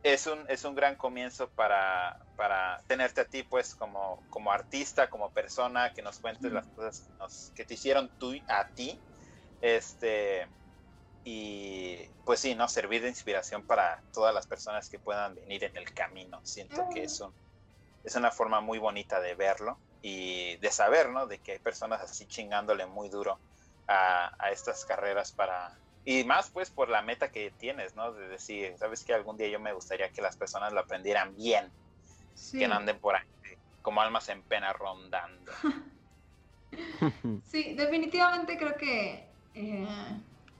es 0.04 0.26
un, 0.26 0.44
es 0.50 0.64
un 0.64 0.74
gran 0.74 0.96
comienzo 0.96 1.48
para, 1.48 2.20
para 2.36 2.82
tenerte 2.86 3.22
a 3.22 3.24
ti, 3.24 3.42
pues, 3.42 3.74
como, 3.74 4.22
como 4.28 4.52
artista, 4.52 5.08
como 5.08 5.30
persona, 5.30 5.94
que 5.94 6.02
nos 6.02 6.20
cuentes 6.20 6.52
las 6.52 6.66
cosas 6.68 7.50
que, 7.54 7.64
te 7.64 7.72
hicieron 7.72 8.10
tú 8.18 8.34
a 8.46 8.68
ti. 8.68 9.00
Este, 9.62 10.46
y 11.24 12.06
pues 12.26 12.40
sí, 12.40 12.54
¿no? 12.54 12.68
Servir 12.68 13.00
de 13.00 13.08
inspiración 13.08 13.66
para 13.66 14.02
todas 14.12 14.34
las 14.34 14.46
personas 14.46 14.90
que 14.90 14.98
puedan 14.98 15.36
venir 15.36 15.64
en 15.64 15.76
el 15.78 15.90
camino. 15.94 16.38
Siento 16.44 16.86
que 16.92 17.04
es, 17.04 17.22
es 18.04 18.14
una 18.14 18.30
forma 18.30 18.60
muy 18.60 18.78
bonita 18.78 19.20
de 19.20 19.34
verlo 19.34 19.78
y 20.02 20.58
de 20.58 20.70
saber, 20.70 21.08
¿no? 21.08 21.26
De 21.26 21.38
que 21.38 21.52
hay 21.52 21.58
personas 21.60 22.02
así 22.02 22.26
chingándole 22.26 22.84
muy 22.84 23.08
duro 23.08 23.40
a, 23.88 24.34
a 24.38 24.50
estas 24.50 24.84
carreras 24.84 25.32
para, 25.32 25.78
y 26.04 26.24
más 26.24 26.50
pues 26.50 26.70
por 26.70 26.88
la 26.88 27.02
meta 27.02 27.30
que 27.30 27.50
tienes, 27.58 27.96
¿no? 27.96 28.12
De 28.12 28.28
decir, 28.28 28.74
sabes 28.78 29.04
que 29.04 29.14
algún 29.14 29.36
día 29.36 29.48
yo 29.48 29.60
me 29.60 29.72
gustaría 29.72 30.10
que 30.10 30.22
las 30.22 30.36
personas 30.36 30.72
lo 30.72 30.80
aprendieran 30.80 31.34
bien, 31.36 31.70
que 32.52 32.68
no 32.68 32.74
anden 32.74 32.98
por 32.98 33.16
ahí 33.16 33.22
como 33.84 34.00
almas 34.00 34.28
en 34.30 34.42
pena 34.42 34.72
rondando. 34.72 35.52
sí, 37.44 37.74
definitivamente 37.74 38.56
creo 38.56 38.76
que, 38.76 39.28
eh, 39.54 39.86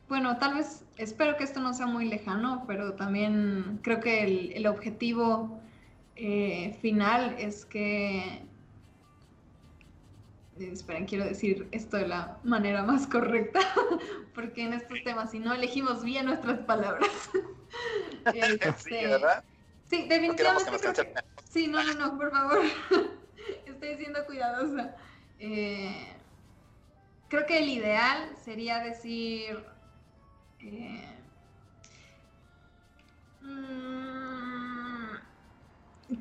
bueno, 0.09 0.37
tal 0.39 0.55
vez, 0.55 0.85
espero 0.99 1.37
que 1.37 1.45
esto 1.45 1.61
no 1.61 1.73
sea 1.73 1.87
muy 1.87 2.05
lejano, 2.05 2.65
pero 2.67 2.93
también 2.93 3.81
creo 3.83 4.01
que 4.01 4.25
el, 4.25 4.53
el 4.53 4.67
objetivo 4.67 5.59
eh, 6.17 6.77
final 6.83 7.35
es 7.39 7.65
que 7.65 8.43
esperen, 10.59 11.07
quiero 11.07 11.25
decir 11.25 11.69
esto 11.73 11.97
de 11.97 12.09
la 12.09 12.39
manera 12.45 12.83
más 12.83 13.07
correcta, 13.07 13.61
porque 14.35 14.65
en 14.65 14.75
estos 14.75 14.99
temas, 15.05 15.31
si 15.31 15.39
no 15.39 15.53
elegimos 15.53 16.05
bien 16.05 16.27
nuestras 16.27 16.61
palabras. 16.61 17.09
Este, 18.33 18.73
sí, 18.79 18.91
¿verdad? 18.91 19.45
Sí, 19.91 20.07
definitivamente. 20.09 20.71
Sí, 21.51 21.67
no, 21.67 21.83
no, 21.83 21.93
no, 21.93 22.17
por 22.17 22.31
favor. 22.31 22.63
Estoy 23.67 23.97
siendo 23.99 24.25
cuidadosa. 24.25 24.97
Eh, 25.39 26.09
creo 27.29 27.45
que 27.45 27.59
el 27.59 27.69
ideal 27.69 28.31
sería 28.43 28.79
decir. 28.79 29.63
Eh, 30.61 31.15
Mm, 33.45 34.04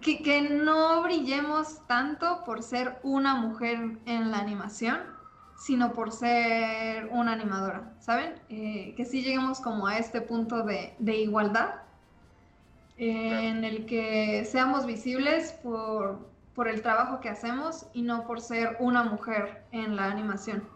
que, 0.02 0.22
que 0.24 0.42
no 0.42 1.02
brillemos 1.04 1.86
tanto 1.88 2.44
por 2.46 2.64
ser 2.64 3.00
una 3.04 3.36
mujer 3.36 3.98
en 4.06 4.32
la 4.32 4.40
animación, 4.40 5.00
sino 5.58 5.94
por 5.94 6.12
ser 6.12 7.08
una 7.12 7.34
animadora, 7.34 7.94
¿saben? 8.00 8.34
Eh, 8.50 8.94
que 8.98 9.06
sí 9.06 9.22
lleguemos 9.22 9.60
como 9.60 9.88
a 9.88 9.98
este 9.98 10.22
punto 10.22 10.64
de, 10.64 10.96
de 11.00 11.18
igualdad, 11.18 11.76
eh, 12.98 13.50
en 13.50 13.64
el 13.64 13.86
que 13.86 14.46
seamos 14.46 14.86
visibles 14.86 15.54
por, 15.64 16.28
por 16.54 16.68
el 16.68 16.82
trabajo 16.82 17.20
que 17.20 17.30
hacemos 17.30 17.88
y 17.94 18.02
no 18.02 18.26
por 18.28 18.42
ser 18.42 18.78
una 18.80 19.04
mujer 19.04 19.66
en 19.72 19.96
la 19.96 20.06
animación. 20.06 20.68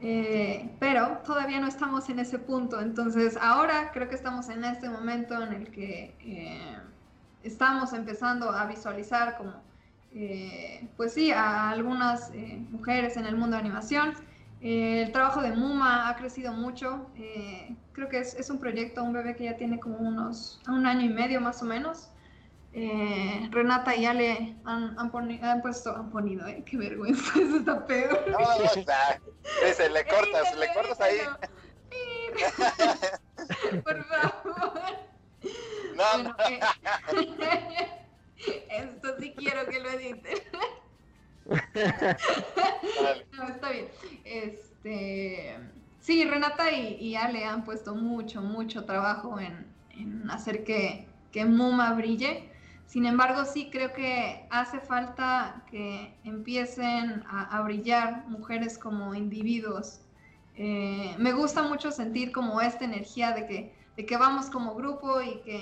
Eh, 0.00 0.76
pero 0.78 1.18
todavía 1.24 1.58
no 1.58 1.68
estamos 1.68 2.10
en 2.10 2.18
ese 2.18 2.38
punto, 2.38 2.80
entonces 2.80 3.38
ahora 3.40 3.92
creo 3.92 4.10
que 4.10 4.14
estamos 4.14 4.50
en 4.50 4.62
este 4.64 4.90
momento 4.90 5.42
en 5.42 5.54
el 5.54 5.70
que 5.70 6.14
eh, 6.20 6.78
estamos 7.42 7.92
empezando 7.92 8.50
a 8.50 8.66
visualizar 8.66 9.36
como, 9.36 9.52
eh, 10.14 10.88
pues 10.96 11.12
sí, 11.14 11.30
a 11.32 11.70
algunas 11.70 12.30
eh, 12.32 12.58
mujeres 12.70 13.16
en 13.16 13.26
el 13.26 13.36
mundo 13.36 13.56
de 13.56 13.60
animación. 13.62 14.14
Eh, 14.60 15.02
el 15.02 15.12
trabajo 15.12 15.42
de 15.42 15.52
Muma 15.52 16.08
ha 16.08 16.16
crecido 16.16 16.52
mucho, 16.52 17.06
eh, 17.16 17.76
creo 17.92 18.08
que 18.08 18.18
es, 18.20 18.34
es 18.34 18.48
un 18.50 18.58
proyecto, 18.58 19.02
un 19.04 19.12
bebé 19.12 19.36
que 19.36 19.44
ya 19.44 19.56
tiene 19.56 19.78
como 19.78 19.98
unos, 19.98 20.60
un 20.68 20.86
año 20.86 21.02
y 21.02 21.08
medio 21.10 21.40
más 21.40 21.62
o 21.62 21.66
menos. 21.66 22.10
Eh, 22.72 23.48
Renata 23.52 23.94
y 23.96 24.04
Ale 24.06 24.56
han, 24.64 24.98
han, 24.98 25.10
poni- 25.10 25.42
han 25.42 25.62
puesto, 25.62 25.94
han 25.96 26.10
ponido, 26.10 26.46
eh, 26.46 26.62
qué 26.66 26.76
vergüenza, 26.76 27.22
eso 27.40 27.56
está 27.58 27.86
peor. 27.86 28.24
No, 28.28 28.38
no, 28.38 28.64
está. 28.64 29.20
Dice, 29.64 29.88
le 29.88 30.04
cortas, 30.06 30.52
Edítalo, 30.52 30.60
le 30.60 30.72
cortas 30.74 31.00
ahí. 31.00 31.18
Por 33.84 34.04
favor. 34.04 34.80
No, 35.42 36.04
Bueno, 36.12 36.36
eh, 36.50 36.60
esto 38.70 39.16
sí 39.20 39.34
quiero 39.36 39.68
que 39.68 39.80
lo 39.80 39.90
editen. 39.90 40.38
Dale. 42.98 43.26
No, 43.32 43.48
está 43.48 43.70
bien. 43.70 43.88
Este, 44.24 45.56
sí, 46.00 46.24
Renata 46.24 46.70
y, 46.72 46.96
y 47.00 47.16
Ale 47.16 47.44
han 47.44 47.64
puesto 47.64 47.94
mucho, 47.94 48.42
mucho 48.42 48.84
trabajo 48.84 49.38
en, 49.40 49.74
en 49.90 50.30
hacer 50.30 50.64
que, 50.64 51.08
que 51.32 51.44
Muma 51.44 51.92
brille. 51.94 52.50
Sin 52.86 53.04
embargo, 53.06 53.44
sí 53.44 53.70
creo 53.70 53.92
que 53.92 54.46
hace 54.50 54.80
falta 54.80 55.64
que 55.70 56.18
empiecen 56.24 57.24
a, 57.28 57.58
a 57.58 57.62
brillar 57.62 58.26
mujeres 58.28 58.78
como 58.78 59.14
individuos. 59.14 60.00
Eh, 60.54 61.14
me 61.18 61.32
gusta 61.32 61.62
mucho 61.62 61.90
sentir 61.90 62.32
como 62.32 62.60
esta 62.60 62.84
energía 62.84 63.32
de 63.32 63.46
que, 63.46 63.75
de 63.96 64.06
que 64.06 64.16
vamos 64.16 64.50
como 64.50 64.74
grupo 64.74 65.20
y 65.22 65.42
que 65.42 65.56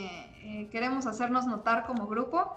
eh, 0.65 0.71
queremos 0.71 1.07
hacernos 1.07 1.47
notar 1.47 1.87
como 1.87 2.07
grupo 2.09 2.53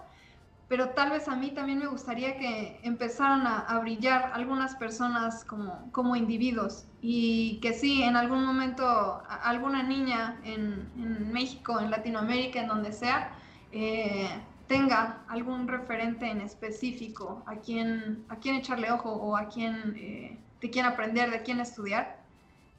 pero 0.68 0.90
tal 0.90 1.10
vez 1.10 1.28
a 1.28 1.36
mí 1.36 1.52
también 1.54 1.78
me 1.78 1.86
gustaría 1.86 2.36
que 2.36 2.80
empezaran 2.82 3.46
a, 3.46 3.60
a 3.60 3.78
brillar 3.80 4.32
algunas 4.34 4.76
personas 4.76 5.44
como, 5.46 5.90
como 5.92 6.14
individuos 6.14 6.88
y 7.00 7.58
que 7.62 7.72
sí, 7.72 8.02
en 8.02 8.16
algún 8.16 8.44
momento 8.44 8.84
a- 8.86 9.40
alguna 9.44 9.82
niña 9.82 10.40
en, 10.44 10.92
en 10.96 11.32
México, 11.32 11.80
en 11.80 11.90
Latinoamérica, 11.90 12.60
en 12.60 12.68
donde 12.68 12.92
sea, 12.92 13.32
eh, 13.70 14.28
tenga 14.66 15.24
algún 15.28 15.68
referente 15.68 16.26
en 16.30 16.40
específico 16.42 17.44
a 17.46 17.60
quien, 17.60 18.26
a 18.28 18.38
quien 18.38 18.56
echarle 18.56 18.90
ojo 18.92 19.10
o 19.10 19.36
a 19.36 19.48
quien, 19.48 19.94
eh, 19.96 20.44
de 20.60 20.70
quién 20.70 20.84
aprender, 20.86 21.30
de 21.30 21.42
quién 21.42 21.60
estudiar. 21.60 22.26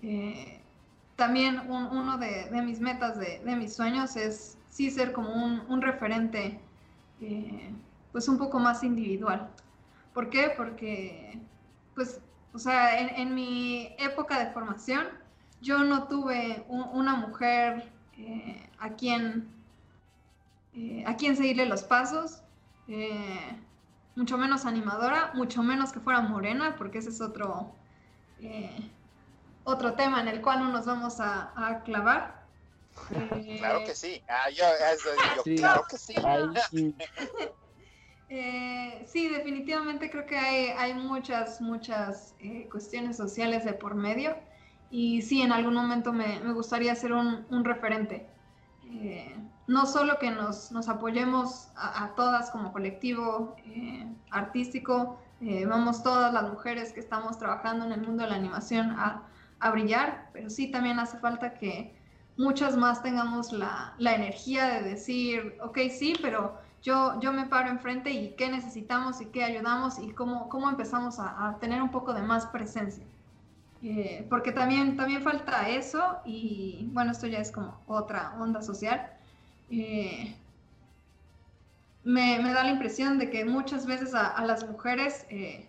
Eh, 0.01 0.58
también 1.19 1.59
un- 1.69 1.85
uno 1.85 2.17
de, 2.17 2.49
mis 2.63 2.79
metas, 2.79 3.19
de, 3.19 3.41
mis 3.55 3.75
sueños 3.75 4.15
es 4.15 4.57
sí 4.69 4.89
ser 4.89 5.13
como 5.13 5.31
un, 5.31 5.81
referente 5.83 6.59
eh, 7.21 7.71
pues 8.11 8.27
un 8.27 8.39
poco 8.39 8.59
más 8.59 8.83
individual. 8.83 9.51
¿Por 10.15 10.31
qué? 10.31 10.51
Porque, 10.57 11.39
pues, 11.95 12.21
o 12.53 12.57
sea, 12.59 12.99
en, 12.99 13.35
mi 13.35 13.95
época 13.99 14.39
de 14.39 14.51
formación, 14.51 15.07
yo 15.61 15.83
no 15.83 16.07
tuve 16.07 16.65
un- 16.69 16.89
una 16.93 17.15
mujer 17.15 17.91
eh, 18.17 18.69
a 18.79 18.89
quien 18.95 19.47
eh, 20.73 21.03
a 21.05 21.15
quien 21.15 21.35
seguirle 21.35 21.65
los 21.65 21.83
pasos, 21.83 22.41
mucho 24.15 24.37
menos 24.37 24.65
animadora, 24.65 25.31
mucho 25.35 25.63
menos 25.63 25.91
que 25.91 25.99
fuera 25.99 26.21
morena, 26.21 26.75
porque 26.77 26.99
ese 26.99 27.09
es 27.09 27.21
otro 27.21 27.75
otro 29.69 29.93
tema 29.93 30.21
en 30.21 30.27
el 30.27 30.41
cual 30.41 30.59
no 30.59 30.69
nos 30.69 30.85
vamos 30.85 31.19
a, 31.19 31.51
a 31.55 31.81
clavar. 31.83 32.39
Claro 33.59 33.79
Eh, 33.79 33.83
que 33.85 33.95
sí. 33.95 34.21
Ah, 34.27 34.49
yo, 34.49 34.65
eso, 34.93 35.09
yo, 35.35 35.43
Sí. 35.43 35.55
claro 35.55 35.83
que 35.89 35.97
sí. 35.97 36.15
Eh, 38.31 39.05
sí, 39.07 39.27
definitivamente 39.27 40.11
creo 40.11 40.27
que 40.27 40.37
hay, 40.37 40.65
hay 40.77 40.93
muchas, 40.93 41.61
muchas 41.61 42.35
eh, 42.39 42.67
cuestiones 42.71 43.17
sociales 43.17 43.65
de 43.65 43.73
por 43.73 43.95
medio 43.95 44.37
y 44.91 45.23
sí, 45.23 45.41
en 45.41 45.51
algún 45.51 45.73
momento 45.73 46.13
me, 46.13 46.39
me 46.41 46.53
gustaría 46.53 46.93
ser 46.95 47.13
un, 47.13 47.47
un 47.49 47.65
referente. 47.65 48.27
Eh, 48.83 49.35
no 49.65 49.85
solo 49.87 50.19
que 50.19 50.29
nos, 50.31 50.71
nos 50.71 50.89
apoyemos 50.89 51.69
a, 51.75 52.03
a 52.03 52.15
todas 52.15 52.51
como 52.51 52.71
colectivo 52.71 53.55
eh, 53.65 54.05
artístico, 54.29 55.19
eh, 55.41 55.65
vamos 55.65 56.03
todas 56.03 56.31
las 56.31 56.43
mujeres 56.51 56.93
que 56.93 56.99
estamos 56.99 57.39
trabajando 57.39 57.85
en 57.85 57.93
el 57.93 58.01
mundo 58.01 58.23
de 58.23 58.29
la 58.29 58.35
animación 58.35 58.91
a, 58.91 59.23
a 59.59 59.71
brillar, 59.71 60.29
pero 60.33 60.49
sí 60.49 60.67
también 60.67 60.99
hace 60.99 61.17
falta 61.17 61.53
que 61.53 61.93
muchas 62.37 62.77
más 62.77 63.03
tengamos 63.03 63.51
la, 63.51 63.93
la 63.97 64.15
energía 64.15 64.65
de 64.67 64.89
decir, 64.89 65.57
ok, 65.61 65.77
sí, 65.91 66.15
pero 66.21 66.57
yo, 66.81 67.19
yo 67.19 67.33
me 67.33 67.45
paro 67.45 67.69
enfrente 67.69 68.11
y 68.11 68.35
qué 68.35 68.49
necesitamos 68.49 69.21
y 69.21 69.25
qué 69.25 69.43
ayudamos 69.43 69.99
y 69.99 70.11
cómo, 70.11 70.47
cómo 70.49 70.69
empezamos 70.69 71.19
a, 71.19 71.49
a 71.49 71.59
tener 71.59 71.81
un 71.81 71.91
poco 71.91 72.13
de 72.13 72.21
más 72.21 72.45
presencia. 72.47 73.03
Eh, 73.81 74.25
porque 74.29 74.51
también, 74.51 74.97
también 74.97 75.21
falta 75.21 75.69
eso 75.69 76.17
y 76.25 76.89
bueno, 76.91 77.11
esto 77.11 77.27
ya 77.27 77.39
es 77.39 77.51
como 77.51 77.79
otra 77.87 78.35
onda 78.39 78.61
social. 78.61 79.09
Eh, 79.69 80.35
me, 82.03 82.39
me 82.39 82.53
da 82.53 82.63
la 82.63 82.71
impresión 82.71 83.19
de 83.19 83.29
que 83.29 83.45
muchas 83.45 83.85
veces 83.85 84.13
a, 84.15 84.43
las 84.45 84.67
mujeres 84.67 85.25
eh, 85.29 85.65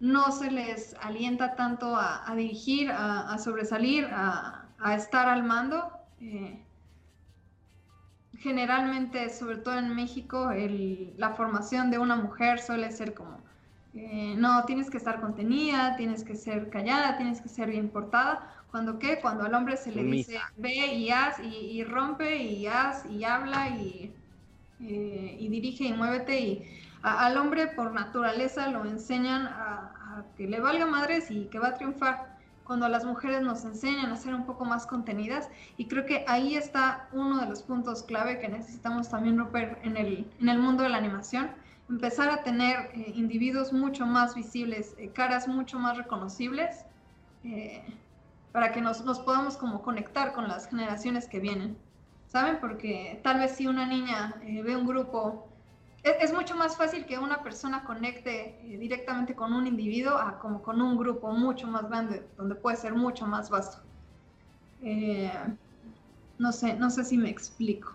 no 0.00 0.32
se 0.32 0.50
les 0.50 0.94
alienta 1.02 1.54
tanto 1.56 1.96
a, 1.96 2.30
a 2.30 2.34
dirigir, 2.36 2.90
a, 2.90 3.32
a 3.32 3.38
sobresalir, 3.38 4.06
a, 4.12 4.68
a 4.78 4.94
estar 4.94 5.28
al 5.28 5.44
mando. 5.44 5.92
eh, 6.20 6.64
generalmente, 8.38 9.28
sobre 9.30 9.56
todo 9.58 9.78
en 9.78 9.94
México, 9.94 10.50
el- 10.50 11.14
la 11.16 11.30
formación 11.34 11.90
de 11.90 11.98
una 11.98 12.16
mujer 12.16 12.60
suele 12.60 12.90
ser 12.92 13.14
como, 13.14 13.42
eh, 13.94 14.34
no, 14.36 14.64
tienes 14.64 14.90
que 14.90 14.98
estar 14.98 15.20
contenida, 15.20 15.96
tienes 15.96 16.24
que 16.24 16.36
ser 16.36 16.70
callada, 16.70 17.16
tienes 17.16 17.40
que 17.40 17.48
ser 17.48 17.70
bien 17.70 17.90
portada. 17.90 18.64
Cuando 18.70 18.98
qué? 18.98 19.20
Cuando 19.20 19.44
al 19.44 19.54
hombre 19.54 19.76
se 19.76 19.92
le 19.92 20.04
dice, 20.04 20.52
ve 20.56 20.72
y 20.94 21.10
haz, 21.10 21.38
y, 21.40 21.46
y 21.80 21.84
rompe, 21.84 22.36
y 22.42 22.66
haz, 22.66 23.06
y 23.06 23.24
habla, 23.24 23.70
y, 23.70 24.14
eh, 24.80 25.36
y 25.40 25.48
dirige, 25.48 25.84
y 25.84 25.92
muévete, 25.94 26.40
y 26.40 26.64
al 27.02 27.36
hombre 27.36 27.68
por 27.68 27.92
naturaleza 27.92 28.68
lo 28.68 28.84
enseñan 28.84 29.46
a, 29.46 30.24
que 30.36 30.46
le 30.46 30.60
valga 30.60 30.86
madres 30.86 31.30
y 31.30 31.46
que 31.46 31.58
va 31.58 31.68
a 31.68 31.74
triunfar. 31.74 32.36
Cuando 32.64 32.88
las 32.88 33.04
mujeres 33.04 33.40
nos 33.40 33.64
enseñan 33.64 34.12
a 34.12 34.16
ser 34.16 34.34
un 34.34 34.44
poco 34.44 34.64
más 34.64 34.86
contenidas 34.86 35.48
y 35.76 35.86
creo 35.86 36.04
que 36.04 36.24
ahí 36.28 36.54
está 36.54 37.08
uno 37.12 37.40
de 37.40 37.46
los 37.46 37.62
puntos 37.62 38.02
clave 38.02 38.40
que 38.40 38.48
necesitamos 38.48 39.08
también 39.08 39.38
romper 39.38 39.78
en 39.84 39.96
el, 39.96 40.26
en 40.40 40.48
el 40.48 40.58
mundo 40.58 40.82
de 40.82 40.90
la 40.90 40.98
animación, 40.98 41.50
empezar 41.88 42.28
a 42.30 42.42
tener 42.42 42.90
eh, 42.92 43.12
individuos 43.14 43.72
mucho 43.72 44.04
más 44.04 44.34
visibles, 44.34 44.94
eh, 44.98 45.08
caras 45.10 45.48
mucho 45.48 45.78
más 45.78 45.96
reconocibles, 45.96 46.84
eh, 47.44 47.82
para 48.52 48.72
que 48.72 48.82
nos, 48.82 49.02
nos 49.04 49.20
podamos 49.20 49.56
como 49.56 49.80
conectar 49.80 50.32
con 50.32 50.48
las 50.48 50.68
generaciones 50.68 51.26
que 51.26 51.38
vienen, 51.38 51.76
¿saben? 52.26 52.58
Porque 52.60 53.20
tal 53.22 53.38
vez 53.38 53.52
si 53.52 53.66
una 53.66 53.86
niña 53.86 54.34
ve 54.42 54.76
un 54.76 54.86
grupo 54.86 55.48
es, 56.10 56.30
es 56.30 56.32
mucho 56.32 56.56
más 56.56 56.76
fácil 56.76 57.06
que 57.06 57.18
una 57.18 57.42
persona 57.42 57.84
conecte 57.84 58.60
eh, 58.62 58.78
directamente 58.78 59.34
con 59.34 59.52
un 59.52 59.66
individuo 59.66 60.16
a 60.16 60.38
como 60.38 60.62
con 60.62 60.80
un 60.80 60.96
grupo 60.96 61.30
mucho 61.32 61.66
más 61.66 61.88
grande, 61.88 62.26
donde 62.36 62.54
puede 62.54 62.76
ser 62.76 62.94
mucho 62.94 63.26
más 63.26 63.50
vasto. 63.50 63.84
Eh, 64.82 65.30
no 66.38 66.52
sé, 66.52 66.74
no 66.74 66.90
sé 66.90 67.04
si 67.04 67.16
me 67.18 67.30
explico. 67.30 67.92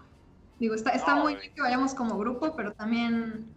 Digo, 0.59 0.75
está, 0.75 0.91
está 0.91 1.15
No, 1.15 1.23
muy 1.23 1.35
bien 1.35 1.51
que 1.55 1.61
vayamos 1.61 1.93
como 1.93 2.17
grupo, 2.17 2.55
pero 2.55 2.73
también 2.73 3.53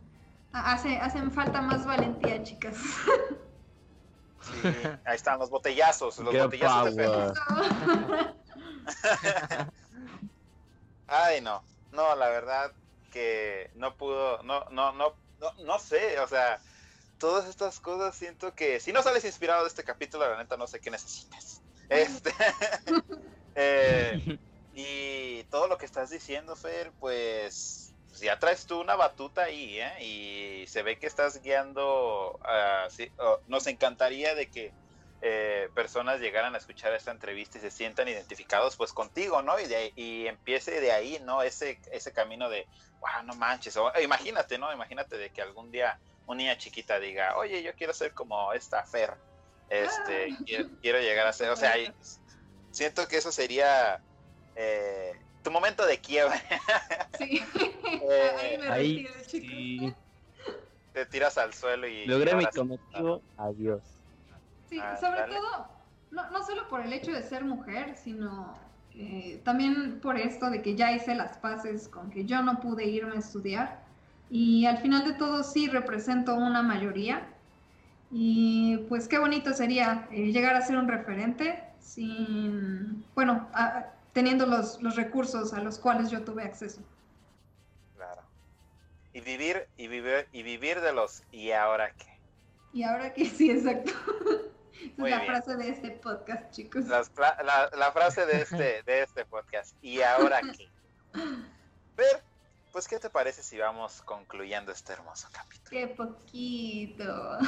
ha- 0.52 0.72
hace, 0.72 0.96
hacen 0.98 1.30
falta 1.32 1.60
más 1.60 1.84
valentía, 1.86 2.42
chicas. 2.42 2.76
Sí, 4.40 4.60
ahí 5.04 5.16
están 5.16 5.38
los 5.38 5.50
botellazos, 5.50 6.18
los 6.18 6.32
Qué 6.32 6.40
botellazos 6.42 6.94
de 6.96 7.04
power. 7.04 7.34
Fernando. 7.34 8.36
Ay, 11.08 11.40
no, 11.40 11.62
no, 11.90 12.14
la 12.16 12.28
verdad 12.28 12.72
que 13.16 13.70
no 13.76 13.96
pudo, 13.96 14.42
no, 14.42 14.66
no, 14.70 14.92
no, 14.92 15.16
no, 15.40 15.52
no 15.64 15.78
sé, 15.78 16.20
o 16.20 16.28
sea, 16.28 16.60
todas 17.18 17.48
estas 17.48 17.80
cosas 17.80 18.14
siento 18.14 18.54
que 18.54 18.78
si 18.78 18.92
no 18.92 19.02
sales 19.02 19.24
inspirado 19.24 19.62
de 19.62 19.68
este 19.68 19.84
capítulo, 19.84 20.28
la 20.28 20.36
neta 20.36 20.58
no 20.58 20.66
sé 20.66 20.80
qué 20.80 20.90
necesitas. 20.90 21.62
Este, 21.88 22.34
eh, 23.54 24.38
y 24.74 25.44
todo 25.44 25.68
lo 25.68 25.78
que 25.78 25.86
está 25.86 26.02
estás 26.02 26.10
diciendo, 26.10 26.56
Fer, 26.56 26.90
pues, 26.98 27.94
pues 28.08 28.20
ya 28.20 28.40
traes 28.40 28.66
tú 28.66 28.80
una 28.80 28.96
batuta 28.96 29.44
ahí, 29.44 29.78
¿eh? 29.78 30.02
Y 30.02 30.66
se 30.66 30.82
ve 30.82 30.98
que 30.98 31.06
estás 31.06 31.40
guiando, 31.40 32.40
ah, 32.42 32.88
sí, 32.90 33.08
oh, 33.18 33.38
nos 33.46 33.68
encantaría 33.68 34.34
de 34.34 34.50
que 34.50 34.72
eh, 35.22 35.70
personas 35.74 36.20
llegaran 36.20 36.54
a 36.54 36.58
escuchar 36.58 36.92
esta 36.92 37.10
entrevista 37.10 37.56
y 37.56 37.62
se 37.62 37.70
sientan 37.70 38.06
identificados 38.08 38.76
pues 38.76 38.92
contigo, 38.92 39.40
¿no? 39.42 39.58
Y, 39.58 39.66
de 39.66 39.92
y 39.96 40.26
empiece 40.26 40.80
de 40.80 40.92
ahí, 40.92 41.20
¿no? 41.24 41.42
Ese, 41.42 41.80
ese 41.90 42.12
camino 42.12 42.50
de, 42.50 42.66
wow, 43.14 43.24
no 43.24 43.34
manches, 43.34 43.76
o, 43.76 43.92
imagínate, 44.02 44.58
¿no? 44.58 44.72
Imagínate 44.72 45.16
de 45.16 45.30
que 45.30 45.42
algún 45.42 45.70
día 45.70 45.98
una 46.26 46.38
niña 46.38 46.58
chiquita 46.58 46.98
diga, 46.98 47.36
oye, 47.36 47.62
yo 47.62 47.72
quiero 47.74 47.92
ser 47.92 48.12
como 48.12 48.52
esta 48.52 48.82
Fer, 48.84 49.14
este, 49.68 50.28
Ah. 50.32 50.36
quiero, 50.46 50.68
quiero 50.80 50.98
llegar 51.00 51.26
a 51.26 51.32
ser, 51.32 51.50
o 51.50 51.56
sea, 51.56 51.74
siento 52.70 53.06
que 53.08 53.18
eso 53.18 53.30
sería 53.32 54.00
eh, 54.56 55.12
tu 55.42 55.50
momento 55.50 55.86
de 55.86 55.98
quiebre, 56.00 56.40
Sí. 57.18 57.42
Eh, 58.08 58.30
ahí 58.38 58.58
me 58.58 58.68
Ahí 58.68 59.06
retiro, 59.06 59.24
sí. 59.26 59.94
te 60.92 61.06
tiras 61.06 61.38
al 61.38 61.54
suelo 61.54 61.86
y... 61.86 62.04
Logré 62.06 62.34
mi 62.34 62.44
cometido. 62.46 63.22
Adiós. 63.36 63.82
Sí, 64.68 64.78
Ah, 64.82 64.96
sobre 65.00 65.20
dale. 65.20 65.34
todo, 65.36 65.68
no, 66.10 66.30
no 66.30 66.44
solo 66.44 66.68
por 66.68 66.80
el 66.82 66.92
hecho 66.92 67.12
de 67.12 67.22
ser 67.22 67.44
mujer, 67.44 67.96
sino 67.96 68.52
eh, 68.96 69.40
también 69.44 70.00
por 70.00 70.16
esto 70.18 70.50
de 70.50 70.62
que 70.62 70.74
ya 70.76 70.92
hice 70.92 71.14
las 71.14 71.38
paces 71.38 71.88
con 71.88 72.10
que 72.10 72.24
yo 72.24 72.42
no 72.42 72.60
pude 72.60 72.86
irme 72.86 73.16
a 73.16 73.18
estudiar. 73.20 73.84
Y 74.30 74.66
al 74.66 74.78
final 74.78 75.04
de 75.04 75.14
todo 75.14 75.42
sí 75.44 75.68
represento 75.68 76.34
una 76.34 76.62
mayoría. 76.62 77.28
Y 78.10 78.78
pues 78.88 79.08
qué 79.08 79.18
bonito 79.18 79.52
sería 79.54 80.08
eh, 80.12 80.32
llegar 80.32 80.54
a 80.56 80.62
ser 80.62 80.76
un 80.78 80.88
referente 80.88 81.64
sin, 81.80 83.04
bueno, 83.14 83.48
a- 83.54 83.86
teniendo 84.12 84.46
los, 84.46 84.82
los 84.82 84.96
recursos 84.96 85.52
a 85.54 85.60
los 85.62 85.78
cuales 85.78 86.10
yo 86.10 86.24
tuve 86.24 86.44
acceso. 86.44 86.82
Claro. 87.94 88.22
Y 89.12 89.20
vivir, 89.22 89.68
y 89.76 89.88
vivir, 89.88 90.28
y 90.32 90.42
vivir 90.44 90.80
de 90.80 90.92
los 90.92 91.24
y 91.30 91.52
ahora 91.52 91.92
qué. 91.96 92.06
Y 92.72 92.82
ahora 92.82 93.12
que 93.12 93.24
sí, 93.26 93.50
exacto. 93.50 93.92
Esa 94.84 94.92
Muy 94.96 95.10
es 95.12 95.16
la 95.18 95.22
bien. 95.22 95.32
frase 95.32 95.56
de 95.56 95.68
este 95.70 95.90
podcast, 95.92 96.50
chicos. 96.52 96.84
Las 96.86 97.10
fra- 97.10 97.42
la, 97.42 97.70
la 97.76 97.92
frase 97.92 98.26
de 98.26 98.42
este, 98.42 98.82
de 98.82 99.02
este 99.02 99.24
podcast. 99.24 99.74
¿Y 99.82 100.02
ahora 100.02 100.40
qué? 100.56 100.68
Ver, 101.96 102.22
pues, 102.72 102.86
¿qué 102.88 102.98
te 102.98 103.08
parece 103.08 103.42
si 103.42 103.56
vamos 103.58 104.02
concluyendo 104.02 104.70
este 104.72 104.92
hermoso 104.92 105.28
capítulo? 105.32 105.70
Qué 105.70 105.88
poquito. 105.88 107.38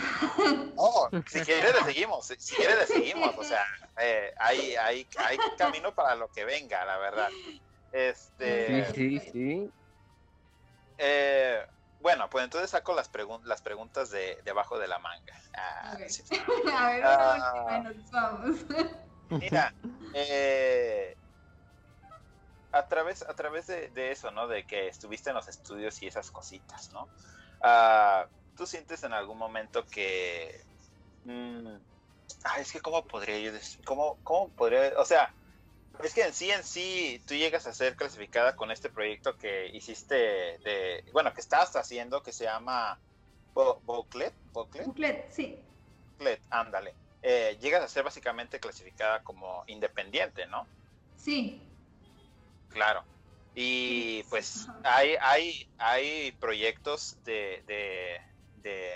Oh, 0.77 1.09
si 1.27 1.41
quieres 1.43 1.75
le 1.75 1.83
seguimos, 1.85 2.27
si, 2.27 2.35
si 2.39 2.57
quieres 2.57 2.79
le 2.79 2.87
seguimos, 2.87 3.37
o 3.37 3.45
sea, 3.45 3.65
eh, 4.01 4.33
hay, 4.39 4.75
hay, 4.77 5.07
hay 5.19 5.37
camino 5.59 5.95
para 5.95 6.15
lo 6.15 6.29
que 6.29 6.45
venga, 6.47 6.85
la 6.87 6.97
verdad. 6.99 7.29
Este, 7.93 8.87
Sí, 8.95 9.19
sí, 9.21 9.31
sí. 9.33 9.71
eh, 10.99 11.67
bueno, 12.01 12.29
pues 12.31 12.45
entonces 12.45 12.71
saco 12.71 12.95
las, 12.95 13.11
pregun- 13.13 13.43
las 13.45 13.63
preguntas 13.63 14.11
de 14.11 14.39
debajo 14.45 14.79
de 14.79 14.89
la 14.89 14.99
manga. 14.99 15.35
Ah, 15.55 15.93
Ok. 15.95 16.09
sí. 16.09 16.23
A 16.75 16.89
ver, 16.91 17.03
Ah. 17.05 17.81
nos 17.85 18.11
vamos. 18.11 18.57
Mira, 19.31 19.75
eh, 20.15 21.15
a 22.73 22.87
través, 22.89 23.23
a 23.23 23.35
través 23.35 23.67
de, 23.67 23.89
de 23.91 24.11
eso, 24.13 24.31
¿no? 24.31 24.47
De 24.49 24.65
que 24.65 24.89
estuviste 24.89 25.31
en 25.31 25.37
los 25.37 25.49
estudios 25.49 26.01
y 26.03 26.07
esas 26.07 26.31
cositas, 26.31 26.91
¿no? 26.93 27.09
Ah, 27.63 28.27
¿Tú 28.55 28.67
sientes 28.67 29.03
en 29.05 29.13
algún 29.13 29.39
momento 29.39 29.85
que... 29.87 30.65
mm, 31.25 31.77
ah, 32.45 32.61
es 32.61 32.73
que 32.73 32.81
cómo 32.81 33.07
podría 33.07 33.39
yo 33.39 33.53
decir, 33.53 33.85
cómo, 33.85 34.19
cómo 34.23 34.51
podría, 34.53 34.93
o 34.99 35.05
sea, 35.05 35.35
es 36.03 36.15
que 36.15 36.23
en 36.23 36.33
sí, 36.33 36.51
en 36.51 36.63
sí, 36.65 37.23
tú 37.27 37.35
llegas 37.35 37.67
a 37.67 37.73
ser 37.73 37.97
clasificada 37.97 38.55
con 38.57 38.71
este 38.71 38.89
proyecto 38.89 39.37
que 39.37 39.67
hiciste 39.69 40.15
de, 40.15 41.05
bueno, 41.13 41.33
que 41.35 41.41
estás 41.41 41.75
haciendo, 41.77 42.23
que 42.23 42.33
se 42.33 42.45
llama 42.45 42.99
Bo- 43.55 43.81
Boclet, 43.85 44.35
Boclet, 44.53 45.31
sí. 45.31 45.59
Boclet, 46.19 46.41
ándale. 46.51 46.95
Eh, 47.23 47.59
llegas 47.61 47.83
a 47.83 47.89
ser 47.89 48.05
básicamente 48.05 48.61
clasificada 48.61 49.23
como 49.23 49.65
independiente, 49.67 50.47
¿no? 50.47 50.67
Sí. 51.17 51.61
Claro. 52.69 53.03
Y 53.55 54.23
pues 54.25 54.69
hay, 54.85 55.17
hay, 55.21 55.69
hay 55.79 56.33
proyectos 56.33 57.17
de, 57.25 57.63
de, 57.67 58.21
de 58.63 58.93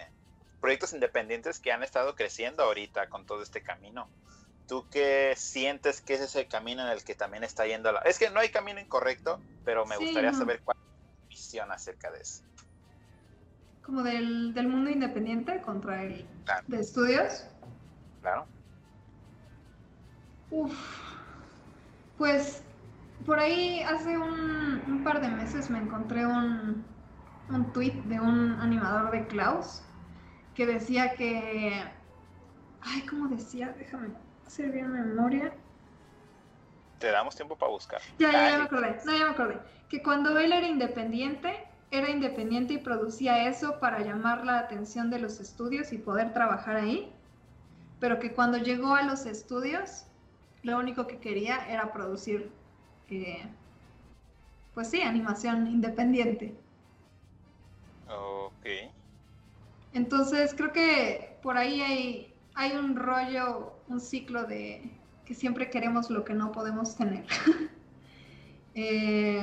proyectos 0.61 0.93
independientes 0.93 1.59
que 1.59 1.73
han 1.73 1.83
estado 1.83 2.15
creciendo 2.15 2.63
ahorita 2.63 3.09
con 3.09 3.27
todo 3.27 3.43
este 3.43 3.61
camino. 3.63 4.09
¿Tú 4.67 4.87
qué 4.91 5.35
sientes 5.37 6.01
que 6.01 6.15
es 6.15 6.21
ese 6.21 6.47
camino 6.49 6.83
en 6.83 6.89
el 6.89 7.05
que 7.05 7.15
también 7.15 7.45
está 7.45 7.67
yendo 7.67 7.93
la... 7.93 8.01
Es 8.01 8.19
que 8.19 8.31
no 8.31 8.41
hay 8.41 8.51
camino 8.51 8.81
incorrecto, 8.81 9.41
pero 9.65 9.85
me 9.87 9.97
Sí, 9.97 10.05
gustaría 10.05 10.33
no. 10.33 10.39
saber 10.39 10.63
cuál 10.63 10.77
es 10.79 11.21
tu 11.23 11.29
visión 11.29 11.71
acerca 11.73 12.11
de 12.11 12.21
eso. 12.21 12.43
Como 13.85 14.03
del, 14.03 14.55
del 14.55 14.69
mundo 14.69 14.91
independiente 14.91 15.61
contra 15.63 16.05
el 16.05 16.27
Claro. 16.45 16.65
de 16.69 16.81
estudios. 16.81 17.45
Claro. 18.21 18.47
Uf. 20.51 20.73
Pues 22.19 22.63
por 23.27 23.39
ahí 23.39 23.81
hace 23.83 24.17
un, 24.17 24.83
un 24.87 25.05
par 25.05 25.21
de 25.21 25.29
meses 25.29 25.71
me 25.71 25.79
encontré 25.79 26.25
un, 26.27 26.85
un 27.49 27.73
tweet 27.73 27.95
de 28.05 28.21
un 28.21 28.53
animador 28.61 29.11
de 29.11 29.27
Klaus 29.27 29.83
que 30.55 30.67
decía 30.67 31.15
que. 31.15 31.83
Ay, 32.81 33.03
¿cómo 33.07 33.29
decía? 33.29 33.75
Déjame 33.79 34.09
bien 34.59 34.93
memoria. 34.93 35.53
Te 36.99 37.11
damos 37.11 37.35
tiempo 37.35 37.57
para 37.57 37.73
buscar. 37.73 38.01
Ya, 38.19 38.31
ya, 38.31 38.51
ya 38.51 38.59
me 38.59 38.65
acordé. 38.65 39.01
No, 39.05 39.17
ya 39.17 39.25
me 39.25 39.31
acordé. 39.33 39.59
Que 39.89 40.03
cuando 40.03 40.39
él 40.39 40.53
era 40.53 40.67
independiente, 40.67 41.67
era 41.91 42.11
independiente 42.11 42.75
y 42.75 42.79
producía 42.79 43.49
eso 43.49 43.81
para 43.81 44.01
llamar 44.01 44.47
la 44.47 44.59
atención 44.59 45.11
de 45.11 45.19
los 45.19 45.41
estudios 45.41 45.93
y 45.93 45.99
poder 45.99 46.33
trabajar 46.33 46.77
ahí. 46.77 47.13
Pero 48.01 48.19
que 48.19 48.33
cuando 48.33 48.59
llegó 48.59 48.95
a 48.95 49.03
los 49.03 49.27
estudios, 49.27 50.05
lo 50.63 50.79
único 50.79 51.07
que 51.07 51.19
quería 51.19 51.69
era 51.69 51.93
producir, 51.93 52.51
eh, 53.11 53.45
pues 54.75 54.91
sí, 54.91 55.03
animación 55.03 55.67
independiente. 55.67 56.55
Ok. 58.09 58.93
Entonces 59.93 60.55
creo 60.55 60.73
que 60.73 61.39
por 61.43 61.57
ahí 61.57 61.81
hay, 61.81 62.35
hay 62.55 62.73
un 62.73 62.97
rollo, 62.97 63.75
un 63.93 64.01
ciclo 64.01 64.45
de 64.45 64.91
que 65.25 65.35
siempre 65.35 65.71
queremos 65.71 66.11
lo 66.11 66.25
que 66.25 66.35
no 66.35 66.53
podemos 66.53 66.97
tener. 66.97 67.25
Eh, 68.75 69.39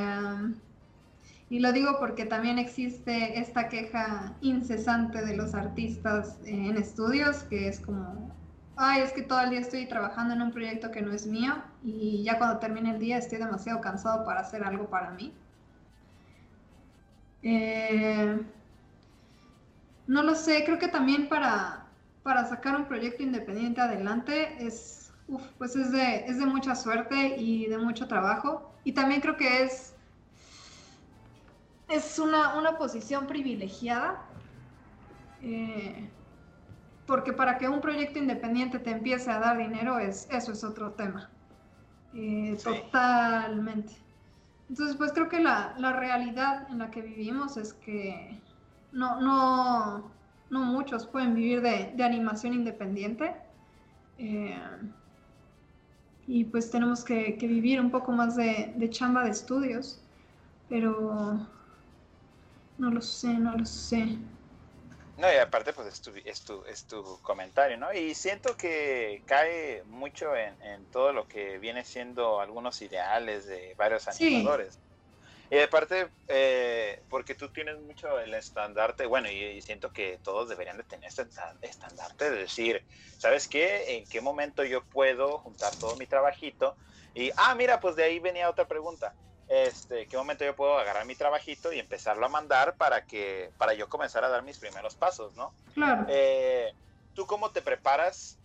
y 1.52 1.60
lo 1.60 1.72
digo 1.72 1.98
porque 2.00 2.26
también 2.26 2.58
existe 2.58 3.40
esta 3.40 3.70
queja 3.70 4.34
incesante 4.42 5.24
de 5.24 5.36
los 5.38 5.54
artistas 5.54 6.40
en 6.46 6.78
estudios, 6.78 7.44
que 7.44 7.68
es 7.68 7.80
como, 7.80 8.36
ay, 8.76 9.02
es 9.02 9.12
que 9.14 9.22
todo 9.22 9.42
el 9.42 9.52
día 9.52 9.60
estoy 9.60 9.86
trabajando 9.88 10.34
en 10.34 10.42
un 10.42 10.52
proyecto 10.52 10.90
que 10.90 11.04
no 11.04 11.12
es 11.12 11.28
mío 11.28 11.62
y 11.84 12.24
ya 12.24 12.40
cuando 12.40 12.58
termine 12.58 12.90
el 12.90 13.00
día 13.00 13.20
estoy 13.20 13.38
demasiado 13.38 13.82
cansado 13.82 14.26
para 14.26 14.42
hacer 14.42 14.64
algo 14.64 14.90
para 14.90 15.12
mí. 15.12 15.32
Eh, 17.44 18.42
no 20.08 20.24
lo 20.24 20.34
sé, 20.36 20.64
creo 20.66 20.80
que 20.80 20.88
también 20.88 21.30
para, 21.30 21.79
para 22.30 22.46
sacar 22.46 22.76
un 22.78 22.88
proyecto 22.88 23.24
independiente 23.24 23.82
adelante 23.82 24.66
es, 24.66 25.20
uf, 25.28 25.44
pues 25.58 25.76
es 25.76 25.92
de, 25.92 26.26
es 26.28 26.40
de 26.40 26.48
mucha 26.48 26.76
suerte 26.76 27.36
y 27.40 27.68
de 27.68 27.80
mucho 27.80 28.08
trabajo. 28.08 28.80
Y 28.86 28.94
también 28.94 29.22
creo 29.22 29.38
que 29.38 29.64
es, 29.64 29.98
es 31.88 32.20
una, 32.20 32.56
una 32.58 32.78
posición 32.78 33.28
privilegiada. 33.28 34.30
eh, 35.42 36.16
porque 37.06 37.34
para 37.34 37.58
que 37.58 37.68
un 37.70 37.82
proyecto 37.82 38.20
independiente 38.20 38.80
te 38.80 38.92
empiece 38.92 39.32
a 39.32 39.40
dar 39.40 39.58
dinero, 39.58 40.00
es, 40.00 40.28
eso 40.32 40.52
es 40.54 40.64
otro 40.64 40.94
tema. 40.96 41.36
Eh, 42.14 42.58
Sí. 42.58 42.92
Totalmente. 42.92 44.08
Entonces, 44.70 44.98
pues 44.98 45.14
creo 45.14 45.30
que 45.30 45.40
la, 45.42 45.76
la 45.78 45.94
realidad 45.94 46.68
en 46.72 46.80
la 46.80 46.92
que 46.92 47.02
vivimos 47.02 47.58
es 47.58 47.74
que 47.74 48.46
no, 48.92 49.20
no, 49.22 50.19
no 50.50 50.60
muchos 50.60 51.06
pueden 51.06 51.36
vivir 51.36 51.62
de, 51.62 51.92
de 51.96 52.04
animación 52.04 52.54
independiente. 52.54 53.36
Eh, 54.18 54.60
y 56.28 56.44
pues 56.46 56.70
tenemos 56.70 57.04
que, 57.04 57.38
que 57.38 57.48
vivir 57.48 57.80
un 57.82 57.90
poco 57.92 58.12
más 58.12 58.36
de, 58.36 58.74
de 58.76 58.90
chamba 58.90 59.24
de 59.24 59.32
estudios. 59.32 60.00
Pero 60.70 61.40
no 62.78 62.92
lo 62.92 63.02
sé, 63.02 63.28
no 63.34 63.58
lo 63.58 63.66
sé. 63.66 64.08
No, 65.18 65.28
y 65.32 65.36
aparte, 65.36 65.74
pues 65.74 65.88
es 65.88 66.02
tu, 66.02 66.12
es 66.24 66.42
tu, 66.42 66.64
es 66.66 66.86
tu 66.86 67.20
comentario, 67.22 67.78
¿no? 67.78 67.92
Y 67.94 68.16
siento 68.16 68.56
que 68.56 69.22
cae 69.26 69.84
mucho 69.86 70.34
en, 70.36 70.56
en 70.62 70.86
todo 70.92 71.12
lo 71.12 71.28
que 71.28 71.58
viene 71.58 71.84
siendo 71.84 72.40
algunos 72.40 72.82
ideales 72.82 73.46
de 73.46 73.76
varios 73.78 74.08
Sí. 74.12 74.48
Y 75.52 75.60
aparte, 75.60 76.14
eh, 76.28 77.04
porque 77.10 77.34
tú 77.36 77.50
tienes 77.52 77.80
mucho 77.80 78.20
el 78.20 78.34
estandarte, 78.36 79.06
bueno, 79.08 79.30
y, 79.32 79.36
y 79.44 79.62
siento 79.62 79.92
que 79.92 80.20
todos 80.20 80.48
deberían 80.50 80.78
de 80.78 80.84
tener 80.84 81.08
este 81.08 81.24
esta- 81.24 81.58
estandarte 81.62 82.30
de 82.30 82.38
decir, 82.42 82.86
¿sabes 83.18 83.48
qué? 83.48 83.98
¿En 83.98 84.08
qué 84.08 84.22
momento 84.22 84.64
yo 84.64 84.86
puedo 84.86 85.40
juntar 85.40 85.76
todo 85.78 85.96
mi 85.98 86.06
trabajito? 86.08 86.78
Y, 87.14 87.32
ah, 87.38 87.56
mira, 87.56 87.80
pues 87.80 87.96
de 87.96 88.04
ahí 88.04 88.20
venía 88.20 88.50
otra 88.50 88.68
pregunta. 88.68 89.16
este, 89.48 90.08
qué 90.08 90.16
momento 90.18 90.46
yo 90.46 90.56
puedo 90.56 90.78
agarrar 90.78 91.06
mi 91.08 91.16
trabajito 91.16 91.74
y 91.74 91.80
empezarlo 91.80 92.24
a 92.26 92.30
mandar 92.30 92.78
para 92.78 93.06
que, 93.08 93.52
para 93.58 93.74
yo 93.74 93.90
comenzar 93.90 94.24
a 94.24 94.30
dar 94.30 94.44
mis 94.44 94.60
primeros 94.60 94.96
pasos, 94.96 95.34
¿no? 95.36 95.56
Claro. 95.74 96.06
Eh, 96.08 96.72
¿Tú 97.14 97.26
cómo 97.26 97.52
te 97.52 97.62
preparas? 97.64 98.40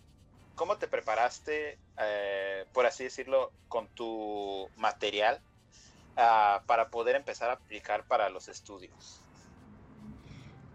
¿Cómo 0.54 0.78
te 0.78 0.88
preparaste, 0.88 1.80
eh, 1.98 2.66
por 2.72 2.86
así 2.86 3.04
decirlo, 3.04 3.54
con 3.68 3.88
tu 3.90 4.70
material 4.76 5.42
ah, 6.16 6.62
para 6.66 6.88
poder 6.88 7.16
empezar 7.16 7.50
a 7.50 7.54
aplicar 7.54 8.04
para 8.06 8.28
los 8.28 8.48
estudios? 8.48 9.20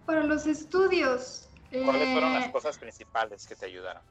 Para 0.06 0.24
los 0.24 0.48
estudios. 0.48 1.49
¿Cuáles 1.72 2.11
fueron 2.11 2.32
eh, 2.32 2.40
las 2.40 2.49
cosas 2.49 2.78
principales 2.78 3.45
que 3.45 3.56
te 3.56 3.66
ayudaron? 3.66 4.02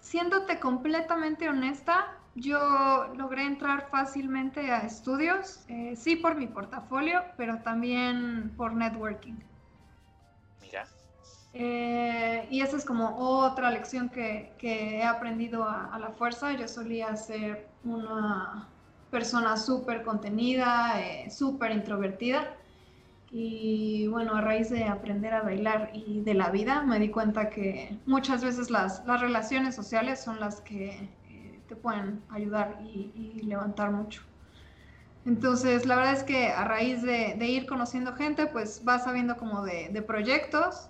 Siéndote 0.00 0.60
completamente 0.60 1.48
honesta, 1.48 2.06
yo 2.34 3.08
logré 3.16 3.42
entrar 3.44 3.88
fácilmente 3.90 4.70
a 4.70 4.78
estudios, 4.78 5.64
eh, 5.68 5.94
sí 5.96 6.16
por 6.16 6.36
mi 6.36 6.46
portafolio, 6.46 7.24
pero 7.36 7.62
también 7.62 8.54
por 8.56 8.74
networking. 8.74 9.34
Mira, 10.60 10.86
Eh, 11.58 12.46
y 12.50 12.60
esa 12.60 12.76
es 12.76 12.84
como 12.84 13.16
otra 13.16 13.70
lección 13.70 14.10
que, 14.10 14.52
que 14.58 14.98
he 14.98 15.04
aprendido 15.04 15.64
a, 15.64 15.94
a 15.94 15.98
la 15.98 16.10
fuerza. 16.10 16.52
Yo 16.52 16.68
solía 16.68 17.16
ser 17.16 17.66
una 17.82 18.68
persona 19.10 19.56
súper 19.56 20.02
contenida, 20.02 21.00
eh, 21.00 21.30
súper 21.30 21.72
introvertida. 21.72 22.54
Y 23.30 24.06
bueno, 24.08 24.36
a 24.36 24.40
raíz 24.40 24.70
de 24.70 24.84
aprender 24.84 25.34
a 25.34 25.42
bailar 25.42 25.90
y 25.92 26.20
de 26.20 26.34
la 26.34 26.50
vida, 26.50 26.82
me 26.82 26.98
di 26.98 27.10
cuenta 27.10 27.50
que 27.50 27.98
muchas 28.06 28.42
veces 28.44 28.70
las, 28.70 29.04
las 29.06 29.20
relaciones 29.20 29.74
sociales 29.74 30.22
son 30.22 30.40
las 30.40 30.60
que 30.60 31.10
eh, 31.28 31.60
te 31.68 31.76
pueden 31.76 32.22
ayudar 32.30 32.78
y, 32.82 33.12
y 33.14 33.42
levantar 33.42 33.90
mucho. 33.90 34.22
Entonces, 35.26 35.86
la 35.86 35.96
verdad 35.96 36.12
es 36.12 36.22
que 36.22 36.48
a 36.48 36.64
raíz 36.64 37.02
de, 37.02 37.36
ir 37.40 37.66
conociendo 37.66 38.14
gente, 38.14 38.46
pues 38.46 38.84
vas 38.84 39.04
sabiendo 39.04 39.36
como 39.36 39.62
de, 39.64 39.88
de 39.88 40.00
proyectos 40.00 40.88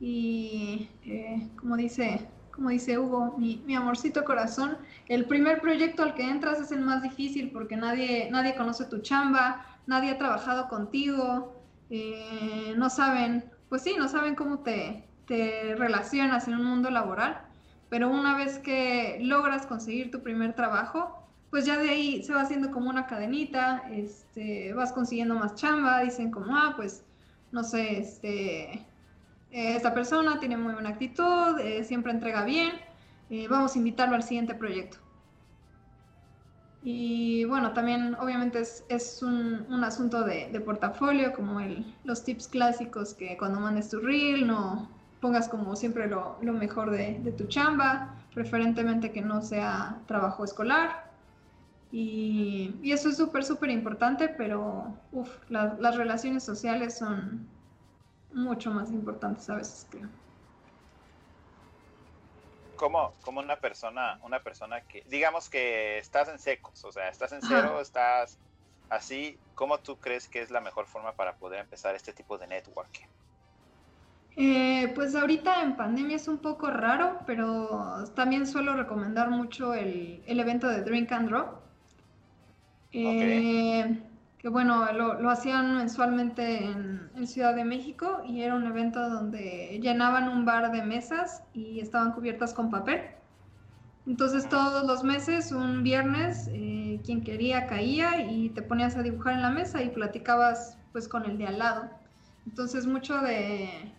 y 0.00 0.90
eh, 1.04 1.48
como 1.60 1.76
dice, 1.76 2.26
como 2.58 2.70
dice 2.70 2.98
Hugo, 2.98 3.36
mi, 3.38 3.76
amorcito 3.76 4.24
corazón, 4.24 4.78
el 5.06 5.26
primer 5.26 5.60
proyecto 5.60 6.02
al 6.02 6.14
que 6.14 6.28
entras 6.28 6.58
es 6.58 6.72
el 6.72 6.80
más 6.80 7.04
difícil 7.04 7.52
porque 7.52 7.76
nadie, 7.76 8.28
nadie 8.32 8.56
conoce 8.56 8.84
tu 8.86 8.98
chamba, 8.98 9.64
nadie 9.86 10.10
ha 10.10 10.18
trabajado 10.18 10.66
contigo, 10.66 11.54
eh, 11.88 12.74
no 12.76 12.90
saben, 12.90 13.44
pues 13.68 13.82
sí, 13.82 13.94
no 13.96 14.08
saben 14.08 14.34
cómo 14.34 14.58
te, 14.58 15.04
te 15.28 15.76
relacionas 15.76 16.48
en 16.48 16.54
un 16.54 16.64
mundo 16.64 16.90
laboral, 16.90 17.42
pero 17.90 18.10
una 18.10 18.36
vez 18.36 18.58
que 18.58 19.18
logras 19.20 19.64
conseguir 19.64 20.10
tu 20.10 20.24
primer 20.24 20.54
trabajo, 20.54 21.28
pues 21.50 21.64
ya 21.64 21.78
de 21.78 21.90
ahí 21.90 22.24
se 22.24 22.34
va 22.34 22.40
haciendo 22.40 22.72
como 22.72 22.90
una 22.90 23.06
cadenita, 23.06 23.84
este, 23.92 24.74
vas 24.74 24.92
consiguiendo 24.92 25.36
más 25.36 25.54
chamba, 25.54 26.00
dicen 26.00 26.32
como, 26.32 26.56
ah, 26.56 26.72
pues, 26.74 27.04
no 27.52 27.62
sé, 27.62 28.00
este, 28.00 28.84
eh, 29.50 29.76
esta 29.76 29.94
persona 29.94 30.38
tiene 30.40 30.56
muy 30.56 30.74
buena 30.74 30.90
actitud, 30.90 31.58
eh, 31.60 31.84
siempre 31.84 32.12
entrega 32.12 32.44
bien, 32.44 32.72
eh, 33.30 33.46
vamos 33.48 33.74
a 33.74 33.78
invitarlo 33.78 34.16
al 34.16 34.22
siguiente 34.22 34.54
proyecto. 34.54 34.98
Y 36.82 37.44
bueno, 37.44 37.72
también 37.72 38.14
obviamente 38.20 38.60
es, 38.60 39.22
un, 39.22 39.66
un 39.68 39.84
asunto 39.84 40.22
de, 40.22 40.60
portafolio, 40.64 41.32
como 41.32 41.60
el, 41.60 41.84
los 42.04 42.24
tips 42.24 42.48
clásicos 42.48 43.14
que 43.14 43.36
cuando 43.36 43.60
mandes 43.60 43.90
tu 43.90 43.98
reel 44.00 44.46
no 44.46 44.88
pongas 45.20 45.48
como 45.48 45.74
siempre 45.76 46.06
lo, 46.08 46.38
mejor 46.40 46.90
de, 46.90 47.34
tu 47.36 47.46
chamba, 47.46 48.14
preferentemente 48.34 49.10
que 49.12 49.22
no 49.22 49.42
sea 49.42 49.98
trabajo 50.06 50.44
escolar. 50.44 51.10
Y, 51.90 52.74
eso 52.84 53.08
es 53.08 53.16
súper, 53.16 53.44
súper 53.44 53.70
importante, 53.70 54.28
pero 54.28 54.94
las 55.48 55.96
relaciones 55.96 56.44
sociales 56.44 56.98
son 56.98 57.48
mucho 58.38 58.70
más 58.70 58.90
importantes 58.90 59.48
a 59.50 59.56
veces, 59.56 59.86
creo. 59.90 60.08
¿cómo, 62.78 63.12
cómo 63.22 63.40
una 63.40 63.56
persona, 63.56 64.18
una 64.22 64.42
persona 64.42 64.80
que, 64.82 65.02
digamos 65.08 65.50
que 65.50 65.98
estás 65.98 66.28
en 66.28 66.38
secos, 66.38 66.82
o 66.84 66.92
sea, 66.92 67.08
estás 67.08 67.32
en 67.32 67.42
cero, 67.42 67.72
Ajá. 67.72 67.80
estás 67.82 68.38
así, 68.88 69.38
¿cómo 69.54 69.78
tú 69.80 69.96
crees 69.98 70.28
que 70.28 70.40
es 70.40 70.50
la 70.50 70.60
mejor 70.60 70.86
forma 70.86 71.12
para 71.12 71.36
poder 71.36 71.60
empezar 71.60 71.94
este 71.94 72.14
tipo 72.14 72.38
de 72.38 72.46
networking? 72.46 73.06
Eh, 74.36 74.92
pues 74.94 75.16
ahorita 75.16 75.62
en 75.62 75.76
pandemia 75.76 76.16
es 76.16 76.28
un 76.28 76.38
poco 76.38 76.70
raro, 76.70 77.18
pero 77.26 78.04
también 78.14 78.46
suelo 78.46 78.74
recomendar 78.74 79.28
mucho 79.30 79.74
el, 79.74 80.22
el 80.26 80.40
evento 80.40 80.68
de 80.68 80.82
Drink 80.82 81.10
and 81.10 81.28
Draw. 81.28 81.46
Eh, 82.92 84.00
que 84.38 84.48
bueno, 84.48 84.92
lo, 84.92 85.20
lo 85.20 85.30
hacían 85.30 85.76
mensualmente 85.76 86.64
en, 86.64 86.98
Ciudad 87.26 87.54
de 87.54 87.64
México 87.64 88.22
y 88.24 88.42
era 88.42 88.54
un 88.54 88.64
evento 88.64 89.10
donde 89.10 89.78
llenaban 89.82 90.28
un 90.28 90.44
bar 90.44 90.70
de 90.70 90.82
mesas 90.82 91.42
y 91.52 91.80
estaban 91.80 92.12
cubiertas 92.12 92.54
con 92.54 92.70
papel. 92.70 93.02
Entonces 94.06 94.48
todos 94.48 94.86
los 94.86 95.02
meses, 95.02 95.50
un 95.50 95.82
viernes, 95.82 96.48
eh, 96.52 97.00
quien 97.04 97.22
quería 97.22 97.66
caía 97.66 98.22
y 98.30 98.50
te 98.50 98.62
ponías 98.62 98.96
a 98.96 99.02
dibujar 99.02 99.34
en 99.34 99.42
la 99.42 99.50
mesa 99.50 99.82
y 99.82 99.90
platicabas 99.90 100.78
pues 100.92 101.08
con 101.08 101.24
el 101.26 101.36
de 101.38 101.48
al 101.48 101.58
lado. 101.58 101.90
Entonces 102.46 102.86
mucho 102.86 103.18
de, 103.20 103.92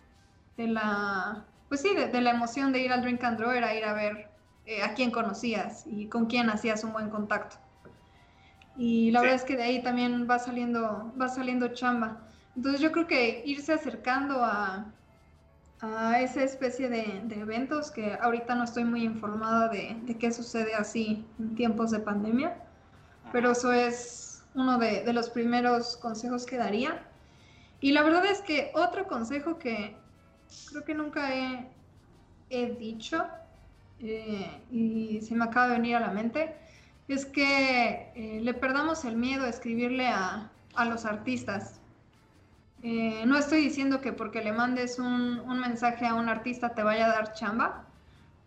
de 0.56 0.66
la, 0.66 1.44
pues 1.68 1.82
sí, 1.82 1.94
de, 1.94 2.08
de 2.08 2.20
la 2.22 2.30
emoción 2.30 2.72
de 2.72 2.80
ir 2.80 2.90
al 2.90 3.02
Drink 3.02 3.22
and 3.22 3.38
Draw 3.38 3.50
era 3.50 3.74
ir 3.74 3.84
a 3.84 3.92
ver 3.92 4.30
eh, 4.66 4.82
a 4.82 4.94
quién 4.94 5.10
conocías 5.10 5.86
y 5.86 6.06
con 6.06 6.26
quién 6.26 6.48
hacías 6.48 6.84
un 6.84 6.92
buen 6.92 7.10
contacto. 7.10 7.56
Y 8.76 9.10
la 9.10 9.20
Sí. 9.20 9.26
verdad 9.26 9.36
es 9.36 9.44
que 9.44 9.56
de 9.56 9.62
ahí 9.64 9.82
también 9.82 10.26
va 10.30 10.38
saliendo, 10.38 11.12
va 11.20 11.28
saliendo 11.28 11.68
chamba. 11.68 12.26
Entonces 12.56 12.80
yo 12.80 12.92
creo 12.92 13.06
que 13.06 13.42
irse 13.46 13.72
acercando 13.72 14.44
a, 14.44 14.94
a 15.80 16.20
esa 16.20 16.42
especie 16.44 16.88
de, 16.88 17.22
de 17.24 17.40
eventos, 17.40 17.90
que 17.90 18.14
ahorita 18.20 18.54
no 18.54 18.64
estoy 18.64 18.84
muy 18.84 19.02
informada 19.04 19.68
de, 19.68 19.98
de 20.02 20.18
qué 20.18 20.32
sucede 20.32 20.74
así 20.74 21.26
en 21.38 21.54
tiempos 21.54 21.90
de 21.90 22.00
pandemia, 22.00 22.56
pero 23.32 23.52
eso 23.52 23.72
es 23.72 24.44
uno 24.54 24.78
de, 24.78 25.04
de 25.04 25.12
los 25.12 25.30
primeros 25.30 25.96
consejos 25.98 26.46
que 26.46 26.58
daría. 26.58 27.02
Y 27.80 27.92
la 27.92 28.02
verdad 28.02 28.26
es 28.26 28.42
que 28.42 28.72
otro 28.74 29.06
consejo 29.08 29.58
que 29.58 29.96
creo 30.66 30.84
que 30.84 30.94
nunca 30.94 31.34
he, 31.34 31.70
he 32.50 32.72
dicho 32.72 33.26
eh, 33.98 34.62
y 34.70 35.20
se 35.22 35.34
me 35.34 35.44
acaba 35.44 35.68
de 35.68 35.74
venir 35.74 35.96
a 35.96 36.00
la 36.00 36.10
mente 36.10 36.56
es 37.14 37.26
que 37.26 38.12
eh, 38.14 38.40
le 38.40 38.54
perdamos 38.54 39.04
el 39.04 39.16
miedo 39.16 39.44
a 39.44 39.48
escribirle 39.48 40.06
a, 40.06 40.50
a 40.74 40.84
los 40.84 41.04
artistas. 41.04 41.80
Eh, 42.82 43.24
no 43.26 43.36
estoy 43.36 43.62
diciendo 43.62 44.00
que 44.00 44.12
porque 44.12 44.42
le 44.42 44.52
mandes 44.52 44.98
un, 44.98 45.40
un 45.40 45.60
mensaje 45.60 46.06
a 46.06 46.14
un 46.14 46.28
artista 46.28 46.70
te 46.74 46.82
vaya 46.82 47.06
a 47.06 47.08
dar 47.08 47.32
chamba, 47.34 47.84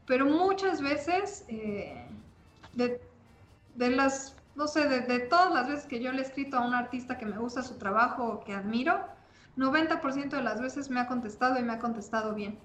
pero 0.07 0.26
muchas 0.26 0.81
veces 0.81 1.45
eh, 1.49 2.07
de, 2.73 3.02
de 3.76 3.90
las, 3.90 4.35
no 4.56 4.68
sé, 4.68 4.88
de, 4.88 5.19
todas 5.19 5.53
las 5.53 5.68
veces 5.68 5.85
que 5.85 6.02
yo 6.02 6.11
le 6.11 6.19
he 6.19 6.26
escrito 6.26 6.57
a 6.57 6.65
un 6.65 6.73
artista 6.73 7.18
que 7.18 7.26
me 7.26 7.38
gusta 7.38 7.64
su 7.64 7.77
trabajo 7.77 8.23
o 8.23 8.44
que 8.44 8.53
admiro, 8.53 8.99
90% 9.57 10.30
de 10.30 10.41
las 10.41 10.61
veces 10.61 10.90
me 10.90 10.99
ha 10.99 11.07
contestado 11.07 11.60
y 11.60 11.64
me 11.64 11.73
ha 11.73 11.80
contestado 11.80 12.34
bien. 12.34 12.57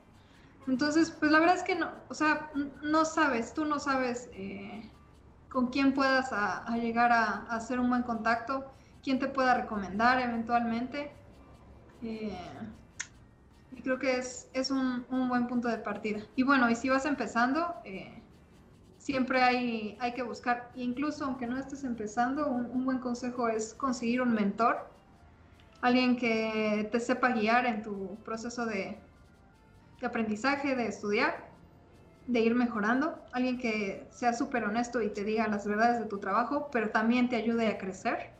Entonces, 0.67 1.11
pues 1.11 1.33
la 1.33 1.41
verdad 1.41 1.57
es 1.57 1.63
que 1.65 1.75
no, 1.75 1.91
o 2.09 2.15
sea, 2.15 2.51
no 2.83 3.05
sabes, 3.05 3.53
tú 3.53 3.65
no 3.65 3.79
sabes 3.79 4.31
con 5.49 5.69
quién 5.69 5.95
puedas 5.95 6.31
llegar 6.75 7.13
a, 7.13 7.47
a 7.49 7.57
hacer 7.57 7.81
un 7.81 7.89
buen 7.89 8.03
contacto, 8.03 8.73
quién 9.03 9.19
te 9.19 9.29
pueda 9.29 9.55
recomendar 9.55 10.21
eventualmente. 10.21 11.13
Eh, 12.03 12.37
y 13.73 13.83
creo 13.83 13.99
que 13.99 14.19
es, 14.19 14.71
un, 14.71 15.07
buen 15.29 15.47
punto 15.47 15.69
de 15.69 15.79
partida. 15.79 16.21
Y 16.37 16.43
bueno, 16.43 16.69
y 16.71 16.75
si 16.75 16.89
vas 16.89 17.05
empezando, 17.05 17.75
eh, 17.85 18.23
siempre 18.99 19.43
hay, 19.43 19.97
que 20.15 20.23
buscar, 20.23 20.71
incluso 20.75 21.25
aunque 21.25 21.47
no 21.47 21.59
estés 21.59 21.85
empezando, 21.85 22.49
un, 22.49 22.85
buen 22.85 22.99
consejo 22.99 23.49
es 23.49 23.75
conseguir 23.75 24.23
un 24.23 24.33
mentor, 24.33 24.91
alguien 25.81 26.17
que 26.17 26.89
te 26.91 26.99
sepa 26.99 27.31
guiar 27.31 27.67
en 27.67 27.83
tu 27.83 28.17
proceso 28.25 28.67
de 28.67 28.99
aprendizaje, 30.03 30.75
de 30.75 30.87
estudiar, 30.87 31.48
de 32.29 32.41
ir 32.41 32.55
mejorando, 32.55 33.25
alguien 33.33 33.59
que 33.59 34.07
sea 34.11 34.35
súper 34.35 34.63
honesto 34.65 35.01
y 35.01 35.09
te 35.09 35.25
diga 35.25 35.49
las 35.49 35.67
verdades 35.67 35.99
de 35.99 36.07
tu 36.07 36.19
trabajo, 36.19 36.69
pero 36.71 36.91
también 36.91 37.31
te 37.31 37.37
ayude 37.37 37.67
a 37.67 37.79
crecer. 37.79 38.31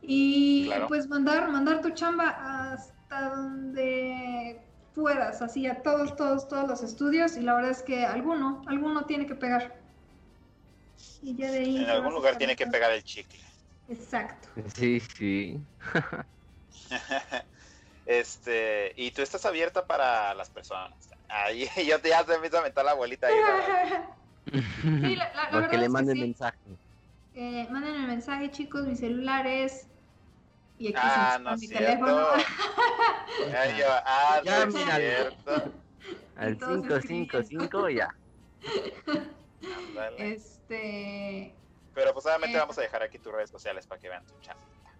Y 0.00 0.64
Claro. 0.64 0.88
pues 0.88 1.08
mandar, 1.08 1.50
mandar 1.50 1.82
tu 1.82 1.90
chamba 1.90 2.72
hasta 2.72 3.28
donde 3.36 4.66
puedas, 4.94 5.42
así 5.42 5.66
a 5.66 5.82
todos, 5.82 6.16
todos, 6.16 6.48
todos 6.48 6.66
los 6.66 6.82
estudios, 6.82 7.36
y 7.36 7.42
la 7.42 7.54
verdad 7.54 7.72
es 7.72 7.82
que 7.82 8.04
alguno, 8.06 8.62
alguno 8.66 9.04
tiene 9.04 9.26
que 9.26 9.34
pegar. 9.34 9.82
Y 11.20 11.36
ya 11.36 11.50
de 11.50 11.58
ahí 11.58 11.76
En 11.76 11.90
algún 11.90 12.14
lugar 12.14 12.38
tiene 12.38 12.56
que 12.56 12.66
pegar 12.66 12.92
el 12.92 13.04
chicle. 13.04 13.40
Exacto. 13.88 14.48
Sí, 14.74 15.00
sí. 15.00 15.60
Este, 18.06 18.92
y 18.96 19.12
tú 19.12 19.22
estás 19.22 19.46
abierta 19.46 19.86
para 19.86 20.34
las 20.34 20.50
personas. 20.50 21.08
Ahí 21.36 21.68
yo 21.88 22.00
te, 22.00 22.10
ya 22.10 22.24
te 22.24 22.34
empiezo 22.34 22.58
a 22.58 22.62
meter 22.62 22.84
la 22.84 22.92
abuelita 22.92 23.26
ahí. 23.26 23.34
Sí, 24.52 25.16
la, 25.16 25.32
la- 25.34 25.44
la 25.44 25.50
Porque 25.50 25.76
le 25.76 25.82
es 25.84 25.88
que 25.88 25.92
manden 25.92 26.14
sí. 26.16 26.20
mensaje. 26.20 26.58
Eh, 27.34 27.66
mándenme 27.70 28.06
mensaje, 28.06 28.50
chicos, 28.52 28.86
mis 28.86 29.00
celulares. 29.00 29.88
Y 30.78 30.88
aquí 30.88 30.96
Ah, 31.00 31.32
se 31.32 31.38
me 31.38 31.44
no 31.50 31.56
mi 31.56 31.64
es 31.64 31.70
teléfono. 31.72 32.26
Ya, 33.50 33.76
yo, 33.76 33.86
ah, 33.88 34.40
Ya, 34.44 34.58
no 34.58 34.68
es 34.68 34.74
míralo. 34.74 34.96
cierto. 35.04 35.72
Al 36.36 36.56
todos 36.58 37.04
555 37.04 37.88
ya. 37.90 38.14
Ándale. 39.88 40.32
Este. 40.34 41.54
Pero 41.94 42.12
pues 42.12 42.26
obviamente 42.26 42.56
Eh. 42.56 42.60
vamos 42.60 42.78
a 42.78 42.82
dejar 42.82 43.02
aquí 43.02 43.18
tus 43.18 43.32
redes 43.32 43.50
sociales 43.50 43.86
para 43.86 44.00
que 44.00 44.08
vean 44.08 44.24
tu 44.26 44.34
chat. 44.40 44.56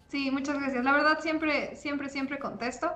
Sí, 0.09 0.31
muchas 0.33 0.59
gracias. 0.59 0.85
La 0.85 0.93
verdad, 0.93 1.21
siempre, 1.21 1.77
siempre, 1.77 2.09
siempre 2.09 2.39
contesto. 2.39 2.93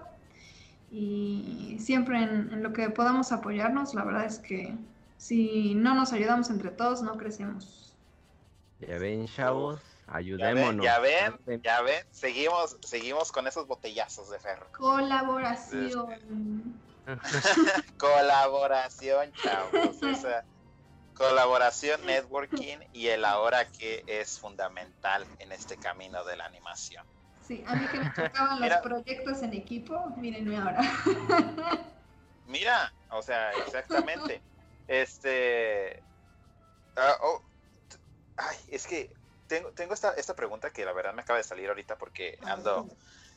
Y 0.90 1.76
siempre 1.80 2.22
en, 2.22 2.50
en 2.52 2.62
lo 2.62 2.72
que 2.72 2.88
podamos 2.90 3.32
apoyarnos, 3.32 3.94
la 3.94 4.04
verdad 4.04 4.24
es 4.24 4.38
que 4.38 4.74
si 5.18 5.74
no 5.74 5.94
nos 5.94 6.12
ayudamos 6.12 6.48
entre 6.48 6.70
todos, 6.70 7.02
no 7.02 7.16
crecemos. 7.18 7.92
Ya 8.80 8.96
ven, 8.98 9.26
chavos, 9.26 9.80
Ya 10.06 10.14
ven, 10.14 10.16
ayudémonos. 10.16 10.84
ya 10.84 10.98
ven, 11.00 11.62
ya 11.62 11.82
ven, 11.82 12.06
seguimos, 12.12 12.76
seguimos 12.82 13.32
con 13.32 13.46
esos 13.48 13.66
botellazos 13.66 14.30
de 14.30 14.38
ferro. 14.38 14.66
Colaboración. 14.72 16.80
Colaboración, 17.98 19.32
chavos. 19.42 20.02
O 20.02 20.14
sea, 20.14 20.44
colaboración, 21.16 22.06
networking 22.06 22.76
y 22.92 23.08
el 23.08 23.24
ahora 23.24 23.66
que 23.66 24.04
es 24.06 24.38
fundamental 24.38 25.26
en 25.40 25.50
este 25.52 25.76
camino 25.76 26.24
de 26.24 26.36
la 26.36 26.44
animación. 26.44 27.04
Sí, 27.48 27.64
a 27.66 27.74
mí 27.76 27.86
que 27.86 27.98
me 27.98 28.10
tocaban 28.28 28.60
los 28.60 28.76
proyectos 28.80 29.42
en 29.42 29.54
equipo, 29.54 30.10
mírenme 30.18 30.58
ahora. 30.58 30.82
Mira, 32.44 32.92
o 33.08 33.22
sea, 33.22 33.54
exactamente. 33.54 34.42
Este. 34.86 36.04
oh, 37.22 37.40
t- 37.88 37.96
ay, 38.36 38.56
es 38.68 38.86
que 38.86 39.10
tengo, 39.46 39.72
tengo 39.72 39.94
esta, 39.94 40.12
esta 40.12 40.36
pregunta 40.36 40.70
que 40.70 40.84
la 40.84 40.92
verdad 40.92 41.14
me 41.14 41.22
acaba 41.22 41.38
de 41.38 41.44
salir 41.44 41.68
ahorita 41.70 41.96
porque 41.96 42.36
ando 42.42 42.86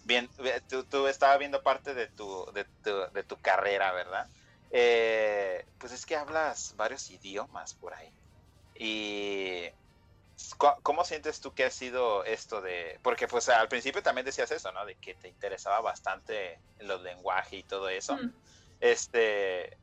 bien. 0.04 0.30
Tú, 0.68 0.84
tú 0.84 1.08
estaba 1.08 1.38
viendo 1.38 1.64
parte 1.64 1.94
de 1.94 2.08
tu, 2.10 2.46
de 2.54 2.66
tu, 2.84 2.92
de 3.14 3.24
tu 3.24 3.38
carrera, 3.38 3.94
¿verdad? 3.94 4.28
Eh, 4.72 5.66
pues 5.78 5.94
es 5.94 6.06
que 6.06 6.18
hablas 6.18 6.74
varios 6.76 7.10
idiomas 7.10 7.76
por 7.76 7.94
ahí. 7.94 8.14
Y. 8.76 9.70
¿cu- 10.58 10.82
¿Cómo 10.84 11.04
sientes 11.04 11.40
tú 11.40 11.54
que 11.54 11.66
ha 11.66 11.72
sido 11.72 12.24
esto 12.24 12.62
de.? 12.62 13.00
Porque, 13.04 13.28
pues 13.28 13.50
al 13.50 13.68
principio 13.68 14.02
también 14.04 14.26
decías 14.26 14.52
eso, 14.52 14.72
¿no? 14.72 14.86
De 14.86 14.96
que 14.96 15.14
te 15.16 15.28
interesaba 15.28 15.82
bastante 15.82 16.60
los 16.80 17.02
lenguajes 17.02 17.60
y 17.60 17.64
todo 17.64 17.90
eso. 17.90 18.16
Mm. 18.16 18.30
Este, 18.80 19.78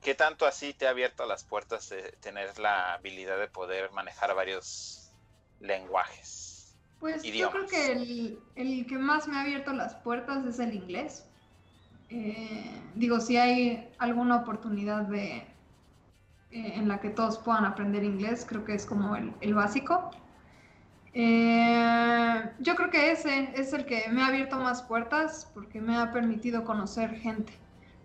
¿qué 0.00 0.14
tanto 0.14 0.46
así 0.46 0.72
te 0.74 0.86
ha 0.86 0.90
abierto 0.90 1.26
las 1.26 1.44
puertas 1.44 1.88
de 1.88 2.12
tener 2.20 2.58
la 2.58 2.94
habilidad 2.94 3.38
de 3.38 3.48
poder 3.48 3.90
manejar 3.92 4.34
varios 4.34 5.12
lenguajes? 5.60 6.76
Pues 6.98 7.24
Idiomas. 7.24 7.52
yo 7.54 7.66
creo 7.68 7.68
que 7.68 7.92
el, 7.92 8.38
el 8.54 8.86
que 8.86 8.98
más 8.98 9.28
me 9.28 9.36
ha 9.36 9.42
abierto 9.42 9.72
las 9.72 9.94
puertas 9.96 10.44
es 10.46 10.58
el 10.58 10.74
inglés. 10.74 11.26
Eh, 12.08 12.70
digo, 12.94 13.20
si 13.20 13.36
hay 13.36 13.94
alguna 13.98 14.36
oportunidad 14.36 15.02
de 15.02 15.55
eh, 16.50 16.74
en 16.76 16.88
la 16.88 17.00
que 17.00 17.10
todos 17.10 17.38
puedan 17.38 17.64
aprender 17.64 18.04
inglés, 18.04 18.46
creo 18.48 18.64
que 18.64 18.74
es 18.74 18.86
como 18.86 19.16
el, 19.16 19.54
básico. 19.54 20.10
Eh, 21.12 22.50
yo 22.60 22.76
creo 22.76 22.90
que 22.90 23.10
ese 23.10 23.50
es 23.54 23.72
el 23.72 23.84
que 23.86 24.08
me 24.10 24.22
ha 24.22 24.26
abierto 24.26 24.58
más 24.58 24.82
puertas 24.82 25.50
porque 25.54 25.80
me 25.80 25.96
ha 25.96 26.12
permitido 26.12 26.64
conocer 26.64 27.16
gente. 27.16 27.52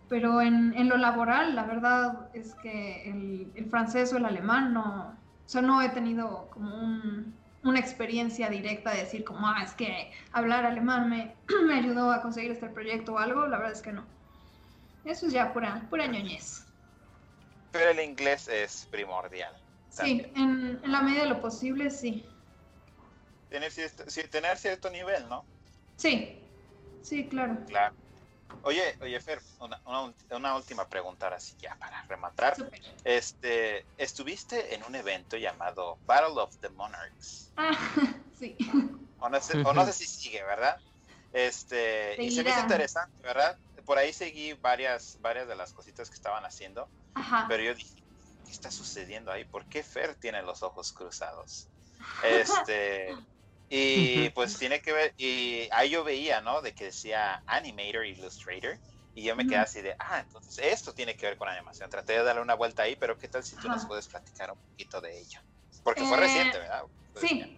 Pero 0.10 0.42
en, 0.42 0.74
en 0.76 0.90
lo 0.90 0.98
laboral, 0.98 1.56
la 1.56 1.64
verdad 1.64 2.30
es 2.34 2.56
que 2.56 3.10
el, 3.10 3.66
francés 3.70 4.12
o 4.14 4.18
el 4.18 4.26
alemán 4.26 4.74
no, 4.74 5.16
o 5.46 5.50
sea, 5.50 5.62
no 5.62 5.82
he 5.82 5.90
tenido 5.90 6.50
como 6.52 6.76
un, 6.76 7.34
una 7.64 7.80
experiencia 7.80 8.50
directa 8.50 8.92
de 8.92 9.02
decir 9.02 9.24
como, 9.24 9.48
ah, 9.48 9.62
es 9.64 9.74
que 9.74 10.12
hablar 10.34 10.66
alemán 10.66 11.10
me, 11.10 11.36
me 11.68 11.76
ayudó 11.76 12.12
a 12.12 12.22
conseguir 12.22 12.52
este 12.52 12.68
proyecto 12.68 13.14
o 13.14 13.20
algo, 13.20 13.46
la 13.48 13.58
verdad 13.58 13.74
es 13.74 13.82
que 13.82 13.94
no. 13.94 14.04
Eso 15.06 15.28
es 15.28 15.34
ya 15.34 15.54
pura, 15.54 15.86
pura 15.90 16.08
ñoñez. 16.08 16.70
Pero 17.72 17.91
el 17.91 17.99
inglés 17.99 18.48
es 18.48 18.88
primordial. 18.91 19.53
Sí, 19.89 20.26
en, 20.35 20.80
en 20.84 20.91
la 20.91 21.02
medida 21.02 21.23
de 21.23 21.30
lo 21.30 21.41
posible, 21.41 21.89
sí. 21.89 22.26
Tener 23.49 23.72
cierto, 23.72 24.06
tener 24.30 24.57
cierto 24.57 24.89
nivel, 24.89 25.27
¿no? 25.27 25.45
Sí, 25.98 26.39
sí, 27.02 27.27
claro. 27.27 27.57
Claro. 27.68 27.95
Oye, 28.64 28.98
oye, 29.02 29.19
Fer, 29.19 29.41
una, 29.60 29.81
una, 29.85 30.14
una 30.31 30.56
última 30.56 30.88
pregunta 30.88 31.26
ahora 31.26 31.39
sí, 31.39 31.56
ya 31.60 31.76
para 31.76 32.03
rematar. 32.07 32.56
Este, 33.03 33.85
estuviste 33.98 34.76
en 34.76 34.84
un 34.84 34.95
evento 34.95 35.38
llamado 35.38 35.98
Battle 36.06 36.39
of 36.41 36.56
the 36.57 36.69
Monarchs. 36.69 37.52
Ah, 37.57 37.72
sí. 38.39 38.56
O 39.19 39.30
no 39.30 39.41
sé, 39.41 39.61
o 39.64 39.73
no 39.73 39.85
sé 39.85 39.93
si 39.93 40.06
sigue, 40.06 40.43
¿verdad? 40.43 40.77
Este, 41.34 42.22
y 42.22 42.31
se 42.31 42.43
me 42.43 42.49
hizo 42.49 42.60
interesante, 42.60 43.23
¿verdad? 43.23 43.57
Por 43.84 43.98
ahí 43.98 44.14
seguí 44.14 44.53
varias, 44.53 45.18
varias 45.22 45.48
de 45.48 45.56
las 45.56 45.74
cositas 45.74 46.10
que 46.10 46.16
estaban 46.16 46.44
haciendo, 46.45 46.90
Ajá. 47.14 47.45
pero 47.48 47.64
yo 47.64 47.74
dije, 47.74 48.02
¿qué 48.45 48.52
está 48.52 48.72
sucediendo 48.72 49.32
ahí? 49.32 49.45
¿Por 49.45 49.66
qué 49.68 49.84
Fer 49.84 50.16
tiene 50.16 50.41
los 50.41 50.64
ojos 50.64 50.91
cruzados? 50.94 51.70
Este, 52.24 53.16
y 53.70 54.30
pues 54.32 54.58
tiene 54.58 54.82
que 54.82 54.91
ver, 54.94 55.14
y 55.18 55.68
ahí 55.72 55.90
yo 55.91 56.03
veía, 56.03 56.41
¿no? 56.41 56.62
De 56.62 56.74
que 56.74 56.86
decía 56.86 57.41
Animator 57.48 58.06
Illustrator, 58.06 58.80
y 59.14 59.24
yo 59.24 59.36
me 59.36 59.45
quedé 59.45 59.58
así 59.60 59.82
de, 59.82 59.95
ah, 59.99 60.20
entonces 60.20 60.66
esto 60.66 60.94
tiene 60.94 61.16
que 61.16 61.26
ver 61.26 61.38
con 61.38 61.49
animación. 61.49 61.90
Traté 61.90 62.14
de 62.14 62.24
darle 62.24 62.41
una 62.41 62.56
vuelta 62.56 62.84
ahí, 62.84 62.95
pero 62.95 63.18
¿qué 63.18 63.28
tal 63.28 63.44
si 63.44 63.56
tú 63.58 63.68
nos 63.68 63.78
Ajá. 63.80 63.88
puedes 63.88 64.08
platicar 64.08 64.52
un 64.52 64.60
poquito 64.60 65.02
de 65.02 65.20
ello? 65.20 65.40
Porque 65.84 66.03
fue 66.03 66.18
Eh, 66.18 66.22
reciente, 66.22 66.60
¿verdad? 66.60 66.84
Pues, 67.12 67.26
Sí. 67.26 67.58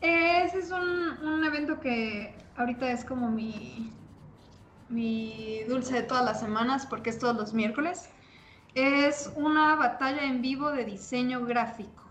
Eh, 0.00 0.44
Ese 0.44 0.58
es 0.60 0.70
un, 0.70 0.80
un 0.80 1.44
evento 1.44 1.78
que 1.78 2.34
ahorita 2.56 2.90
es 2.90 3.04
como 3.04 3.28
mi, 3.28 3.92
mi 4.90 5.62
dulce 5.68 5.94
de 5.94 6.02
todas 6.02 6.24
las 6.24 6.40
semanas 6.40 6.86
porque 6.86 7.10
es 7.10 7.18
todos 7.18 7.36
los 7.36 7.54
miércoles. 7.54 8.10
Es 8.74 9.32
una 9.36 9.74
batalla 9.76 10.24
en 10.24 10.42
vivo 10.42 10.70
de 10.70 10.84
diseño 10.84 11.44
gráfico. 11.44 12.04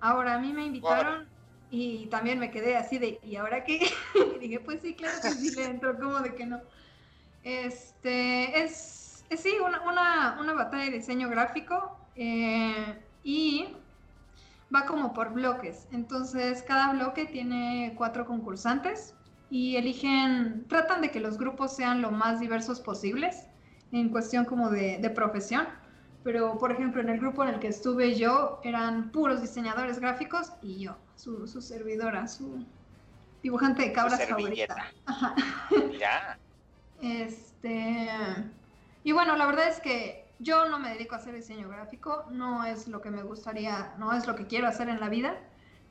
Ahora, 0.00 0.34
a 0.34 0.38
mí 0.38 0.52
me 0.52 0.66
invitaron 0.66 1.26
y 1.70 2.06
también 2.06 2.38
me 2.38 2.50
quedé 2.50 2.76
así 2.76 2.98
de, 2.98 3.18
¿y 3.22 3.36
ahora 3.36 3.64
qué? 3.64 3.80
y 4.36 4.38
dije, 4.38 4.60
pues 4.60 4.80
sí, 4.82 4.94
claro 4.94 5.16
que 5.22 5.30
sí 5.30 5.54
le 5.54 5.64
entro, 5.64 5.98
¿cómo 5.98 6.20
de 6.20 6.34
que 6.34 6.46
no? 6.46 6.60
Este, 7.42 8.62
es, 8.62 9.24
es 9.30 9.40
sí, 9.40 9.56
una, 9.64 9.80
una, 9.82 10.38
una 10.40 10.52
batalla 10.52 10.84
de 10.84 10.98
diseño 10.98 11.28
gráfico 11.28 11.98
eh, 12.14 13.00
y 13.24 13.68
va 14.74 14.84
como 14.86 15.12
por 15.12 15.32
bloques. 15.32 15.88
Entonces, 15.92 16.62
cada 16.62 16.92
bloque 16.92 17.26
tiene 17.26 17.94
cuatro 17.96 18.26
concursantes 18.26 19.15
y 19.50 19.76
eligen, 19.76 20.66
tratan 20.68 21.02
de 21.02 21.10
que 21.10 21.20
los 21.20 21.38
grupos 21.38 21.74
sean 21.76 22.02
lo 22.02 22.10
más 22.10 22.40
diversos 22.40 22.80
posibles 22.80 23.46
en 23.92 24.08
cuestión 24.10 24.44
como 24.44 24.70
de, 24.70 24.98
de 24.98 25.10
profesión. 25.10 25.66
Pero, 26.24 26.58
por 26.58 26.72
ejemplo, 26.72 27.00
en 27.00 27.08
el 27.08 27.20
grupo 27.20 27.44
en 27.44 27.50
el 27.50 27.60
que 27.60 27.68
estuve 27.68 28.16
yo, 28.16 28.60
eran 28.64 29.12
puros 29.12 29.40
diseñadores 29.40 30.00
gráficos 30.00 30.52
y 30.60 30.80
yo, 30.80 30.96
su, 31.14 31.46
su 31.46 31.60
servidora, 31.62 32.26
su 32.26 32.64
dibujante 33.42 33.82
de 33.82 33.92
cabras 33.92 34.26
favorita. 34.28 34.92
Ajá. 35.04 35.34
Mira, 35.88 36.38
Este. 37.00 38.08
Y 39.04 39.12
bueno, 39.12 39.36
la 39.36 39.46
verdad 39.46 39.68
es 39.68 39.80
que 39.80 40.26
yo 40.40 40.68
no 40.68 40.80
me 40.80 40.90
dedico 40.90 41.14
a 41.14 41.18
hacer 41.18 41.34
diseño 41.34 41.68
gráfico, 41.68 42.24
no 42.30 42.64
es 42.64 42.88
lo 42.88 43.00
que 43.00 43.10
me 43.10 43.22
gustaría, 43.22 43.94
no 43.98 44.12
es 44.12 44.26
lo 44.26 44.34
que 44.34 44.48
quiero 44.48 44.66
hacer 44.66 44.88
en 44.88 44.98
la 44.98 45.08
vida, 45.08 45.38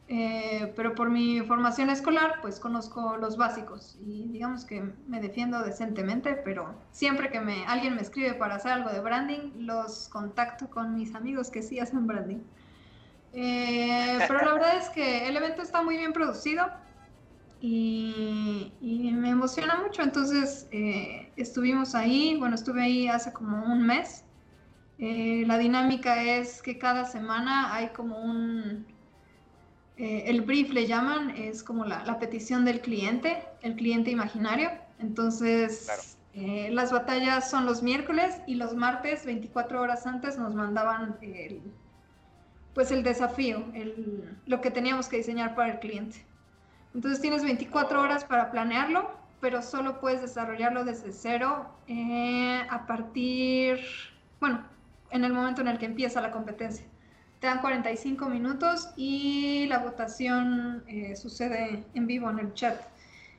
eh, 0.08 0.72
pero 0.76 0.94
por 0.94 1.10
mi 1.10 1.42
formación 1.42 1.90
escolar, 1.90 2.36
pues 2.42 2.60
conozco 2.60 3.18
los 3.18 3.38
básicos 3.38 3.98
y 4.06 4.28
digamos 4.28 4.64
que 4.64 4.84
me 5.08 5.20
defiendo 5.20 5.64
decentemente, 5.64 6.34
pero 6.46 6.76
siempre 6.92 7.32
que 7.32 7.40
me, 7.42 7.66
alguien 7.66 7.96
me 7.96 8.02
escribe 8.02 8.34
para 8.36 8.56
hacer 8.56 8.72
algo 8.72 8.92
de 8.92 9.00
branding, 9.00 9.66
los 9.66 10.08
contacto 10.10 10.70
con 10.70 10.96
mis 10.96 11.16
amigos 11.16 11.50
que 11.50 11.64
sí 11.64 11.80
hacen 11.80 12.06
branding. 12.06 12.40
Eh, 13.34 14.20
pero 14.28 14.46
la 14.46 14.54
verdad 14.54 14.78
es 14.78 14.90
que 14.90 15.28
el 15.28 15.36
evento 15.36 15.62
está 15.62 15.82
muy 15.82 15.98
bien 15.98 16.14
producido 16.14 16.68
y, 17.60 18.72
y 18.82 19.12
me 19.12 19.30
emociona 19.30 19.82
mucho. 19.82 20.04
Entonces 20.04 20.68
eh, 20.72 21.32
estuvimos 21.36 21.96
ahí, 21.96 22.38
bueno, 22.38 22.56
estuve 22.56 22.84
ahí 22.84 23.08
hace 23.08 23.34
como 23.34 23.66
un 23.66 23.86
mes. 23.86 24.24
Eh, 25.00 25.44
la 25.46 25.58
dinámica 25.58 26.24
es 26.24 26.62
que 26.62 26.78
cada 26.78 27.06
semana 27.06 27.74
hay 27.74 27.90
como 27.90 28.18
un, 28.22 28.86
eh, 29.98 30.24
el 30.28 30.42
brief 30.42 30.72
le 30.74 30.88
llaman, 30.88 31.32
es 31.32 31.64
como 31.64 31.86
la, 31.86 32.04
la 32.06 32.20
petición 32.20 32.66
del 32.66 32.82
cliente, 32.82 33.44
el 33.62 33.76
cliente 33.76 34.12
imaginario. 34.12 34.72
Entonces, 35.00 35.84
Claro. 35.86 36.02
eh, 36.34 36.70
las 36.72 36.92
batallas 36.92 37.50
son 37.50 37.66
los 37.66 37.82
miércoles 37.84 38.42
y 38.48 38.56
los 38.56 38.76
martes, 38.76 39.26
24 39.26 39.82
horas 39.82 40.06
antes, 40.06 40.38
nos 40.38 40.54
mandaban 40.56 41.18
el, 41.22 41.62
pues 42.74 42.92
el 42.92 43.04
desafío, 43.04 43.66
el, 43.74 44.38
lo 44.46 44.62
que 44.62 44.72
teníamos 44.72 45.08
que 45.08 45.18
diseñar 45.18 45.56
para 45.56 45.74
el 45.74 45.80
cliente. 45.80 46.26
Entonces 46.94 47.22
tienes 47.22 47.44
24 47.44 48.02
horas 48.02 48.26
para 48.26 48.52
planearlo, 48.52 49.10
pero 49.40 49.62
solo 49.62 50.00
puedes 50.00 50.22
desarrollarlo 50.22 50.84
desde 50.86 51.12
cero 51.12 51.68
eh, 51.88 52.66
a 52.70 52.86
partir, 52.88 53.80
bueno, 54.40 54.66
en 55.12 55.24
el 55.24 55.34
momento 55.34 55.62
en 55.62 55.68
el 55.68 55.78
que 55.78 55.86
empieza 55.86 56.22
la 56.22 56.32
competencia. 56.32 56.86
Te 57.40 57.48
dan 57.48 57.62
45 57.62 58.28
minutos 58.30 58.90
y 58.96 59.68
la 59.68 59.80
votación 59.80 60.84
eh, 60.88 61.16
sucede 61.16 61.86
en 61.94 62.08
vivo 62.08 62.30
en 62.30 62.40
el 62.40 62.54
chat, 62.54 62.82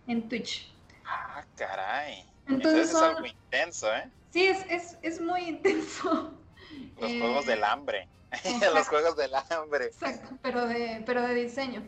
en 0.06 0.28
Twitch. 0.28 0.72
Ah, 1.04 1.46
caray. 1.54 2.24
Entonces 2.46 2.88
Entonces, 2.88 2.90
son- 2.90 3.10
es 3.10 3.16
algo 3.16 3.26
intenso, 3.26 3.94
¿eh? 3.94 4.12
Sí, 4.30 4.44
es, 4.46 4.66
es, 4.68 4.98
es 5.02 5.20
muy 5.20 5.42
intenso. 5.48 6.32
Los 6.96 7.10
Eh, 7.12 7.18
juegos 7.18 7.46
del 7.46 7.64
hambre. 7.64 8.08
Los 8.74 8.88
juegos 8.88 9.16
del 9.16 9.32
hambre. 9.50 9.86
Exacto, 9.86 10.38
pero 10.42 10.66
de, 10.66 11.02
pero 11.06 11.22
de 11.22 11.34
diseño. 11.34 11.82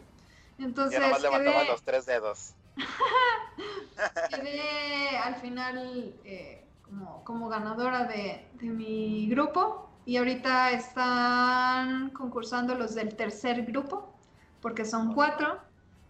Entonces, 0.58 0.98
Yo 0.98 1.04
nomás 1.04 1.22
levantaba 1.22 1.60
quedé- 1.60 1.72
los 1.72 1.82
tres 1.82 2.04
dedos. 2.06 2.56
quedé 4.30 5.16
al 5.18 5.36
final 5.36 6.20
eh, 6.24 6.64
como, 6.82 7.24
como 7.24 7.48
ganadora 7.48 8.04
de, 8.04 8.48
de 8.54 8.66
mi 8.68 9.28
grupo 9.28 9.87
y 10.08 10.16
ahorita 10.16 10.70
están 10.70 12.08
concursando 12.08 12.74
los 12.74 12.94
del 12.94 13.14
tercer 13.14 13.66
grupo 13.66 14.10
porque 14.62 14.86
son 14.86 15.12
cuatro 15.12 15.60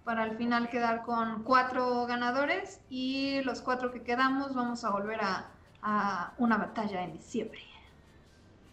para 0.04 0.22
al 0.22 0.36
final 0.36 0.70
quedar 0.70 1.02
con 1.02 1.42
cuatro 1.42 2.06
ganadores 2.06 2.80
y 2.88 3.40
los 3.42 3.60
cuatro 3.60 3.90
que 3.90 4.04
quedamos 4.04 4.54
vamos 4.54 4.84
a 4.84 4.90
volver 4.90 5.20
a, 5.20 5.50
a 5.82 6.32
una 6.38 6.58
batalla 6.58 7.02
en 7.02 7.14
diciembre. 7.14 7.60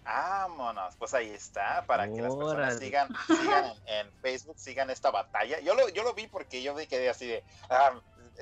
Vámonos, 0.03 0.95
pues 0.97 1.15
ahí 1.15 1.31
está, 1.31 1.83
para 1.87 2.07
que 2.07 2.21
las 2.21 2.35
personas 2.35 2.77
sigan, 2.77 3.09
sigan 3.25 3.65
en, 3.87 4.05
en 4.05 4.11
Facebook, 4.21 4.59
sigan 4.59 4.91
esta 4.91 5.09
batalla. 5.09 5.59
Yo 5.61 5.73
lo, 5.73 5.89
yo 5.89 6.03
lo 6.03 6.13
vi 6.13 6.27
porque 6.27 6.61
yo 6.61 6.75
me 6.75 6.87
quedé 6.87 7.09
así 7.09 7.25
de, 7.25 7.43
ah, 7.71 7.93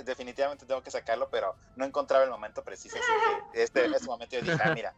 definitivamente 0.03 0.65
tengo 0.65 0.83
que 0.83 0.91
sacarlo, 0.91 1.29
pero 1.29 1.55
no 1.77 1.85
encontraba 1.85 2.25
el 2.25 2.29
momento 2.29 2.61
preciso, 2.61 2.97
así 2.97 3.53
que 3.53 3.63
este, 3.63 3.85
este 3.85 4.05
momento 4.05 4.35
yo 4.35 4.41
dije, 4.41 4.61
ah, 4.61 4.73
mira, 4.75 4.93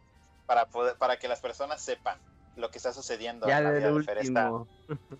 para 0.46 0.66
poder, 0.66 0.96
para 0.96 1.18
que 1.18 1.28
las 1.28 1.40
personas 1.40 1.82
sepan 1.82 2.22
lo 2.54 2.70
que 2.70 2.78
está 2.78 2.92
sucediendo 2.92 3.46
Ya 3.46 3.58
en 3.58 3.64
la 3.64 3.70
vida 3.72 3.86
del 3.88 3.98
de 3.98 4.02
Fer, 4.04 4.18
está, 4.18 4.50
último. 4.50 4.68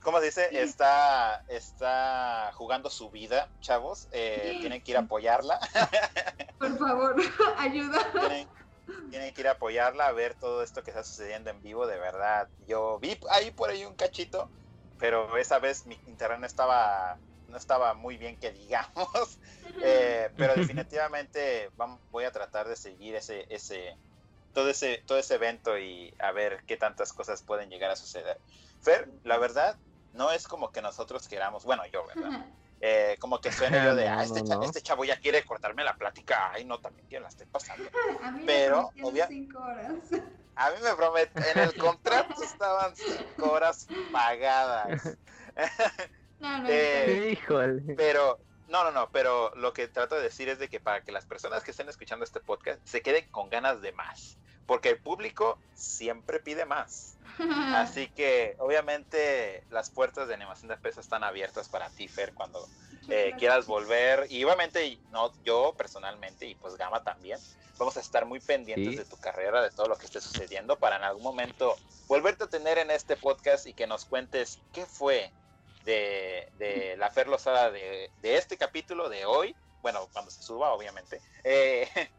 ¿cómo 0.01 0.19
se 0.21 0.25
dice? 0.27 0.49
Está, 0.63 1.43
está 1.49 2.51
jugando 2.55 2.89
su 2.89 3.11
vida, 3.11 3.53
chavos, 3.61 4.09
eh, 4.11 4.57
tienen 4.61 4.81
que 4.83 4.93
ir 4.93 4.97
a 4.97 5.01
apoyarla. 5.01 5.59
Por 6.59 6.79
favor, 6.79 7.15
ayuda. 7.59 8.01
tienen, 8.13 8.49
tienen 9.11 9.35
que 9.35 9.41
ir 9.43 9.49
a 9.49 9.53
apoyarla 9.53 10.07
a 10.07 10.13
ver 10.13 10.35
todo 10.35 10.63
esto 10.63 10.83
que 10.83 10.91
está 10.91 11.03
sucediendo 11.05 11.51
en 11.51 11.61
vivo, 11.61 11.87
de 11.87 11.99
verdad. 11.99 12.49
Yo 12.59 12.99
vi 13.01 13.19
ahí 13.31 13.51
por 13.51 13.69
ahí 13.71 13.85
un 13.85 13.95
cachito, 13.97 14.51
pero 14.97 15.37
esa 15.37 15.59
vez 15.59 15.85
mi 15.87 16.01
internet 16.07 16.41
no 16.41 16.47
estaba, 16.47 17.21
no 17.47 17.57
estaba 17.59 17.93
muy 17.95 18.17
bien 18.17 18.39
que 18.39 18.53
digamos. 18.53 19.39
Eh, 19.83 20.31
pero 20.37 20.55
definitivamente 20.57 21.71
vam- 21.77 22.01
voy 22.07 22.25
a 22.25 22.33
tratar 22.33 22.67
de 22.69 22.77
seguir 22.77 23.15
ese, 23.15 23.47
ese, 23.51 23.99
todo 24.57 24.71
ese, 24.71 25.05
todo 25.07 25.19
ese 25.19 25.35
evento 25.35 25.77
y 25.77 26.15
a 26.19 26.33
ver 26.33 26.65
qué 26.67 26.79
tantas 26.79 27.13
cosas 27.13 27.43
pueden 27.43 27.69
llegar 27.69 27.91
a 27.91 27.95
suceder. 27.97 28.41
Fer, 28.81 29.07
la 29.23 29.37
verdad, 29.37 29.79
no 30.13 30.33
es 30.33 30.49
como 30.49 30.73
que 30.73 30.81
nosotros 30.81 31.29
queramos, 31.29 31.67
bueno, 31.67 31.83
yo, 31.93 32.07
¿verdad? 32.07 32.47
Eh, 32.81 33.19
como 33.21 33.39
que 33.39 33.53
suene 33.53 33.85
yo 33.85 33.95
de, 33.95 34.09
ah, 34.09 34.23
este, 34.23 34.41
no, 34.41 34.47
cha- 34.49 34.55
no. 34.55 34.63
este 34.63 34.81
chavo 34.81 35.05
ya 35.05 35.19
quiere 35.19 35.45
cortarme 35.45 35.85
la 35.85 35.95
plática, 35.99 36.53
ay, 36.53 36.65
no, 36.65 36.79
también 36.81 37.07
que 37.07 37.21
la 37.21 37.29
estoy 37.29 37.47
pasando. 37.49 37.85
A 38.23 38.31
mí 38.31 38.45
Pero, 38.47 38.77
me 38.95 39.03
prometieron 39.03 39.13
obvia- 39.13 39.27
cinco 39.29 39.59
horas. 39.59 39.93
A 40.57 40.71
mí 40.71 40.77
me 40.83 40.95
prometen, 40.95 41.43
en 41.55 41.59
el 41.59 41.75
contrato 41.75 42.43
estaban 42.43 42.97
cinco 42.97 43.51
horas 43.51 43.87
pagadas. 44.11 45.19
No, 46.39 46.63
no, 46.63 46.69
Eh, 46.71 47.29
Híjole. 47.33 47.95
Pero, 47.95 48.39
no, 48.69 48.85
no, 48.85 48.91
no, 48.91 49.11
pero 49.11 49.55
lo 49.57 49.73
que 49.73 49.89
trato 49.89 50.15
de 50.17 50.23
decir 50.23 50.49
es 50.49 50.59
de 50.59 50.69
que 50.69 50.81
para 50.81 51.03
que 51.03 51.13
las 51.13 51.25
personas 51.27 51.63
que 51.63 51.71
estén 51.71 51.89
escuchando 51.89 52.25
este 52.25 52.41
podcast 52.41 52.81
se 52.85 53.03
queden 53.03 53.29
con 53.31 53.49
ganas 53.51 53.81
de 53.81 53.93
más. 53.93 54.39
Porque 54.67 54.89
el 54.91 54.99
público 54.99 55.59
siempre 55.75 56.41
pide 56.41 56.65
más. 56.65 57.17
Así 57.39 58.09
que, 58.09 58.57
obviamente, 58.59 59.63
las 59.71 59.91
puertas 59.91 60.27
de 60.27 60.35
animación 60.35 60.69
de 60.69 60.77
peso 60.77 61.01
están 61.01 61.23
abiertas 61.23 61.69
para 61.69 61.89
ti, 61.91 62.09
Fer, 62.09 62.35
cuando 62.35 62.67
eh, 63.09 63.35
quieras 63.39 63.67
volver. 63.67 64.27
Y 64.31 64.43
obviamente, 64.43 64.85
y 64.87 65.01
no 65.13 65.33
yo 65.45 65.75
personalmente, 65.77 66.47
y 66.47 66.57
pues 66.57 66.77
Gama 66.77 67.05
también, 67.05 67.39
vamos 67.79 67.97
a 67.97 68.01
estar 68.01 68.25
muy 68.25 68.41
pendientes 68.41 68.95
Sí. 68.95 68.97
de 68.97 69.05
tu 69.05 69.17
carrera, 69.19 69.63
de 69.63 69.71
todo 69.71 69.87
lo 69.87 69.97
que 69.97 70.07
esté 70.07 70.21
sucediendo, 70.21 70.77
para 70.77 70.97
en 70.97 71.05
algún 71.05 71.23
momento 71.23 71.77
volverte 72.09 72.45
a 72.45 72.49
tener 72.49 72.79
en 72.79 72.91
este 72.91 73.17
podcast 73.17 73.67
y 73.67 73.75
que 73.75 73.87
nos 73.87 74.05
cuentes 74.05 74.59
qué 74.73 74.85
fue 74.87 75.31
de, 75.87 76.49
de 76.53 76.97
la 76.99 77.11
Fer 77.11 77.29
Lozada 77.29 77.71
de, 77.71 78.11
de 78.17 78.37
este 78.37 78.59
capítulo 78.59 79.09
de 79.09 79.25
hoy, 79.25 79.57
bueno, 79.81 80.09
cuando 80.13 80.31
se 80.31 80.43
suba, 80.43 80.73
obviamente, 80.73 81.23
eh, 81.45 81.89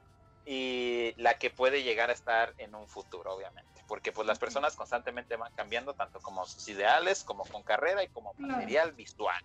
y 0.45 1.14
la 1.22 1.34
que 1.34 1.49
puede 1.49 1.84
llegar 1.84 2.10
a 2.10 2.14
estar 2.14 2.53
en 2.57 2.73
un 2.73 2.88
futuro, 2.88 3.35
obviamente, 3.35 3.84
porque 3.85 4.14
pues 4.14 4.26
las 4.26 4.39
personas 4.39 4.76
constantemente 4.76 5.35
van 5.35 5.52
cambiando, 5.53 5.94
tanto 5.94 6.19
como 6.22 6.45
sus 6.45 6.68
ideales, 6.69 7.23
como 7.26 7.44
con 7.44 7.61
carrera 7.64 8.02
y 8.02 8.07
como 8.07 8.34
Claro. 8.35 8.53
material 8.53 8.94
visual. 8.94 9.35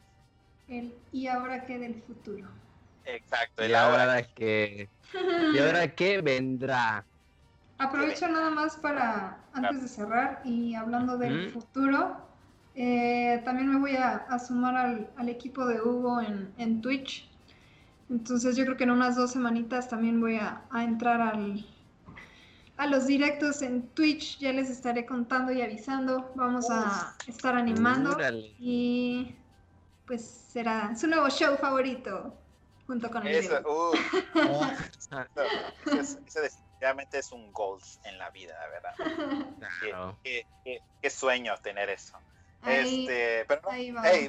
El, 0.68 0.94
y 1.10 1.26
ahora 1.26 1.66
qué 1.66 1.78
del 1.78 2.00
futuro. 2.02 2.48
Exacto, 3.04 3.62
¿Y 3.62 3.66
el 3.66 3.74
ahora. 3.74 4.04
ahora 4.04 4.22
qué? 4.22 4.88
¿Y 5.52 5.58
ahora 5.58 5.92
qué 5.94 6.22
vendrá? 6.22 7.04
Aprovecho 7.78 8.28
nada 8.28 8.50
más 8.50 8.76
para, 8.76 9.44
antes 9.52 9.82
de 9.82 9.88
cerrar 9.88 10.40
y 10.44 10.76
hablando 10.76 11.18
del 11.18 11.48
Ujú. 11.48 11.50
futuro, 11.50 12.31
eh, 12.74 13.40
también 13.44 13.68
me 13.72 13.78
voy 13.78 13.96
a, 13.96 14.16
a 14.16 14.38
sumar 14.38 14.76
al, 14.76 15.10
al 15.16 15.28
equipo 15.28 15.66
de 15.66 15.80
Hugo 15.80 16.20
en, 16.20 16.52
en 16.58 16.80
Twitch. 16.80 17.28
Entonces 18.10 18.56
yo 18.56 18.64
creo 18.64 18.76
que 18.76 18.84
en 18.84 18.90
unas 18.90 19.16
dos 19.16 19.32
semanitas 19.32 19.88
también 19.88 20.20
voy 20.20 20.36
a, 20.36 20.62
a 20.70 20.84
entrar 20.84 21.20
al, 21.20 21.64
a 22.76 22.86
los 22.86 23.06
directos 23.06 23.62
en 23.62 23.88
Twitch. 23.88 24.38
Ya 24.38 24.52
les 24.52 24.68
estaré 24.70 25.06
contando 25.06 25.52
y 25.52 25.62
avisando. 25.62 26.30
Vamos 26.34 26.70
a 26.70 27.14
estar 27.26 27.56
animando 27.56 28.10
y 28.58 29.34
pues 30.06 30.26
será 30.26 30.94
su 30.96 31.06
nuevo 31.06 31.28
show 31.30 31.56
favorito 31.56 32.34
junto 32.86 33.10
con 33.10 33.26
el 33.26 33.36
Eso, 33.36 33.60
uh, 33.64 33.94
eso 35.86 36.00
es- 36.00 36.18
eso 36.26 36.40
definitivamente 36.40 37.18
es 37.18 37.32
un 37.32 37.52
goals 37.52 38.00
en 38.04 38.18
la 38.18 38.30
vida, 38.30 38.54
de 38.64 38.70
verdad. 38.70 39.54
Qué, 39.80 39.88
claro. 39.88 40.18
qué- 40.22 40.46
qué- 40.64 40.82
qué 41.00 41.10
sueño 41.10 41.54
tener 41.62 41.88
eso. 41.88 42.18
Ahí- 42.62 43.04
este, 43.04 43.44
pero 43.46 43.60
no, 43.62 43.68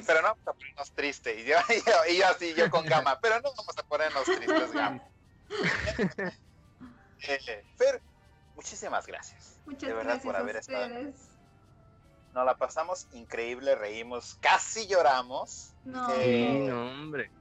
pero 0.06 0.22
no 0.22 0.28
vamos 0.28 0.46
a 0.46 0.52
ponernos 0.52 0.92
tristes. 0.92 1.38
Y 1.38 1.44
yo, 1.44 1.56
y 1.68 1.78
yo, 1.86 1.92
y 2.12 2.16
yo 2.18 2.26
así, 2.28 2.54
yo 2.54 2.70
con 2.70 2.84
gama, 2.86 3.18
pero 3.20 3.36
no 3.40 3.52
vamos 3.56 3.78
a 3.78 3.82
ponernos 3.84 4.24
tristes, 4.24 4.72
gama. 4.72 5.02
Eh, 7.26 7.64
Fer, 7.76 8.02
muchísimas 8.54 9.06
gracias. 9.06 9.58
Muchas 9.64 9.88
de 9.88 9.94
verdad, 9.94 10.04
gracias 10.20 10.24
por 10.26 10.36
a 10.36 10.38
haber 10.40 10.56
estado. 10.56 10.88
Nos 12.32 12.44
la 12.44 12.54
pasamos 12.56 13.06
increíble, 13.12 13.74
reímos, 13.76 14.36
casi 14.40 14.86
lloramos 14.88 15.74
No, 15.84 16.10
Eh, 16.12 16.66
no, 16.68 16.88
hombre. 16.90 17.32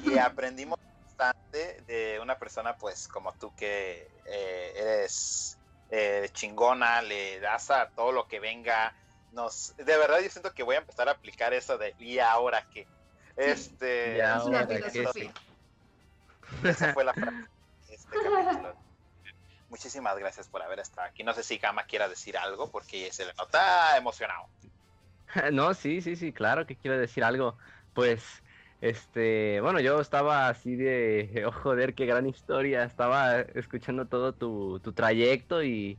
y 0.00 0.18
aprendimos 0.18 0.78
bastante 1.06 1.82
de 1.82 2.18
una 2.20 2.38
persona, 2.38 2.76
pues, 2.76 3.06
como 3.06 3.32
tú 3.34 3.54
que 3.54 4.08
eh, 4.24 4.72
eres 4.74 5.60
eh, 5.90 6.28
chingona, 6.32 7.02
le 7.02 7.38
das 7.38 7.70
a 7.70 7.88
todo 7.90 8.10
lo 8.10 8.26
que 8.26 8.40
venga. 8.40 8.92
Nos, 9.32 9.74
de 9.76 9.84
verdad, 9.96 10.20
yo 10.22 10.28
siento 10.28 10.52
que 10.52 10.62
voy 10.62 10.76
a 10.76 10.78
empezar 10.78 11.08
a 11.08 11.12
aplicar 11.12 11.54
eso 11.54 11.78
de 11.78 11.94
¿y 11.98 12.18
ahora 12.18 12.66
qué? 12.72 12.86
Este, 13.36 14.16
Y 14.16 14.20
es 14.20 14.44
una 14.44 14.60
ahora 14.60 14.66
qué 14.66 14.90
filosofía. 14.90 15.32
Esa 16.62 16.92
fue 16.92 17.04
la 17.04 17.14
frase 17.14 17.48
de 17.88 17.94
este 17.94 18.08
capítulo. 18.22 18.76
Muchísimas 19.70 20.18
gracias 20.18 20.48
por 20.48 20.62
haber 20.62 20.80
estado 20.80 21.08
aquí. 21.08 21.24
No 21.24 21.32
sé 21.32 21.42
si 21.42 21.56
Gama 21.56 21.84
quiera 21.84 22.08
decir 22.08 22.36
algo 22.36 22.70
porque 22.70 23.10
se 23.10 23.24
le 23.24 23.32
nota 23.34 23.96
emocionado. 23.96 24.46
No, 25.50 25.72
sí, 25.72 26.02
sí, 26.02 26.14
sí, 26.14 26.30
claro 26.30 26.66
que 26.66 26.76
quiero 26.76 26.98
decir 26.98 27.24
algo. 27.24 27.56
Pues, 27.94 28.42
este, 28.82 29.62
bueno, 29.62 29.80
yo 29.80 29.98
estaba 29.98 30.48
así 30.48 30.76
de, 30.76 31.44
oh, 31.46 31.52
joder, 31.52 31.94
qué 31.94 32.04
gran 32.04 32.26
historia. 32.26 32.84
Estaba 32.84 33.40
escuchando 33.40 34.06
todo 34.06 34.34
tu, 34.34 34.78
tu 34.80 34.92
trayecto 34.92 35.62
y, 35.62 35.98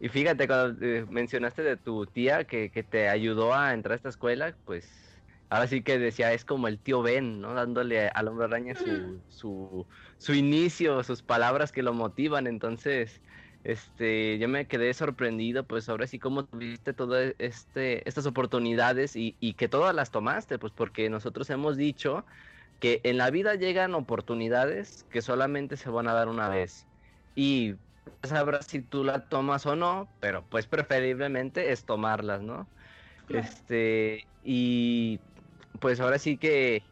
y 0.00 0.08
fíjate, 0.08 0.46
cuando 0.46 0.84
eh, 0.84 1.06
mencionaste 1.10 1.62
de 1.62 1.76
tu 1.76 2.06
tía 2.06 2.44
que, 2.44 2.70
que 2.70 2.82
te 2.82 3.08
ayudó 3.08 3.54
a 3.54 3.74
entrar 3.74 3.92
a 3.92 3.96
esta 3.96 4.08
escuela, 4.08 4.56
pues 4.64 5.20
ahora 5.50 5.66
sí 5.66 5.82
que 5.82 5.98
decía, 5.98 6.32
es 6.32 6.44
como 6.44 6.68
el 6.68 6.78
tío 6.80 7.02
Ben, 7.02 7.40
¿no? 7.40 7.54
Dándole 7.54 8.08
al 8.08 8.28
hombre 8.28 8.46
araña 8.46 8.74
su, 8.74 9.20
su, 9.28 9.86
su 10.18 10.34
inicio, 10.34 11.04
sus 11.04 11.22
palabras 11.22 11.70
que 11.72 11.82
lo 11.82 11.92
motivan. 11.92 12.46
Entonces, 12.46 13.20
este, 13.64 14.38
yo 14.38 14.48
me 14.48 14.66
quedé 14.66 14.94
sorprendido, 14.94 15.64
pues 15.66 15.88
ahora 15.90 16.06
sí 16.06 16.18
como 16.18 16.46
tuviste 16.46 16.94
todas 16.94 17.34
este, 17.38 18.08
estas 18.08 18.26
oportunidades 18.26 19.16
y, 19.16 19.36
y 19.40 19.54
que 19.54 19.68
todas 19.68 19.94
las 19.94 20.10
tomaste, 20.10 20.58
pues 20.58 20.72
porque 20.72 21.10
nosotros 21.10 21.50
hemos 21.50 21.76
dicho 21.76 22.24
que 22.78 23.00
en 23.04 23.18
la 23.18 23.30
vida 23.30 23.54
llegan 23.56 23.94
oportunidades 23.94 25.04
que 25.10 25.22
solamente 25.22 25.76
se 25.76 25.90
van 25.90 26.08
a 26.08 26.14
dar 26.14 26.28
una 26.28 26.48
vez. 26.48 26.88
Y 27.34 27.76
sabrás 28.22 28.66
si 28.66 28.82
tú 28.82 29.04
la 29.04 29.28
tomas 29.28 29.66
o 29.66 29.76
no, 29.76 30.14
pero 30.20 30.48
pues 30.48 30.66
preferiblemente 30.66 31.72
es 31.72 31.84
tomarlas, 31.84 32.42
¿no? 32.42 32.70
Claro. 33.26 33.46
Este, 33.46 34.30
y 34.42 35.20
pues 35.80 36.00
ahora 36.00 36.18
sí 36.18 36.38
que 36.38 36.90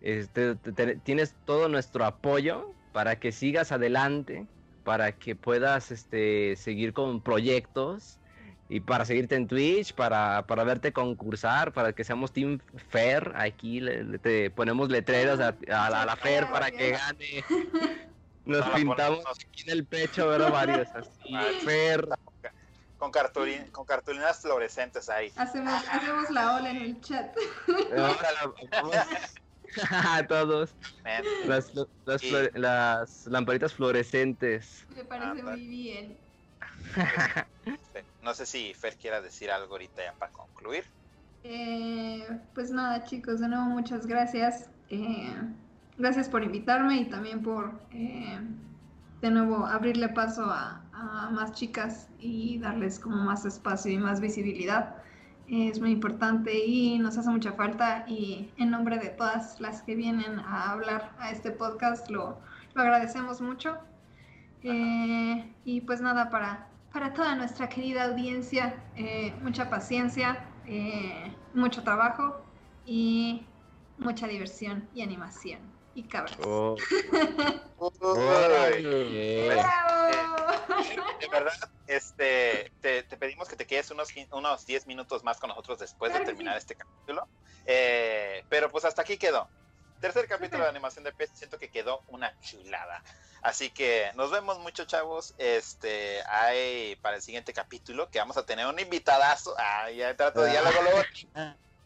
este, 0.00 0.56
te- 0.56 0.72
te- 0.72 0.96
tienes 1.00 1.38
todo 1.44 1.68
nuestro 1.68 2.04
apoyo 2.04 2.78
para 2.92 3.18
que 3.18 3.32
sigas 3.32 3.72
adelante, 3.72 4.48
para 4.82 5.18
que 5.18 5.36
puedas 5.36 5.90
este, 5.90 6.56
seguir 6.56 6.92
con 6.92 7.22
proyectos 7.22 8.20
y 8.68 8.80
para 8.80 9.04
seguirte 9.04 9.34
en 9.34 9.48
Twitch, 9.48 9.94
para, 9.94 10.46
para 10.46 10.64
verte 10.64 10.92
concursar, 10.92 11.72
para 11.72 11.92
que 11.92 12.04
seamos 12.04 12.32
Team 12.32 12.58
Fair. 12.76 13.32
Aquí 13.36 13.80
le- 13.80 14.04
le- 14.04 14.18
te 14.18 14.50
ponemos 14.50 14.88
letreros 14.90 15.40
a, 15.40 15.48
a 15.68 15.90
la, 15.90 16.02
a 16.02 16.06
la 16.06 16.16
Fair 16.16 16.48
para 16.50 16.70
que 16.70 16.90
gane. 16.92 17.44
Nos 18.44 18.66
Ah, 18.66 18.72
pintamos 18.74 19.18
ponemos- 19.24 19.38
aquí 19.48 19.62
en 19.62 19.70
el 19.70 19.86
pecho, 19.86 20.28
¿verdad? 20.28 20.50
Varios 20.50 20.88
así. 20.94 21.10
Con, 22.96 23.10
cartulin- 23.12 23.70
con 23.70 23.86
cartulinas 23.86 24.40
fluorescentes 24.42 25.08
ahí. 25.08 25.32
Hacemos, 25.36 25.72
hacemos 25.88 26.28
la 26.30 26.56
ola 26.56 26.70
en 26.70 26.76
el 26.76 27.00
chat. 27.00 27.34
Ahora 27.96 28.28
a 30.18 30.26
todos. 30.26 30.74
Las, 31.46 31.72
las, 32.04 32.20
Sí. 32.20 32.30
flore- 32.30 32.52
las 32.58 33.26
lamparitas 33.26 33.72
fluorescentes. 33.72 34.86
Me 34.94 35.04
parece 35.04 35.40
Ah, 35.40 35.44
muy 35.44 35.66
bien. 35.66 36.18
No 38.22 38.34
sé 38.34 38.44
si 38.44 38.74
Fer 38.74 38.96
quiera 38.98 39.22
decir 39.22 39.50
algo 39.50 39.72
ahorita 39.74 40.02
ya 40.04 40.12
para 40.18 40.30
concluir. 40.32 40.84
Eh, 41.42 42.26
pues 42.54 42.70
nada, 42.70 43.02
chicos, 43.04 43.40
de 43.40 43.48
nuevo 43.48 43.64
muchas 43.64 44.06
gracias. 44.06 44.68
Eh, 44.90 45.34
gracias 46.00 46.28
por 46.28 46.42
invitarme 46.42 46.96
y 46.96 47.04
también 47.04 47.42
por 47.42 47.72
eh, 47.92 48.40
de 49.20 49.30
nuevo 49.30 49.66
abrirle 49.66 50.08
paso 50.08 50.44
a, 50.44 50.80
a 50.92 51.30
más 51.30 51.52
chicas 51.52 52.08
y 52.18 52.58
darles 52.58 52.98
como 52.98 53.16
más 53.16 53.44
espacio 53.44 53.92
y 53.92 53.98
más 53.98 54.20
visibilidad. 54.20 54.96
Es 55.48 55.80
muy 55.80 55.90
importante 55.90 56.64
y 56.64 56.98
nos 56.98 57.18
hace 57.18 57.28
mucha 57.28 57.52
falta 57.52 58.04
y 58.06 58.50
en 58.56 58.70
nombre 58.70 58.98
de 58.98 59.08
todas 59.08 59.60
las 59.60 59.82
que 59.82 59.96
vienen 59.96 60.38
a 60.40 60.70
hablar 60.70 61.12
a 61.18 61.30
este 61.30 61.50
podcast 61.50 62.08
lo, 62.08 62.38
lo 62.74 62.82
agradecemos 62.82 63.40
mucho. 63.40 63.76
Eh, 64.62 65.52
y 65.64 65.80
pues 65.80 66.00
nada, 66.00 66.30
para, 66.30 66.68
para 66.92 67.12
toda 67.14 67.34
nuestra 67.34 67.68
querida 67.68 68.04
audiencia, 68.04 68.74
eh, 68.94 69.34
mucha 69.42 69.68
paciencia, 69.68 70.38
eh, 70.66 71.34
mucho 71.54 71.82
trabajo 71.82 72.44
y 72.86 73.44
mucha 73.98 74.28
diversión 74.28 74.88
y 74.94 75.02
animación 75.02 75.79
y 75.94 76.02
cabras. 76.04 76.36
Oh, 76.44 76.76
Uy, 77.78 77.90
órale. 78.00 79.48
¡Bravo! 79.48 80.50
de 81.20 81.28
verdad, 81.28 81.70
este, 81.86 82.72
te, 82.80 83.02
te 83.02 83.16
pedimos 83.16 83.48
que 83.48 83.56
te 83.56 83.66
quedes 83.66 83.90
unos, 83.90 84.08
unos 84.32 84.66
10 84.66 84.86
minutos 84.86 85.24
más 85.24 85.38
con 85.38 85.48
nosotros 85.48 85.78
después 85.78 86.12
de 86.12 86.18
Claro 86.18 86.26
terminar 86.30 86.54
sí. 86.54 86.58
este 86.58 86.74
capítulo. 86.76 87.28
Eh, 87.66 88.44
pero 88.48 88.70
pues 88.70 88.84
hasta 88.84 89.02
aquí 89.02 89.16
quedó. 89.16 89.48
Tercer 90.00 90.26
capítulo 90.26 90.62
de 90.64 90.70
animación 90.70 91.04
de 91.04 91.12
pez, 91.12 91.30
siento 91.34 91.58
que 91.58 91.70
quedó 91.70 92.02
una 92.08 92.38
chulada. 92.40 93.02
Así 93.42 93.70
que 93.70 94.10
nos 94.14 94.30
vemos 94.30 94.58
mucho, 94.58 94.86
chavos. 94.86 95.34
Este, 95.36 96.22
hay 96.24 96.96
para 96.96 97.16
el 97.16 97.22
siguiente 97.22 97.52
capítulo 97.52 98.10
que 98.10 98.18
vamos 98.18 98.36
a 98.36 98.46
tener 98.46 98.66
un 98.66 98.78
invitadazo. 98.78 99.54
Ah, 99.58 99.90
ya 99.90 100.16
trato 100.16 100.42
de 100.42 100.52
luego, 100.52 100.82
luego. 100.82 101.02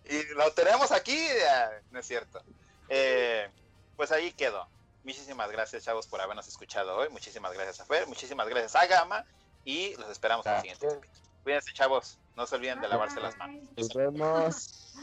Y 0.05 0.22
lo 0.35 0.52
tenemos 0.52 0.93
aquí, 0.93 1.18
ah, 1.51 1.70
no 1.90 1.98
es 1.98 2.06
cierto. 2.06 2.43
Eh, 2.89 3.48
pues 3.96 4.12
ahí 4.12 4.32
quedó. 4.32 4.66
Muchísimas 5.04 5.50
gracias, 5.50 5.84
chavos, 5.84 6.06
por 6.06 6.20
habernos 6.20 6.48
escuchado 6.48 6.96
hoy. 6.96 7.08
Muchísimas 7.10 7.52
gracias 7.52 7.80
a 7.80 7.84
Fer, 7.84 8.06
muchísimas 8.06 8.48
gracias 8.48 8.74
a 8.74 8.86
Gama. 8.86 9.24
Y 9.64 9.94
los 9.96 10.10
esperamos 10.10 10.44
en 10.46 10.54
el 10.54 10.60
siguiente 10.60 10.86
capítulo. 10.86 11.24
Cuídense, 11.42 11.72
chavos. 11.72 12.18
No 12.36 12.46
se 12.46 12.56
olviden 12.56 12.80
de 12.80 12.88
lavarse 12.88 13.20
las 13.20 13.36
manos. 13.36 13.62
Nos 13.76 13.94
vemos. 13.94 14.94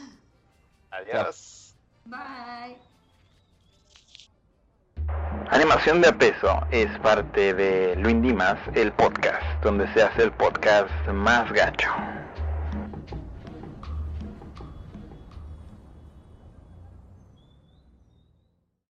Adiós. 0.90 1.74
Bye. 2.04 2.78
Animación 5.50 6.00
de 6.00 6.08
a 6.08 6.18
peso 6.18 6.60
es 6.70 6.98
parte 7.00 7.54
de 7.54 7.96
Luindimas, 7.96 8.58
el 8.74 8.92
podcast, 8.92 9.42
donde 9.62 9.92
se 9.94 10.02
hace 10.02 10.22
el 10.22 10.32
podcast 10.32 10.90
más 11.08 11.50
gacho. 11.52 11.90